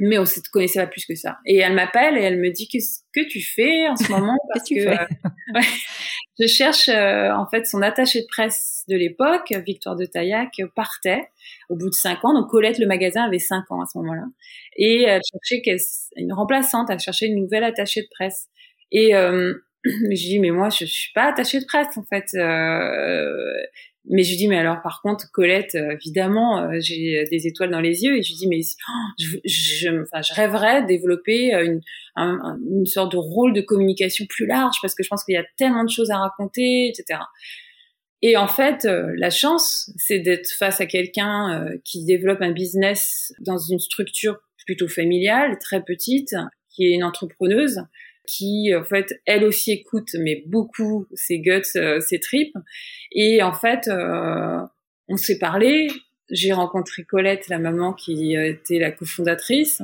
mais 0.00 0.18
on 0.18 0.24
se 0.24 0.40
connaissait 0.50 0.80
pas 0.80 0.86
plus 0.86 1.04
que 1.04 1.14
ça. 1.14 1.38
Et 1.46 1.58
elle 1.58 1.74
m'appelle 1.74 2.16
et 2.16 2.22
elle 2.22 2.38
me 2.38 2.50
dit 2.50 2.66
qu'est-ce 2.68 3.02
que 3.14 3.20
tu 3.28 3.42
fais 3.42 3.86
en 3.88 3.96
ce 3.96 4.10
moment? 4.10 4.36
Parce 4.52 4.68
que 4.68 4.88
euh, 4.88 5.60
je 6.40 6.46
cherche 6.46 6.88
euh, 6.88 7.30
en 7.30 7.46
fait 7.46 7.66
son 7.66 7.82
attaché 7.82 8.22
de 8.22 8.26
presse 8.26 8.84
de 8.88 8.96
l'époque, 8.96 9.52
Victoire 9.66 9.96
de 9.96 10.06
Taillac, 10.06 10.60
partait 10.74 11.28
au 11.68 11.76
bout 11.76 11.90
de 11.90 11.94
cinq 11.94 12.24
ans. 12.24 12.34
Donc 12.34 12.50
Colette, 12.50 12.78
le 12.78 12.86
magasin 12.86 13.24
avait 13.24 13.38
cinq 13.38 13.70
ans 13.70 13.82
à 13.82 13.86
ce 13.86 13.98
moment-là, 13.98 14.24
et 14.76 15.02
elle 15.02 15.22
cherchait 15.30 15.62
une 16.16 16.32
remplaçante, 16.32 16.88
elle 16.90 17.00
cherchait 17.00 17.26
une 17.26 17.36
nouvelle 17.36 17.64
attachée 17.64 18.02
de 18.02 18.08
presse. 18.10 18.48
Et 18.90 19.14
euh, 19.14 19.54
je 19.84 20.14
dis 20.14 20.38
mais 20.40 20.50
moi 20.50 20.70
je, 20.70 20.86
je 20.86 20.92
suis 20.92 21.12
pas 21.12 21.24
attachée 21.24 21.60
de 21.60 21.66
presse 21.66 21.96
en 21.96 22.04
fait. 22.04 22.26
Euh, 22.34 23.52
mais 24.08 24.22
je 24.22 24.30
lui 24.30 24.36
dis, 24.38 24.48
mais 24.48 24.56
alors 24.56 24.80
par 24.82 25.00
contre, 25.02 25.30
Colette, 25.32 25.74
euh, 25.74 25.92
évidemment, 25.92 26.62
euh, 26.62 26.78
j'ai 26.80 27.24
des 27.30 27.46
étoiles 27.46 27.70
dans 27.70 27.80
les 27.80 28.02
yeux. 28.02 28.16
Et 28.16 28.22
je 28.22 28.28
lui 28.28 28.36
dis, 28.36 28.48
mais 28.48 28.60
oh, 28.88 28.92
je, 29.18 29.36
je, 29.44 29.88
je 30.22 30.34
rêverais 30.34 30.82
de 30.82 30.86
développer 30.86 31.54
euh, 31.54 31.64
une, 31.64 31.80
une 32.16 32.86
sorte 32.86 33.12
de 33.12 33.18
rôle 33.18 33.52
de 33.52 33.60
communication 33.60 34.24
plus 34.28 34.46
large 34.46 34.76
parce 34.80 34.94
que 34.94 35.02
je 35.02 35.08
pense 35.08 35.24
qu'il 35.24 35.34
y 35.34 35.38
a 35.38 35.44
tellement 35.58 35.84
de 35.84 35.90
choses 35.90 36.10
à 36.10 36.18
raconter, 36.18 36.88
etc. 36.88 37.20
Et 38.22 38.36
en 38.36 38.48
fait, 38.48 38.84
la 38.84 39.30
chance, 39.30 39.90
c'est 39.96 40.18
d'être 40.18 40.50
face 40.58 40.82
à 40.82 40.86
quelqu'un 40.86 41.70
qui 41.86 42.04
développe 42.04 42.42
un 42.42 42.52
business 42.52 43.32
dans 43.40 43.56
une 43.56 43.78
structure 43.78 44.36
plutôt 44.66 44.88
familiale, 44.88 45.56
très 45.58 45.82
petite, 45.82 46.34
qui 46.68 46.84
est 46.84 46.94
une 46.94 47.04
entrepreneuse 47.04 47.80
qui 48.26 48.72
en 48.74 48.84
fait 48.84 49.20
elle 49.26 49.44
aussi 49.44 49.72
écoute 49.72 50.14
mais 50.18 50.44
beaucoup 50.46 51.06
ses 51.14 51.40
guts, 51.40 51.62
euh, 51.76 52.00
ses 52.00 52.20
tripes. 52.20 52.56
Et 53.12 53.42
en 53.42 53.52
fait 53.52 53.88
euh, 53.88 54.60
on 55.08 55.16
s'est 55.16 55.38
parlé. 55.38 55.88
J'ai 56.30 56.52
rencontré 56.52 57.02
Colette, 57.02 57.48
la 57.48 57.58
maman 57.58 57.92
qui 57.92 58.34
était 58.36 58.78
la 58.78 58.92
cofondatrice. 58.92 59.82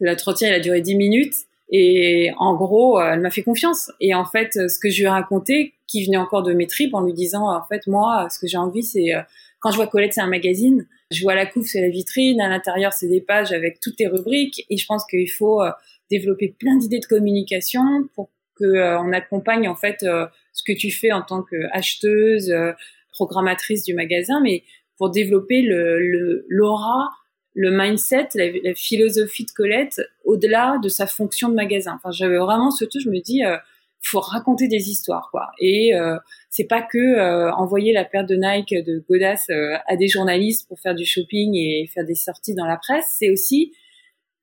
L'entretien 0.00 0.48
il 0.48 0.54
a 0.54 0.60
duré 0.60 0.80
dix 0.80 0.96
minutes. 0.96 1.34
Et 1.70 2.30
en 2.38 2.54
gros 2.54 3.00
elle 3.00 3.20
m'a 3.20 3.30
fait 3.30 3.42
confiance. 3.42 3.90
Et 4.00 4.14
en 4.14 4.24
fait 4.24 4.52
ce 4.52 4.78
que 4.78 4.90
je 4.90 4.98
lui 4.98 5.06
ai 5.06 5.10
raconté 5.10 5.74
qui 5.86 6.04
venait 6.04 6.16
encore 6.16 6.42
de 6.42 6.52
mes 6.52 6.66
tripes 6.66 6.94
en 6.94 7.00
lui 7.00 7.14
disant 7.14 7.48
en 7.48 7.64
fait 7.64 7.86
moi 7.86 8.28
ce 8.30 8.38
que 8.38 8.46
j'ai 8.46 8.58
envie 8.58 8.82
c'est 8.82 9.14
euh, 9.14 9.22
quand 9.60 9.70
je 9.70 9.76
vois 9.76 9.86
Colette 9.86 10.12
c'est 10.12 10.20
un 10.20 10.28
magazine. 10.28 10.86
Je 11.10 11.22
vois 11.22 11.34
la 11.34 11.46
couve 11.46 11.66
c'est 11.66 11.80
la 11.80 11.88
vitrine. 11.88 12.40
À 12.40 12.48
l'intérieur 12.48 12.92
c'est 12.92 13.08
des 13.08 13.20
pages 13.20 13.52
avec 13.52 13.80
toutes 13.80 13.96
tes 13.96 14.06
rubriques. 14.06 14.66
Et 14.68 14.76
je 14.76 14.86
pense 14.86 15.06
qu'il 15.06 15.30
faut 15.30 15.62
développer 16.10 16.54
plein 16.58 16.76
d'idées 16.76 17.00
de 17.00 17.06
communication 17.06 17.82
pour 18.14 18.30
que 18.56 18.64
euh, 18.64 18.98
on 19.00 19.12
accompagne 19.12 19.68
en 19.68 19.76
fait 19.76 20.02
euh, 20.02 20.26
ce 20.52 20.62
que 20.64 20.76
tu 20.76 20.90
fais 20.90 21.12
en 21.12 21.22
tant 21.22 21.42
qu'acheteuse, 21.42 22.50
euh, 22.50 22.72
programmatrice 23.10 23.84
du 23.84 23.94
magasin, 23.94 24.40
mais 24.42 24.62
pour 24.98 25.10
développer 25.10 25.62
le 25.62 26.44
l'aura, 26.48 27.10
le, 27.54 27.70
mindset, 27.70 28.28
la, 28.34 28.74
philosophie 28.74 29.44
de 29.44 29.50
Colette 29.50 30.00
au-delà 30.24 30.78
de 30.82 30.88
sa 30.88 31.06
fonction 31.06 31.48
de 31.48 31.54
magasin. 31.54 31.94
Enfin, 31.96 32.10
j'avais 32.10 32.36
vraiment 32.36 32.70
ce 32.70 32.84
truc, 32.84 33.02
je 33.02 33.10
me 33.10 33.20
dis, 33.20 33.44
euh, 33.44 33.56
faut 34.02 34.20
raconter 34.20 34.68
des 34.68 34.90
histoires, 34.90 35.28
quoi. 35.32 35.50
Et 35.58 35.94
euh, 35.94 36.16
c'est 36.50 36.66
pas 36.66 36.82
que 36.82 37.50
envoyer 37.52 37.92
la 37.92 38.04
paire 38.04 38.26
de 38.26 38.36
Nike 38.36 38.74
de 38.84 39.02
Godas 39.08 39.46
à 39.86 39.96
des 39.96 40.06
journalistes 40.08 40.68
pour 40.68 40.78
faire 40.78 40.94
du 40.94 41.04
shopping 41.04 41.54
et 41.56 41.88
faire 41.92 42.04
des 42.04 42.14
sorties 42.14 42.54
dans 42.54 42.66
la 42.66 42.76
presse, 42.76 43.16
c'est 43.18 43.30
aussi 43.30 43.72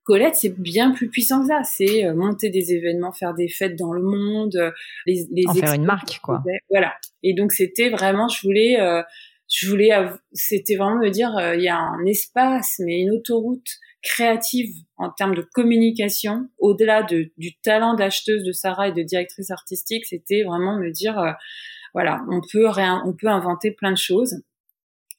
Colette, 0.04 0.36
c'est 0.36 0.60
bien 0.60 0.92
plus 0.92 1.10
puissant 1.10 1.42
que 1.42 1.48
ça. 1.48 1.64
C'est 1.64 2.06
euh, 2.06 2.14
monter 2.14 2.50
des 2.50 2.74
événements, 2.74 3.12
faire 3.12 3.34
des 3.34 3.48
fêtes 3.48 3.78
dans 3.78 3.94
le 3.94 4.02
monde, 4.02 4.56
euh, 4.56 4.72
les, 5.06 5.26
les 5.32 5.48
en 5.48 5.54
faire 5.54 5.74
une 5.74 5.86
marque, 5.86 6.20
quoi. 6.22 6.44
Voilà. 6.70 6.94
Et 7.24 7.34
donc 7.34 7.52
c'était 7.52 7.90
vraiment, 7.90 8.28
je 8.28 8.42
voulais, 8.42 8.80
euh, 8.80 9.02
je 9.52 9.70
voulais, 9.70 9.92
c'était 10.34 10.76
vraiment 10.76 11.00
me 11.00 11.10
dire, 11.10 11.32
il 11.56 11.62
y 11.62 11.70
a 11.70 11.78
un 11.78 12.06
espace, 12.06 12.76
mais 12.80 13.02
une 13.02 13.12
autoroute 13.12 13.68
créative 14.04 14.70
en 14.98 15.10
termes 15.10 15.34
de 15.34 15.42
communication, 15.42 16.50
au-delà 16.60 17.04
de, 17.04 17.32
du 17.38 17.56
talent 17.62 17.96
d'acheteuse 17.96 18.44
de 18.44 18.52
Sarah 18.52 18.90
et 18.90 18.92
de 18.92 19.02
directrice 19.02 19.50
artistique, 19.50 20.06
c'était 20.06 20.44
vraiment 20.44 20.78
me 20.78 20.92
dire, 20.92 21.18
euh, 21.18 21.32
voilà, 21.94 22.22
on 22.30 22.42
peut 22.52 22.68
rien, 22.68 23.02
on 23.06 23.14
peut 23.14 23.28
inventer 23.28 23.72
plein 23.72 23.92
de 23.92 23.98
choses. 23.98 24.36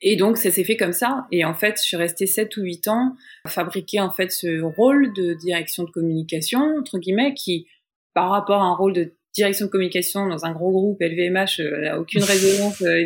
Et 0.01 0.17
donc 0.17 0.37
ça 0.37 0.51
s'est 0.51 0.65
fait 0.65 0.77
comme 0.77 0.93
ça. 0.93 1.27
Et 1.33 1.45
en 1.45 1.55
fait, 1.55 1.77
je 1.79 1.83
suis 1.83 1.97
restée 1.97 2.27
7 2.27 2.57
ou 2.57 2.63
8 2.63 2.89
ans 2.89 3.17
à 3.45 3.49
fabriquer 3.49 4.01
en 4.01 4.11
fait 4.11 4.31
ce 4.31 4.61
rôle 4.61 5.13
de 5.15 5.35
direction 5.35 5.85
de 5.85 5.91
communication 5.91 6.61
entre 6.79 6.99
guillemets 6.99 7.35
qui, 7.35 7.67
par 8.15 8.31
rapport 8.31 8.63
à 8.63 8.67
un 8.67 8.75
rôle 8.75 8.93
de 8.93 9.15
direction 9.35 9.67
de 9.67 9.71
communication 9.71 10.29
dans 10.29 10.45
un 10.45 10.53
gros 10.53 10.71
groupe 10.71 11.01
LVMH 11.01 11.61
euh, 11.61 11.81
n'a 11.81 11.99
aucune 11.99 12.23
résonance 12.23 12.81
euh, 12.83 13.03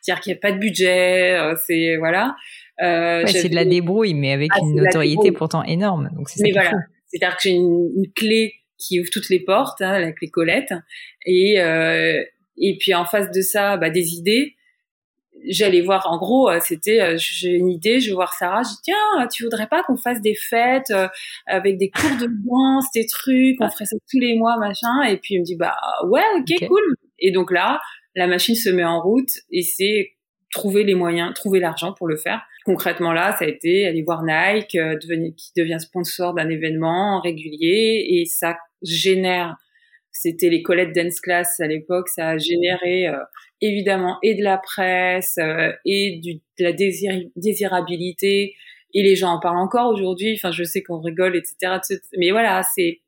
c'est-à-dire 0.00 0.20
qu'il 0.22 0.32
n'y 0.32 0.38
a 0.38 0.40
pas 0.40 0.52
de 0.52 0.58
budget 0.58 1.38
euh, 1.38 1.54
c'est 1.66 1.96
voilà. 1.98 2.34
Euh, 2.82 3.24
c'est 3.26 3.50
de 3.50 3.54
la 3.54 3.64
débrouille 3.64 4.14
mais 4.14 4.32
avec 4.32 4.50
ah, 4.54 4.60
une 4.62 4.76
notoriété 4.76 5.32
pourtant 5.32 5.62
énorme. 5.62 6.10
Donc 6.16 6.28
c'est 6.28 6.50
voilà. 6.50 6.72
c'est-à-dire 7.06 7.36
que 7.36 7.42
j'ai 7.42 7.50
une, 7.50 7.90
une, 7.94 8.12
clé 8.14 8.54
qui 8.78 9.00
ouvre 9.00 9.10
toutes 9.12 9.28
les 9.28 9.40
portes 9.40 9.82
hein, 9.82 9.98
la 9.98 10.12
clé 10.12 10.28
Colette 10.28 10.72
et 11.26 11.56
et 12.56 12.78
puis 12.78 12.94
en 12.94 13.04
face 13.04 13.30
de 13.30 13.40
ça 13.42 13.76
bah, 13.76 13.90
des 13.90 14.14
idées 14.14 14.54
j'allais 15.48 15.80
voir, 15.80 16.06
en 16.10 16.18
gros, 16.18 16.48
euh, 16.48 16.58
c'était, 16.60 17.00
euh, 17.00 17.16
j'ai 17.18 17.50
une 17.50 17.68
idée, 17.68 18.00
je 18.00 18.08
vais 18.08 18.14
voir 18.14 18.34
Sarah, 18.34 18.62
je 18.62 18.70
dis, 18.70 18.82
tiens, 18.84 19.26
tu 19.32 19.44
voudrais 19.44 19.66
pas 19.66 19.82
qu'on 19.82 19.96
fasse 19.96 20.20
des 20.20 20.34
fêtes 20.34 20.90
euh, 20.90 21.08
avec 21.46 21.78
des 21.78 21.90
cours 21.90 22.16
de 22.20 22.26
danse, 22.26 22.86
des 22.94 23.06
trucs, 23.06 23.60
on 23.60 23.68
ferait 23.68 23.86
ça 23.86 23.96
tous 24.10 24.18
les 24.18 24.36
mois, 24.36 24.56
machin. 24.58 25.02
Et 25.08 25.16
puis, 25.16 25.34
il 25.34 25.40
me 25.40 25.44
dit, 25.44 25.56
bah, 25.56 25.76
ouais, 26.08 26.22
ok, 26.38 26.68
cool. 26.68 26.82
Et 27.18 27.30
donc 27.32 27.50
là, 27.50 27.80
la 28.14 28.26
machine 28.26 28.54
se 28.54 28.70
met 28.70 28.84
en 28.84 29.00
route 29.00 29.30
et 29.50 29.62
c'est 29.62 30.12
trouver 30.50 30.84
les 30.84 30.94
moyens, 30.94 31.32
trouver 31.34 31.60
l'argent 31.60 31.92
pour 31.92 32.06
le 32.06 32.16
faire. 32.16 32.42
Concrètement 32.64 33.12
là, 33.12 33.34
ça 33.38 33.44
a 33.44 33.48
été 33.48 33.86
aller 33.86 34.02
voir 34.02 34.22
Nike, 34.22 34.78
qui 35.36 35.52
devient 35.56 35.80
sponsor 35.80 36.32
d'un 36.32 36.48
événement 36.48 37.20
régulier 37.20 38.06
et 38.08 38.24
ça 38.24 38.56
génère 38.82 39.56
c'était 40.16 40.48
les 40.48 40.62
Colette 40.62 40.94
Dance 40.94 41.20
Class 41.20 41.60
à 41.60 41.66
l'époque, 41.66 42.08
ça 42.08 42.30
a 42.30 42.38
généré 42.38 43.08
évidemment 43.64 44.18
et 44.22 44.34
de 44.34 44.42
la 44.42 44.58
presse 44.58 45.36
euh, 45.38 45.72
et 45.84 46.20
du, 46.22 46.34
de 46.34 46.64
la 46.64 46.72
désirabilité 47.36 48.54
et 48.92 49.02
les 49.02 49.16
gens 49.16 49.30
en 49.30 49.40
parlent 49.40 49.58
encore 49.58 49.92
aujourd'hui. 49.92 50.34
Enfin, 50.36 50.52
je 50.52 50.64
sais 50.64 50.82
qu'on 50.82 51.00
rigole, 51.00 51.36
etc. 51.36 51.78
Mais 52.16 52.30
voilà, 52.30 52.62
c'est 52.74 53.00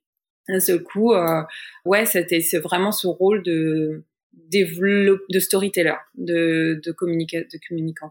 d'un 0.49 0.61
seul 0.61 0.83
coup, 0.83 1.13
euh, 1.13 1.43
ouais, 1.85 2.07
c'était 2.07 2.41
c'est 2.41 2.59
vraiment 2.59 2.93
ce 2.93 3.07
rôle 3.07 3.43
de 3.43 4.05
de 4.53 5.39
storyteller, 5.39 5.95
de 6.17 6.81
de, 6.85 6.93
communica 6.93 7.41
de 7.41 7.59
communicant. 7.69 8.11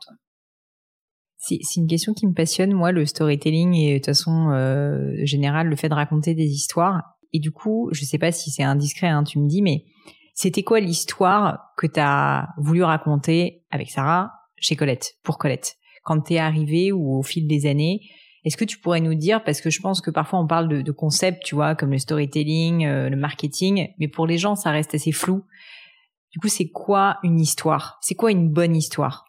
C'est 1.37 1.59
une 1.77 1.87
question 1.87 2.13
qui 2.13 2.25
me 2.25 2.33
passionne, 2.33 2.73
moi, 2.73 2.91
le 2.91 3.05
storytelling 3.05 3.75
et 3.75 3.93
de 3.93 3.97
toute 3.99 4.07
façon 4.07 4.49
euh, 4.51 5.13
général, 5.25 5.67
le 5.67 5.75
fait 5.75 5.89
de 5.89 5.93
raconter 5.93 6.33
des 6.33 6.47
histoires. 6.47 7.14
Et 7.33 7.39
du 7.39 7.51
coup, 7.51 7.89
je 7.91 8.03
sais 8.05 8.17
pas 8.17 8.31
si 8.31 8.51
c'est 8.51 8.63
indiscret, 8.63 9.07
hein, 9.07 9.23
tu 9.23 9.39
me 9.39 9.47
dis, 9.47 9.61
mais 9.61 9.85
c'était 10.33 10.63
quoi 10.63 10.79
l'histoire 10.79 11.71
que 11.77 11.87
tu 11.87 11.99
as 11.99 12.49
voulu 12.57 12.83
raconter 12.83 13.63
avec 13.71 13.89
Sarah 13.89 14.31
chez 14.57 14.75
Colette, 14.75 15.15
pour 15.23 15.37
Colette, 15.37 15.75
quand 16.03 16.19
t'es 16.21 16.37
arrivé 16.37 16.91
ou 16.91 17.17
au 17.17 17.23
fil 17.23 17.47
des 17.47 17.65
années 17.65 18.01
Est-ce 18.43 18.57
que 18.57 18.65
tu 18.65 18.79
pourrais 18.79 19.01
nous 19.01 19.15
dire, 19.15 19.43
parce 19.43 19.61
que 19.61 19.69
je 19.69 19.81
pense 19.81 20.01
que 20.01 20.11
parfois 20.11 20.39
on 20.39 20.47
parle 20.47 20.67
de, 20.67 20.81
de 20.81 20.91
concepts, 20.91 21.43
tu 21.43 21.55
vois, 21.55 21.75
comme 21.75 21.91
le 21.91 21.97
storytelling, 21.97 22.85
euh, 22.85 23.09
le 23.09 23.17
marketing, 23.17 23.89
mais 23.99 24.07
pour 24.07 24.27
les 24.27 24.37
gens 24.37 24.55
ça 24.55 24.71
reste 24.71 24.95
assez 24.95 25.11
flou. 25.11 25.43
Du 26.31 26.39
coup, 26.39 26.49
c'est 26.49 26.67
quoi 26.67 27.17
une 27.23 27.39
histoire? 27.39 27.97
C'est 28.01 28.15
quoi 28.15 28.29
une 28.29 28.49
bonne 28.49 28.75
histoire? 28.75 29.25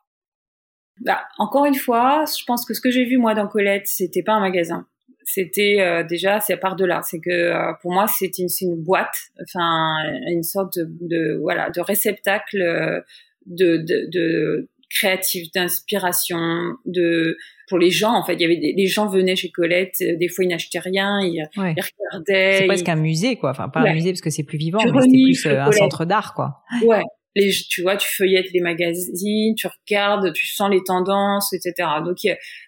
Bah, 1.05 1.20
encore 1.38 1.66
une 1.66 1.76
fois, 1.76 2.24
je 2.26 2.42
pense 2.47 2.64
que 2.64 2.74
ce 2.74 2.80
que 2.80 2.90
j'ai 2.90 3.05
vu 3.05 3.16
moi 3.18 3.34
dans 3.34 3.47
Colette, 3.47 3.86
c'était 3.86 4.24
pas 4.24 4.32
un 4.32 4.40
magasin 4.40 4.88
c'était 5.28 5.78
euh, 5.80 6.04
déjà 6.04 6.40
c'est 6.40 6.52
à 6.52 6.56
part 6.56 6.76
de 6.76 6.84
là 6.84 7.00
c'est 7.02 7.18
que 7.18 7.30
euh, 7.30 7.72
pour 7.82 7.92
moi 7.92 8.06
c'est 8.06 8.38
une, 8.38 8.46
une 8.60 8.82
boîte 8.82 9.16
enfin 9.42 9.96
une 10.30 10.44
sorte 10.44 10.78
de, 10.78 10.86
de 11.00 11.38
voilà 11.42 11.68
de 11.70 11.80
réceptacle 11.80 12.62
euh, 12.62 13.00
de, 13.44 13.76
de, 13.78 14.08
de 14.10 14.68
créatif 14.88 15.50
d'inspiration 15.52 16.38
de 16.86 17.36
pour 17.68 17.78
les 17.78 17.90
gens 17.90 18.12
en 18.14 18.24
fait. 18.24 18.34
Il 18.34 18.40
y 18.40 18.44
avait 18.44 18.56
des, 18.56 18.72
les 18.76 18.86
gens 18.86 19.08
venaient 19.08 19.34
chez 19.34 19.50
Colette 19.50 19.96
des 19.98 20.28
fois 20.28 20.44
ils 20.44 20.48
n'achetaient 20.48 20.78
rien 20.78 21.18
ils, 21.20 21.44
regardaient 21.56 22.58
c'est 22.60 22.66
presque 22.66 22.88
un 22.88 22.94
musée 22.96 23.34
quoi. 23.34 23.50
Enfin 23.50 23.68
pas 23.68 23.80
un 23.80 23.94
musée 23.94 24.12
parce 24.12 24.20
que 24.20 24.30
c'est 24.30 24.44
plus 24.44 24.58
vivant 24.58 24.78
mais 24.80 25.34
c'était 25.34 25.50
plus 25.50 25.58
un 25.58 25.72
centre 25.72 26.04
d'art 26.04 26.34
quoi. 26.34 26.62
Ouais 26.84 27.02
tu 27.68 27.82
vois, 27.82 27.97
tu 27.97 28.09
feuillettes 28.16 28.53
les 28.53 28.61
magazines, 28.61 29.55
tu 29.55 29.66
regardes, 29.66 30.32
tu 30.32 30.47
sens 30.47 30.70
les 30.70 30.82
tendances, 30.82 31.53
etc. 31.53 31.89
Donc, 32.05 32.18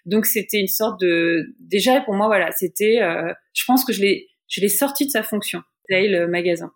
donc 0.05 0.25
c'était 0.25 0.59
une 0.59 0.67
sorte 0.67 0.99
de, 1.01 1.55
déjà 1.59 2.01
pour 2.01 2.13
moi, 2.13 2.27
voilà, 2.27 2.51
c'était, 2.51 3.01
euh, 3.01 3.33
je 3.53 3.63
pense 3.65 3.83
que 3.83 3.93
je 3.93 4.01
l'ai, 4.01 4.27
je 4.47 4.61
l'ai 4.61 4.69
sorti 4.69 5.05
de 5.05 5.11
sa 5.11 5.23
fonction, 5.23 5.61
le 5.89 6.25
magasin, 6.27 6.71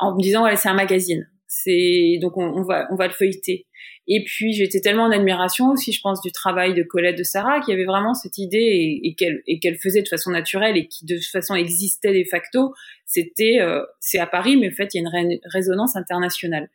en 0.00 0.14
me 0.16 0.22
disant, 0.22 0.44
ouais, 0.44 0.56
c'est 0.56 0.68
un 0.68 0.74
magazine. 0.74 1.28
C'est 1.52 2.18
donc 2.20 2.36
on, 2.36 2.62
va, 2.62 2.86
on 2.92 2.94
va 2.94 3.08
le 3.08 3.12
feuilleter. 3.12 3.66
Et 4.06 4.22
puis 4.24 4.52
j'étais 4.52 4.80
tellement 4.80 5.04
en 5.04 5.10
admiration 5.10 5.70
aussi, 5.70 5.92
je 5.92 6.00
pense, 6.00 6.20
du 6.20 6.30
travail 6.30 6.74
de 6.74 6.84
Colette 6.84 7.18
de 7.18 7.24
Sarah, 7.24 7.60
qui 7.60 7.72
avait 7.72 7.84
vraiment 7.84 8.14
cette 8.14 8.38
idée 8.38 9.00
et, 9.02 9.14
qu'elle 9.16 9.42
et 9.48 9.58
qu'elle 9.58 9.76
faisait 9.76 10.02
de 10.02 10.08
façon 10.08 10.30
naturelle 10.30 10.76
et 10.76 10.86
qui 10.86 11.06
de 11.06 11.16
toute 11.16 11.26
façon 11.26 11.56
existait 11.56 12.12
de 12.12 12.24
facto. 12.28 12.72
C'était, 13.04 13.58
euh, 13.60 13.84
c'est 13.98 14.20
à 14.20 14.28
Paris, 14.28 14.56
mais 14.56 14.68
en 14.68 14.74
fait 14.74 14.94
il 14.94 15.02
y 15.02 15.04
a 15.04 15.20
une 15.20 15.40
résonance 15.44 15.96
internationale. 15.96 16.70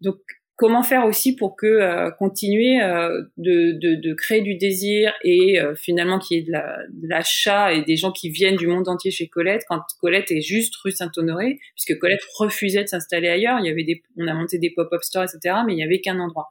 Donc 0.00 0.18
comment 0.60 0.82
faire 0.82 1.06
aussi 1.06 1.34
pour 1.34 1.56
que 1.56 1.66
euh, 1.66 2.10
continuer 2.10 2.82
euh, 2.82 3.22
de, 3.38 3.72
de, 3.80 3.94
de, 3.94 4.12
créer 4.12 4.42
du 4.42 4.56
désir 4.56 5.10
et 5.24 5.58
euh, 5.58 5.74
finalement 5.74 6.18
qu'il 6.18 6.36
y 6.36 6.40
ait 6.40 6.44
de 6.44 7.08
l'achat 7.08 7.72
et 7.72 7.82
des 7.82 7.96
gens 7.96 8.12
qui 8.12 8.28
viennent 8.28 8.56
du 8.56 8.66
monde 8.66 8.86
entier 8.86 9.10
chez 9.10 9.26
Colette 9.26 9.62
quand 9.66 9.80
Colette 10.02 10.30
est 10.30 10.42
juste 10.42 10.76
rue 10.84 10.90
Saint-Honoré 10.90 11.58
puisque 11.74 11.98
Colette 11.98 12.20
refusait 12.36 12.82
de 12.82 12.88
s'installer 12.88 13.28
ailleurs. 13.28 13.58
Il 13.60 13.66
y 13.66 13.70
avait 13.70 13.84
des 13.84 14.02
on 14.18 14.28
a 14.28 14.34
monté 14.34 14.58
des 14.58 14.68
pop-up 14.68 15.02
stores 15.02 15.24
etc 15.24 15.60
mais 15.66 15.72
il 15.72 15.78
y 15.78 15.82
avait 15.82 16.02
qu'un 16.02 16.20
endroit. 16.20 16.48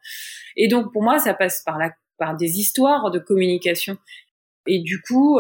Et 0.58 0.68
donc 0.68 0.92
pour 0.92 1.04
moi 1.04 1.20
ça 1.20 1.36
passe 1.36 1.62
par 1.64 1.78
la 1.78 1.92
par 2.18 2.36
des 2.36 2.58
histoires 2.58 3.12
de 3.12 3.20
communication. 3.20 3.96
Et 4.66 4.80
du 4.80 5.04
coup 5.04 5.40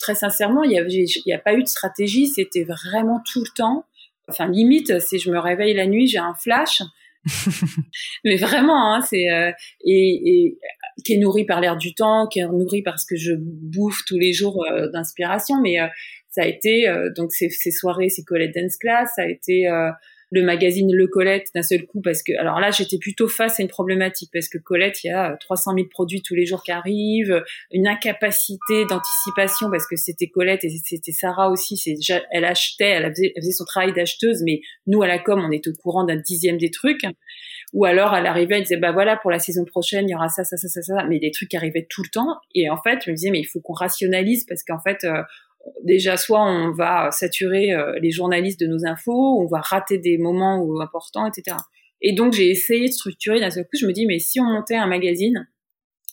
très 0.00 0.16
sincèrement 0.16 0.64
il 0.64 0.72
y 0.72 0.78
avait 0.78 0.90
il 0.90 1.22
y 1.26 1.32
a 1.32 1.38
pas 1.38 1.54
eu 1.54 1.62
de 1.62 1.68
stratégie. 1.68 2.26
C'était 2.26 2.64
vraiment 2.64 3.22
tout 3.32 3.44
le 3.44 3.54
temps 3.54 3.86
enfin 4.26 4.48
limite 4.48 4.98
si 4.98 5.20
je 5.20 5.30
me 5.30 5.38
réveille 5.38 5.74
la 5.74 5.86
nuit 5.86 6.08
j'ai 6.08 6.18
un 6.18 6.34
flash 6.34 6.82
mais 8.24 8.36
vraiment, 8.36 8.94
hein, 8.94 9.00
c'est 9.02 9.30
euh, 9.30 9.52
et, 9.84 10.22
et, 10.24 10.58
qui 11.04 11.14
est 11.14 11.18
nourri 11.18 11.44
par 11.44 11.60
l'air 11.60 11.76
du 11.76 11.94
temps, 11.94 12.26
qui 12.26 12.40
est 12.40 12.46
nourri 12.46 12.82
parce 12.82 13.04
que 13.04 13.16
je 13.16 13.32
bouffe 13.38 14.00
tous 14.06 14.18
les 14.18 14.32
jours 14.32 14.64
euh, 14.64 14.88
d'inspiration. 14.90 15.60
Mais 15.60 15.80
euh, 15.80 15.86
ça 16.30 16.42
a 16.42 16.46
été 16.46 16.86
donc 17.14 17.32
ces, 17.32 17.50
ces, 17.50 17.70
soirées, 17.70 18.08
ces 18.08 18.24
Colette 18.24 18.54
Dance 18.54 18.76
Class, 18.78 19.12
ça 19.16 19.22
a 19.22 19.26
été 19.26 19.68
le 20.32 20.42
magazine 20.42 20.90
Le 20.92 21.06
Colette 21.06 21.48
d'un 21.54 21.62
seul 21.62 21.86
coup 21.86 22.00
parce 22.00 22.22
que 22.22 22.32
alors 22.40 22.58
là 22.58 22.70
j'étais 22.70 22.98
plutôt 22.98 23.28
face 23.28 23.60
à 23.60 23.62
une 23.62 23.68
problématique 23.68 24.30
parce 24.32 24.48
que 24.48 24.56
Colette 24.56 25.04
il 25.04 25.08
y 25.08 25.10
a 25.10 25.36
300 25.36 25.74
000 25.74 25.88
produits 25.88 26.22
tous 26.22 26.34
les 26.34 26.46
jours 26.46 26.62
qui 26.62 26.72
arrivent 26.72 27.44
une 27.70 27.86
incapacité 27.86 28.86
d'anticipation 28.86 29.70
parce 29.70 29.86
que 29.86 29.94
c'était 29.96 30.28
Colette 30.28 30.64
et 30.64 30.70
c'était 30.70 31.12
Sarah 31.12 31.50
aussi 31.50 31.76
c'est 31.76 31.94
elle 32.30 32.46
achetait 32.46 32.88
elle 32.88 33.10
faisait, 33.10 33.32
elle 33.36 33.42
faisait 33.42 33.52
son 33.52 33.66
travail 33.66 33.92
d'acheteuse 33.92 34.42
mais 34.42 34.62
nous 34.86 35.02
à 35.02 35.06
la 35.06 35.18
com 35.18 35.42
on 35.46 35.50
est 35.50 35.68
au 35.68 35.72
courant 35.74 36.04
d'un 36.04 36.16
dixième 36.16 36.56
des 36.56 36.70
trucs. 36.70 37.02
Ou 37.74 37.84
alors 37.84 38.14
elle 38.14 38.26
arrivait 38.26 38.56
elle 38.56 38.62
disait 38.62 38.78
bah 38.78 38.92
voilà 38.92 39.16
pour 39.16 39.30
la 39.30 39.38
saison 39.38 39.64
prochaine 39.66 40.08
il 40.08 40.12
y 40.12 40.14
aura 40.14 40.28
ça 40.28 40.44
ça 40.44 40.56
ça 40.56 40.68
ça 40.68 40.80
ça 40.80 41.04
mais 41.08 41.18
des 41.18 41.30
trucs 41.30 41.50
qui 41.50 41.56
arrivaient 41.58 41.86
tout 41.90 42.02
le 42.02 42.08
temps. 42.08 42.38
Et 42.54 42.70
en 42.70 42.78
fait 42.78 43.00
je 43.04 43.10
me 43.10 43.16
disais 43.16 43.30
mais 43.30 43.40
il 43.40 43.46
faut 43.46 43.60
qu'on 43.60 43.74
rationalise 43.74 44.46
parce 44.46 44.64
qu'en 44.64 44.80
fait 44.80 45.04
euh, 45.04 45.22
déjà 45.84 46.16
soit 46.16 46.42
on 46.42 46.72
va 46.72 47.10
saturer 47.10 47.72
euh, 47.72 47.98
les 48.00 48.10
journalistes 48.10 48.60
de 48.60 48.66
nos 48.66 48.86
infos, 48.86 49.40
on 49.40 49.46
va 49.46 49.60
rater 49.60 49.98
des 49.98 50.18
moments 50.18 50.80
importants, 50.80 51.26
etc. 51.26 51.56
Et 52.00 52.12
donc 52.12 52.32
j'ai 52.32 52.50
essayé 52.50 52.88
de 52.88 52.92
structurer 52.92 53.40
d'un 53.40 53.50
seul 53.50 53.64
coup. 53.64 53.76
Je 53.80 53.86
me 53.86 53.92
dis 53.92 54.06
mais 54.06 54.18
si 54.18 54.40
on 54.40 54.44
montait 54.44 54.76
un 54.76 54.86
magazine, 54.86 55.48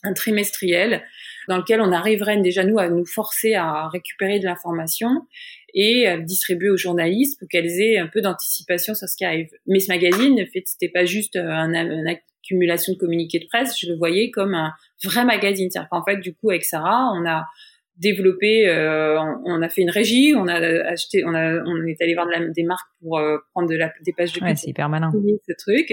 un 0.02 0.12
trimestriel, 0.12 1.02
dans 1.48 1.58
lequel 1.58 1.80
on 1.80 1.92
arriverait 1.92 2.40
déjà 2.40 2.64
nous 2.64 2.78
à 2.78 2.88
nous 2.88 3.04
forcer 3.04 3.54
à 3.54 3.88
récupérer 3.88 4.38
de 4.38 4.44
l'information 4.44 5.10
et 5.74 6.06
à 6.06 6.18
distribuer 6.18 6.70
aux 6.70 6.76
journalistes 6.76 7.38
pour 7.38 7.48
qu'elles 7.48 7.80
aient 7.80 7.98
un 7.98 8.06
peu 8.06 8.20
d'anticipation 8.20 8.94
sur 8.94 9.08
ce 9.08 9.16
qui 9.16 9.24
arrive. 9.24 9.48
Mais 9.66 9.80
ce 9.80 9.90
magazine, 9.90 10.34
en 10.40 10.52
fait, 10.52 10.62
c'était 10.64 10.88
pas 10.88 11.04
juste 11.04 11.36
un, 11.36 11.72
une 11.74 12.08
accumulation 12.08 12.92
de 12.92 12.98
communiqués 12.98 13.40
de 13.40 13.46
presse. 13.46 13.78
Je 13.78 13.88
le 13.88 13.96
voyais 13.96 14.30
comme 14.30 14.54
un 14.54 14.72
vrai 15.04 15.24
magazine. 15.24 15.70
C'est-à-dire 15.70 15.88
qu'en 15.90 16.04
fait, 16.04 16.18
du 16.18 16.34
coup, 16.34 16.50
avec 16.50 16.64
Sarah, 16.64 17.10
on 17.14 17.26
a 17.26 17.46
développé, 18.00 18.66
euh, 18.68 19.20
on, 19.44 19.62
a 19.62 19.68
fait 19.68 19.82
une 19.82 19.90
régie, 19.90 20.34
on 20.36 20.48
a 20.48 20.54
acheté, 20.54 21.22
on, 21.24 21.34
a, 21.34 21.62
on 21.64 21.86
est 21.86 22.00
allé 22.02 22.14
voir 22.14 22.26
de 22.26 22.32
la, 22.32 22.48
des 22.48 22.64
marques 22.64 22.88
pour 23.00 23.18
euh, 23.18 23.38
prendre 23.52 23.68
de 23.68 23.76
la, 23.76 23.92
des 24.04 24.12
pages 24.12 24.32
de 24.32 24.40
pub. 24.40 24.56
c'est 24.56 24.70
hyper 24.70 24.88
malin. 24.88 25.10
Ce 25.12 25.52
truc. 25.58 25.92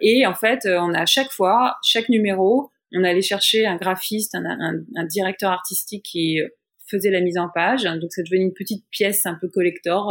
Et 0.00 0.26
en 0.26 0.34
fait, 0.34 0.64
euh, 0.66 0.78
on 0.80 0.94
a 0.94 1.04
chaque 1.06 1.30
fois, 1.30 1.76
chaque 1.82 2.08
numéro, 2.08 2.70
on 2.92 3.04
allait 3.04 3.22
chercher 3.22 3.66
un 3.66 3.76
graphiste, 3.76 4.34
un, 4.34 4.44
un, 4.44 4.80
un, 4.96 5.04
directeur 5.06 5.50
artistique 5.50 6.04
qui 6.04 6.38
faisait 6.88 7.10
la 7.10 7.20
mise 7.20 7.38
en 7.38 7.48
page. 7.52 7.84
Donc, 7.84 8.10
c'est 8.10 8.24
devenu 8.24 8.44
une 8.44 8.54
petite 8.54 8.84
pièce 8.90 9.26
un 9.26 9.36
peu 9.40 9.48
collector, 9.48 10.08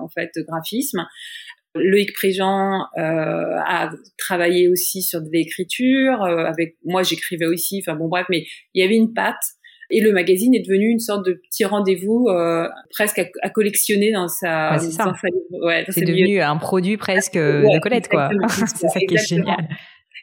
en 0.00 0.08
fait, 0.08 0.30
de 0.34 0.42
graphisme 0.42 1.06
Loïc 1.74 2.12
Préjean 2.14 2.86
euh, 2.96 3.56
a 3.66 3.90
travaillé 4.16 4.68
aussi 4.68 5.02
sur 5.02 5.20
de 5.20 5.28
l'écriture. 5.30 6.22
Euh, 6.22 6.44
avec 6.44 6.76
moi, 6.84 7.02
j'écrivais 7.02 7.46
aussi. 7.46 7.82
Enfin 7.82 7.96
bon, 7.96 8.08
bref, 8.08 8.26
mais 8.30 8.46
il 8.74 8.82
y 8.82 8.84
avait 8.84 8.96
une 8.96 9.12
patte. 9.12 9.36
Et 9.90 10.00
le 10.00 10.12
magazine 10.12 10.54
est 10.54 10.60
devenu 10.60 10.90
une 10.90 10.98
sorte 10.98 11.24
de 11.24 11.32
petit 11.32 11.64
rendez-vous 11.64 12.26
euh, 12.28 12.68
presque 12.90 13.20
à, 13.42 13.50
collectionner 13.50 14.12
dans 14.12 14.28
sa. 14.28 14.72
Ouais, 14.72 14.78
c'est 14.78 14.90
ça. 14.90 15.14
Ouais, 15.62 15.84
c'est 15.88 16.04
devenu 16.04 16.40
un 16.40 16.56
produit 16.56 16.96
presque 16.96 17.36
de 17.36 17.80
Colette, 17.80 18.08
quoi. 18.08 18.30
c'est 18.48 18.66
ça 18.88 19.00
qui 19.00 19.14
est 19.14 19.28
génial. 19.28 19.68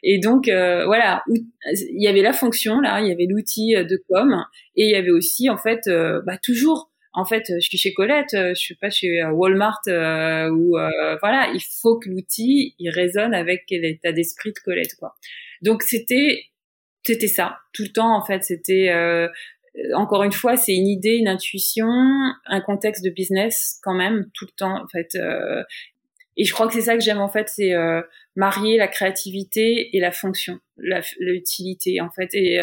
Et 0.02 0.20
donc 0.20 0.46
voilà, 0.46 1.22
il 1.26 2.02
y 2.02 2.06
avait 2.06 2.22
la 2.22 2.32
fonction 2.32 2.80
là, 2.80 3.00
il 3.00 3.08
y 3.08 3.12
avait 3.12 3.26
l'outil 3.28 3.74
de 3.74 4.02
com, 4.08 4.44
et 4.76 4.84
il 4.84 4.90
y 4.90 4.94
avait 4.94 5.10
aussi 5.10 5.50
en 5.50 5.56
fait 5.56 5.88
bah, 6.24 6.38
toujours 6.42 6.90
en 7.16 7.24
fait, 7.24 7.44
je 7.48 7.66
suis 7.66 7.78
chez 7.78 7.94
Colette, 7.94 8.34
euh, 8.34 8.50
je 8.50 8.60
suis 8.60 8.74
pas 8.74 8.90
chez 8.90 9.22
euh, 9.22 9.30
Walmart 9.30 9.80
euh, 9.88 10.50
ou 10.50 10.76
voilà, 11.20 11.50
il 11.54 11.62
faut 11.80 11.98
que 11.98 12.10
l'outil 12.10 12.74
il 12.78 12.90
résonne 12.90 13.34
avec 13.34 13.64
l'état 13.70 14.12
d'esprit 14.12 14.52
de 14.52 14.58
Colette 14.62 14.94
quoi. 14.98 15.16
Donc 15.62 15.82
c'était 15.82 16.44
c'était 17.02 17.26
ça 17.26 17.56
tout 17.72 17.84
le 17.84 17.88
temps 17.88 18.14
en 18.14 18.24
fait, 18.24 18.44
c'était 18.44 18.92
encore 19.94 20.22
une 20.22 20.32
fois, 20.32 20.56
c'est 20.56 20.74
une 20.74 20.88
idée, 20.88 21.16
une 21.16 21.28
intuition, 21.28 21.88
un 22.46 22.60
contexte 22.60 23.04
de 23.04 23.10
business 23.10 23.78
quand 23.82 23.94
même 23.94 24.30
tout 24.34 24.46
le 24.46 24.56
temps 24.56 24.82
en 24.82 24.88
fait. 24.88 25.16
et 26.36 26.44
je 26.44 26.52
crois 26.52 26.66
que 26.66 26.74
c'est 26.74 26.82
ça 26.82 26.96
que 26.96 27.02
j'aime 27.02 27.20
en 27.20 27.28
fait, 27.28 27.48
c'est 27.48 27.72
marier 28.36 28.78
la 28.78 28.88
créativité 28.88 29.94
et 29.96 30.00
la 30.00 30.12
fonction, 30.12 30.58
l'utilité 31.18 32.00
en 32.00 32.10
fait, 32.10 32.34
et, 32.34 32.54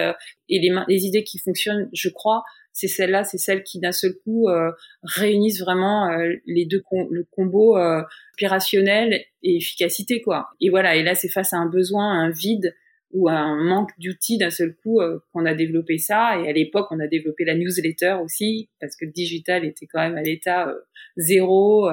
et 0.50 0.60
les, 0.60 0.76
les 0.88 1.06
idées 1.06 1.24
qui 1.24 1.40
fonctionnent, 1.40 1.90
je 1.94 2.10
crois, 2.10 2.44
c'est 2.74 2.88
celles-là, 2.88 3.24
c'est 3.24 3.38
celles 3.38 3.64
qui 3.64 3.80
d'un 3.80 3.92
seul 3.92 4.16
coup 4.24 4.50
euh, 4.50 4.72
réunissent 5.04 5.62
vraiment 5.62 6.10
euh, 6.10 6.34
les 6.48 6.66
deux 6.66 6.82
le 7.12 7.24
combo 7.32 7.78
euh, 7.78 8.02
opérationnel 8.34 9.24
et 9.44 9.58
efficacité 9.58 10.22
quoi. 10.22 10.50
Et 10.60 10.70
voilà, 10.70 10.96
et 10.96 11.04
là 11.04 11.14
c'est 11.14 11.30
face 11.30 11.54
à 11.54 11.58
un 11.58 11.68
besoin, 11.68 12.12
un 12.12 12.32
vide 12.32 12.76
ou 13.14 13.30
un 13.30 13.56
manque 13.56 13.92
d'outils 14.00 14.38
d'un 14.38 14.50
seul 14.50 14.76
coup 14.76 15.00
qu'on 15.32 15.46
a 15.46 15.54
développé 15.54 15.98
ça. 15.98 16.40
Et 16.40 16.50
à 16.50 16.52
l'époque, 16.52 16.88
on 16.92 17.00
a 17.00 17.08
développé 17.08 17.46
la 17.46 17.56
newsletter 17.56 18.18
aussi 18.24 18.70
parce 18.82 18.96
que 18.96 19.06
le 19.06 19.12
digital 19.12 19.64
était 19.66 19.86
quand 19.86 20.00
même 20.00 20.18
à 20.18 20.22
l'état 20.22 20.74
zéro. 21.16 21.90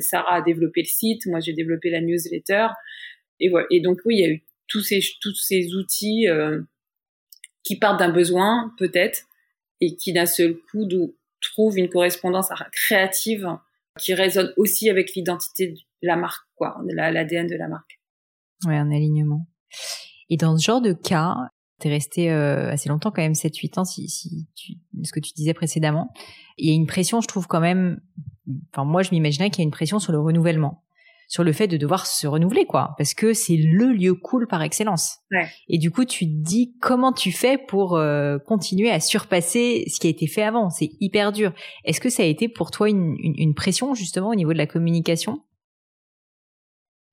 Sarah 0.00 0.36
a 0.36 0.42
développé 0.42 0.82
le 0.82 0.88
site, 0.88 1.26
moi 1.26 1.40
j'ai 1.40 1.52
développé 1.52 1.90
la 1.90 2.00
newsletter. 2.00 2.68
Et 3.40 3.48
voilà. 3.48 3.66
Et 3.70 3.80
donc 3.80 4.00
oui, 4.04 4.16
il 4.16 4.20
y 4.20 4.24
a 4.24 4.30
eu 4.30 4.44
tous 4.68 4.80
ces 4.80 5.00
tous 5.20 5.34
ces 5.34 5.74
outils 5.74 6.26
qui 7.62 7.78
partent 7.78 7.98
d'un 7.98 8.12
besoin 8.12 8.74
peut-être 8.78 9.22
et 9.80 9.96
qui 9.96 10.12
d'un 10.12 10.26
seul 10.26 10.56
coup 10.70 10.88
trouve 11.40 11.78
une 11.78 11.88
correspondance 11.88 12.48
créative 12.72 13.48
qui 13.98 14.14
résonne 14.14 14.52
aussi 14.56 14.90
avec 14.90 15.14
l'identité 15.14 15.68
de 15.68 15.78
la 16.02 16.16
marque, 16.16 16.46
quoi, 16.56 16.76
l'ADN 16.84 17.46
de 17.46 17.56
la 17.56 17.68
marque. 17.68 18.00
Ouais, 18.66 18.76
un 18.76 18.90
alignement. 18.90 19.46
Et 20.30 20.36
dans 20.36 20.56
ce 20.56 20.64
genre 20.64 20.80
de 20.80 20.92
cas, 20.92 21.36
tu 21.80 21.88
es 21.88 21.90
resté 21.90 22.30
euh, 22.30 22.70
assez 22.70 22.88
longtemps 22.88 23.10
quand 23.10 23.22
même, 23.22 23.32
7-8 23.32 23.80
ans, 23.80 23.84
si, 23.84 24.08
si 24.08 24.46
tu, 24.54 24.74
ce 25.02 25.12
que 25.12 25.20
tu 25.20 25.32
disais 25.34 25.54
précédemment. 25.54 26.12
Il 26.58 26.68
y 26.68 26.72
a 26.72 26.74
une 26.74 26.86
pression, 26.86 27.20
je 27.20 27.28
trouve 27.28 27.46
quand 27.46 27.60
même, 27.60 28.00
enfin 28.72 28.84
moi 28.84 29.02
je 29.02 29.10
m'imaginais 29.10 29.50
qu'il 29.50 29.60
y 29.60 29.62
a 29.62 29.66
une 29.66 29.70
pression 29.70 29.98
sur 29.98 30.12
le 30.12 30.20
renouvellement 30.20 30.84
sur 31.28 31.44
le 31.44 31.52
fait 31.52 31.66
de 31.66 31.76
devoir 31.76 32.06
se 32.06 32.26
renouveler, 32.26 32.66
quoi, 32.66 32.94
parce 32.98 33.14
que 33.14 33.32
c'est 33.32 33.56
le 33.56 33.92
lieu 33.92 34.14
cool 34.14 34.46
par 34.46 34.62
excellence. 34.62 35.18
Et 35.68 35.78
du 35.78 35.90
coup, 35.90 36.04
tu 36.04 36.26
te 36.26 36.30
dis 36.30 36.76
comment 36.80 37.12
tu 37.12 37.32
fais 37.32 37.58
pour 37.58 37.96
euh, 37.96 38.38
continuer 38.38 38.90
à 38.90 39.00
surpasser 39.00 39.84
ce 39.88 39.98
qui 39.98 40.06
a 40.06 40.10
été 40.10 40.26
fait 40.26 40.42
avant? 40.42 40.70
C'est 40.70 40.90
hyper 41.00 41.32
dur. 41.32 41.52
Est-ce 41.84 42.00
que 42.00 42.08
ça 42.08 42.22
a 42.22 42.26
été 42.26 42.48
pour 42.48 42.70
toi 42.70 42.88
une, 42.88 43.16
une, 43.18 43.54
pression 43.54 43.94
justement 43.94 44.28
au 44.28 44.34
niveau 44.34 44.52
de 44.52 44.58
la 44.58 44.66
communication? 44.66 45.40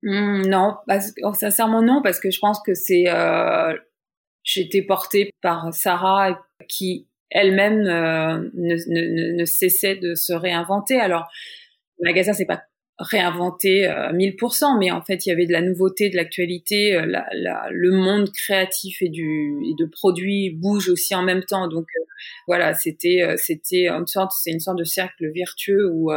Mmh, 0.04 0.48
Non, 0.48 0.76
parce, 0.88 1.14
oh, 1.24 1.34
sincèrement 1.34 1.82
non, 1.82 2.02
parce 2.02 2.20
que 2.20 2.32
je 2.32 2.40
pense 2.40 2.62
que 2.62 2.74
c'est 2.74 3.06
euh, 3.08 3.74
j'étais 4.44 4.82
portée 4.82 5.32
par 5.42 5.74
Sarah 5.74 6.40
qui 6.68 7.08
elle-même 7.30 7.88
euh, 7.88 8.50
ne, 8.54 9.46
cessait 9.46 9.96
de 9.96 10.16
se 10.16 10.34
réinventer. 10.34 11.00
Alors, 11.00 11.30
le 12.00 12.10
magasin, 12.10 12.34
c'est 12.34 12.46
pas 12.46 12.64
réinventer 13.00 13.88
euh, 13.88 14.12
1000%, 14.12 14.78
mais 14.80 14.92
en 14.92 15.02
fait, 15.02 15.26
il 15.26 15.30
y 15.30 15.32
avait 15.32 15.46
de 15.46 15.52
la 15.52 15.62
nouveauté, 15.62 16.10
de 16.10 16.16
l'actualité. 16.16 16.96
Euh, 16.96 17.06
la, 17.06 17.26
la, 17.34 17.68
le 17.72 17.92
monde 17.92 18.32
créatif 18.32 19.02
et, 19.02 19.10
du, 19.10 19.58
et 19.66 19.74
de 19.78 19.86
produits 19.86 20.52
bouge 20.52 20.90
aussi 20.90 21.16
en 21.16 21.24
même 21.24 21.44
temps. 21.44 21.68
Donc 21.68 21.88
euh, 21.98 22.04
voilà, 22.48 22.74
c'était 22.74 23.22
euh, 23.24 23.36
c'était 23.38 23.88
une 23.88 24.08
sorte, 24.08 24.32
c'est 24.44 24.52
une 24.52 24.60
sorte 24.60 24.78
de 24.78 24.84
cercle 24.84 25.32
vertueux 25.34 25.90
où 25.92 26.12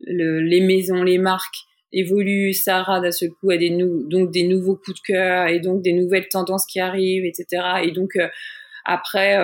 le, 0.00 0.40
les 0.40 0.60
maisons, 0.60 1.02
les 1.02 1.18
marques 1.18 1.67
évoluent. 1.92 2.52
Sarah 2.52 3.00
d'un 3.00 3.10
seul 3.10 3.30
coup 3.30 3.50
a 3.50 3.56
des 3.56 3.70
donc 3.70 4.30
des 4.30 4.46
nouveaux 4.46 4.76
coups 4.76 5.00
de 5.00 5.12
cœur 5.12 5.48
et 5.48 5.60
donc 5.60 5.82
des 5.82 5.92
nouvelles 5.92 6.28
tendances 6.28 6.66
qui 6.66 6.80
arrivent, 6.80 7.24
etc. 7.24 7.62
Et 7.84 7.92
donc 7.92 8.18
après 8.84 9.36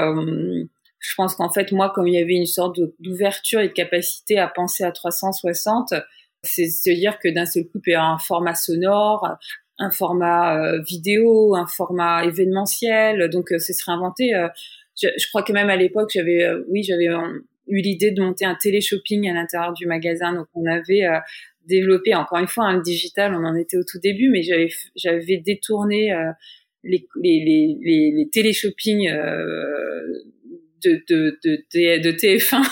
je 1.05 1.15
pense 1.17 1.35
qu'en 1.35 1.51
fait, 1.51 1.71
moi, 1.73 1.93
comme 1.95 2.09
il 2.09 2.15
y 2.15 2.23
avait 2.23 2.35
une 2.35 2.47
sorte 2.47 2.81
d'ouverture 2.99 3.61
et 3.61 3.69
de 3.69 3.73
capacité 3.73 4.39
à 4.39 4.49
penser 4.49 4.85
à 4.85 4.93
360, 4.93 5.93
c'est 6.43 6.67
se 6.67 6.91
dire 6.91 7.19
que 7.19 7.29
d'un 7.29 7.45
seul 7.45 7.65
coup, 7.65 7.79
il 7.87 7.93
y 7.93 7.95
a 7.95 8.05
un 8.05 8.19
format 8.19 8.55
sonore, 8.55 9.29
un 9.79 9.91
format 9.91 10.59
euh, 10.59 10.81
vidéo, 10.83 11.55
un 11.57 11.67
format 11.67 12.25
événementiel. 12.25 13.29
Donc, 13.29 13.53
euh, 13.53 13.59
ce 13.59 13.75
serait 13.75 13.93
inventé. 13.93 14.35
Euh, 14.35 14.49
je, 15.01 15.09
je, 15.19 15.29
crois 15.29 15.43
que 15.43 15.53
même 15.53 15.69
à 15.69 15.77
l'époque, 15.77 16.11
j'avais, 16.15 16.49
oui, 16.69 16.83
j'avais 16.83 17.09
eu 17.67 17.83
l'idée 17.83 18.11
de 18.11 18.23
monter 18.23 18.47
un 18.47 18.55
télé-shopping 18.55 19.29
à 19.29 19.35
l'intérieur 19.35 19.75
du 19.75 19.87
magasin. 19.87 20.33
Donc, 20.33 20.47
on 20.55 20.65
avait 20.65 21.03
développé, 21.67 22.15
encore 22.15 22.39
une 22.39 22.49
fois, 22.49 22.67
un 22.67 22.81
digital. 22.81 23.35
On 23.35 23.45
en 23.45 23.57
était 23.57 23.77
au 23.77 23.85
tout 23.85 23.99
début, 24.03 24.31
mais 24.31 24.43
j'avais, 24.43 24.69
j'avais 24.97 25.39
détourné 25.39 26.15
les, 26.83 27.07
les, 27.23 27.45
les, 27.45 28.13
les, 28.17 28.29
télé-shopping 28.31 29.09
de, 30.85 31.03
de, 31.09 31.39
de, 31.45 32.03
de 32.03 32.13
TF1. 32.13 32.63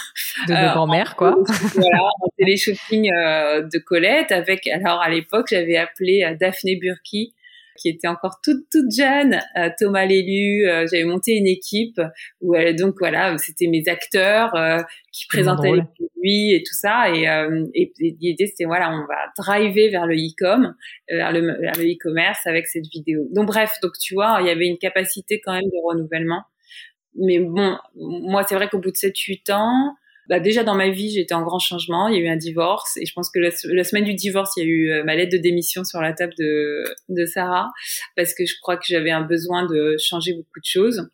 De 0.49 0.53
nos 0.53 0.73
grand-mères, 0.73 1.17
quoi. 1.17 1.37
voilà, 1.75 2.03
en 2.03 2.29
télé-shopping 2.39 3.11
euh, 3.13 3.63
de 3.63 3.79
Colette 3.79 4.33
avec, 4.33 4.67
alors 4.67 5.01
à 5.01 5.09
l'époque, 5.09 5.49
j'avais 5.51 5.77
appelé 5.77 6.25
euh, 6.25 6.35
Daphné 6.39 6.77
Burki, 6.77 7.35
qui 7.83 7.89
était 7.89 8.09
encore 8.09 8.41
toute 8.43 8.71
toute 8.71 8.91
jeune, 8.97 9.41
euh, 9.57 9.69
Thomas 9.79 10.07
Lélu, 10.07 10.65
j'avais 10.91 11.05
monté 11.05 11.33
une 11.37 11.49
équipe 11.49 12.01
où 12.41 12.55
elle, 12.55 12.77
donc 12.77 12.95
voilà, 12.99 13.37
c'était 13.39 13.67
mes 13.67 13.83
acteurs 13.89 14.53
qui 15.13 15.27
présentaient 15.27 15.73
les 15.73 15.83
produits 15.83 16.55
et 16.55 16.63
tout 16.63 16.75
ça. 16.75 17.11
Et, 17.15 17.25
et 17.75 17.93
l'idée 17.99 18.47
c'était 18.47 18.65
voilà, 18.65 18.91
on 18.91 19.07
va 19.07 19.33
driver 19.37 19.91
vers 19.91 20.07
le 20.07 20.15
e-com, 20.15 20.75
vers 21.11 21.33
le 21.33 21.41
vers 21.61 21.77
le 21.77 21.85
e-commerce 21.85 22.47
avec 22.47 22.67
cette 22.67 22.87
vidéo. 22.87 23.27
Donc 23.33 23.47
bref, 23.47 23.73
donc 23.83 23.93
tu 24.01 24.15
vois, 24.15 24.39
il 24.41 24.47
y 24.47 24.51
avait 24.51 24.67
une 24.67 24.79
capacité 24.79 25.41
quand 25.45 25.53
même 25.53 25.65
de 25.65 25.87
renouvellement. 25.87 26.43
Mais 27.17 27.39
bon, 27.41 27.77
moi, 27.95 28.45
c'est 28.49 28.55
vrai 28.55 28.69
qu'au 28.69 28.79
bout 28.79 28.91
de 28.91 28.97
7-8 28.97 29.53
ans, 29.53 29.95
bah 30.33 30.41
déjà 30.41 30.65
dans 30.65 30.75
ma 30.75 30.89
vie, 30.89 31.11
j'étais 31.11 31.35
en 31.35 31.43
grand 31.43 31.59
changement. 31.59 32.09
Il 32.09 32.15
y 32.15 32.17
a 32.17 32.23
eu 32.23 32.29
un 32.29 32.39
divorce 32.39 32.97
et 32.97 33.05
je 33.05 33.13
pense 33.13 33.29
que 33.29 33.39
la, 33.39 33.85
semaine 33.85 34.05
du 34.05 34.15
divorce, 34.15 34.53
il 34.57 34.61
y 34.61 34.63
a 34.63 34.67
eu 34.67 34.91
euh, 34.91 35.05
ma 35.05 35.15
lettre 35.15 35.31
de 35.31 35.37
démission 35.37 35.85
sur 35.85 36.01
la 36.01 36.15
table 36.15 36.33
de, 36.39 37.27
Sarah 37.27 37.69
parce 38.17 38.33
que 38.33 38.47
je 38.47 38.55
crois 38.63 38.79
que 38.79 38.85
j'avais 38.87 39.11
un 39.11 39.21
besoin 39.21 39.67
de 39.67 39.97
changer 39.99 40.33
beaucoup 40.33 40.59
de 40.59 40.65
choses. 40.65 41.11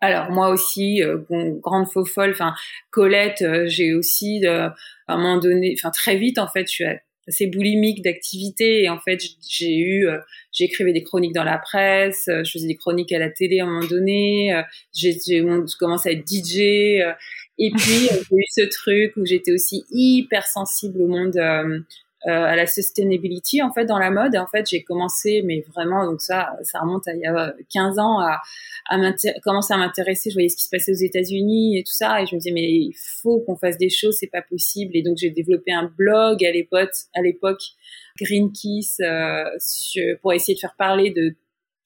Alors 0.00 0.32
moi 0.32 0.48
aussi, 0.48 1.00
euh, 1.00 1.18
grande 1.62 1.86
faux 1.86 2.04
folle, 2.04 2.32
enfin 2.32 2.54
Colette, 2.90 3.42
euh, 3.42 3.68
j'ai 3.68 3.94
aussi 3.94 4.44
à 4.44 4.74
un 5.06 5.16
moment 5.16 5.38
donné, 5.38 5.76
enfin 5.78 5.92
très 5.92 6.16
vite 6.16 6.38
en 6.38 6.48
fait, 6.48 6.62
je 6.62 6.72
suis 6.72 6.84
assez 7.28 7.46
boulimique 7.46 8.02
d'activité 8.02 8.82
et 8.82 8.88
en 8.88 8.98
fait 8.98 9.20
j'ai 9.48 9.78
eu 9.78 10.08
j'écrivais 10.52 10.92
des 10.92 11.02
chroniques 11.02 11.34
dans 11.34 11.42
la 11.42 11.58
presse 11.58 12.26
je 12.28 12.48
faisais 12.48 12.68
des 12.68 12.76
chroniques 12.76 13.10
à 13.10 13.18
la 13.18 13.30
télé 13.30 13.58
à 13.58 13.64
un 13.64 13.66
moment 13.66 13.84
donné 13.84 14.62
j'ai 14.94 15.44
commencé 15.80 16.08
à 16.08 16.12
être 16.12 16.24
DJ 16.24 17.02
et 17.58 17.70
puis 17.70 18.08
j'ai 18.08 18.36
eu 18.36 18.44
ce 18.48 18.68
truc 18.68 19.16
où 19.16 19.24
j'étais 19.24 19.52
aussi 19.52 19.84
hyper 19.90 20.46
sensible 20.46 21.00
au 21.02 21.06
monde 21.06 21.36
à 22.24 22.56
la 22.56 22.66
sustainability 22.66 23.62
en 23.62 23.72
fait 23.72 23.84
dans 23.84 23.98
la 23.98 24.10
mode 24.10 24.36
en 24.36 24.46
fait 24.48 24.66
j'ai 24.68 24.82
commencé 24.82 25.42
mais 25.44 25.64
vraiment 25.72 26.04
donc 26.04 26.20
ça 26.20 26.56
ça 26.62 26.80
remonte 26.80 27.06
à 27.06 27.14
il 27.14 27.20
y 27.20 27.26
a 27.26 27.54
15 27.70 27.98
ans 27.98 28.20
à 28.20 28.40
à 28.88 28.98
commencer 29.42 29.74
à 29.74 29.78
m'intéresser. 29.78 30.30
Je 30.30 30.34
voyais 30.34 30.48
ce 30.48 30.56
qui 30.56 30.64
se 30.64 30.68
passait 30.68 30.92
aux 30.92 30.94
États-Unis 30.94 31.78
et 31.78 31.82
tout 31.82 31.92
ça, 31.92 32.22
et 32.22 32.26
je 32.26 32.34
me 32.34 32.40
disais 32.40 32.52
mais 32.52 32.70
il 32.70 32.94
faut 33.22 33.40
qu'on 33.40 33.56
fasse 33.56 33.78
des 33.78 33.90
choses, 33.90 34.16
c'est 34.18 34.30
pas 34.30 34.42
possible. 34.42 34.96
Et 34.96 35.02
donc 35.02 35.16
j'ai 35.16 35.30
développé 35.30 35.72
un 35.72 35.90
blog 35.96 36.44
à 36.44 36.52
l'époque, 36.52 36.94
à 37.14 37.20
Green 38.20 38.52
Kiss, 38.52 38.98
euh, 39.00 39.44
pour 40.22 40.32
essayer 40.32 40.54
de 40.54 40.60
faire 40.60 40.76
parler 40.76 41.10
de 41.10 41.34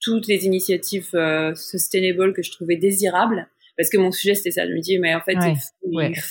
toutes 0.01 0.27
les 0.27 0.47
initiatives 0.47 1.11
euh, 1.15 1.55
sustainable 1.55 2.33
que 2.33 2.43
je 2.43 2.51
trouvais 2.51 2.77
désirables. 2.77 3.49
Parce 3.77 3.89
que 3.91 3.99
mon 3.99 4.11
sujet 4.13 4.35
c'était 4.35 4.51
ça, 4.51 4.67
je 4.67 4.73
me 4.73 4.81
dis 4.81 4.99
mais 4.99 5.15
en 5.15 5.21
fait 5.21 5.37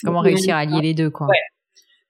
comment 0.04 0.22
réussir 0.22 0.56
à 0.56 0.60
allier 0.60 0.82
les 0.82 0.94
deux 0.94 1.10
quoi. 1.10 1.28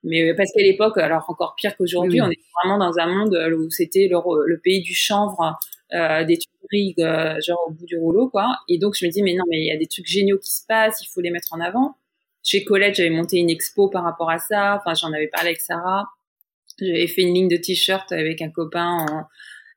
Mais 0.03 0.33
parce 0.33 0.51
qu'à 0.53 0.61
l'époque, 0.61 0.97
alors 0.97 1.25
encore 1.27 1.55
pire 1.57 1.75
qu'aujourd'hui, 1.75 2.21
on 2.21 2.29
est 2.29 2.39
vraiment 2.63 2.77
dans 2.77 2.97
un 2.99 3.07
monde 3.07 3.37
où 3.57 3.69
c'était 3.69 4.07
le, 4.09 4.17
le, 4.45 4.57
pays 4.57 4.81
du 4.81 4.95
chanvre, 4.95 5.57
euh, 5.93 6.23
des 6.23 6.37
tueries 6.37 6.93
euh, 6.99 7.39
genre 7.41 7.65
au 7.67 7.71
bout 7.71 7.85
du 7.87 7.97
rouleau 7.97 8.29
quoi. 8.29 8.55
Et 8.67 8.77
donc 8.77 8.95
je 8.95 9.07
me 9.07 9.11
dis 9.11 9.23
mais 9.23 9.33
non 9.33 9.43
mais 9.49 9.57
il 9.57 9.65
y 9.65 9.71
a 9.71 9.77
des 9.77 9.87
trucs 9.87 10.05
géniaux 10.05 10.37
qui 10.37 10.51
se 10.51 10.63
passent 10.67 11.01
il 11.01 11.07
faut 11.07 11.19
les 11.19 11.31
mettre 11.31 11.51
en 11.51 11.59
avant. 11.59 11.95
Chez 12.43 12.63
Colette 12.63 12.93
j'avais 12.95 13.09
monté 13.09 13.37
une 13.37 13.49
expo 13.49 13.89
par 13.89 14.03
rapport 14.03 14.29
à 14.29 14.37
ça. 14.37 14.79
Enfin 14.79 14.93
j'en 14.93 15.11
avais 15.11 15.27
parlé 15.27 15.49
avec 15.49 15.61
Sarah. 15.61 16.05
J'avais 16.79 17.07
fait 17.07 17.23
une 17.23 17.33
ligne 17.33 17.47
de 17.47 17.57
t-shirts 17.57 18.11
avec 18.11 18.41
un 18.43 18.51
copain 18.51 19.07
en 19.09 19.23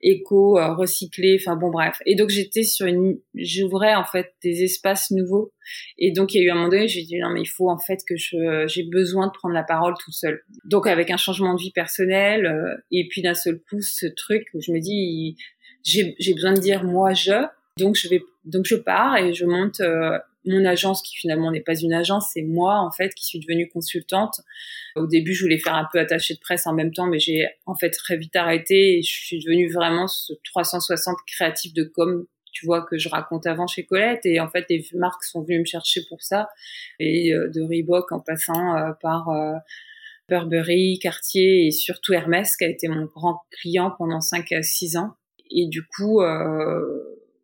éco, 0.03 0.59
euh, 0.59 0.75
recyclé, 0.75 1.39
enfin 1.41 1.57
bon 1.57 1.71
bref. 1.71 1.99
Et 2.07 2.15
donc 2.15 2.31
j'étais 2.31 2.63
sur 2.63 2.87
une, 2.87 3.19
j'ouvrais 3.35 3.95
en 3.95 4.05
fait 4.05 4.35
des 4.43 4.63
espaces 4.63 5.11
nouveaux. 5.11 5.53
Et 5.99 6.13
donc 6.13 6.35
il 6.35 6.39
y 6.39 6.41
a 6.41 6.47
eu 6.47 6.51
un 6.51 6.55
moment 6.55 6.69
donné, 6.69 6.89
j'ai 6.89 7.03
dit 7.03 7.19
non 7.19 7.31
mais 7.31 7.43
il 7.43 7.49
faut 7.49 7.71
en 7.71 7.79
fait 7.79 8.01
que 8.09 8.17
je, 8.17 8.67
j'ai 8.67 8.85
besoin 8.85 9.29
de 9.29 9.33
prendre 9.33 9.55
la 9.55 9.63
parole 9.63 9.95
toute 10.03 10.15
seule. 10.15 10.43
Donc 10.65 10.87
avec 10.87 11.11
un 11.11 11.17
changement 11.17 11.55
de 11.55 11.61
vie 11.61 11.73
personnelle 11.73 12.47
euh, 12.47 12.77
et 12.91 13.07
puis 13.09 13.23
d'un 13.23 13.35
seul 13.35 13.61
coup 13.71 13.81
ce 13.81 14.07
truc 14.07 14.47
où 14.55 14.61
je 14.61 14.73
me 14.73 14.81
dis 14.81 15.37
j'ai, 15.85 16.15
j'ai 16.19 16.35
besoin 16.35 16.53
de 16.53 16.61
dire 16.61 16.85
moi 16.85 17.15
je, 17.15 17.47
donc 17.79 17.97
je 17.97 18.09
vais, 18.09 18.23
donc 18.45 18.67
je 18.67 18.77
pars 18.77 19.17
et 19.17 19.33
je 19.33 19.45
monte 19.45 19.81
euh, 19.81 20.19
mon 20.45 20.65
agence 20.65 21.03
qui 21.03 21.17
finalement 21.17 21.51
n'est 21.51 21.61
pas 21.61 21.79
une 21.79 21.93
agence, 21.93 22.31
c'est 22.33 22.43
moi 22.43 22.79
en 22.79 22.91
fait 22.91 23.15
qui 23.15 23.25
suis 23.25 23.39
devenue 23.39 23.69
consultante. 23.69 24.41
Au 24.97 25.07
début, 25.07 25.35
je 25.35 25.43
voulais 25.43 25.59
faire 25.59 25.75
un 25.75 25.89
peu 25.93 25.99
attaché 25.99 26.35
de 26.35 26.41
presse 26.41 26.67
en 26.67 26.75
même 26.75 26.93
temps, 26.93 27.07
mais 27.07 27.19
j'ai 27.19 27.47
en 27.67 27.75
fait 27.75 27.91
très 27.91 28.17
vite 28.17 28.37
arrêté 28.37 28.99
et 28.99 29.03
je 29.03 29.11
suis 29.11 29.39
devenue 29.39 29.71
vraiment 29.73 30.07
ce 30.07 30.33
360 30.45 31.17
créatif 31.27 31.73
de 31.73 31.85
com, 31.85 32.27
tu 32.53 32.67
vois, 32.67 32.83
que 32.83 32.99
je 32.99 33.09
raconte 33.09 33.47
avant 33.47 33.67
chez 33.67 33.85
Colette. 33.85 34.27
Et 34.27 34.41
en 34.41 34.49
fait, 34.49 34.67
les 34.69 34.85
marques 34.95 35.25
sont 35.25 35.43
venues 35.43 35.61
me 35.61 35.65
chercher 35.65 36.03
pour 36.09 36.23
ça. 36.23 36.49
Et 36.99 37.33
euh, 37.33 37.49
de 37.49 37.63
Reebok 37.63 38.13
en 38.13 38.21
passant 38.21 38.77
euh, 38.77 38.93
par 39.01 39.31
euh, 39.31 39.55
Burberry, 40.29 40.99
Cartier 41.01 41.67
et 41.67 41.71
surtout 41.71 42.13
Hermès, 42.13 42.57
qui 42.57 42.65
a 42.65 42.69
été 42.69 42.89
mon 42.89 43.07
grand 43.07 43.41
client 43.61 43.93
pendant 43.97 44.21
5 44.21 44.53
à 44.53 44.63
6 44.63 44.97
ans. 44.97 45.15
Et 45.51 45.67
du 45.69 45.83
coup, 45.85 46.23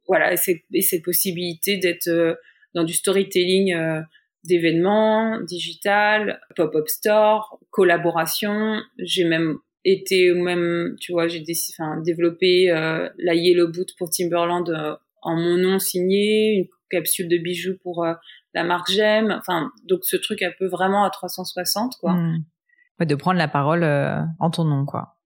voilà, 0.07 0.33
et, 0.33 0.65
et 0.73 0.81
cette 0.81 1.03
possibilité 1.03 1.77
d'être 1.77 2.39
dans 2.75 2.85
du 2.85 2.93
storytelling 2.93 3.75
euh, 3.75 4.01
d'événements, 4.45 5.41
digital, 5.41 6.41
pop-up 6.57 6.89
store, 6.89 7.59
collaboration. 7.71 8.81
J'ai 8.99 9.25
même 9.25 9.59
été 9.85 10.33
même, 10.35 10.97
tu 11.01 11.13
vois, 11.13 11.29
j'ai 11.29 11.43
enfin, 11.79 12.01
développé 12.03 12.71
euh, 12.71 13.09
la 13.19 13.35
Yellow 13.35 13.69
Boot 13.69 13.89
pour 13.99 14.11
Timberland 14.11 14.69
euh, 14.69 14.95
en 15.23 15.37
mon 15.37 15.57
nom 15.57 15.79
signé, 15.79 16.55
une 16.55 16.67
capsule 16.91 17.29
de 17.29 17.39
bijoux 17.39 17.77
pour 17.83 18.07
la 18.55 18.65
marque 18.65 18.91
J'aime. 18.91 19.35
Enfin, 19.39 19.71
donc 19.89 20.01
ce 20.05 20.17
truc 20.17 20.43
un 20.43 20.53
peu 20.59 20.67
vraiment 20.67 21.05
à 21.05 21.11
360, 21.11 21.97
quoi. 22.01 22.13
Hmm. 22.13 22.45
de 23.01 23.15
prendre 23.15 23.39
la 23.39 23.49
parole 23.49 23.85
en 24.39 24.51
ton 24.51 24.65
nom, 24.65 24.87
quoi. 24.87 25.17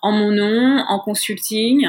En 0.00 0.12
mon 0.12 0.32
nom, 0.32 0.82
en 0.88 0.98
consulting. 1.00 1.86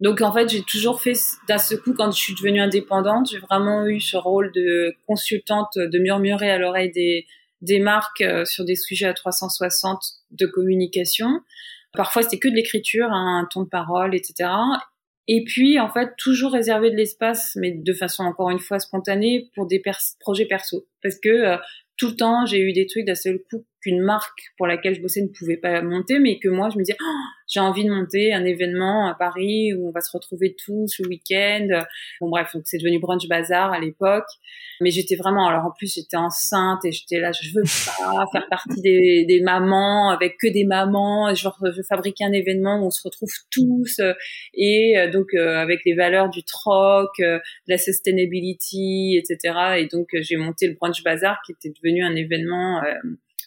Donc 0.00 0.22
en 0.22 0.32
fait, 0.32 0.48
j'ai 0.48 0.62
toujours 0.62 1.02
fait 1.02 1.14
d'un 1.46 1.58
ce 1.58 1.74
coup 1.74 1.92
quand 1.92 2.10
je 2.10 2.18
suis 2.18 2.34
devenue 2.34 2.60
indépendante, 2.60 3.30
j'ai 3.30 3.38
vraiment 3.38 3.86
eu 3.86 4.00
ce 4.00 4.16
rôle 4.16 4.50
de 4.52 4.94
consultante, 5.06 5.76
de 5.76 5.98
murmurer 5.98 6.50
à 6.50 6.58
l'oreille 6.58 6.90
des 6.90 7.26
des 7.60 7.78
marques 7.78 8.22
euh, 8.22 8.44
sur 8.44 8.64
des 8.64 8.76
sujets 8.76 9.06
à 9.06 9.14
360 9.14 10.02
de 10.30 10.46
communication. 10.46 11.40
Parfois, 11.92 12.22
c'était 12.22 12.38
que 12.38 12.48
de 12.48 12.54
l'écriture, 12.54 13.08
hein, 13.10 13.42
un 13.42 13.48
ton 13.50 13.62
de 13.62 13.68
parole, 13.68 14.14
etc. 14.14 14.48
Et 15.28 15.44
puis, 15.44 15.78
en 15.78 15.90
fait, 15.90 16.10
toujours 16.16 16.52
réserver 16.52 16.90
de 16.90 16.96
l'espace, 16.96 17.52
mais 17.56 17.72
de 17.72 17.92
façon 17.92 18.24
encore 18.24 18.50
une 18.50 18.58
fois 18.58 18.78
spontanée, 18.78 19.50
pour 19.54 19.66
des 19.66 19.82
projets 20.20 20.46
perso. 20.46 20.86
Parce 21.02 21.18
que 21.18 21.28
euh, 21.28 21.56
tout 21.96 22.08
le 22.08 22.16
temps, 22.16 22.46
j'ai 22.46 22.60
eu 22.60 22.72
des 22.72 22.86
trucs 22.86 23.04
d'un 23.04 23.14
seul 23.14 23.38
coup 23.50 23.64
qu'une 23.82 24.00
marque 24.00 24.52
pour 24.56 24.66
laquelle 24.66 24.94
je 24.94 25.00
bossais 25.00 25.22
ne 25.22 25.28
pouvait 25.28 25.56
pas 25.56 25.82
monter, 25.82 26.18
mais 26.18 26.38
que 26.38 26.48
moi, 26.48 26.68
je 26.70 26.78
me 26.78 26.82
disais, 26.82 26.96
oh, 27.00 27.20
j'ai 27.48 27.60
envie 27.60 27.84
de 27.84 27.90
monter 27.90 28.32
un 28.32 28.44
événement 28.44 29.08
à 29.08 29.14
Paris 29.14 29.74
où 29.74 29.88
on 29.88 29.90
va 29.90 30.00
se 30.00 30.10
retrouver 30.12 30.54
tous 30.64 30.98
le 31.00 31.08
week-end. 31.08 31.66
Bon, 32.20 32.28
bref, 32.28 32.50
donc 32.54 32.62
c'est 32.66 32.78
devenu 32.78 33.00
Brunch 33.00 33.26
Bazar 33.28 33.72
à 33.72 33.80
l'époque. 33.80 34.28
Mais 34.80 34.90
j'étais 34.90 35.16
vraiment, 35.16 35.46
alors 35.48 35.64
en 35.64 35.72
plus, 35.76 35.92
j'étais 35.94 36.16
enceinte 36.16 36.84
et 36.84 36.92
j'étais 36.92 37.18
là, 37.18 37.32
je 37.32 37.48
veux 37.54 37.62
pas 37.62 38.26
faire 38.32 38.48
partie 38.48 38.80
des, 38.80 39.24
des 39.26 39.40
mamans 39.40 40.10
avec 40.10 40.36
que 40.38 40.46
des 40.46 40.64
mamans. 40.64 41.34
Je 41.34 41.48
veux, 41.60 41.82
fabriquer 41.88 42.24
un 42.24 42.32
événement 42.32 42.80
où 42.80 42.86
on 42.86 42.90
se 42.90 43.02
retrouve 43.02 43.30
tous 43.50 44.00
et 44.54 44.98
euh, 44.98 45.10
donc 45.10 45.34
euh, 45.34 45.56
avec 45.56 45.80
les 45.84 45.94
valeurs 45.94 46.30
du 46.30 46.42
troc, 46.44 47.10
euh, 47.20 47.38
de 47.38 47.72
la 47.72 47.78
sustainability, 47.78 49.18
etc. 49.18 49.54
Et 49.78 49.86
donc 49.86 50.08
j'ai 50.20 50.36
monté 50.36 50.68
le 50.68 50.74
Brunch 50.74 51.02
Bazar 51.02 51.40
qui 51.44 51.52
était 51.52 51.72
devenu 51.76 52.02
un 52.04 52.14
événement 52.14 52.80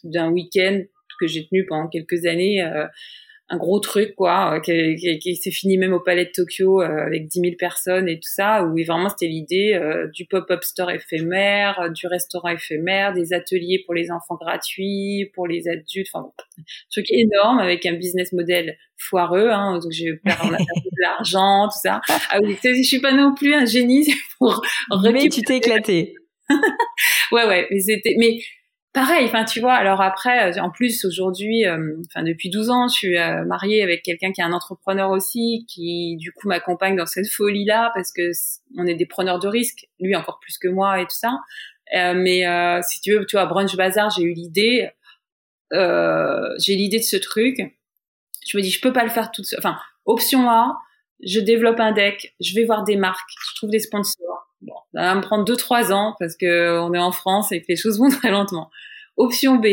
d'un 0.04 0.32
week-end 0.32 0.84
que 1.20 1.28
j'ai 1.28 1.48
tenu 1.48 1.66
pendant 1.66 1.88
quelques 1.88 2.26
années, 2.26 2.62
euh, 2.62 2.86
un 3.50 3.58
gros 3.58 3.80
truc 3.80 4.16
quoi, 4.16 4.56
euh, 4.56 4.60
qui, 4.62 4.96
qui, 4.96 5.20
qui 5.20 5.36
s'est 5.36 5.52
fini 5.52 5.78
même 5.78 5.94
au 5.94 6.00
Palais 6.00 6.26
de 6.26 6.32
Tokyo 6.32 6.82
euh, 6.82 7.06
avec 7.06 7.28
10 7.28 7.40
000 7.40 7.54
personnes 7.60 8.08
et 8.08 8.16
tout 8.16 8.30
ça, 8.30 8.64
où 8.64 8.76
vraiment 8.86 9.10
c'était 9.10 9.28
l'idée 9.28 9.80
du 10.14 10.26
pop-up 10.26 10.64
store 10.64 10.92
éphémère, 10.92 11.90
du 11.94 12.08
restaurant 12.08 12.50
éphémère, 12.50 13.14
des 13.14 13.34
ateliers 13.34 13.84
pour 13.86 13.94
les 13.94 14.12
enfants 14.12 14.36
gratuits, 14.36 15.30
pour 15.36 15.48
les 15.48 15.68
adultes, 15.68 16.08
enfin 16.14 16.26
un 16.58 16.64
truc 16.90 17.06
énorme 17.12 17.60
avec 17.60 17.86
un 17.86 17.94
business 17.94 18.32
model 18.32 18.78
foireux, 18.98 19.50
hein, 19.50 19.80
donc 19.80 19.92
j'ai 19.92 20.14
perdu 20.24 20.50
de 20.50 21.02
l'argent, 21.02 21.68
tout 21.68 21.80
ça. 21.82 22.02
Ah 22.08 22.40
oui, 22.42 22.58
je 22.64 22.82
suis 22.82 23.02
pas 23.02 23.14
non 23.14 23.36
plus 23.36 23.54
un 23.54 23.66
génie 23.66 24.08
pour. 24.40 24.62
Mais 25.12 25.28
tu 25.28 25.42
t'es 25.42 25.58
éclaté. 25.58 26.16
ouais 27.32 27.46
ouais, 27.46 27.68
mais 27.72 27.80
c'était, 27.80 28.16
mais 28.18 28.40
pareil, 28.94 29.26
enfin 29.26 29.44
tu 29.44 29.60
vois. 29.60 29.74
Alors 29.74 30.02
après, 30.02 30.58
euh, 30.58 30.62
en 30.62 30.70
plus 30.70 31.04
aujourd'hui, 31.06 31.66
euh, 31.66 31.96
enfin 32.08 32.24
depuis 32.24 32.50
12 32.50 32.70
ans, 32.70 32.88
je 32.88 32.94
suis 32.94 33.18
euh, 33.18 33.44
mariée 33.46 33.84
avec 33.84 34.04
quelqu'un 34.04 34.32
qui 34.32 34.42
est 34.42 34.44
un 34.44 34.54
entrepreneur 34.54 35.10
aussi, 35.10 35.66
qui 35.68 36.16
du 36.18 36.32
coup 36.32 36.48
m'accompagne 36.48 36.96
dans 36.96 37.06
cette 37.06 37.28
folie 37.30 37.66
là 37.66 37.92
parce 37.96 38.12
que 38.12 38.32
on 38.78 38.86
est 38.86 38.96
des 38.96 39.06
preneurs 39.06 39.40
de 39.40 39.48
risques, 39.48 39.88
lui 40.00 40.16
encore 40.16 40.40
plus 40.40 40.58
que 40.58 40.68
moi 40.68 41.02
et 41.02 41.06
tout 41.06 41.16
ça. 41.16 41.40
mais 41.94 42.44
si 42.84 43.02
tu 43.02 43.14
veux, 43.14 43.26
tu 43.26 43.36
vois, 43.36 43.46
brunch 43.46 43.76
bazar, 43.76 44.10
j'ai 44.12 44.24
eu 44.24 44.34
l'idée, 44.34 44.90
j'ai 45.72 46.76
l'idée 46.76 47.00
de 47.00 47.04
ce 47.04 47.18
truc. 47.18 47.58
Je 48.46 48.58
me 48.58 48.62
dis, 48.62 48.72
je 48.72 48.82
peux 48.82 48.94
pas 48.94 49.04
le 49.04 49.10
faire 49.10 49.32
toute 49.32 49.46
seule. 49.46 49.60
Enfin, 49.60 49.78
option 50.06 50.50
A, 50.50 50.78
je 51.26 51.40
développe 51.40 51.80
un 51.80 51.94
deck, 51.94 52.36
je 52.42 52.56
vais 52.56 52.66
voir 52.66 52.84
des 52.84 52.98
marques, 52.98 53.30
je 53.50 53.56
trouve 53.56 53.70
des 53.70 53.80
sponsors 53.80 54.33
ça 54.94 55.02
va 55.02 55.16
me 55.16 55.22
prendre 55.22 55.44
deux 55.44 55.56
trois 55.56 55.92
ans 55.92 56.16
parce 56.20 56.36
que 56.36 56.80
on 56.80 56.94
est 56.94 57.00
en 57.00 57.12
France 57.12 57.52
et 57.52 57.62
que 57.62 57.66
les 57.70 57.76
choses 57.76 58.00
vont 58.00 58.10
très 58.22 58.32
lentement. 58.32 58.70
Option 59.18 59.58
B, 59.58 59.68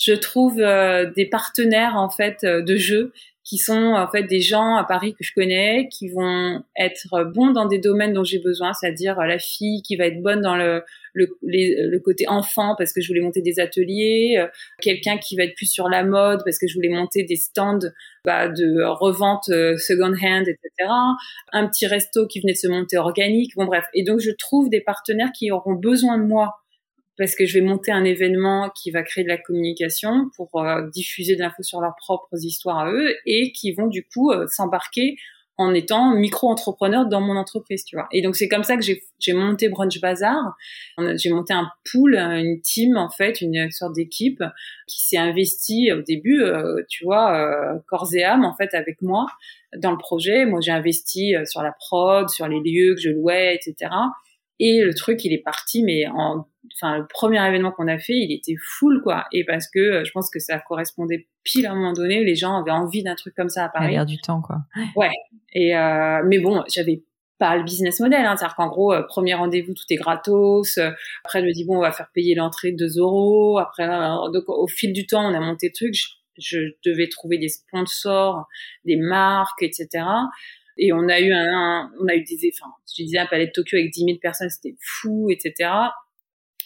je 0.00 0.14
trouve 0.14 0.60
euh, 0.60 1.10
des 1.14 1.26
partenaires 1.26 1.96
en 1.96 2.08
fait 2.08 2.44
euh, 2.44 2.62
de 2.62 2.76
jeu 2.76 3.12
qui 3.42 3.58
sont 3.58 3.94
en 3.94 4.08
fait 4.08 4.22
des 4.24 4.40
gens 4.40 4.76
à 4.76 4.84
Paris 4.84 5.12
que 5.12 5.24
je 5.24 5.32
connais, 5.34 5.88
qui 5.88 6.08
vont 6.08 6.62
être 6.78 7.24
bons 7.34 7.50
dans 7.50 7.66
des 7.66 7.78
domaines 7.78 8.12
dont 8.12 8.22
j'ai 8.22 8.38
besoin, 8.38 8.72
c'est-à-dire 8.72 9.18
euh, 9.18 9.26
la 9.26 9.38
fille 9.38 9.82
qui 9.82 9.96
va 9.96 10.06
être 10.06 10.22
bonne 10.22 10.40
dans 10.40 10.56
le, 10.56 10.84
le, 11.14 11.26
le, 11.42 11.98
côté 11.98 12.28
enfant 12.28 12.76
parce 12.78 12.92
que 12.92 13.00
je 13.00 13.08
voulais 13.08 13.22
monter 13.22 13.42
des 13.42 13.58
ateliers, 13.58 14.46
quelqu'un 14.80 15.18
qui 15.18 15.36
va 15.36 15.44
être 15.44 15.56
plus 15.56 15.70
sur 15.70 15.88
la 15.88 16.04
mode 16.04 16.42
parce 16.44 16.58
que 16.58 16.68
je 16.68 16.74
voulais 16.74 16.90
monter 16.90 17.24
des 17.24 17.36
stands 17.36 17.80
bah, 18.24 18.48
de 18.48 18.84
revente 18.84 19.46
second 19.46 20.14
hand, 20.14 20.46
etc. 20.46 20.90
Un 21.52 21.66
petit 21.66 21.86
resto 21.86 22.28
qui 22.28 22.40
venait 22.40 22.52
de 22.52 22.58
se 22.58 22.68
monter 22.68 22.98
organique, 22.98 23.56
bon 23.56 23.64
bref. 23.64 23.86
Et 23.94 24.04
donc 24.04 24.20
je 24.20 24.30
trouve 24.30 24.70
des 24.70 24.80
partenaires 24.80 25.32
qui 25.36 25.50
auront 25.50 25.74
besoin 25.74 26.18
de 26.18 26.24
moi 26.24 26.54
parce 27.20 27.34
que 27.34 27.44
je 27.44 27.58
vais 27.58 27.64
monter 27.64 27.92
un 27.92 28.04
événement 28.04 28.70
qui 28.70 28.90
va 28.90 29.02
créer 29.02 29.24
de 29.24 29.28
la 29.28 29.36
communication 29.36 30.30
pour 30.34 30.64
euh, 30.64 30.88
diffuser 30.88 31.36
de 31.36 31.40
l'info 31.40 31.62
sur 31.62 31.82
leurs 31.82 31.94
propres 31.96 32.42
histoires 32.42 32.78
à 32.78 32.90
eux 32.90 33.14
et 33.26 33.52
qui 33.52 33.72
vont 33.72 33.88
du 33.88 34.06
coup 34.06 34.30
euh, 34.30 34.46
s'embarquer 34.48 35.16
en 35.58 35.74
étant 35.74 36.14
micro-entrepreneur 36.14 37.04
dans 37.04 37.20
mon 37.20 37.36
entreprise, 37.36 37.84
tu 37.84 37.94
vois. 37.94 38.08
Et 38.10 38.22
donc 38.22 38.36
c'est 38.36 38.48
comme 38.48 38.62
ça 38.62 38.78
que 38.78 38.82
j'ai 38.82 39.32
monté 39.34 39.68
Brunch 39.68 40.00
Bazar. 40.00 40.56
J'ai 41.16 41.28
monté 41.28 41.52
un 41.52 41.68
pool, 41.92 42.16
une 42.16 42.62
team 42.62 42.96
en 42.96 43.10
fait, 43.10 43.42
une 43.42 43.70
sorte 43.70 43.94
d'équipe 43.94 44.42
qui 44.86 45.04
s'est 45.06 45.18
investie 45.18 45.92
au 45.92 46.00
début, 46.00 46.40
euh, 46.40 46.82
tu 46.88 47.04
vois, 47.04 47.78
corps 47.88 48.08
et 48.14 48.24
âme 48.24 48.46
en 48.46 48.56
fait 48.56 48.72
avec 48.72 49.02
moi 49.02 49.26
dans 49.76 49.90
le 49.90 49.98
projet. 49.98 50.46
Moi 50.46 50.60
j'ai 50.62 50.72
investi 50.72 51.34
sur 51.44 51.62
la 51.62 51.72
prod, 51.78 52.30
sur 52.30 52.48
les 52.48 52.60
lieux 52.60 52.94
que 52.94 53.00
je 53.02 53.10
louais, 53.10 53.54
etc. 53.54 53.90
Et 54.60 54.82
le 54.82 54.94
truc, 54.94 55.24
il 55.24 55.32
est 55.32 55.42
parti, 55.42 55.82
mais 55.82 56.06
en, 56.06 56.46
enfin, 56.76 56.98
le 56.98 57.06
premier 57.06 57.44
événement 57.46 57.72
qu'on 57.72 57.88
a 57.88 57.98
fait, 57.98 58.12
il 58.12 58.30
était 58.30 58.56
full, 58.62 59.00
quoi. 59.02 59.24
Et 59.32 59.44
parce 59.44 59.68
que 59.68 59.78
euh, 59.78 60.04
je 60.04 60.10
pense 60.12 60.30
que 60.30 60.38
ça 60.38 60.58
correspondait 60.58 61.28
pile 61.42 61.66
à 61.66 61.72
un 61.72 61.74
moment 61.74 61.94
donné, 61.94 62.22
les 62.24 62.34
gens 62.34 62.60
avaient 62.60 62.70
envie 62.70 63.02
d'un 63.02 63.14
truc 63.14 63.34
comme 63.34 63.48
ça 63.48 63.64
à 63.64 63.68
Paris. 63.70 63.92
l'air 63.92 64.04
du 64.04 64.20
temps, 64.20 64.42
quoi. 64.42 64.58
Ouais. 64.96 65.10
Et 65.54 65.74
euh, 65.74 66.22
mais 66.26 66.38
bon, 66.38 66.62
j'avais 66.72 67.02
pas 67.38 67.56
le 67.56 67.64
business 67.64 68.00
model, 68.00 68.26
hein. 68.26 68.36
c'est-à-dire 68.36 68.54
qu'en 68.54 68.68
gros, 68.68 68.92
euh, 68.92 69.02
premier 69.02 69.32
rendez-vous, 69.32 69.72
tout 69.72 69.84
est 69.88 69.96
gratos. 69.96 70.78
après, 71.24 71.40
je 71.40 71.46
me 71.46 71.52
dis 71.52 71.64
bon, 71.64 71.78
on 71.78 71.80
va 71.80 71.90
faire 71.90 72.10
payer 72.12 72.34
l'entrée 72.34 72.72
2 72.72 72.98
euros. 72.98 73.58
Après, 73.58 73.88
donc 73.88 74.44
au 74.48 74.66
fil 74.66 74.92
du 74.92 75.06
temps, 75.06 75.24
on 75.24 75.34
a 75.34 75.40
monté 75.40 75.68
le 75.68 75.72
truc. 75.72 75.94
Je, 75.94 76.06
je 76.38 76.58
devais 76.84 77.08
trouver 77.08 77.38
des 77.38 77.48
sponsors, 77.48 78.46
des 78.84 78.96
marques, 78.96 79.62
etc. 79.62 80.04
Et 80.76 80.92
on 80.92 81.08
a 81.08 81.20
eu 81.20 81.32
un, 81.32 81.90
on 82.00 82.08
a 82.08 82.14
eu 82.14 82.22
des, 82.22 82.52
enfin, 82.54 82.72
je 82.96 83.02
disais 83.02 83.18
un 83.18 83.26
palais 83.26 83.46
de 83.46 83.52
Tokyo 83.52 83.76
avec 83.76 83.90
10 83.90 84.04
000 84.04 84.18
personnes, 84.20 84.50
c'était 84.50 84.76
fou, 84.80 85.28
etc. 85.30 85.70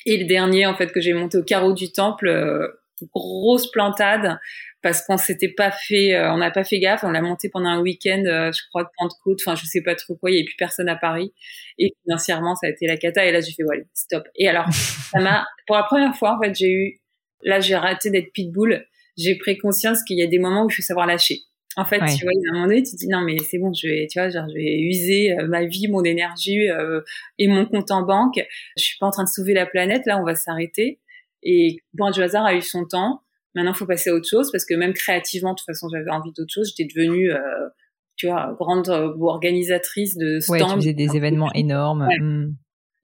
Et 0.07 0.19
le 0.19 0.27
dernier, 0.27 0.67
en 0.67 0.77
fait, 0.77 0.93
que 0.93 1.01
j'ai 1.01 1.15
monté 1.15 1.39
au 1.39 1.43
carreau 1.43 1.73
du 1.73 1.91
temple, 1.91 2.29
euh, 2.29 2.69
grosse 3.13 3.71
plantade, 3.71 4.39
parce 4.83 5.05
qu'on 5.05 5.17
s'était 5.17 5.49
pas 5.49 5.71
fait, 5.71 6.15
euh, 6.15 6.33
on 6.33 6.39
n'a 6.39 6.51
pas 6.51 6.65
fait 6.65 6.79
gaffe, 6.79 7.05
on 7.05 7.11
l'a 7.11 7.23
monté 7.23 7.49
pendant 7.49 7.69
un 7.69 7.81
week-end, 7.81 8.23
euh, 8.27 8.53
je 8.53 8.63
crois 8.69 8.85
de 8.85 8.89
Pentecôte, 8.99 9.41
enfin, 9.45 9.57
je 9.57 9.67
sais 9.67 9.83
pas 9.83 9.95
trop 9.95 10.15
quoi, 10.15 10.31
il 10.31 10.35
y 10.35 10.37
avait 10.39 10.45
plus 10.45 10.57
personne 10.57 10.89
à 10.89 10.97
Paris. 10.97 11.33
Et 11.79 11.95
financièrement, 12.05 12.55
ça 12.55 12.67
a 12.67 12.71
été 12.71 12.87
la 12.87 12.97
cata, 12.97 13.25
et 13.25 13.33
là, 13.33 13.41
j'ai 13.41 13.53
fait, 13.53 13.65
ouais, 13.65 13.87
stop. 13.95 14.25
Et 14.37 14.49
alors, 14.49 14.67
ça 15.13 15.21
m'a, 15.21 15.47
pour 15.67 15.77
la 15.77 15.85
première 15.85 16.15
fois, 16.15 16.37
en 16.37 16.41
fait, 16.43 16.55
j'ai 16.55 16.71
eu, 16.71 17.01
là, 17.43 17.61
j'ai 17.61 17.77
raté 17.77 18.11
d'être 18.11 18.33
pitbull, 18.33 18.87
j'ai 19.17 19.37
pris 19.37 19.59
conscience 19.59 20.03
qu'il 20.05 20.19
y 20.19 20.23
a 20.23 20.27
des 20.27 20.39
moments 20.39 20.65
où 20.65 20.71
il 20.71 20.75
faut 20.75 20.83
savoir 20.83 21.07
lâcher. 21.07 21.41
En 21.77 21.85
fait, 21.85 21.99
tu 21.99 22.25
vois, 22.25 22.33
a 22.33 22.51
un 22.51 22.53
moment 22.55 22.67
donné, 22.67 22.83
tu 22.83 22.93
te 22.93 22.97
dis 22.97 23.09
non 23.09 23.21
mais 23.23 23.39
c'est 23.39 23.59
bon, 23.59 23.73
je 23.73 23.89
vais, 23.89 24.07
tu 24.11 24.19
vois, 24.19 24.29
genre, 24.29 24.47
je 24.49 24.55
vais 24.55 24.79
user 24.81 25.33
euh, 25.33 25.49
ma 25.49 25.65
vie, 25.65 25.89
mon 25.89 26.05
énergie 26.05 26.69
euh, 26.69 27.01
et 27.39 27.49
mon 27.49 27.67
compte 27.67 27.91
en 27.91 28.03
banque. 28.03 28.41
Je 28.77 28.85
suis 28.85 28.99
pas 28.99 29.07
en 29.07 29.11
train 29.11 29.25
de 29.25 29.29
sauver 29.29 29.55
la 29.55 29.67
planète. 29.67 30.03
Là, 30.07 30.19
on 30.21 30.25
va 30.25 30.35
s'arrêter. 30.35 31.01
Et 31.43 31.79
bon, 31.93 32.11
du 32.11 32.23
hasard 32.23 32.45
a 32.45 32.55
eu 32.55 32.63
son 32.63 32.85
temps. 32.85 33.23
Maintenant, 33.55 33.75
faut 33.75 33.87
passer 33.87 34.11
à 34.11 34.15
autre 34.15 34.29
chose 34.29 34.51
parce 34.51 34.65
que 34.65 34.75
même 34.75 34.95
créativement, 34.95 35.51
de 35.51 35.57
toute 35.57 35.67
façon, 35.67 35.89
j'avais 35.93 36.11
envie 36.11 36.33
d'autre 36.33 36.53
chose. 36.53 36.73
J'étais 36.77 36.93
devenue, 36.93 37.33
euh, 37.33 37.69
tu 38.17 38.27
vois, 38.27 38.55
grande 38.59 38.89
organisatrice 38.89 40.17
de 40.17 40.41
stands. 40.41 40.55
Ouais, 40.55 40.61
tu 40.61 40.75
faisais 40.77 40.93
des 40.95 41.17
événements 41.17 41.53
énormes. 41.53 42.09
Hmm. 42.21 42.55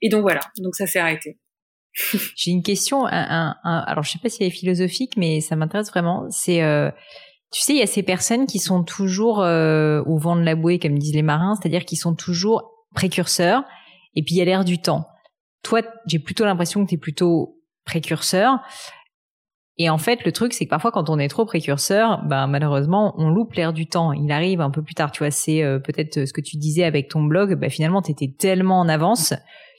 Et 0.03 0.09
donc 0.09 0.23
voilà, 0.23 0.41
donc 0.59 0.75
ça 0.75 0.87
s'est 0.87 0.99
arrêté. 0.99 1.39
J'ai 2.37 2.53
une 2.53 2.63
question, 2.63 3.07
un, 3.07 3.57
un, 3.65 3.79
alors 3.87 4.05
je 4.05 4.13
sais 4.13 4.19
pas 4.23 4.29
si 4.29 4.43
elle 4.43 4.49
est 4.49 4.53
philosophique, 4.53 5.17
mais 5.17 5.41
ça 5.41 5.57
m'intéresse 5.57 5.91
vraiment. 5.91 6.29
C'est, 6.31 6.63
euh, 6.63 6.91
tu 7.53 7.63
sais, 7.63 7.73
il 7.73 7.79
y 7.79 7.83
a 7.83 7.87
ces 7.87 8.03
personnes 8.03 8.47
qui 8.47 8.59
sont 8.59 8.85
toujours 8.85 9.43
euh, 9.43 10.03
au 10.07 10.19
vent 10.19 10.37
de 10.37 10.43
la 10.43 10.55
bouée, 10.55 10.79
comme 10.79 10.99
disent 10.99 11.15
les 11.15 11.23
marins, 11.23 11.55
c'est-à-dire 11.57 11.85
qui 11.85 11.97
sont 11.97 12.15
toujours 12.15 12.87
précurseurs, 12.95 13.65
et 14.15 14.23
puis 14.23 14.37
il 14.37 14.39
y 14.39 14.43
a 14.43 14.45
l'air 14.45 14.65
du 14.65 14.81
temps. 14.81 15.07
Toi, 15.63 15.83
j'ai 16.07 16.19
plutôt 16.19 16.45
l'impression 16.45 16.85
que 16.85 16.89
tu 16.89 16.95
es 16.95 16.99
plutôt 16.99 17.61
précurseur. 17.85 18.59
Et 19.79 19.89
en 19.89 19.99
fait, 19.99 20.25
le 20.25 20.33
truc, 20.33 20.53
c'est 20.53 20.67
que 20.67 20.71
parfois, 20.71 20.93
quand 20.93 21.11
on 21.11 21.19
est 21.19 21.29
trop 21.29 21.45
précurseur, 21.45 22.23
ben 22.27 22.47
malheureusement, 22.47 23.15
on 23.17 23.31
loupe 23.31 23.55
l'air 23.55 23.73
du 23.73 23.87
temps. 23.87 24.13
Il 24.13 24.31
arrive 24.31 24.61
un 24.61 24.71
peu 24.71 24.83
plus 24.83 24.95
tard. 24.95 25.11
Tu 25.11 25.21
vois, 25.21 25.31
c'est 25.31 25.63
euh, 25.63 25.79
peut-être 25.79 26.27
ce 26.27 26.33
que 26.33 26.41
tu 26.41 26.57
disais 26.57 26.85
avec 26.85 27.09
ton 27.09 27.23
blog. 27.23 27.55
Ben, 27.55 27.71
finalement, 27.71 28.03
tu 28.03 28.11
étais 28.11 28.33
tellement 28.39 28.81
en 28.81 28.89
avance 28.89 29.33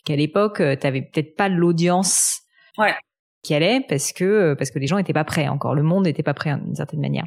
qu'à 0.05 0.15
l'époque, 0.15 0.59
euh, 0.59 0.75
tu 0.79 0.87
avais 0.87 1.01
peut-être 1.01 1.35
pas 1.35 1.49
l'audience 1.49 2.41
ouais. 2.77 2.95
Qui 3.43 3.53
allait 3.53 3.81
parce 3.87 4.11
que 4.11 4.23
euh, 4.23 4.55
parce 4.55 4.71
que 4.71 4.79
les 4.79 4.87
gens 4.87 4.97
n'étaient 4.97 5.13
pas 5.13 5.23
prêts 5.23 5.47
encore. 5.47 5.75
Le 5.75 5.83
monde 5.83 6.05
n'était 6.05 6.23
pas 6.23 6.33
prêt 6.33 6.55
d'une 6.63 6.75
certaine 6.75 7.01
manière. 7.01 7.25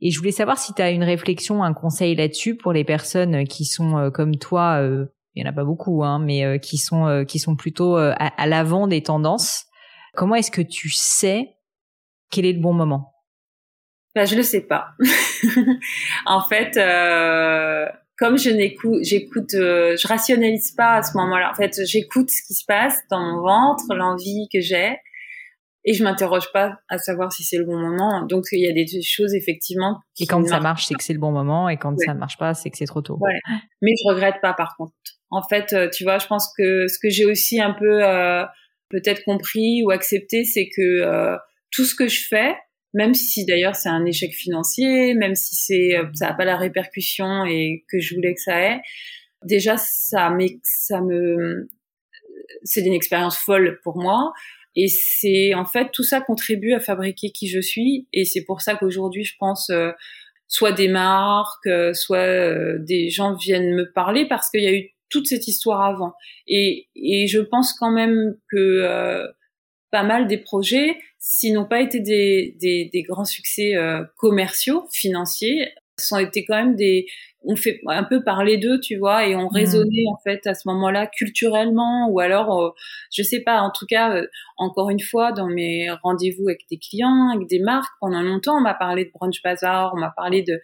Et 0.00 0.10
je 0.10 0.18
voulais 0.18 0.32
savoir 0.32 0.58
si 0.58 0.74
tu 0.74 0.82
as 0.82 0.90
une 0.90 1.04
réflexion, 1.04 1.62
un 1.62 1.72
conseil 1.72 2.14
là-dessus 2.14 2.56
pour 2.56 2.72
les 2.72 2.84
personnes 2.84 3.44
qui 3.44 3.64
sont 3.64 4.10
comme 4.12 4.36
toi. 4.36 4.82
il 5.34 5.42
y 5.42 5.46
en 5.46 5.48
a 5.48 5.54
pas 5.54 5.64
beaucoup, 5.64 6.04
hein, 6.04 6.18
mais 6.18 6.60
qui 6.60 6.76
sont 6.76 7.24
qui 7.26 7.38
sont 7.38 7.56
plutôt 7.56 7.96
à, 7.96 8.46
l'avant 8.46 8.88
des 8.88 9.02
tendances. 9.02 9.64
Comment 10.14 10.34
est-ce 10.34 10.50
que 10.50 10.60
tu 10.60 10.90
sais 10.90 11.56
quel 12.30 12.44
est 12.44 12.52
le 12.52 12.60
bon 12.60 12.72
moment? 12.72 13.14
Ben, 14.14 14.26
Je 14.26 14.36
le 14.36 14.42
sais 14.42 14.62
pas. 14.62 14.88
en 16.26 16.40
fait, 16.42 16.76
euh, 16.76 17.86
comme 18.18 18.38
je 18.38 18.50
n'écoute, 18.50 19.00
j'écoute, 19.02 19.54
euh, 19.54 19.96
je 19.96 20.08
rationalise 20.08 20.72
pas 20.72 20.94
à 20.94 21.02
ce 21.02 21.16
moment-là. 21.18 21.50
En 21.50 21.54
fait, 21.54 21.80
j'écoute 21.86 22.30
ce 22.30 22.42
qui 22.46 22.54
se 22.54 22.64
passe 22.66 22.98
dans 23.10 23.20
mon 23.20 23.42
ventre, 23.42 23.94
l'envie 23.94 24.48
que 24.52 24.60
j'ai, 24.60 24.96
et 25.86 25.94
je 25.94 26.04
m'interroge 26.04 26.52
pas 26.52 26.78
à 26.88 26.98
savoir 26.98 27.32
si 27.32 27.42
c'est 27.42 27.56
le 27.56 27.64
bon 27.64 27.78
moment. 27.78 28.26
Donc 28.26 28.44
il 28.52 28.60
y 28.60 28.68
a 28.68 28.72
des 28.72 28.86
choses 29.02 29.34
effectivement. 29.34 30.00
et 30.20 30.26
quand 30.26 30.46
ça 30.46 30.60
marche, 30.60 30.86
c'est 30.86 30.94
que 30.94 31.02
c'est 31.02 31.14
le 31.14 31.18
bon 31.18 31.32
moment, 31.32 31.68
et 31.68 31.78
quand 31.78 31.96
ça 31.98 32.12
ne 32.12 32.18
marche 32.18 32.36
pas, 32.36 32.52
c'est 32.52 32.70
que 32.70 32.76
c'est 32.76 32.86
trop 32.86 33.02
tôt. 33.02 33.16
Ouais. 33.20 33.40
Mais 33.80 33.92
je 34.02 34.08
regrette 34.08 34.36
pas 34.42 34.52
par 34.52 34.76
contre. 34.76 34.92
En 35.30 35.42
fait, 35.42 35.72
euh, 35.72 35.88
tu 35.88 36.04
vois, 36.04 36.18
je 36.18 36.26
pense 36.26 36.52
que 36.56 36.86
ce 36.86 36.98
que 36.98 37.08
j'ai 37.08 37.24
aussi 37.24 37.60
un 37.60 37.72
peu 37.72 38.04
euh, 38.04 38.44
peut-être 38.90 39.24
compris 39.24 39.82
ou 39.84 39.90
accepté, 39.90 40.44
c'est 40.44 40.68
que 40.68 41.36
tout 41.70 41.84
ce 41.84 41.94
que 41.94 42.08
je 42.08 42.26
fais, 42.28 42.54
même 42.96 43.14
si 43.14 43.44
d'ailleurs 43.44 43.76
c'est 43.76 43.90
un 43.90 44.04
échec 44.06 44.32
financier, 44.32 45.14
même 45.14 45.34
si 45.34 45.54
c'est 45.54 45.96
euh, 45.96 46.06
ça 46.14 46.28
n'a 46.28 46.34
pas 46.34 46.46
la 46.46 46.56
répercussion 46.56 47.44
et 47.44 47.84
que 47.90 48.00
je 48.00 48.14
voulais 48.14 48.34
que 48.34 48.40
ça 48.40 48.58
ait, 48.58 48.80
déjà 49.44 49.76
ça 49.76 50.34
ça 50.62 51.00
me 51.02 51.68
c'est 52.64 52.80
une 52.80 52.94
expérience 52.94 53.36
folle 53.36 53.80
pour 53.84 53.98
moi 53.98 54.32
et 54.76 54.88
c'est 54.88 55.54
en 55.54 55.64
fait 55.64 55.88
tout 55.92 56.04
ça 56.04 56.20
contribue 56.20 56.72
à 56.74 56.80
fabriquer 56.80 57.30
qui 57.30 57.48
je 57.48 57.60
suis. 57.60 58.06
Et 58.12 58.24
c'est 58.24 58.44
pour 58.44 58.60
ça 58.60 58.76
qu'aujourd'hui 58.76 59.24
je 59.24 59.34
pense 59.38 59.70
euh, 59.70 59.90
soit 60.46 60.72
des 60.72 60.88
marques, 60.88 61.66
euh, 61.66 61.92
soit 61.92 62.78
des 62.78 63.10
gens 63.10 63.34
viennent 63.34 63.74
me 63.74 63.90
parler 63.92 64.26
parce 64.28 64.50
qu'il 64.50 64.62
y 64.62 64.68
a 64.68 64.72
eu 64.72 64.90
toute 65.08 65.26
cette 65.26 65.48
histoire 65.48 65.82
avant. 65.82 66.14
Et 66.46 66.88
et 66.94 67.26
je 67.26 67.40
pense 67.40 67.72
quand 67.72 67.90
même 67.90 68.36
que 68.50 69.26
pas 69.90 70.02
mal 70.02 70.28
des 70.28 70.38
projets 70.38 70.96
s'ils 71.28 71.54
n'ont 71.54 71.66
pas 71.66 71.80
été 71.80 71.98
des, 71.98 72.54
des, 72.60 72.88
des 72.92 73.02
grands 73.02 73.24
succès 73.24 73.74
euh, 73.74 74.04
commerciaux, 74.16 74.86
financiers, 74.92 75.72
ça 75.96 76.16
ont 76.16 76.18
été 76.20 76.44
quand 76.44 76.54
même 76.54 76.76
des 76.76 77.06
on 77.46 77.56
fait 77.56 77.80
un 77.86 78.04
peu 78.04 78.22
parler 78.22 78.58
d'eux 78.58 78.80
tu 78.80 78.96
vois 78.96 79.26
et 79.26 79.36
on 79.36 79.44
mmh. 79.44 79.54
raisonnait 79.54 80.04
en 80.12 80.18
fait 80.22 80.46
à 80.46 80.54
ce 80.54 80.68
moment-là 80.68 81.06
culturellement 81.06 82.08
ou 82.10 82.20
alors 82.20 82.60
euh, 82.60 82.70
je 83.12 83.22
sais 83.22 83.40
pas 83.40 83.60
en 83.60 83.70
tout 83.70 83.86
cas 83.86 84.14
euh, 84.14 84.26
encore 84.56 84.90
une 84.90 85.00
fois 85.00 85.32
dans 85.32 85.46
mes 85.46 85.88
rendez-vous 86.02 86.48
avec 86.48 86.62
des 86.70 86.78
clients 86.78 87.30
avec 87.34 87.48
des 87.48 87.60
marques 87.60 87.92
pendant 88.00 88.22
longtemps 88.22 88.58
on 88.58 88.62
m'a 88.62 88.74
parlé 88.74 89.04
de 89.04 89.10
brunch 89.14 89.42
bazaar 89.42 89.92
on 89.94 89.98
m'a 89.98 90.12
parlé 90.14 90.42
de 90.42 90.60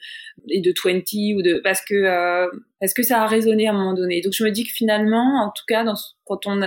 et 0.48 0.60
de 0.60 0.72
20 0.84 1.00
ou 1.36 1.42
de 1.42 1.60
parce 1.62 1.82
que 1.84 2.48
parce 2.80 2.94
que 2.94 3.02
ça 3.02 3.22
a 3.22 3.26
résonné 3.26 3.68
à 3.68 3.70
un 3.70 3.74
moment 3.74 3.94
donné 3.94 4.20
donc 4.20 4.32
je 4.34 4.44
me 4.44 4.50
dis 4.50 4.64
que 4.64 4.72
finalement 4.72 5.44
en 5.44 5.50
tout 5.50 5.64
cas 5.66 5.84
dans, 5.84 5.94
quand 6.24 6.46
on 6.46 6.60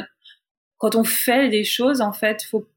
quand 0.78 0.96
on 0.96 1.04
fait 1.04 1.50
des 1.50 1.64
choses 1.64 2.02
en 2.02 2.14
fait 2.14 2.44
faut 2.44 2.68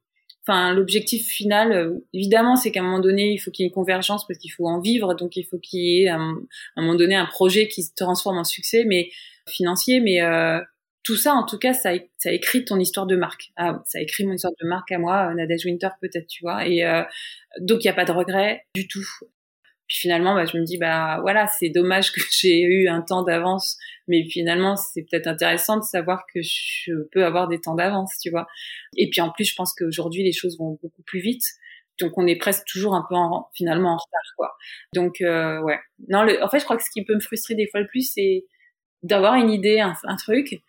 enfin 0.48 0.72
l'objectif 0.72 1.26
final 1.26 1.72
euh, 1.72 2.06
évidemment 2.14 2.56
c'est 2.56 2.70
qu'à 2.70 2.80
un 2.80 2.84
moment 2.84 3.00
donné 3.00 3.32
il 3.32 3.38
faut 3.38 3.50
qu'il 3.50 3.64
y 3.64 3.66
ait 3.66 3.68
une 3.68 3.74
convergence 3.74 4.26
parce 4.26 4.38
qu'il 4.38 4.50
faut 4.50 4.66
en 4.66 4.80
vivre. 4.80 5.14
Donc 5.14 5.36
il 5.36 5.44
faut 5.44 5.58
qu'il 5.58 5.80
y 5.80 6.02
ait 6.02 6.08
à 6.08 6.16
un, 6.16 6.36
moment 6.76 6.94
donné 6.94 7.14
un 7.14 7.26
projet 7.26 7.68
qui 7.68 7.82
se 7.82 7.92
transforme 7.94 8.38
en 8.38 8.44
succès 8.44 8.84
mais 8.86 9.10
financier. 9.48 10.00
Mais 10.00 10.22
euh, 10.22 10.60
tout 11.04 11.16
ça 11.16 11.34
en 11.34 11.44
tout 11.44 11.58
cas 11.58 11.74
ça 11.74 11.92
écrit 12.26 12.64
ton 12.64 12.78
histoire 12.78 13.06
de 13.06 13.16
marque. 13.16 13.52
Ah, 13.56 13.82
ça 13.86 14.00
écrit 14.00 14.24
mon 14.24 14.34
histoire 14.34 14.54
de 14.60 14.66
marque 14.66 14.90
à 14.92 14.98
moi 14.98 15.34
Nadège 15.34 15.66
Winter 15.66 15.90
peut-être 16.00 16.26
tu 16.26 16.42
vois. 16.42 16.66
Et 16.66 16.84
euh, 16.84 17.02
donc 17.60 17.84
il 17.84 17.86
y 17.86 17.90
a 17.90 17.94
pas 17.94 18.04
de 18.04 18.12
regret 18.12 18.64
du 18.74 18.88
tout 18.88 19.06
puis 19.88 19.98
finalement, 19.98 20.34
bah, 20.34 20.44
je 20.44 20.56
me 20.56 20.64
dis, 20.64 20.78
bah 20.78 21.18
voilà, 21.22 21.46
c'est 21.46 21.70
dommage 21.70 22.12
que 22.12 22.20
j'ai 22.30 22.60
eu 22.60 22.88
un 22.88 23.00
temps 23.00 23.22
d'avance, 23.22 23.78
mais 24.06 24.24
finalement, 24.28 24.76
c'est 24.76 25.02
peut-être 25.02 25.26
intéressant 25.26 25.78
de 25.78 25.82
savoir 25.82 26.24
que 26.32 26.40
je 26.42 26.92
peux 27.12 27.24
avoir 27.24 27.48
des 27.48 27.60
temps 27.60 27.74
d'avance, 27.74 28.12
tu 28.22 28.30
vois. 28.30 28.46
Et 28.96 29.08
puis 29.10 29.20
en 29.20 29.30
plus, 29.30 29.44
je 29.44 29.54
pense 29.56 29.74
qu'aujourd'hui, 29.74 30.22
les 30.22 30.32
choses 30.32 30.58
vont 30.58 30.78
beaucoup 30.82 31.02
plus 31.02 31.20
vite. 31.20 31.44
Donc 32.00 32.16
on 32.16 32.26
est 32.26 32.36
presque 32.36 32.64
toujours 32.66 32.94
un 32.94 33.04
peu 33.08 33.16
en, 33.16 33.48
finalement 33.54 33.90
en 33.90 33.96
retard, 33.96 34.34
quoi. 34.36 34.56
Donc 34.94 35.20
euh, 35.20 35.60
ouais. 35.62 35.80
Non, 36.08 36.22
le, 36.22 36.42
en 36.44 36.48
fait, 36.48 36.60
je 36.60 36.64
crois 36.64 36.76
que 36.76 36.84
ce 36.84 36.90
qui 36.90 37.04
peut 37.04 37.14
me 37.14 37.20
frustrer 37.20 37.54
des 37.54 37.66
fois 37.68 37.80
le 37.80 37.88
plus, 37.88 38.12
c'est 38.12 38.44
d'avoir 39.02 39.34
une 39.34 39.50
idée, 39.50 39.80
un, 39.80 39.94
un 40.04 40.16
truc, 40.16 40.62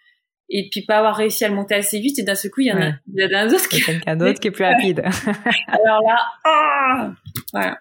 et 0.50 0.70
puis 0.72 0.84
pas 0.86 0.98
avoir 0.98 1.16
réussi 1.16 1.46
à 1.46 1.50
le 1.50 1.56
monter 1.56 1.76
assez 1.76 2.00
vite 2.00 2.18
et 2.20 2.24
d'un 2.24 2.36
seul 2.36 2.50
coup 2.52 2.62
il 2.62 2.68
y 2.68 2.72
en 2.72 2.82
a, 2.82 2.92
il 3.14 3.30
y 3.30 3.34
a 3.34 3.40
un 3.40 3.48
autre 3.48 3.68
qui 3.70 3.82
quelqu'un 3.82 4.16
d'autre 4.16 4.40
qui 4.40 4.48
est 4.48 4.52
plus 4.52 4.64
rapide 4.66 5.04
alors 5.68 6.02
là 6.02 6.18
ah 6.44 7.12
voilà 7.54 7.80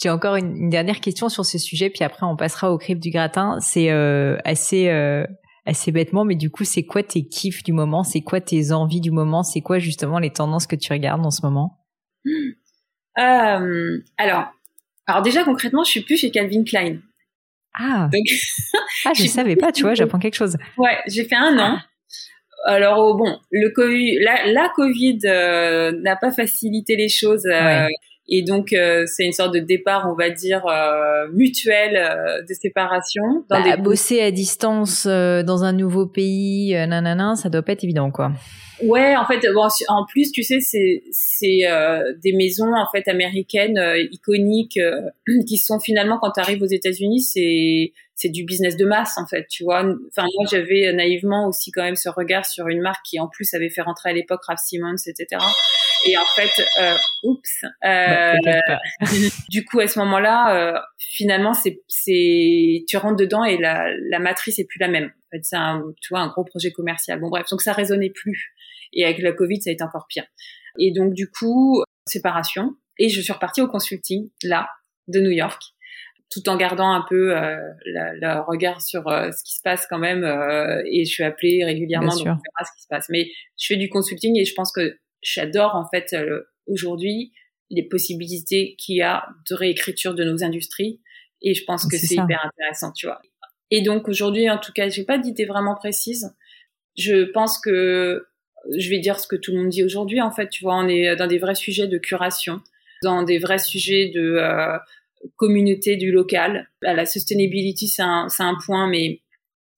j'ai 0.00 0.08
encore 0.08 0.36
une, 0.36 0.70
dernière 0.70 1.00
question 1.00 1.28
sur 1.28 1.44
ce 1.44 1.58
sujet, 1.58 1.90
puis 1.90 2.04
après 2.04 2.24
on 2.24 2.36
passera 2.36 2.72
au 2.72 2.78
crib 2.78 2.98
du 2.98 3.10
gratin. 3.10 3.58
C'est 3.60 3.90
euh, 3.90 4.38
assez 4.44 4.88
euh, 4.88 5.26
assez 5.66 5.92
bêtement, 5.92 6.24
mais 6.24 6.36
du 6.36 6.50
coup, 6.50 6.64
c'est 6.64 6.84
quoi 6.84 7.02
tes 7.02 7.26
kiffs 7.26 7.62
du 7.62 7.72
moment? 7.72 8.02
C'est 8.02 8.22
quoi 8.22 8.40
tes 8.40 8.72
envies 8.72 9.02
du 9.02 9.10
moment? 9.10 9.42
C'est 9.42 9.60
quoi 9.60 9.78
justement 9.78 10.18
les 10.18 10.30
tendances 10.30 10.66
que 10.66 10.76
tu 10.76 10.92
regardes 10.92 11.24
en 11.24 11.30
ce 11.30 11.42
moment? 11.42 11.78
Euh, 13.18 13.98
Alors, 14.16 14.46
alors 15.06 15.20
déjà 15.20 15.42
concrètement, 15.42 15.82
je 15.82 15.90
suis 15.90 16.00
plus 16.00 16.16
chez 16.16 16.30
Calvin 16.30 16.62
Klein. 16.62 17.00
Ah. 17.74 18.08
Donc, 18.10 18.24
ah, 19.04 19.12
je 19.14 19.26
savais 19.26 19.56
pas. 19.56 19.72
Tu 19.72 19.82
vois, 19.82 19.94
j'apprends 19.94 20.20
quelque 20.20 20.36
chose. 20.36 20.56
Ouais, 20.78 20.96
j'ai 21.08 21.24
fait 21.24 21.34
un 21.34 21.58
an. 21.58 21.78
Alors 22.66 22.98
oh, 22.98 23.16
bon, 23.16 23.38
le 23.50 23.68
COVID, 23.74 24.20
la, 24.20 24.52
la 24.52 24.70
Covid 24.74 25.18
n'a 26.02 26.16
pas 26.16 26.30
facilité 26.30 26.96
les 26.96 27.08
choses. 27.08 27.44
Et 28.32 28.42
donc, 28.42 28.72
euh, 28.72 29.04
c'est 29.06 29.24
une 29.24 29.32
sorte 29.32 29.52
de 29.52 29.58
départ, 29.58 30.06
on 30.08 30.14
va 30.14 30.30
dire, 30.30 30.64
euh, 30.66 31.26
mutuel 31.32 31.96
euh, 31.96 32.42
de 32.48 32.54
séparation. 32.54 33.44
Dans 33.50 33.60
bah, 33.60 33.76
Bosser 33.76 34.20
à 34.20 34.30
distance 34.30 35.04
dans 35.06 35.64
un 35.64 35.72
nouveau 35.72 36.06
pays, 36.06 36.72
nanana, 36.72 37.34
ça 37.34 37.48
doit 37.48 37.62
pas 37.62 37.72
être 37.72 37.82
évident, 37.82 38.12
quoi. 38.12 38.30
Ouais, 38.84 39.14
en 39.16 39.26
fait, 39.26 39.44
bon, 39.52 39.68
en 39.88 40.06
plus, 40.06 40.30
tu 40.30 40.42
sais, 40.42 40.60
c'est 40.60 41.02
c'est 41.10 41.66
des 42.22 42.32
maisons 42.32 42.72
en 42.74 42.86
fait 42.90 43.06
américaines 43.08 43.78
iconiques 44.10 44.78
qui 45.46 45.58
sont 45.58 45.78
finalement 45.80 46.18
quand 46.18 46.30
tu 46.30 46.40
arrives 46.40 46.62
aux 46.62 46.66
États-Unis, 46.66 47.20
c'est 47.20 47.92
c'est 48.14 48.30
du 48.30 48.44
business 48.44 48.76
de 48.78 48.86
masse 48.86 49.18
en 49.18 49.26
fait, 49.26 49.46
tu 49.50 49.64
vois. 49.64 49.80
Enfin 49.80 50.26
moi 50.34 50.46
j'avais 50.50 50.90
naïvement 50.94 51.46
aussi 51.46 51.72
quand 51.72 51.82
même 51.82 51.96
ce 51.96 52.08
regard 52.08 52.46
sur 52.46 52.68
une 52.68 52.80
marque 52.80 53.04
qui 53.04 53.20
en 53.20 53.28
plus 53.28 53.52
avait 53.52 53.70
fait 53.70 53.82
rentrer 53.82 54.10
à 54.10 54.12
l'époque 54.14 54.40
Ralph 54.46 54.60
Simmons, 54.60 54.96
etc. 55.06 55.42
Et 56.06 56.16
en 56.16 56.24
fait, 56.34 56.50
euh, 56.80 56.96
oups. 57.22 57.64
Euh, 57.84 58.34
du 59.48 59.64
coup, 59.64 59.80
à 59.80 59.86
ce 59.86 59.98
moment-là, 60.00 60.56
euh, 60.56 60.80
finalement, 60.98 61.52
c'est, 61.52 61.82
c'est, 61.88 62.84
tu 62.88 62.96
rentres 62.96 63.16
dedans 63.16 63.44
et 63.44 63.58
la, 63.58 63.86
la 64.08 64.18
matrice 64.18 64.58
est 64.58 64.66
plus 64.66 64.78
la 64.78 64.88
même. 64.88 65.06
En 65.06 65.28
fait, 65.30 65.40
c'est 65.42 65.56
un, 65.56 65.82
tu 66.00 66.08
vois, 66.14 66.20
un 66.20 66.28
gros 66.28 66.44
projet 66.44 66.72
commercial. 66.72 67.20
Bon, 67.20 67.28
bref, 67.28 67.46
donc 67.50 67.62
ça 67.62 67.72
résonnait 67.72 68.10
plus. 68.10 68.54
Et 68.92 69.04
avec 69.04 69.20
la 69.20 69.32
Covid, 69.32 69.60
ça 69.60 69.70
a 69.70 69.72
été 69.72 69.84
encore 69.84 70.06
pire. 70.08 70.24
Et 70.78 70.92
donc, 70.92 71.14
du 71.14 71.30
coup, 71.30 71.82
séparation. 72.06 72.76
Et 72.98 73.08
je 73.08 73.20
suis 73.20 73.32
repartie 73.32 73.60
au 73.60 73.68
consulting, 73.68 74.30
là, 74.42 74.68
de 75.08 75.20
New 75.20 75.30
York 75.30 75.62
tout 76.30 76.48
en 76.48 76.56
gardant 76.56 76.92
un 76.92 77.04
peu 77.08 77.36
euh, 77.36 77.56
le 77.84 78.40
regard 78.46 78.80
sur 78.80 79.08
euh, 79.08 79.30
ce 79.32 79.42
qui 79.42 79.56
se 79.56 79.62
passe 79.62 79.86
quand 79.90 79.98
même 79.98 80.22
euh, 80.22 80.80
et 80.86 81.04
je 81.04 81.10
suis 81.10 81.24
appelée 81.24 81.64
régulièrement 81.64 82.14
donc 82.14 82.20
on 82.20 82.24
verra 82.24 82.64
ce 82.64 82.72
qui 82.76 82.82
se 82.82 82.88
passe 82.88 83.06
mais 83.08 83.26
je 83.58 83.66
fais 83.66 83.76
du 83.76 83.88
consulting 83.88 84.38
et 84.38 84.44
je 84.44 84.54
pense 84.54 84.72
que 84.72 84.96
j'adore 85.22 85.74
en 85.74 85.86
fait 85.88 86.14
aujourd'hui 86.66 87.32
les 87.70 87.84
possibilités 87.84 88.74
qu'il 88.78 88.96
y 88.96 89.02
a 89.02 89.28
de 89.48 89.54
réécriture 89.54 90.14
de 90.14 90.24
nos 90.24 90.42
industries. 90.42 91.00
Et 91.42 91.54
je 91.54 91.64
pense 91.64 91.86
que 91.86 91.96
c'est 91.96 92.14
hyper 92.14 92.44
intéressant, 92.44 92.92
tu 92.92 93.06
vois. 93.06 93.22
Et 93.70 93.82
donc 93.82 94.08
aujourd'hui, 94.08 94.50
en 94.50 94.58
tout 94.58 94.72
cas, 94.72 94.88
j'ai 94.88 95.04
pas 95.04 95.18
d'idée 95.18 95.46
vraiment 95.46 95.74
précise. 95.74 96.34
Je 96.98 97.24
pense 97.24 97.58
que 97.58 98.26
je 98.76 98.90
vais 98.90 98.98
dire 98.98 99.18
ce 99.18 99.26
que 99.26 99.36
tout 99.36 99.52
le 99.52 99.58
monde 99.58 99.70
dit 99.70 99.84
aujourd'hui. 99.84 100.20
En 100.20 100.32
fait, 100.32 100.48
tu 100.48 100.64
vois, 100.64 100.76
on 100.76 100.88
est 100.88 101.16
dans 101.16 101.28
des 101.28 101.38
vrais 101.38 101.54
sujets 101.54 101.86
de 101.86 101.96
curation, 101.96 102.60
dans 103.02 103.22
des 103.22 103.38
vrais 103.38 103.58
sujets 103.58 104.10
de 104.12 104.36
euh, 104.38 104.76
communauté 105.36 105.96
du 105.96 106.10
local. 106.10 106.68
La 106.82 107.06
sustainability, 107.06 107.88
c'est 107.88 108.02
un, 108.02 108.26
un 108.38 108.58
point, 108.64 108.88
mais 108.88 109.22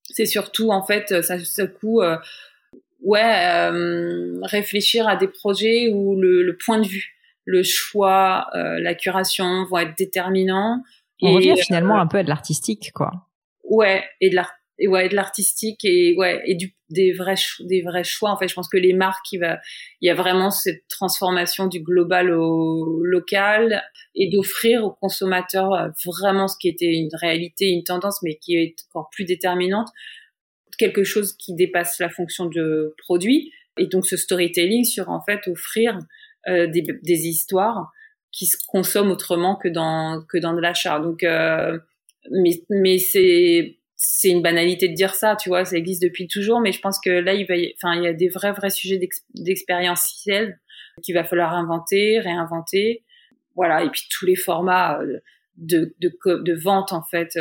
c'est 0.09 0.25
surtout 0.25 0.71
en 0.71 0.83
fait, 0.83 1.21
ça, 1.21 1.67
coup, 1.67 2.01
euh, 2.01 2.17
ouais, 3.03 3.21
euh, 3.21 4.39
réfléchir 4.43 5.07
à 5.07 5.15
des 5.15 5.27
projets 5.27 5.89
où 5.93 6.19
le, 6.19 6.43
le, 6.43 6.57
point 6.57 6.79
de 6.79 6.87
vue, 6.87 7.15
le 7.45 7.63
choix, 7.63 8.47
euh, 8.55 8.79
la 8.79 8.95
curation 8.95 9.65
vont 9.65 9.77
être 9.77 9.97
déterminants. 9.97 10.81
On 11.21 11.29
et, 11.29 11.35
revient 11.35 11.61
finalement 11.61 11.99
un 11.99 12.07
peu 12.07 12.17
à 12.17 12.23
de 12.23 12.29
l'artistique, 12.29 12.91
quoi. 12.93 13.11
Ouais, 13.63 14.03
et 14.19 14.29
de 14.29 14.35
l'art 14.35 14.51
et 14.79 14.87
ouais 14.87 15.07
de 15.07 15.15
l'artistique 15.15 15.85
et 15.85 16.15
ouais 16.17 16.41
et 16.45 16.55
du 16.55 16.75
des 16.89 17.13
vrais 17.13 17.35
des 17.59 17.81
vrais 17.81 18.03
choix 18.03 18.31
en 18.31 18.37
fait 18.37 18.47
je 18.47 18.55
pense 18.55 18.67
que 18.67 18.77
les 18.77 18.93
marques 18.93 19.31
il 19.31 19.39
va 19.39 19.59
il 20.01 20.07
y 20.07 20.09
a 20.09 20.15
vraiment 20.15 20.49
cette 20.49 20.87
transformation 20.89 21.67
du 21.67 21.79
global 21.79 22.31
au 22.31 23.03
local 23.03 23.83
et 24.15 24.29
d'offrir 24.31 24.83
aux 24.83 24.91
consommateurs 24.91 25.73
euh, 25.73 25.89
vraiment 26.05 26.47
ce 26.47 26.57
qui 26.59 26.69
était 26.69 26.91
une 26.91 27.09
réalité 27.13 27.69
une 27.69 27.83
tendance 27.83 28.19
mais 28.23 28.35
qui 28.35 28.55
est 28.55 28.75
encore 28.89 29.09
plus 29.11 29.25
déterminante 29.25 29.89
quelque 30.77 31.03
chose 31.03 31.33
qui 31.37 31.53
dépasse 31.55 31.99
la 31.99 32.09
fonction 32.09 32.45
de 32.45 32.95
produit 32.97 33.51
et 33.77 33.87
donc 33.87 34.05
ce 34.05 34.17
storytelling 34.17 34.83
sur 34.83 35.09
en 35.09 35.21
fait 35.21 35.47
offrir 35.47 35.99
euh, 36.47 36.67
des, 36.67 37.27
histoires 37.27 37.91
qui 38.31 38.45
se 38.45 38.57
consomment 38.67 39.11
autrement 39.11 39.55
que 39.55 39.67
dans 39.67 40.23
que 40.27 40.37
dans 40.37 40.53
de 40.53 40.61
l'achat. 40.61 40.99
Donc 40.99 41.23
euh, 41.23 41.79
mais 42.31 42.61
mais 42.69 42.97
c'est 42.97 43.77
c'est 43.95 44.29
une 44.29 44.41
banalité 44.41 44.89
de 44.89 44.93
dire 44.93 45.15
ça, 45.15 45.37
tu 45.37 45.47
vois, 45.47 45.63
ça 45.63 45.77
existe 45.77 46.01
depuis 46.01 46.27
toujours, 46.27 46.59
mais 46.59 46.73
je 46.73 46.81
pense 46.81 46.99
que 46.99 47.09
là, 47.09 47.33
il 47.33 47.45
va, 47.47 47.53
enfin, 47.75 47.95
il 47.95 48.03
y 48.03 48.07
a 48.07 48.11
des 48.11 48.27
vrais, 48.27 48.51
vrais 48.51 48.69
sujets 48.69 48.99
d'expérientiel 49.33 50.59
qu'il 51.01 51.15
va 51.15 51.23
falloir 51.23 51.53
inventer, 51.53 52.19
réinventer, 52.19 53.05
voilà, 53.55 53.81
et 53.81 53.89
puis 53.89 54.01
tous 54.11 54.25
les 54.25 54.35
formats 54.35 54.99
euh, 54.99 55.19
de, 55.55 55.95
de, 56.01 56.53
vente 56.61 56.91
en 56.91 57.01
fait 57.03 57.37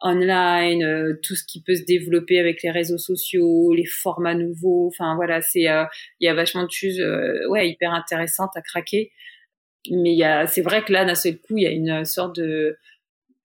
online, 0.00 0.82
euh, 0.82 1.14
tout 1.22 1.34
ce 1.34 1.44
qui 1.44 1.62
peut 1.62 1.74
se 1.74 1.84
développer 1.84 2.38
avec 2.38 2.62
les 2.62 2.70
réseaux 2.70 2.98
sociaux, 2.98 3.72
les 3.74 3.86
formats 3.86 4.34
nouveaux, 4.34 4.88
enfin 4.88 5.14
voilà, 5.16 5.40
c'est, 5.40 5.60
il 5.60 5.86
y 6.20 6.28
a 6.28 6.34
vachement 6.34 6.64
de 6.64 6.70
choses, 6.70 7.00
ouais, 7.48 7.68
hyper 7.68 7.92
intéressantes 7.92 8.50
à 8.56 8.60
craquer, 8.60 9.12
mais 9.90 10.12
il 10.12 10.18
y 10.18 10.24
a, 10.24 10.46
c'est 10.46 10.62
vrai 10.62 10.84
que 10.84 10.92
là, 10.92 11.04
d'un 11.04 11.14
seul 11.14 11.38
coup, 11.38 11.56
il 11.56 11.62
y 11.62 11.66
a 11.66 11.70
une 11.70 12.04
sorte 12.04 12.36
de 12.36 12.76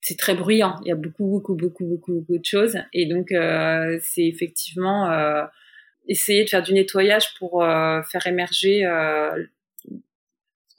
c'est 0.02 0.18
très 0.18 0.36
bruyant. 0.36 0.76
Il 0.86 0.90
y 0.90 0.92
a 0.92 0.96
beaucoup, 0.96 1.26
beaucoup, 1.26 1.56
beaucoup, 1.56 1.86
beaucoup, 1.86 2.14
beaucoup 2.14 2.38
de 2.38 2.46
choses. 2.46 2.78
Et 2.94 3.06
donc, 3.06 3.32
euh, 3.32 4.00
c'est 4.02 4.26
effectivement 4.26 5.12
euh, 5.12 5.44
essayer 6.08 6.44
de 6.44 6.50
faire 6.50 6.64
du 6.64 6.74
nettoyage 6.74 7.34
pour 7.38 7.64
euh, 7.64 8.02
faire 8.04 8.26
émerger 8.28 8.86
euh, 8.86 9.44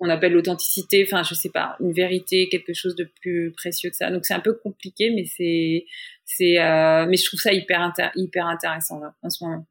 qu'on 0.01 0.09
appelle 0.09 0.33
l'authenticité. 0.33 1.05
Enfin, 1.07 1.23
je 1.23 1.35
sais 1.35 1.51
pas, 1.51 1.77
une 1.81 1.93
vérité, 1.93 2.49
quelque 2.49 2.73
chose 2.73 2.97
de 2.97 3.05
plus 3.21 3.53
précieux 3.53 3.91
que 3.91 3.97
ça. 3.97 4.11
Donc, 4.11 4.25
c'est 4.25 4.35
un 4.35 4.41
peu 4.41 4.55
compliqué, 4.55 5.11
mais 5.15 5.27
c'est, 5.27 5.85
c'est, 6.25 6.59
euh, 6.59 7.07
mais 7.07 7.17
je 7.17 7.25
trouve 7.27 7.39
ça 7.39 7.53
hyper, 7.53 7.93
hyper 8.17 8.47
intéressant 8.47 8.99
là, 8.99 9.15
en 9.23 9.31
ce 9.31 9.45
moment. 9.45 9.67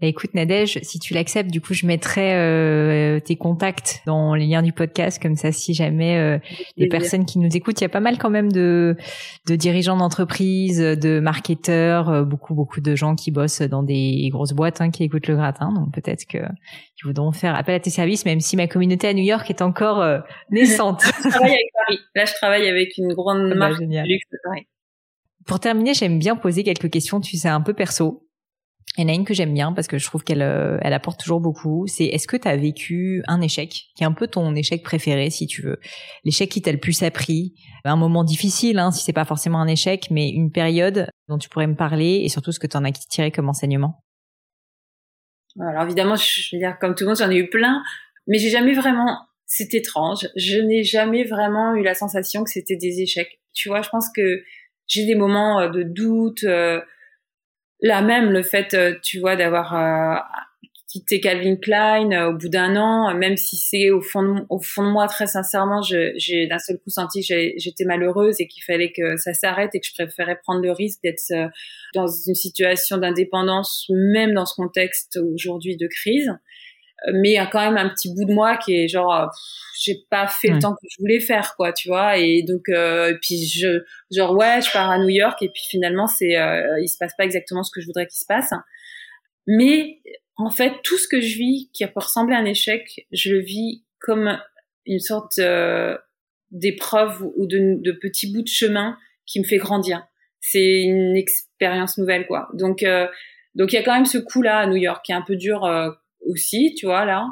Bah, 0.00 0.06
écoute 0.06 0.32
Nadège, 0.32 0.78
si 0.80 0.98
tu 0.98 1.12
l'acceptes, 1.12 1.50
du 1.50 1.60
coup 1.60 1.74
je 1.74 1.84
mettrai 1.84 2.32
euh, 2.32 3.20
tes 3.20 3.36
contacts 3.36 4.00
dans 4.06 4.34
les 4.34 4.46
liens 4.46 4.62
du 4.62 4.72
podcast, 4.72 5.20
comme 5.20 5.36
ça 5.36 5.52
si 5.52 5.74
jamais 5.74 6.16
euh, 6.16 6.38
les 6.78 6.88
personnes 6.88 7.26
qui 7.26 7.38
nous 7.38 7.54
écoutent, 7.54 7.78
il 7.82 7.84
y 7.84 7.86
a 7.86 7.90
pas 7.90 8.00
mal 8.00 8.16
quand 8.16 8.30
même 8.30 8.50
de, 8.50 8.96
de 9.46 9.56
dirigeants 9.56 9.98
d'entreprise, 9.98 10.78
de 10.78 11.20
marketeurs, 11.20 12.08
euh, 12.08 12.24
beaucoup 12.24 12.54
beaucoup 12.54 12.80
de 12.80 12.96
gens 12.96 13.14
qui 13.14 13.30
bossent 13.30 13.60
dans 13.60 13.82
des 13.82 14.26
grosses 14.32 14.54
boîtes 14.54 14.80
hein, 14.80 14.90
qui 14.90 15.04
écoutent 15.04 15.26
le 15.26 15.36
gratin, 15.36 15.70
donc 15.70 15.92
peut-être 15.92 16.24
que 16.24 16.38
ils 16.38 17.06
voudront 17.06 17.32
faire 17.32 17.54
appel 17.54 17.74
à 17.74 17.80
tes 17.80 17.90
services, 17.90 18.24
même 18.24 18.40
si 18.40 18.56
ma 18.56 18.68
communauté 18.68 19.06
à 19.06 19.12
New 19.12 19.24
York 19.24 19.50
est 19.50 19.60
encore 19.60 20.00
euh, 20.00 20.20
naissante. 20.50 21.02
je 21.04 21.28
travaille 21.28 21.50
avec 21.50 21.72
Paris. 21.86 21.98
Là 22.14 22.24
je 22.24 22.32
travaille 22.32 22.66
avec 22.66 22.96
une 22.96 23.12
grande 23.12 23.50
ah 23.52 23.54
bah, 23.54 23.68
marque 23.68 23.82
de 23.82 24.08
luxe 24.08 24.24
Paris. 24.44 24.66
Pour 25.46 25.60
terminer, 25.60 25.92
j'aime 25.92 26.18
bien 26.18 26.36
poser 26.36 26.64
quelques 26.64 26.90
questions, 26.90 27.20
tu 27.20 27.36
sais, 27.36 27.48
un 27.48 27.60
peu 27.60 27.74
perso. 27.74 28.26
Il 28.96 29.02
y 29.02 29.06
en 29.06 29.08
a 29.08 29.14
une 29.14 29.24
que 29.24 29.34
j'aime 29.34 29.54
bien 29.54 29.72
parce 29.72 29.86
que 29.86 29.98
je 29.98 30.04
trouve 30.04 30.24
qu'elle 30.24 30.42
euh, 30.42 30.78
elle 30.82 30.92
apporte 30.92 31.20
toujours 31.20 31.40
beaucoup. 31.40 31.86
C'est 31.86 32.06
est-ce 32.06 32.26
que 32.26 32.36
tu 32.36 32.48
as 32.48 32.56
vécu 32.56 33.22
un 33.28 33.40
échec 33.40 33.70
qui 33.94 34.02
est 34.02 34.04
un 34.04 34.12
peu 34.12 34.26
ton 34.26 34.54
échec 34.56 34.82
préféré 34.82 35.30
si 35.30 35.46
tu 35.46 35.62
veux, 35.62 35.78
l'échec 36.24 36.50
qui 36.50 36.60
t'a 36.60 36.72
le 36.72 36.78
plus 36.78 37.02
appris, 37.04 37.54
un 37.84 37.96
moment 37.96 38.24
difficile 38.24 38.78
hein, 38.78 38.90
si 38.90 39.04
c'est 39.04 39.12
pas 39.12 39.24
forcément 39.24 39.60
un 39.60 39.68
échec, 39.68 40.08
mais 40.10 40.28
une 40.28 40.50
période 40.50 41.08
dont 41.28 41.38
tu 41.38 41.48
pourrais 41.48 41.68
me 41.68 41.76
parler 41.76 42.22
et 42.24 42.28
surtout 42.28 42.50
ce 42.50 42.58
que 42.58 42.66
tu 42.66 42.76
en 42.76 42.84
as 42.84 42.90
tiré 42.90 43.30
comme 43.30 43.48
enseignement? 43.48 44.02
Alors 45.60 45.84
évidemment, 45.84 46.16
je 46.16 46.56
veux 46.56 46.58
dire 46.58 46.76
comme 46.80 46.94
tout 46.94 47.04
le 47.04 47.08
monde, 47.08 47.18
j'en 47.18 47.30
ai 47.30 47.36
eu 47.36 47.48
plein, 47.48 47.82
mais 48.26 48.38
j'ai 48.38 48.50
jamais 48.50 48.74
vraiment. 48.74 49.20
C'est 49.46 49.74
étrange. 49.74 50.28
Je 50.36 50.58
n'ai 50.58 50.84
jamais 50.84 51.24
vraiment 51.24 51.74
eu 51.74 51.82
la 51.82 51.94
sensation 51.94 52.44
que 52.44 52.50
c'était 52.50 52.76
des 52.76 53.00
échecs. 53.00 53.40
Tu 53.52 53.68
vois, 53.68 53.82
je 53.82 53.88
pense 53.88 54.08
que 54.14 54.42
j'ai 54.86 55.06
des 55.06 55.16
moments 55.16 55.60
euh, 55.60 55.68
de 55.68 55.82
doute. 55.82 56.44
Euh, 56.44 56.80
Là 57.82 58.02
même, 58.02 58.30
le 58.30 58.42
fait, 58.42 58.74
euh, 58.74 58.94
tu 59.02 59.20
vois, 59.20 59.36
d'avoir 59.36 59.74
euh, 59.74 60.16
quitté 60.90 61.20
Calvin 61.20 61.56
Klein 61.56 62.10
euh, 62.12 62.30
au 62.30 62.36
bout 62.36 62.48
d'un 62.48 62.76
an, 62.76 63.14
même 63.14 63.36
si 63.36 63.56
c'est 63.56 63.90
au 63.90 64.00
fond 64.00 64.44
au 64.50 64.60
fond 64.60 64.84
de 64.84 64.90
moi 64.90 65.06
très 65.06 65.26
sincèrement, 65.26 65.80
j'ai 65.82 66.46
d'un 66.46 66.58
seul 66.58 66.78
coup 66.78 66.90
senti 66.90 67.20
que 67.26 67.34
j'étais 67.56 67.84
malheureuse 67.84 68.36
et 68.40 68.46
qu'il 68.46 68.62
fallait 68.64 68.92
que 68.92 69.16
ça 69.16 69.32
s'arrête 69.32 69.74
et 69.74 69.80
que 69.80 69.86
je 69.86 69.94
préférais 69.94 70.38
prendre 70.42 70.60
le 70.60 70.72
risque 70.72 71.00
d'être 71.02 71.22
dans 71.94 72.06
une 72.06 72.34
situation 72.34 72.98
d'indépendance, 72.98 73.86
même 73.88 74.34
dans 74.34 74.46
ce 74.46 74.54
contexte 74.54 75.18
aujourd'hui 75.34 75.76
de 75.76 75.86
crise 75.86 76.30
mais 77.12 77.30
il 77.30 77.34
y 77.34 77.38
a 77.38 77.46
quand 77.46 77.60
même 77.60 77.78
un 77.78 77.88
petit 77.88 78.12
bout 78.14 78.24
de 78.24 78.32
moi 78.32 78.56
qui 78.56 78.74
est 78.74 78.88
genre 78.88 79.14
euh, 79.14 79.26
j'ai 79.80 80.04
pas 80.10 80.26
fait 80.26 80.48
le 80.48 80.58
temps 80.58 80.72
que 80.72 80.86
je 80.90 80.96
voulais 81.00 81.20
faire 81.20 81.54
quoi 81.56 81.72
tu 81.72 81.88
vois. 81.88 82.18
Et 82.18 82.42
donc 82.42 82.68
euh, 82.68 83.16
puis 83.22 83.46
je 83.46 83.82
genre 84.10 84.36
ouais 84.36 84.60
je 84.60 84.70
pars 84.70 84.90
à 84.90 84.98
New 84.98 85.08
York 85.08 85.42
et 85.42 85.48
puis 85.48 85.62
finalement 85.68 86.06
c'est 86.06 86.36
euh, 86.36 86.80
il 86.82 86.88
se 86.88 86.98
passe 86.98 87.12
pas 87.16 87.24
exactement 87.24 87.62
ce 87.62 87.70
que 87.72 87.80
je 87.80 87.86
voudrais 87.86 88.06
qu'il 88.06 88.18
se 88.18 88.26
passe. 88.26 88.50
Mais 89.46 90.00
en 90.36 90.50
fait 90.50 90.74
tout 90.84 90.98
ce 90.98 91.08
que 91.08 91.20
je 91.20 91.38
vis 91.38 91.70
qui 91.72 91.86
peut 91.86 91.92
ressembler 91.96 92.34
à 92.34 92.38
un 92.38 92.44
échec 92.44 93.06
je 93.12 93.32
le 93.32 93.40
vis 93.40 93.84
comme 93.98 94.38
une 94.86 95.00
sorte 95.00 95.38
euh, 95.38 95.96
d'épreuve 96.50 97.22
ou 97.36 97.46
de, 97.46 97.80
de 97.80 97.92
petit 97.92 98.32
bout 98.32 98.42
de 98.42 98.48
chemin 98.48 98.98
qui 99.26 99.40
me 99.40 99.44
fait 99.44 99.58
grandir. 99.58 100.06
C'est 100.40 100.82
une 100.82 101.16
expérience 101.16 101.96
nouvelle 101.96 102.26
quoi. 102.26 102.48
Donc 102.52 102.82
euh, 102.82 103.06
donc 103.54 103.72
il 103.72 103.76
y 103.76 103.78
a 103.78 103.82
quand 103.82 103.94
même 103.94 104.06
ce 104.06 104.18
coup 104.18 104.42
là 104.42 104.58
à 104.58 104.66
New 104.66 104.76
York 104.76 105.04
qui 105.04 105.12
est 105.12 105.14
un 105.14 105.22
peu 105.22 105.36
dur 105.36 105.64
aussi, 106.26 106.74
tu 106.76 106.86
vois 106.86 107.04
là. 107.04 107.26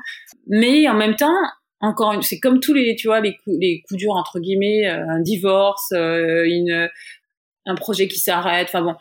Mais 0.46 0.88
en 0.88 0.94
même 0.94 1.16
temps, 1.16 1.34
encore 1.80 2.22
c'est 2.24 2.40
comme 2.40 2.60
tous 2.60 2.74
les, 2.74 2.96
tu 2.96 3.08
vois, 3.08 3.20
les 3.20 3.36
coups, 3.36 3.56
les 3.60 3.82
coups 3.86 3.98
durs 3.98 4.14
entre 4.14 4.40
guillemets, 4.40 4.88
euh, 4.88 5.04
un 5.08 5.20
divorce, 5.20 5.92
euh, 5.92 6.44
une, 6.46 6.88
un 7.66 7.74
projet 7.74 8.08
qui 8.08 8.18
s'arrête. 8.18 8.68
Enfin 8.68 8.82
bon, 8.82 8.94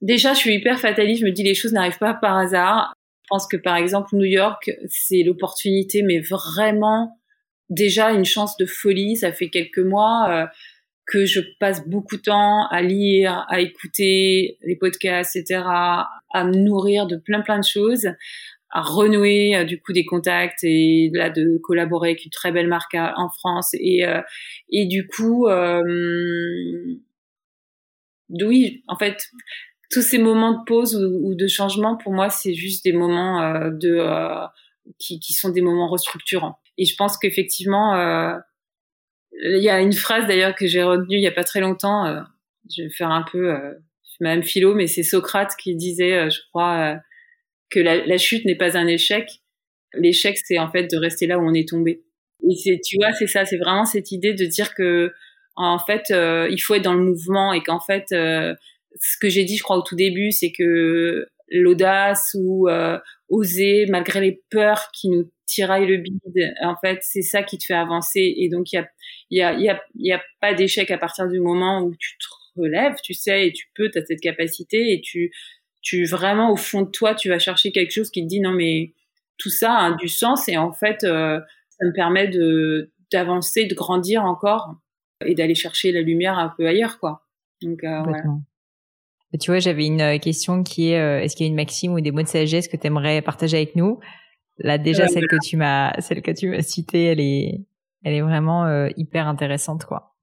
déjà, 0.00 0.34
je 0.34 0.38
suis 0.38 0.54
hyper 0.54 0.78
fataliste. 0.78 1.20
Je 1.20 1.26
me 1.26 1.32
dis 1.32 1.42
les 1.42 1.54
choses 1.54 1.72
n'arrivent 1.72 1.98
pas 1.98 2.14
par 2.14 2.36
hasard. 2.36 2.92
Je 3.24 3.28
pense 3.28 3.46
que 3.46 3.56
par 3.56 3.76
exemple 3.76 4.08
New 4.14 4.24
York, 4.24 4.70
c'est 4.88 5.22
l'opportunité, 5.22 6.02
mais 6.02 6.20
vraiment 6.20 7.18
déjà 7.68 8.12
une 8.12 8.24
chance 8.24 8.56
de 8.56 8.66
folie. 8.66 9.16
Ça 9.16 9.32
fait 9.32 9.50
quelques 9.50 9.78
mois. 9.78 10.28
Euh, 10.30 10.46
que 11.08 11.24
je 11.24 11.40
passe 11.58 11.88
beaucoup 11.88 12.16
de 12.16 12.22
temps 12.22 12.66
à 12.68 12.82
lire, 12.82 13.46
à 13.48 13.60
écouter 13.60 14.58
les 14.62 14.76
podcasts, 14.76 15.36
etc., 15.36 15.62
à 15.64 16.44
me 16.44 16.54
nourrir 16.54 17.06
de 17.06 17.16
plein 17.16 17.40
plein 17.40 17.58
de 17.58 17.64
choses, 17.64 18.08
à 18.70 18.82
renouer 18.82 19.56
euh, 19.56 19.64
du 19.64 19.80
coup 19.80 19.92
des 19.92 20.04
contacts 20.04 20.62
et 20.62 21.10
là 21.14 21.30
de 21.30 21.58
collaborer 21.62 22.10
avec 22.10 22.24
une 22.24 22.30
très 22.30 22.52
belle 22.52 22.68
marque 22.68 22.94
en 22.94 23.28
France 23.30 23.70
et 23.74 24.06
euh, 24.06 24.20
et 24.70 24.86
du 24.86 25.06
coup 25.06 25.46
euh, 25.46 25.82
oui 28.42 28.82
en 28.86 28.96
fait 28.96 29.30
tous 29.90 30.02
ces 30.02 30.18
moments 30.18 30.52
de 30.52 30.64
pause 30.66 30.94
ou, 30.96 31.34
de 31.34 31.46
changement 31.46 31.96
pour 31.96 32.12
moi 32.12 32.28
c'est 32.28 32.54
juste 32.54 32.84
des 32.84 32.92
moments 32.92 33.42
euh, 33.42 33.70
de 33.70 33.96
euh, 34.00 34.46
qui, 34.98 35.18
qui 35.18 35.32
sont 35.32 35.50
des 35.50 35.60
moments 35.60 35.88
restructurants. 35.88 36.58
Et 36.78 36.84
je 36.84 36.94
pense 36.96 37.18
qu'effectivement 37.18 37.94
il 39.32 39.62
y 39.62 39.68
a 39.68 39.80
une 39.80 39.92
phrase 39.92 40.26
d'ailleurs 40.26 40.54
que 40.54 40.66
j'ai 40.66 40.82
retenue 40.82 41.16
il 41.16 41.22
y 41.22 41.26
a 41.26 41.32
pas 41.32 41.44
très 41.44 41.60
longtemps 41.60 42.24
je 42.70 42.82
vais 42.82 42.90
faire 42.90 43.10
un 43.10 43.22
peu 43.22 43.54
même 44.20 44.42
philo 44.42 44.74
mais 44.74 44.86
c'est 44.86 45.02
Socrate 45.02 45.54
qui 45.56 45.74
disait 45.74 46.30
je 46.30 46.40
crois 46.48 47.00
que 47.70 47.80
la, 47.80 48.04
la 48.06 48.18
chute 48.18 48.44
n'est 48.44 48.56
pas 48.56 48.76
un 48.76 48.86
échec. 48.86 49.28
L'échec, 49.94 50.38
c'est 50.38 50.58
en 50.58 50.70
fait 50.70 50.90
de 50.90 50.96
rester 50.96 51.26
là 51.26 51.38
où 51.38 51.42
on 51.42 51.54
est 51.54 51.68
tombé. 51.68 52.02
Et 52.48 52.54
c'est, 52.54 52.80
tu 52.84 52.96
vois, 52.98 53.12
c'est 53.12 53.26
ça, 53.26 53.44
c'est 53.44 53.58
vraiment 53.58 53.84
cette 53.84 54.12
idée 54.12 54.34
de 54.34 54.44
dire 54.44 54.74
que, 54.74 55.12
en 55.56 55.78
fait, 55.78 56.10
euh, 56.10 56.48
il 56.50 56.58
faut 56.58 56.74
être 56.74 56.84
dans 56.84 56.94
le 56.94 57.04
mouvement 57.04 57.52
et 57.52 57.62
qu'en 57.62 57.80
fait, 57.80 58.06
euh, 58.12 58.54
ce 59.00 59.18
que 59.18 59.28
j'ai 59.28 59.44
dit, 59.44 59.56
je 59.56 59.62
crois, 59.62 59.76
au 59.76 59.82
tout 59.82 59.96
début, 59.96 60.30
c'est 60.30 60.52
que 60.52 61.26
l'audace 61.50 62.36
ou 62.38 62.68
oser 63.28 63.86
malgré 63.88 64.20
les 64.20 64.42
peurs 64.50 64.90
qui 64.92 65.08
nous 65.08 65.30
tiraillent 65.46 65.86
le 65.86 65.96
bide. 65.96 66.54
En 66.62 66.76
fait, 66.76 66.98
c'est 67.02 67.22
ça 67.22 67.42
qui 67.42 67.58
te 67.58 67.64
fait 67.64 67.74
avancer. 67.74 68.34
Et 68.36 68.48
donc, 68.48 68.72
il 68.72 68.76
y 68.76 68.78
a, 68.78 68.88
y, 69.30 69.40
a, 69.42 69.52
y, 69.58 69.68
a, 69.68 69.82
y 69.96 70.12
a 70.12 70.22
pas 70.40 70.54
d'échec 70.54 70.90
à 70.90 70.98
partir 70.98 71.26
du 71.28 71.40
moment 71.40 71.82
où 71.82 71.94
tu 71.98 72.16
te 72.18 72.60
relèves, 72.60 72.96
tu 73.02 73.14
sais, 73.14 73.48
et 73.48 73.52
tu 73.52 73.66
peux, 73.74 73.90
tu 73.90 73.98
as 73.98 74.04
cette 74.04 74.20
capacité 74.20 74.92
et 74.92 75.00
tu, 75.00 75.32
tu 75.80 76.04
vraiment 76.04 76.52
au 76.52 76.56
fond 76.56 76.82
de 76.82 76.90
toi, 76.90 77.14
tu 77.14 77.28
vas 77.28 77.38
chercher 77.38 77.72
quelque 77.72 77.92
chose 77.92 78.10
qui 78.10 78.22
te 78.22 78.28
dit 78.28 78.40
non 78.40 78.52
mais 78.52 78.94
tout 79.38 79.50
ça 79.50 79.74
a 79.76 79.92
du 79.92 80.08
sens 80.08 80.48
et 80.48 80.56
en 80.56 80.72
fait, 80.72 81.04
euh, 81.04 81.40
ça 81.70 81.86
me 81.86 81.92
permet 81.92 82.28
de 82.28 82.90
d'avancer, 83.10 83.64
de 83.66 83.74
grandir 83.74 84.24
encore 84.24 84.74
et 85.24 85.34
d'aller 85.34 85.54
chercher 85.54 85.92
la 85.92 86.02
lumière 86.02 86.38
un 86.38 86.52
peu 86.56 86.66
ailleurs, 86.66 86.98
quoi. 86.98 87.24
Donc 87.62 87.82
euh, 87.84 88.02
voilà. 88.02 88.22
Tu 89.40 89.50
vois, 89.50 89.58
j'avais 89.58 89.84
une 89.84 90.00
euh, 90.00 90.18
question 90.18 90.62
qui 90.62 90.90
est 90.90 91.00
euh, 91.00 91.20
est-ce 91.20 91.36
qu'il 91.36 91.44
y 91.44 91.48
a 91.48 91.50
une 91.50 91.56
maxime 91.56 91.92
ou 91.92 92.00
des 92.00 92.12
mots 92.12 92.22
de 92.22 92.28
sagesse 92.28 92.66
que 92.66 92.78
tu 92.78 92.86
aimerais 92.86 93.20
partager 93.20 93.58
avec 93.58 93.76
nous? 93.76 94.00
Là, 94.58 94.78
déjà 94.78 95.06
celle 95.06 95.26
que 95.28 95.36
tu 95.42 95.56
m'as 95.56 95.92
celle 96.00 96.22
que 96.22 96.30
tu 96.30 96.48
m'as 96.48 96.62
citée, 96.62 97.04
elle 97.04 97.20
est 97.20 97.60
elle 98.04 98.14
est 98.14 98.22
vraiment 98.22 98.64
euh, 98.64 98.88
hyper 98.96 99.28
intéressante, 99.28 99.84
quoi. 99.84 100.14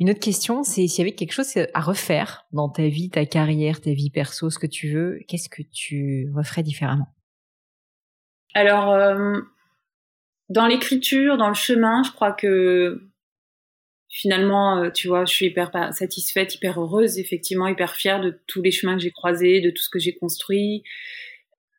Une 0.00 0.10
autre 0.10 0.20
question, 0.20 0.64
c'est 0.64 0.86
s'il 0.86 1.04
y 1.04 1.08
avait 1.08 1.14
quelque 1.14 1.32
chose 1.32 1.54
à 1.72 1.80
refaire 1.80 2.46
dans 2.52 2.68
ta 2.68 2.88
vie, 2.88 3.10
ta 3.10 3.26
carrière, 3.26 3.80
ta 3.80 3.92
vie 3.92 4.10
perso, 4.10 4.50
ce 4.50 4.58
que 4.58 4.66
tu 4.66 4.90
veux, 4.90 5.20
qu'est-ce 5.28 5.48
que 5.48 5.62
tu 5.62 6.30
referais 6.34 6.62
différemment? 6.64 7.06
Alors, 8.54 8.92
dans 10.48 10.66
l'écriture, 10.66 11.36
dans 11.38 11.48
le 11.48 11.54
chemin, 11.54 12.02
je 12.02 12.12
crois 12.12 12.32
que 12.32 13.00
finalement, 14.08 14.78
euh, 14.78 14.90
tu 14.90 15.08
vois, 15.08 15.24
je 15.24 15.32
suis 15.32 15.46
hyper 15.46 15.72
satisfaite, 15.92 16.54
hyper 16.54 16.80
heureuse, 16.80 17.18
effectivement, 17.18 17.66
hyper 17.66 17.94
fière 17.94 18.20
de 18.20 18.38
tous 18.46 18.62
les 18.62 18.70
chemins 18.70 18.96
que 18.96 19.02
j'ai 19.02 19.10
croisés, 19.10 19.60
de 19.60 19.70
tout 19.70 19.82
ce 19.82 19.88
que 19.90 19.98
j'ai 19.98 20.14
construit. 20.14 20.84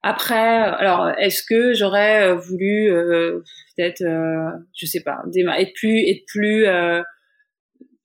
Après, 0.04 0.36
alors, 0.36 1.10
est-ce 1.18 1.44
que 1.44 1.74
j'aurais 1.74 2.28
euh, 2.28 2.36
voulu 2.36 2.92
euh, 2.92 3.40
peut-être, 3.76 4.04
je 4.76 4.86
sais 4.86 5.02
pas, 5.02 5.24
être 5.34 5.74
plus 5.74 6.66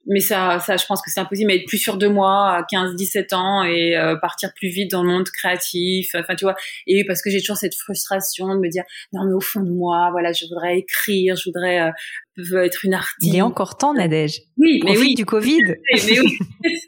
mais 0.06 0.20
ça, 0.20 0.58
ça, 0.60 0.76
je 0.76 0.86
pense 0.86 1.02
que 1.02 1.10
c'est 1.10 1.20
impossible, 1.20 1.48
mais 1.48 1.56
être 1.56 1.66
plus 1.66 1.78
sûr 1.78 1.98
de 1.98 2.08
moi 2.08 2.56
à 2.56 2.64
15, 2.68 2.96
17 2.96 3.32
ans 3.34 3.62
et 3.62 3.96
euh, 3.96 4.16
partir 4.16 4.50
plus 4.54 4.68
vite 4.68 4.90
dans 4.90 5.02
le 5.02 5.10
monde 5.10 5.28
créatif. 5.28 6.14
Enfin, 6.14 6.34
tu 6.34 6.44
vois. 6.44 6.54
Et 6.86 7.04
parce 7.04 7.20
que 7.22 7.30
j'ai 7.30 7.40
toujours 7.40 7.58
cette 7.58 7.74
frustration 7.74 8.48
de 8.54 8.60
me 8.60 8.68
dire, 8.68 8.84
non, 9.12 9.24
mais 9.26 9.34
au 9.34 9.40
fond 9.40 9.60
de 9.60 9.70
moi, 9.70 10.08
voilà, 10.10 10.32
je 10.32 10.46
voudrais 10.46 10.78
écrire, 10.78 11.36
je 11.36 11.50
voudrais 11.50 11.80
euh, 11.80 12.62
être 12.62 12.84
une 12.84 12.94
artiste. 12.94 13.18
Il 13.20 13.36
est 13.36 13.42
encore 13.42 13.76
temps, 13.76 13.92
Nadège. 13.92 14.40
Oui, 14.56 14.80
mais 14.84 14.96
oui. 14.96 15.14
du 15.14 15.26
Covid. 15.26 15.60
Mais, 15.92 16.20
oui, 16.20 16.38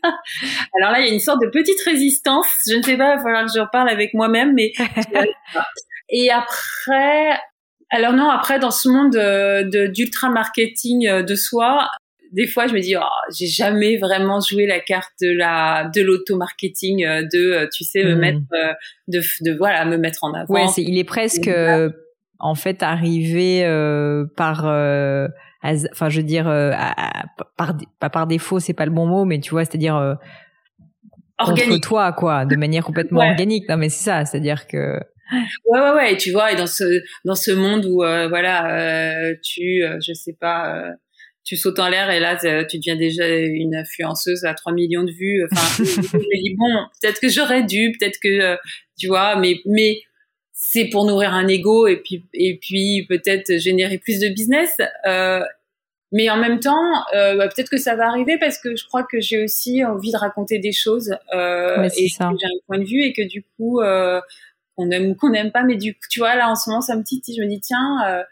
ça. 0.03 0.15
Alors 0.79 0.93
là, 0.93 1.01
il 1.01 1.07
y 1.07 1.11
a 1.11 1.13
une 1.13 1.21
sorte 1.21 1.43
de 1.43 1.49
petite 1.49 1.81
résistance. 1.85 2.47
Je 2.69 2.77
ne 2.77 2.83
sais 2.83 2.97
pas, 2.97 3.13
il 3.13 3.17
va 3.17 3.23
falloir 3.23 3.45
que 3.45 3.53
je 3.55 3.61
reparle 3.61 3.91
avec 3.91 4.15
moi-même, 4.15 4.55
mais. 4.55 4.73
et 6.09 6.31
après, 6.31 7.39
alors 7.91 8.15
non, 8.15 8.31
après 8.31 8.59
dans 8.59 8.71
ce 8.71 8.89
monde 8.89 9.17
euh, 9.17 9.65
de 9.65 9.87
d'ultra 9.87 10.31
marketing 10.31 11.23
de 11.23 11.35
soi, 11.35 11.89
des 12.33 12.47
fois, 12.47 12.67
je 12.67 12.73
me 12.73 12.81
dis, 12.81 12.97
oh, 12.97 13.31
j'ai 13.37 13.47
jamais 13.47 13.99
vraiment 13.99 14.41
joué 14.41 14.67
la 14.67 14.81
carte 14.81 15.13
de 15.21 15.31
la 15.31 15.91
de 15.95 16.01
l'auto-marketing, 16.01 17.05
euh, 17.05 17.23
de, 17.23 17.53
euh, 17.53 17.69
tu 17.73 17.85
sais, 17.85 18.03
me 18.05 18.15
hmm. 18.15 18.19
mettre, 18.19 18.39
euh, 18.55 18.73
de, 19.09 19.21
de 19.43 19.57
voilà, 19.57 19.85
me 19.85 19.99
mettre 19.99 20.25
en 20.25 20.33
avant. 20.33 20.53
Ouais, 20.53 20.67
c'est, 20.69 20.83
il 20.83 20.99
est 20.99 21.05
presque, 21.05 21.51
en 22.39 22.55
fait, 22.55 22.83
arrivé 22.83 23.63
par, 24.37 24.61
enfin, 24.65 26.09
je 26.09 26.17
veux 26.17 26.27
dire, 26.27 26.45
par, 27.57 27.77
pas 28.01 28.11
par 28.11 28.27
défaut, 28.27 28.61
c'est 28.61 28.75
pas 28.75 28.87
le 28.87 28.93
bon 28.93 29.07
mot, 29.07 29.25
mais 29.25 29.39
tu 29.39 29.51
vois, 29.51 29.65
c'est-à-dire 29.65 30.17
organique. 31.39 31.83
toi, 31.83 32.13
quoi, 32.13 32.47
de 32.47 32.57
manière 32.57 32.85
complètement 32.85 33.21
organique. 33.21 33.69
Non, 33.69 33.77
mais 33.77 33.91
c'est 33.91 34.05
ça, 34.05 34.25
c'est-à-dire 34.25 34.67
que. 34.67 34.99
Ouais, 35.67 35.81
ouais, 35.81 35.91
ouais. 35.93 36.13
Et 36.15 36.17
tu 36.17 36.31
vois, 36.31 36.53
et 36.53 36.57
dans 36.57 36.67
ce 36.67 37.03
dans 37.25 37.35
ce 37.35 37.53
monde 37.53 37.85
où 37.85 37.97
voilà, 37.99 39.35
tu, 39.43 39.83
je 40.01 40.13
sais 40.15 40.37
pas 40.41 40.83
tu 41.45 41.57
sautes 41.57 41.79
en 41.79 41.89
l'air 41.89 42.11
et 42.11 42.21
là 42.21 42.37
tu 42.37 42.79
deviens 42.79 42.97
déjà 42.97 43.29
une 43.29 43.75
influenceuse 43.75 44.45
à 44.45 44.55
3 44.55 44.73
millions 44.73 45.05
de 45.05 45.11
vues. 45.11 45.45
Enfin 45.51 45.85
je 45.85 46.17
me 46.17 46.43
dis 46.43 46.55
bon 46.57 46.87
peut-être 47.01 47.21
que 47.21 47.29
j'aurais 47.29 47.65
dû 47.65 47.93
peut-être 47.99 48.19
que 48.23 48.29
euh, 48.29 48.57
tu 48.99 49.09
vois 49.09 49.37
mais 49.37 49.57
mais 49.67 50.03
c'est 50.53 50.89
pour 50.89 51.05
nourrir 51.05 51.35
un 51.35 51.49
ego 51.49 51.87
et 51.87 51.97
puis 51.97 52.25
et 52.35 52.59
puis 52.59 53.05
peut-être 53.09 53.59
générer 53.59 53.99
plus 53.99 54.21
de 54.21 54.29
business. 54.29 54.71
Euh, 55.07 55.41
mais 56.13 56.29
en 56.31 56.37
même 56.37 56.61
temps 56.61 56.93
euh, 57.15 57.37
bah, 57.37 57.49
peut-être 57.49 57.71
que 57.71 57.79
ça 57.79 57.97
va 57.97 58.07
arriver 58.07 58.39
parce 58.39 58.59
que 58.59 58.77
je 58.77 58.87
crois 58.87 59.03
que 59.03 59.21
j'ai 59.21 59.43
aussi 59.43 59.85
envie 59.85 60.13
de 60.13 60.19
raconter 60.19 60.59
des 60.59 60.73
choses 60.73 61.17
euh, 61.35 61.89
et 61.97 62.09
que 62.09 62.13
j'ai 62.13 62.23
un 62.47 62.61
point 62.67 62.79
de 62.79 62.85
vue 62.85 63.03
et 63.03 63.13
que 63.13 63.27
du 63.27 63.45
coup 63.57 63.81
euh, 63.81 64.21
on 64.77 64.91
aime 64.91 65.11
ou 65.11 65.15
qu'on 65.15 65.31
n'aime 65.31 65.51
pas 65.51 65.65
mais 65.65 65.77
du 65.77 65.95
coup 65.95 66.07
tu 66.11 66.21
vois 66.21 66.37
là 66.37 66.51
en 66.51 66.55
ce 66.55 66.71
moment 66.71 66.83
ça 66.83 66.95
me 66.95 67.03
titille. 67.03 67.35
Je 67.37 67.43
me 67.43 67.49
dis 67.49 67.61
tiens 67.61 67.99
euh, 68.07 68.23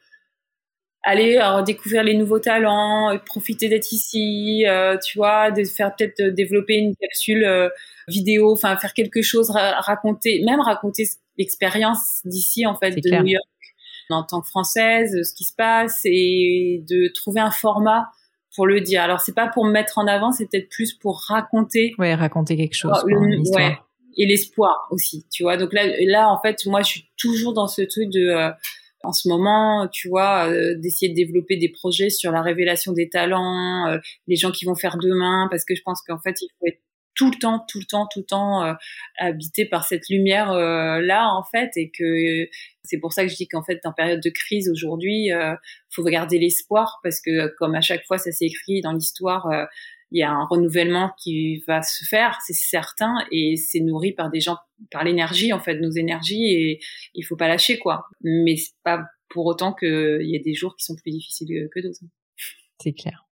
aller 1.03 1.39
alors, 1.39 1.63
découvrir 1.63 2.03
les 2.03 2.15
nouveaux 2.15 2.39
talents, 2.39 3.19
profiter 3.25 3.69
d'être 3.69 3.93
ici, 3.93 4.65
euh, 4.67 4.99
tu 4.99 5.19
vois, 5.19 5.51
de 5.51 5.65
faire 5.65 5.95
peut-être 5.97 6.21
euh, 6.21 6.31
développer 6.31 6.77
une 6.77 6.95
capsule 6.97 7.45
euh, 7.45 7.69
vidéo, 8.09 8.53
enfin 8.53 8.77
faire 8.77 8.93
quelque 8.93 9.23
chose, 9.23 9.51
raconter, 9.51 10.43
même 10.45 10.61
raconter 10.61 11.05
l'expérience 11.39 12.21
d'ici 12.25 12.67
en 12.67 12.77
fait 12.77 12.91
de 12.91 13.17
New 13.21 13.27
York 13.27 13.45
en 14.11 14.25
tant 14.25 14.41
que 14.41 14.49
française, 14.49 15.23
ce 15.23 15.33
qui 15.35 15.45
se 15.45 15.55
passe 15.55 16.01
et 16.05 16.83
de 16.89 17.13
trouver 17.15 17.41
un 17.41 17.53
format 17.53 18.09
pour 18.57 18.67
le 18.67 18.81
dire. 18.81 19.03
Alors 19.03 19.21
c'est 19.21 19.35
pas 19.35 19.47
pour 19.47 19.65
me 19.65 19.71
mettre 19.71 19.99
en 19.99 20.09
avant, 20.09 20.33
c'est 20.33 20.47
peut-être 20.51 20.69
plus 20.69 20.93
pour 20.93 21.23
raconter. 21.29 21.95
Ouais, 21.97 22.15
raconter 22.15 22.57
quelque 22.57 22.75
chose. 22.75 23.01
Oh, 23.05 23.55
ouais. 23.55 23.79
Et 24.17 24.27
l'espoir 24.27 24.89
aussi, 24.91 25.25
tu 25.31 25.45
vois. 25.45 25.57
Donc 25.57 25.73
là, 25.73 25.83
là 26.01 26.29
en 26.29 26.41
fait, 26.41 26.67
moi 26.67 26.83
je 26.83 26.89
suis 26.89 27.11
toujours 27.17 27.55
dans 27.55 27.69
ce 27.69 27.83
truc 27.83 28.11
de 28.11 28.51
en 29.03 29.13
ce 29.13 29.29
moment, 29.29 29.89
tu 29.89 30.09
vois, 30.09 30.51
euh, 30.51 30.75
d'essayer 30.77 31.11
de 31.11 31.17
développer 31.17 31.57
des 31.57 31.71
projets 31.71 32.11
sur 32.11 32.33
la 32.33 32.43
révélation 32.43 32.93
des 32.93 33.09
talents, 33.09 33.87
euh, 33.89 33.99
les 34.27 34.37
gens 34.37 34.51
qui 34.51 34.65
vont 34.65 34.75
faire 34.75 34.99
demain, 34.99 35.49
parce 35.51 35.65
que 35.65 35.75
je 35.75 35.83
pense 35.83 36.03
qu'en 36.03 36.19
fait, 36.19 36.37
il 36.43 36.49
faut 36.59 36.67
être 36.67 36.81
tout 37.17 37.31
le 37.31 37.39
temps, 37.39 37.65
tout 37.69 37.79
le 37.79 37.85
temps, 37.85 38.07
tout 38.11 38.21
le 38.21 38.25
temps 38.25 38.65
euh, 38.65 38.73
habité 39.19 39.67
par 39.67 39.85
cette 39.85 40.09
lumière 40.09 40.53
là 40.53 41.29
en 41.35 41.43
fait, 41.43 41.71
et 41.77 41.91
que 41.91 42.49
c'est 42.85 42.99
pour 42.99 43.13
ça 43.13 43.25
que 43.25 43.31
je 43.31 43.37
dis 43.37 43.49
qu'en 43.49 43.63
fait, 43.63 43.81
en 43.85 43.93
période 43.93 44.21
de 44.23 44.31
crise 44.31 44.71
aujourd'hui, 44.71 45.27
il 45.27 45.59
faut 45.91 46.05
garder 46.05 46.39
l'espoir, 46.39 47.01
parce 47.03 47.21
que 47.21 47.49
comme 47.59 47.75
à 47.75 47.81
chaque 47.81 48.07
fois, 48.07 48.17
ça 48.17 48.31
s'est 48.31 48.47
écrit 48.47 48.81
dans 48.81 48.93
l'histoire 48.93 49.49
il 50.11 50.21
y 50.21 50.23
a 50.23 50.31
un 50.31 50.45
renouvellement 50.45 51.11
qui 51.23 51.63
va 51.67 51.83
se 51.83 52.05
faire, 52.05 52.39
c'est 52.45 52.55
certain, 52.55 53.15
et 53.31 53.57
c'est 53.57 53.81
nourri 53.81 54.13
par 54.13 54.31
des 54.31 54.41
gens, 54.41 54.57
par 54.91 55.05
l'énergie 55.05 55.53
en 55.53 55.61
fait, 55.61 55.79
nos 55.79 55.91
énergies, 55.91 56.45
et 56.45 56.81
il 57.15 57.23
faut 57.23 57.37
pas 57.37 57.49
lâcher 57.49 57.79
quoi. 57.79 58.05
Mais 58.23 58.57
c'est 58.57 58.75
pas 58.83 59.05
pour 59.29 59.47
autant 59.47 59.73
qu'il 59.73 60.29
y 60.29 60.37
a 60.37 60.43
des 60.43 60.55
jours 60.55 60.77
qui 60.77 60.85
sont 60.85 60.97
plus 60.97 61.13
difficiles 61.13 61.69
que 61.75 61.81
d'autres. 61.81 62.01
C'est 62.83 62.93
clair. 62.93 63.27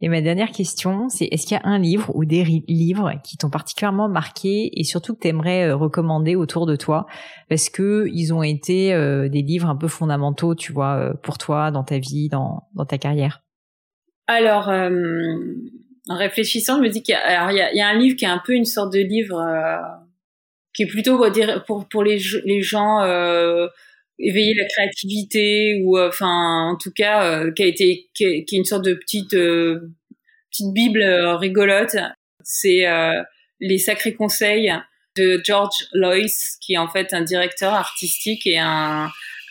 Et 0.00 0.08
ma 0.08 0.20
dernière 0.20 0.52
question, 0.52 1.08
c'est 1.08 1.26
est-ce 1.32 1.44
qu'il 1.44 1.56
y 1.56 1.60
a 1.60 1.66
un 1.66 1.78
livre 1.78 2.14
ou 2.14 2.24
des 2.24 2.44
livres 2.68 3.14
qui 3.24 3.36
t'ont 3.36 3.50
particulièrement 3.50 4.08
marqué 4.08 4.78
et 4.78 4.84
surtout 4.84 5.14
que 5.14 5.20
tu 5.20 5.28
aimerais 5.28 5.68
euh, 5.68 5.76
recommander 5.76 6.36
autour 6.36 6.66
de 6.66 6.76
toi? 6.76 7.06
Parce 7.48 7.68
que 7.68 8.06
ils 8.12 8.32
ont 8.32 8.44
été 8.44 8.94
euh, 8.94 9.28
des 9.28 9.42
livres 9.42 9.68
un 9.68 9.74
peu 9.74 9.88
fondamentaux, 9.88 10.54
tu 10.54 10.72
vois, 10.72 10.94
euh, 10.94 11.14
pour 11.14 11.36
toi 11.36 11.72
dans 11.72 11.82
ta 11.82 11.98
vie, 11.98 12.28
dans, 12.28 12.68
dans 12.74 12.84
ta 12.84 12.96
carrière 12.96 13.42
Alors, 14.28 14.70
en 16.08 16.16
réfléchissant, 16.16 16.78
je 16.78 16.82
me 16.82 16.88
dis 16.88 17.02
qu'il 17.02 17.14
y, 17.14 17.76
y, 17.76 17.80
a 17.80 17.88
un 17.88 17.98
livre 17.98 18.16
qui 18.16 18.24
est 18.24 18.28
un 18.28 18.42
peu 18.44 18.54
une 18.54 18.64
sorte 18.64 18.92
de 18.92 19.00
livre 19.00 19.38
euh, 19.38 19.76
qui 20.78 20.84
est 20.84 20.86
plutôt 20.86 21.20
pour 21.66 21.88
pour 21.88 22.04
les 22.04 22.20
les 22.44 22.62
gens 22.62 23.00
euh, 23.02 23.66
éveiller 24.20 24.54
la 24.54 24.64
créativité 24.64 25.82
ou 25.82 25.98
euh, 25.98 26.08
enfin 26.08 26.70
en 26.70 26.76
tout 26.76 26.92
cas 26.92 27.24
euh, 27.24 27.52
qui 27.52 27.64
a 27.64 27.66
été 27.66 28.08
qui 28.14 28.24
est, 28.24 28.52
une 28.52 28.64
sorte 28.64 28.84
de 28.84 28.94
petite 28.94 29.30
petite 29.30 30.72
bible 30.72 31.02
rigolote. 31.02 31.96
C'est 32.44 32.86
les 33.60 33.78
sacrés 33.78 34.14
conseils 34.14 34.72
de 35.16 35.40
George 35.44 35.88
Lois, 35.92 36.30
qui 36.60 36.74
est 36.74 36.78
en 36.78 36.88
fait 36.88 37.12
un 37.12 37.22
directeur 37.22 37.74
artistique 37.74 38.46
et 38.46 38.58
un 38.58 39.10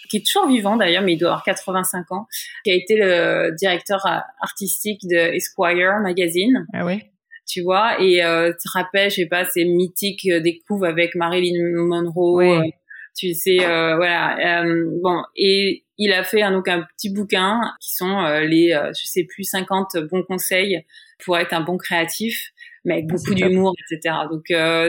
qui 0.10 0.18
est 0.18 0.26
toujours 0.26 0.48
vivant 0.48 0.78
d'ailleurs, 0.78 1.04
mais 1.04 1.14
il 1.14 1.18
doit 1.18 1.30
avoir 1.30 1.44
85 1.44 2.12
ans, 2.12 2.28
qui 2.64 2.72
a 2.72 2.76
été 2.76 2.96
le 2.96 3.56
directeur 3.58 4.06
artistique 4.42 5.02
de 5.04 5.36
Esquire 5.36 6.00
magazine. 6.02 6.66
Ah 6.74 6.86
oui. 6.86 7.02
Tu 7.48 7.62
vois, 7.62 8.02
et 8.02 8.24
euh, 8.24 8.52
tu 8.52 8.68
te 8.68 8.78
rappelles, 8.78 9.10
je 9.10 9.16
sais 9.16 9.26
pas, 9.26 9.46
ces 9.46 9.64
mythiques 9.64 10.28
euh, 10.30 10.42
des 10.42 10.60
couves 10.68 10.84
avec 10.84 11.16
Marilyn 11.16 11.58
Monroe. 11.88 12.36
Oui. 12.40 12.48
Euh, 12.50 12.72
tu 13.16 13.34
sais, 13.34 13.66
euh, 13.66 13.96
voilà. 13.96 14.62
Euh, 14.62 14.86
bon, 15.02 15.24
et 15.36 15.86
il 15.98 16.12
a 16.12 16.24
fait 16.24 16.42
donc 16.52 16.68
un 16.68 16.86
petit 16.96 17.12
bouquin 17.12 17.62
qui 17.80 17.96
sont 17.96 18.22
les, 18.42 18.78
je 18.90 19.08
sais 19.08 19.24
plus, 19.24 19.44
50 19.44 19.98
bons 20.12 20.24
conseils 20.24 20.84
pour 21.24 21.38
être 21.38 21.54
un 21.54 21.62
bon 21.62 21.78
créatif 21.78 22.52
mais 22.86 22.94
avec 22.94 23.06
ah, 23.10 23.16
beaucoup 23.16 23.34
d'humour, 23.34 23.74
etc. 23.92 24.16
Donc 24.32 24.46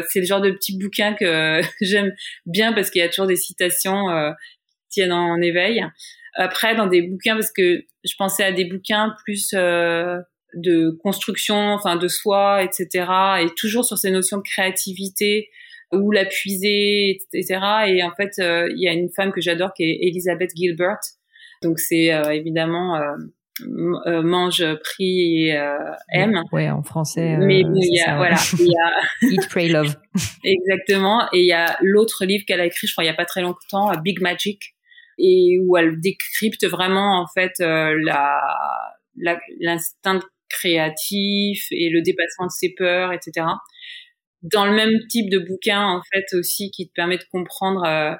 c'est 0.08 0.20
le 0.20 0.26
genre 0.26 0.40
de 0.40 0.50
petit 0.50 0.78
bouquin 0.78 1.14
que 1.14 1.60
j'aime 1.80 2.12
bien 2.44 2.72
parce 2.72 2.90
qu'il 2.90 3.00
y 3.00 3.04
a 3.04 3.08
toujours 3.08 3.26
des 3.26 3.36
citations 3.36 4.04
tiennent 4.89 5.12
en 5.12 5.41
éveil. 5.41 5.84
Après, 6.34 6.74
dans 6.74 6.86
des 6.86 7.03
bouquins, 7.03 7.34
parce 7.34 7.53
que 7.53 7.82
je 8.05 8.14
pensais 8.16 8.45
à 8.45 8.53
des 8.53 8.64
bouquins 8.64 9.14
plus 9.24 9.51
euh, 9.55 10.18
de 10.55 10.97
construction, 11.03 11.57
enfin 11.57 11.97
de 11.97 12.09
soi, 12.09 12.62
etc. 12.62 13.07
Et 13.41 13.47
toujours 13.57 13.84
sur 13.84 13.99
ces 13.99 14.11
notions 14.11 14.39
de 14.39 14.43
créativité, 14.43 15.49
où 15.93 16.11
la 16.11 16.24
puiser, 16.24 17.18
etc. 17.32 17.61
Et 17.89 18.03
en 18.03 18.12
fait, 18.14 18.34
il 18.39 18.80
y 18.80 18.89
a 18.89 18.93
une 18.93 19.09
femme 19.14 19.32
que 19.32 19.41
j'adore 19.41 19.72
qui 19.74 19.84
est 19.84 19.99
Elizabeth 20.03 20.51
Gilbert. 20.55 21.01
Donc 21.62 21.78
c'est 21.78 22.11
évidemment 22.30 23.01
euh, 24.07 24.22
mange, 24.22 24.64
prie 24.82 25.47
et 25.47 25.57
euh, 25.57 25.76
aime. 26.12 26.43
Ouais, 26.53 26.68
en 26.70 26.82
français. 26.82 27.36
Mais 27.39 27.64
euh, 27.64 27.72
il 27.74 27.97
y 27.97 28.01
a, 28.01 28.16
voilà, 28.16 28.36
il 28.59 28.66
y 28.66 28.76
a... 28.76 28.93
Eat, 29.30 29.49
pray, 29.49 29.68
love. 29.68 29.97
Exactement. 30.45 31.26
Et 31.32 31.41
il 31.41 31.47
y 31.47 31.53
a 31.53 31.76
l'autre 31.80 32.24
livre 32.24 32.45
qu'elle 32.47 32.61
a 32.61 32.66
écrit, 32.66 32.86
je 32.86 32.93
crois, 32.93 33.05
il 33.05 33.09
y 33.09 33.11
a 33.11 33.14
pas 33.14 33.24
très 33.24 33.43
longtemps, 33.43 33.91
Big 34.03 34.20
Magic, 34.20 34.74
et 35.18 35.58
où 35.62 35.76
elle 35.76 36.00
décrypte 36.00 36.64
vraiment 36.66 37.20
en 37.20 37.26
fait 37.34 37.52
la 37.58 38.40
l'instinct 39.60 40.20
créatif 40.48 41.66
et 41.70 41.90
le 41.90 42.02
dépassement 42.02 42.46
de 42.46 42.52
ses 42.52 42.74
peurs, 42.74 43.12
etc. 43.12 43.46
Dans 44.42 44.64
le 44.64 44.72
même 44.72 45.06
type 45.08 45.30
de 45.30 45.38
bouquin, 45.38 45.82
en 45.82 46.02
fait, 46.12 46.24
aussi, 46.34 46.70
qui 46.70 46.88
te 46.88 46.92
permet 46.92 47.18
de 47.18 47.24
comprendre 47.30 48.18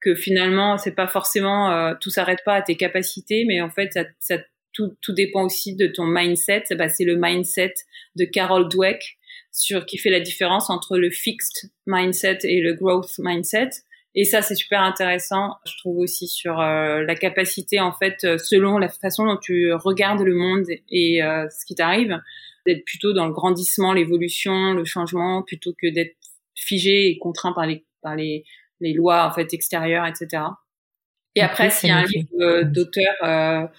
que 0.00 0.14
finalement, 0.14 0.78
c'est 0.78 0.94
pas 0.94 1.06
forcément, 1.06 1.94
tout 2.00 2.10
s'arrête 2.10 2.40
pas 2.44 2.54
à 2.54 2.62
tes 2.62 2.76
capacités, 2.76 3.44
mais 3.46 3.60
en 3.60 3.70
fait, 3.70 3.92
ça, 3.92 4.04
ça 4.18 4.38
tout, 4.72 4.96
tout 5.02 5.12
dépend 5.12 5.44
aussi 5.44 5.76
de 5.76 5.86
ton 5.86 6.04
mindset. 6.04 6.64
Bah, 6.76 6.88
c'est 6.88 7.04
le 7.04 7.16
mindset 7.16 7.74
de 8.16 8.24
Carol 8.24 8.68
Dweck 8.68 9.18
sur 9.52 9.86
qui 9.86 9.98
fait 9.98 10.10
la 10.10 10.20
différence 10.20 10.70
entre 10.70 10.98
le 10.98 11.10
fixed 11.10 11.70
mindset 11.86 12.38
et 12.44 12.60
le 12.60 12.74
growth 12.74 13.18
mindset. 13.18 13.70
Et 14.14 14.24
ça, 14.24 14.42
c'est 14.42 14.54
super 14.54 14.82
intéressant, 14.82 15.56
je 15.66 15.76
trouve 15.78 15.98
aussi 15.98 16.28
sur 16.28 16.60
euh, 16.60 17.04
la 17.04 17.14
capacité, 17.14 17.78
en 17.78 17.92
fait, 17.92 18.24
euh, 18.24 18.38
selon 18.38 18.78
la 18.78 18.88
façon 18.88 19.26
dont 19.26 19.36
tu 19.36 19.72
regardes 19.72 20.22
le 20.22 20.34
monde 20.34 20.66
et 20.90 21.22
euh, 21.22 21.46
ce 21.50 21.64
qui 21.66 21.74
t'arrive, 21.74 22.18
d'être 22.66 22.84
plutôt 22.84 23.12
dans 23.12 23.26
le 23.26 23.32
grandissement, 23.32 23.92
l'évolution, 23.92 24.72
le 24.72 24.84
changement, 24.84 25.42
plutôt 25.42 25.72
que 25.80 25.92
d'être 25.92 26.16
figé 26.54 27.10
et 27.10 27.18
contraint 27.18 27.52
par 27.52 27.66
les 27.66 27.84
par 28.02 28.16
les, 28.16 28.44
les 28.80 28.92
lois 28.92 29.26
en 29.28 29.32
fait 29.32 29.52
extérieures, 29.52 30.06
etc. 30.06 30.42
Et 31.34 31.42
après, 31.42 31.70
s'il 31.70 31.88
y 31.88 31.92
a 31.92 31.98
un 31.98 32.04
livre 32.04 32.62
d'auteur 32.62 33.70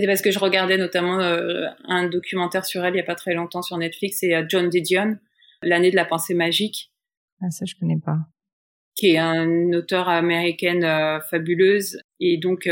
c'est 0.00 0.06
parce 0.06 0.22
que 0.22 0.30
je 0.30 0.38
regardais 0.38 0.76
notamment 0.76 1.20
euh, 1.20 1.66
un 1.84 2.08
documentaire 2.08 2.64
sur 2.64 2.84
elle 2.84 2.94
il 2.94 2.98
y 2.98 3.00
a 3.00 3.04
pas 3.04 3.14
très 3.14 3.34
longtemps 3.34 3.62
sur 3.62 3.78
Netflix, 3.78 4.18
c'est 4.20 4.48
John 4.48 4.68
Didion, 4.68 5.18
l'année 5.62 5.90
de 5.90 5.96
la 5.96 6.04
pensée 6.04 6.34
magique. 6.34 6.90
Ah 7.40 7.50
ça 7.50 7.64
je 7.64 7.74
connais 7.78 7.98
pas. 7.98 8.18
Qui 8.96 9.12
est 9.12 9.18
un 9.18 9.72
auteur 9.72 10.08
américaine 10.08 10.84
euh, 10.84 11.20
fabuleuse 11.20 12.00
et 12.20 12.38
donc 12.38 12.68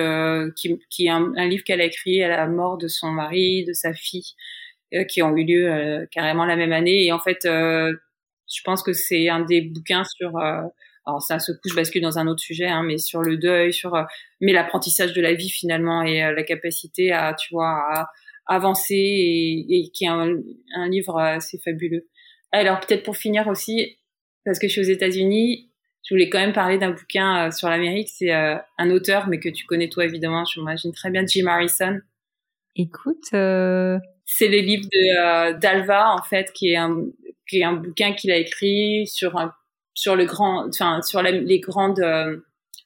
qui, 0.56 0.78
qui 0.88 1.06
est 1.06 1.10
un, 1.10 1.48
livre 1.48 1.64
qu'elle 1.64 1.80
a 1.80 1.84
écrit 1.84 2.22
à 2.22 2.28
la 2.28 2.46
mort 2.46 2.78
de 2.78 2.88
son 2.88 3.10
mari, 3.10 3.64
de 3.64 3.72
sa 3.72 3.92
fille, 3.92 4.34
qui 5.08 5.22
ont 5.22 5.36
eu 5.36 5.44
lieu 5.44 6.06
carrément 6.10 6.44
la 6.44 6.56
même 6.56 6.72
année. 6.72 7.04
Et 7.04 7.12
en 7.12 7.18
fait, 7.18 7.40
je 7.44 8.60
pense 8.64 8.82
que 8.82 8.92
c'est 8.92 9.28
un 9.28 9.40
des 9.40 9.62
bouquins 9.62 10.04
sur 10.04 10.38
alors 11.06 11.22
ça 11.22 11.38
se 11.38 11.52
couche 11.52 11.74
bascule 11.74 12.02
dans 12.02 12.18
un 12.18 12.26
autre 12.28 12.42
sujet, 12.42 12.66
hein, 12.66 12.82
mais 12.84 12.98
sur 12.98 13.22
le 13.22 13.36
deuil, 13.36 13.72
sur 13.72 13.94
euh, 13.94 14.04
mais 14.40 14.52
l'apprentissage 14.52 15.12
de 15.12 15.20
la 15.20 15.34
vie 15.34 15.50
finalement 15.50 16.02
et 16.02 16.22
euh, 16.22 16.32
la 16.32 16.44
capacité 16.44 17.12
à 17.12 17.34
tu 17.34 17.54
vois 17.54 17.70
à 17.92 18.10
avancer 18.46 18.94
et, 18.94 19.90
qui 19.92 20.04
est 20.04 20.08
un, 20.08 20.36
un, 20.74 20.88
livre 20.88 21.18
assez 21.18 21.58
fabuleux. 21.58 22.08
Alors 22.52 22.80
peut-être 22.80 23.02
pour 23.02 23.16
finir 23.16 23.48
aussi, 23.48 23.98
parce 24.44 24.58
que 24.58 24.68
je 24.68 24.72
suis 24.72 24.80
aux 24.80 24.84
États-Unis, 24.84 25.71
je 26.04 26.14
voulais 26.14 26.28
quand 26.28 26.40
même 26.40 26.52
parler 26.52 26.78
d'un 26.78 26.90
bouquin 26.90 27.46
euh, 27.46 27.50
sur 27.50 27.68
l'Amérique. 27.68 28.08
C'est 28.12 28.32
un 28.32 28.90
auteur, 28.90 29.28
mais 29.28 29.38
que 29.38 29.48
tu 29.48 29.66
connais 29.66 29.88
toi 29.88 30.04
évidemment, 30.04 30.44
je 30.44 30.60
m'imagine 30.60 30.92
très 30.92 31.10
bien, 31.10 31.24
Jim 31.26 31.46
Harrison. 31.46 32.00
Écoute, 32.74 33.28
c'est 33.30 34.48
les 34.48 34.62
livres 34.62 34.88
de 34.90 35.58
d'Alva 35.58 36.14
en 36.14 36.22
fait, 36.22 36.52
qui 36.52 36.72
est 36.72 36.76
un 36.76 36.96
qui 37.48 37.60
est 37.60 37.64
un 37.64 37.74
bouquin 37.74 38.14
qu'il 38.14 38.30
a 38.30 38.36
écrit 38.36 39.06
sur 39.06 39.36
un 39.36 39.52
sur 39.94 40.16
le 40.16 40.24
grand, 40.24 40.68
enfin 40.68 41.02
sur 41.02 41.22
les 41.22 41.60
grandes, 41.60 42.00
euh, 42.00 42.38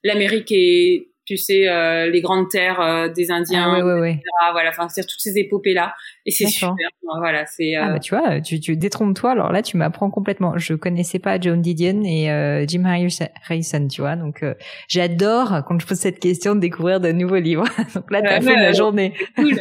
l'Amérique 0.02 0.50
et 0.50 1.12
tu 1.26 1.36
sais 1.36 1.68
euh, 1.68 2.08
les 2.08 2.20
grandes 2.20 2.48
terres 2.48 2.80
euh, 2.80 3.08
des 3.08 3.32
Indiens, 3.32 3.74
ah, 3.74 3.78
ouais, 3.78 3.82
ouais, 3.82 4.00
ouais. 4.00 4.22
voilà, 4.52 4.70
enfin 4.70 4.88
c'est 4.88 5.02
toutes 5.02 5.18
ces 5.18 5.36
épopées 5.38 5.74
là 5.74 5.92
et 6.24 6.30
c'est 6.30 6.46
super. 6.46 6.74
Voilà, 7.18 7.46
c'est. 7.46 7.74
Ah 7.74 7.92
bah 7.92 7.98
tu 7.98 8.14
vois, 8.14 8.40
tu, 8.40 8.60
tu 8.60 8.76
détrompes-toi. 8.76 9.32
Alors 9.32 9.52
là, 9.52 9.62
tu 9.62 9.76
m'apprends 9.76 10.10
complètement. 10.10 10.56
Je 10.56 10.74
connaissais 10.74 11.18
pas 11.18 11.38
John 11.38 11.60
Didion 11.62 12.02
et 12.04 12.64
Jim 12.66 12.84
Harrison, 12.84 13.88
tu 13.88 14.00
vois. 14.00 14.16
Donc 14.16 14.44
j'adore 14.88 15.64
quand 15.66 15.80
je 15.80 15.86
pose 15.86 15.98
cette 15.98 16.18
question 16.18 16.54
de 16.54 16.60
découvrir 16.60 17.00
de 17.00 17.12
nouveaux 17.12 17.36
livres. 17.36 17.64
donc 17.94 18.10
là, 18.10 18.22
t'as 18.22 18.40
fait 18.40 18.56
la 18.56 18.72
journée. 18.72 19.12
Cool. 19.36 19.56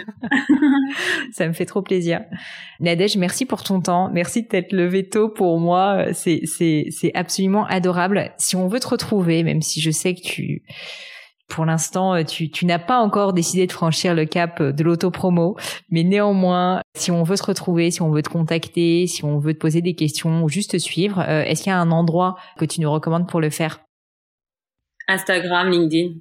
Ça 1.33 1.47
me 1.47 1.53
fait 1.53 1.65
trop 1.65 1.81
plaisir. 1.81 2.21
Nadège, 2.79 3.17
merci 3.17 3.45
pour 3.45 3.63
ton 3.63 3.79
temps. 3.81 4.09
Merci 4.11 4.43
de 4.43 4.47
t'être 4.47 4.71
levé 4.71 5.07
tôt 5.07 5.29
pour 5.29 5.59
moi. 5.59 6.05
C'est, 6.13 6.41
c'est, 6.45 6.87
c'est 6.89 7.11
absolument 7.13 7.65
adorable. 7.65 8.31
Si 8.37 8.55
on 8.55 8.67
veut 8.67 8.79
te 8.79 8.87
retrouver, 8.87 9.43
même 9.43 9.61
si 9.61 9.81
je 9.81 9.91
sais 9.91 10.15
que 10.15 10.21
tu, 10.21 10.63
pour 11.47 11.65
l'instant, 11.65 12.23
tu, 12.23 12.49
tu 12.49 12.65
n'as 12.65 12.79
pas 12.79 12.99
encore 12.99 13.33
décidé 13.33 13.67
de 13.67 13.71
franchir 13.71 14.13
le 14.13 14.25
cap 14.25 14.61
de 14.61 14.83
l'auto-promo, 14.83 15.55
mais 15.89 16.03
néanmoins, 16.03 16.81
si 16.95 17.11
on 17.11 17.23
veut 17.23 17.35
se 17.35 17.43
retrouver, 17.43 17.91
si 17.91 18.01
on 18.01 18.09
veut 18.09 18.23
te 18.23 18.29
contacter, 18.29 19.07
si 19.07 19.23
on 19.23 19.39
veut 19.39 19.53
te 19.53 19.59
poser 19.59 19.81
des 19.81 19.93
questions 19.93 20.43
ou 20.43 20.49
juste 20.49 20.71
te 20.71 20.77
suivre, 20.77 21.19
euh, 21.19 21.43
est-ce 21.43 21.63
qu'il 21.63 21.71
y 21.71 21.73
a 21.73 21.79
un 21.79 21.91
endroit 21.91 22.35
que 22.57 22.65
tu 22.65 22.81
nous 22.81 22.91
recommandes 22.91 23.27
pour 23.27 23.41
le 23.41 23.49
faire? 23.49 23.81
Instagram, 25.07 25.69
LinkedIn. 25.69 26.15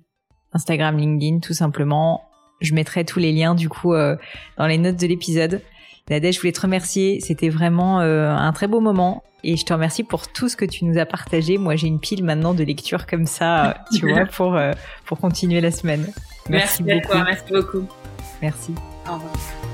Instagram, 0.53 0.99
LinkedIn, 0.99 1.41
tout 1.41 1.55
simplement. 1.55 2.23
Je 2.61 2.75
mettrai 2.75 3.05
tous 3.05 3.19
les 3.19 3.33
liens 3.33 3.55
du 3.55 3.69
coup 3.69 3.95
euh, 3.95 4.17
dans 4.59 4.67
les 4.67 4.79
notes 4.79 5.01
de 5.01 5.07
l'épisode. 5.07 5.63
Nadège, 6.11 6.37
je 6.37 6.41
voulais 6.41 6.53
te 6.53 6.61
remercier. 6.61 7.21
C'était 7.21 7.49
vraiment 7.49 8.01
euh, 8.01 8.31
un 8.31 8.53
très 8.53 8.67
beau 8.67 8.81
moment. 8.81 9.23
Et 9.43 9.57
je 9.57 9.65
te 9.65 9.75
remercie 9.75 10.05
pour 10.05 10.29
tout 10.29 10.49
ce 10.49 10.57
que 10.57 10.65
tu 10.65 10.87
nous 10.87 10.99
as 10.99 11.05
partagé. 11.05 11.59
Moi, 11.59 11.77
j'ai 11.77 11.87
une 11.87 12.01
pile 12.01 12.25
maintenant 12.25 12.55
de 12.55 12.65
lecture 12.65 13.07
comme 13.07 13.27
ça, 13.27 13.67
euh, 13.67 13.73
tu 13.99 14.09
vois, 14.11 14.25
pour, 14.25 14.59
pour 15.05 15.19
continuer 15.19 15.61
la 15.61 15.71
semaine. 15.71 16.07
Merci, 16.49 16.83
merci 16.83 17.09
beaucoup. 17.09 17.25
merci 17.25 17.53
beaucoup. 17.53 17.89
Merci. 18.41 18.75
Au 19.07 19.15
revoir. 19.15 19.74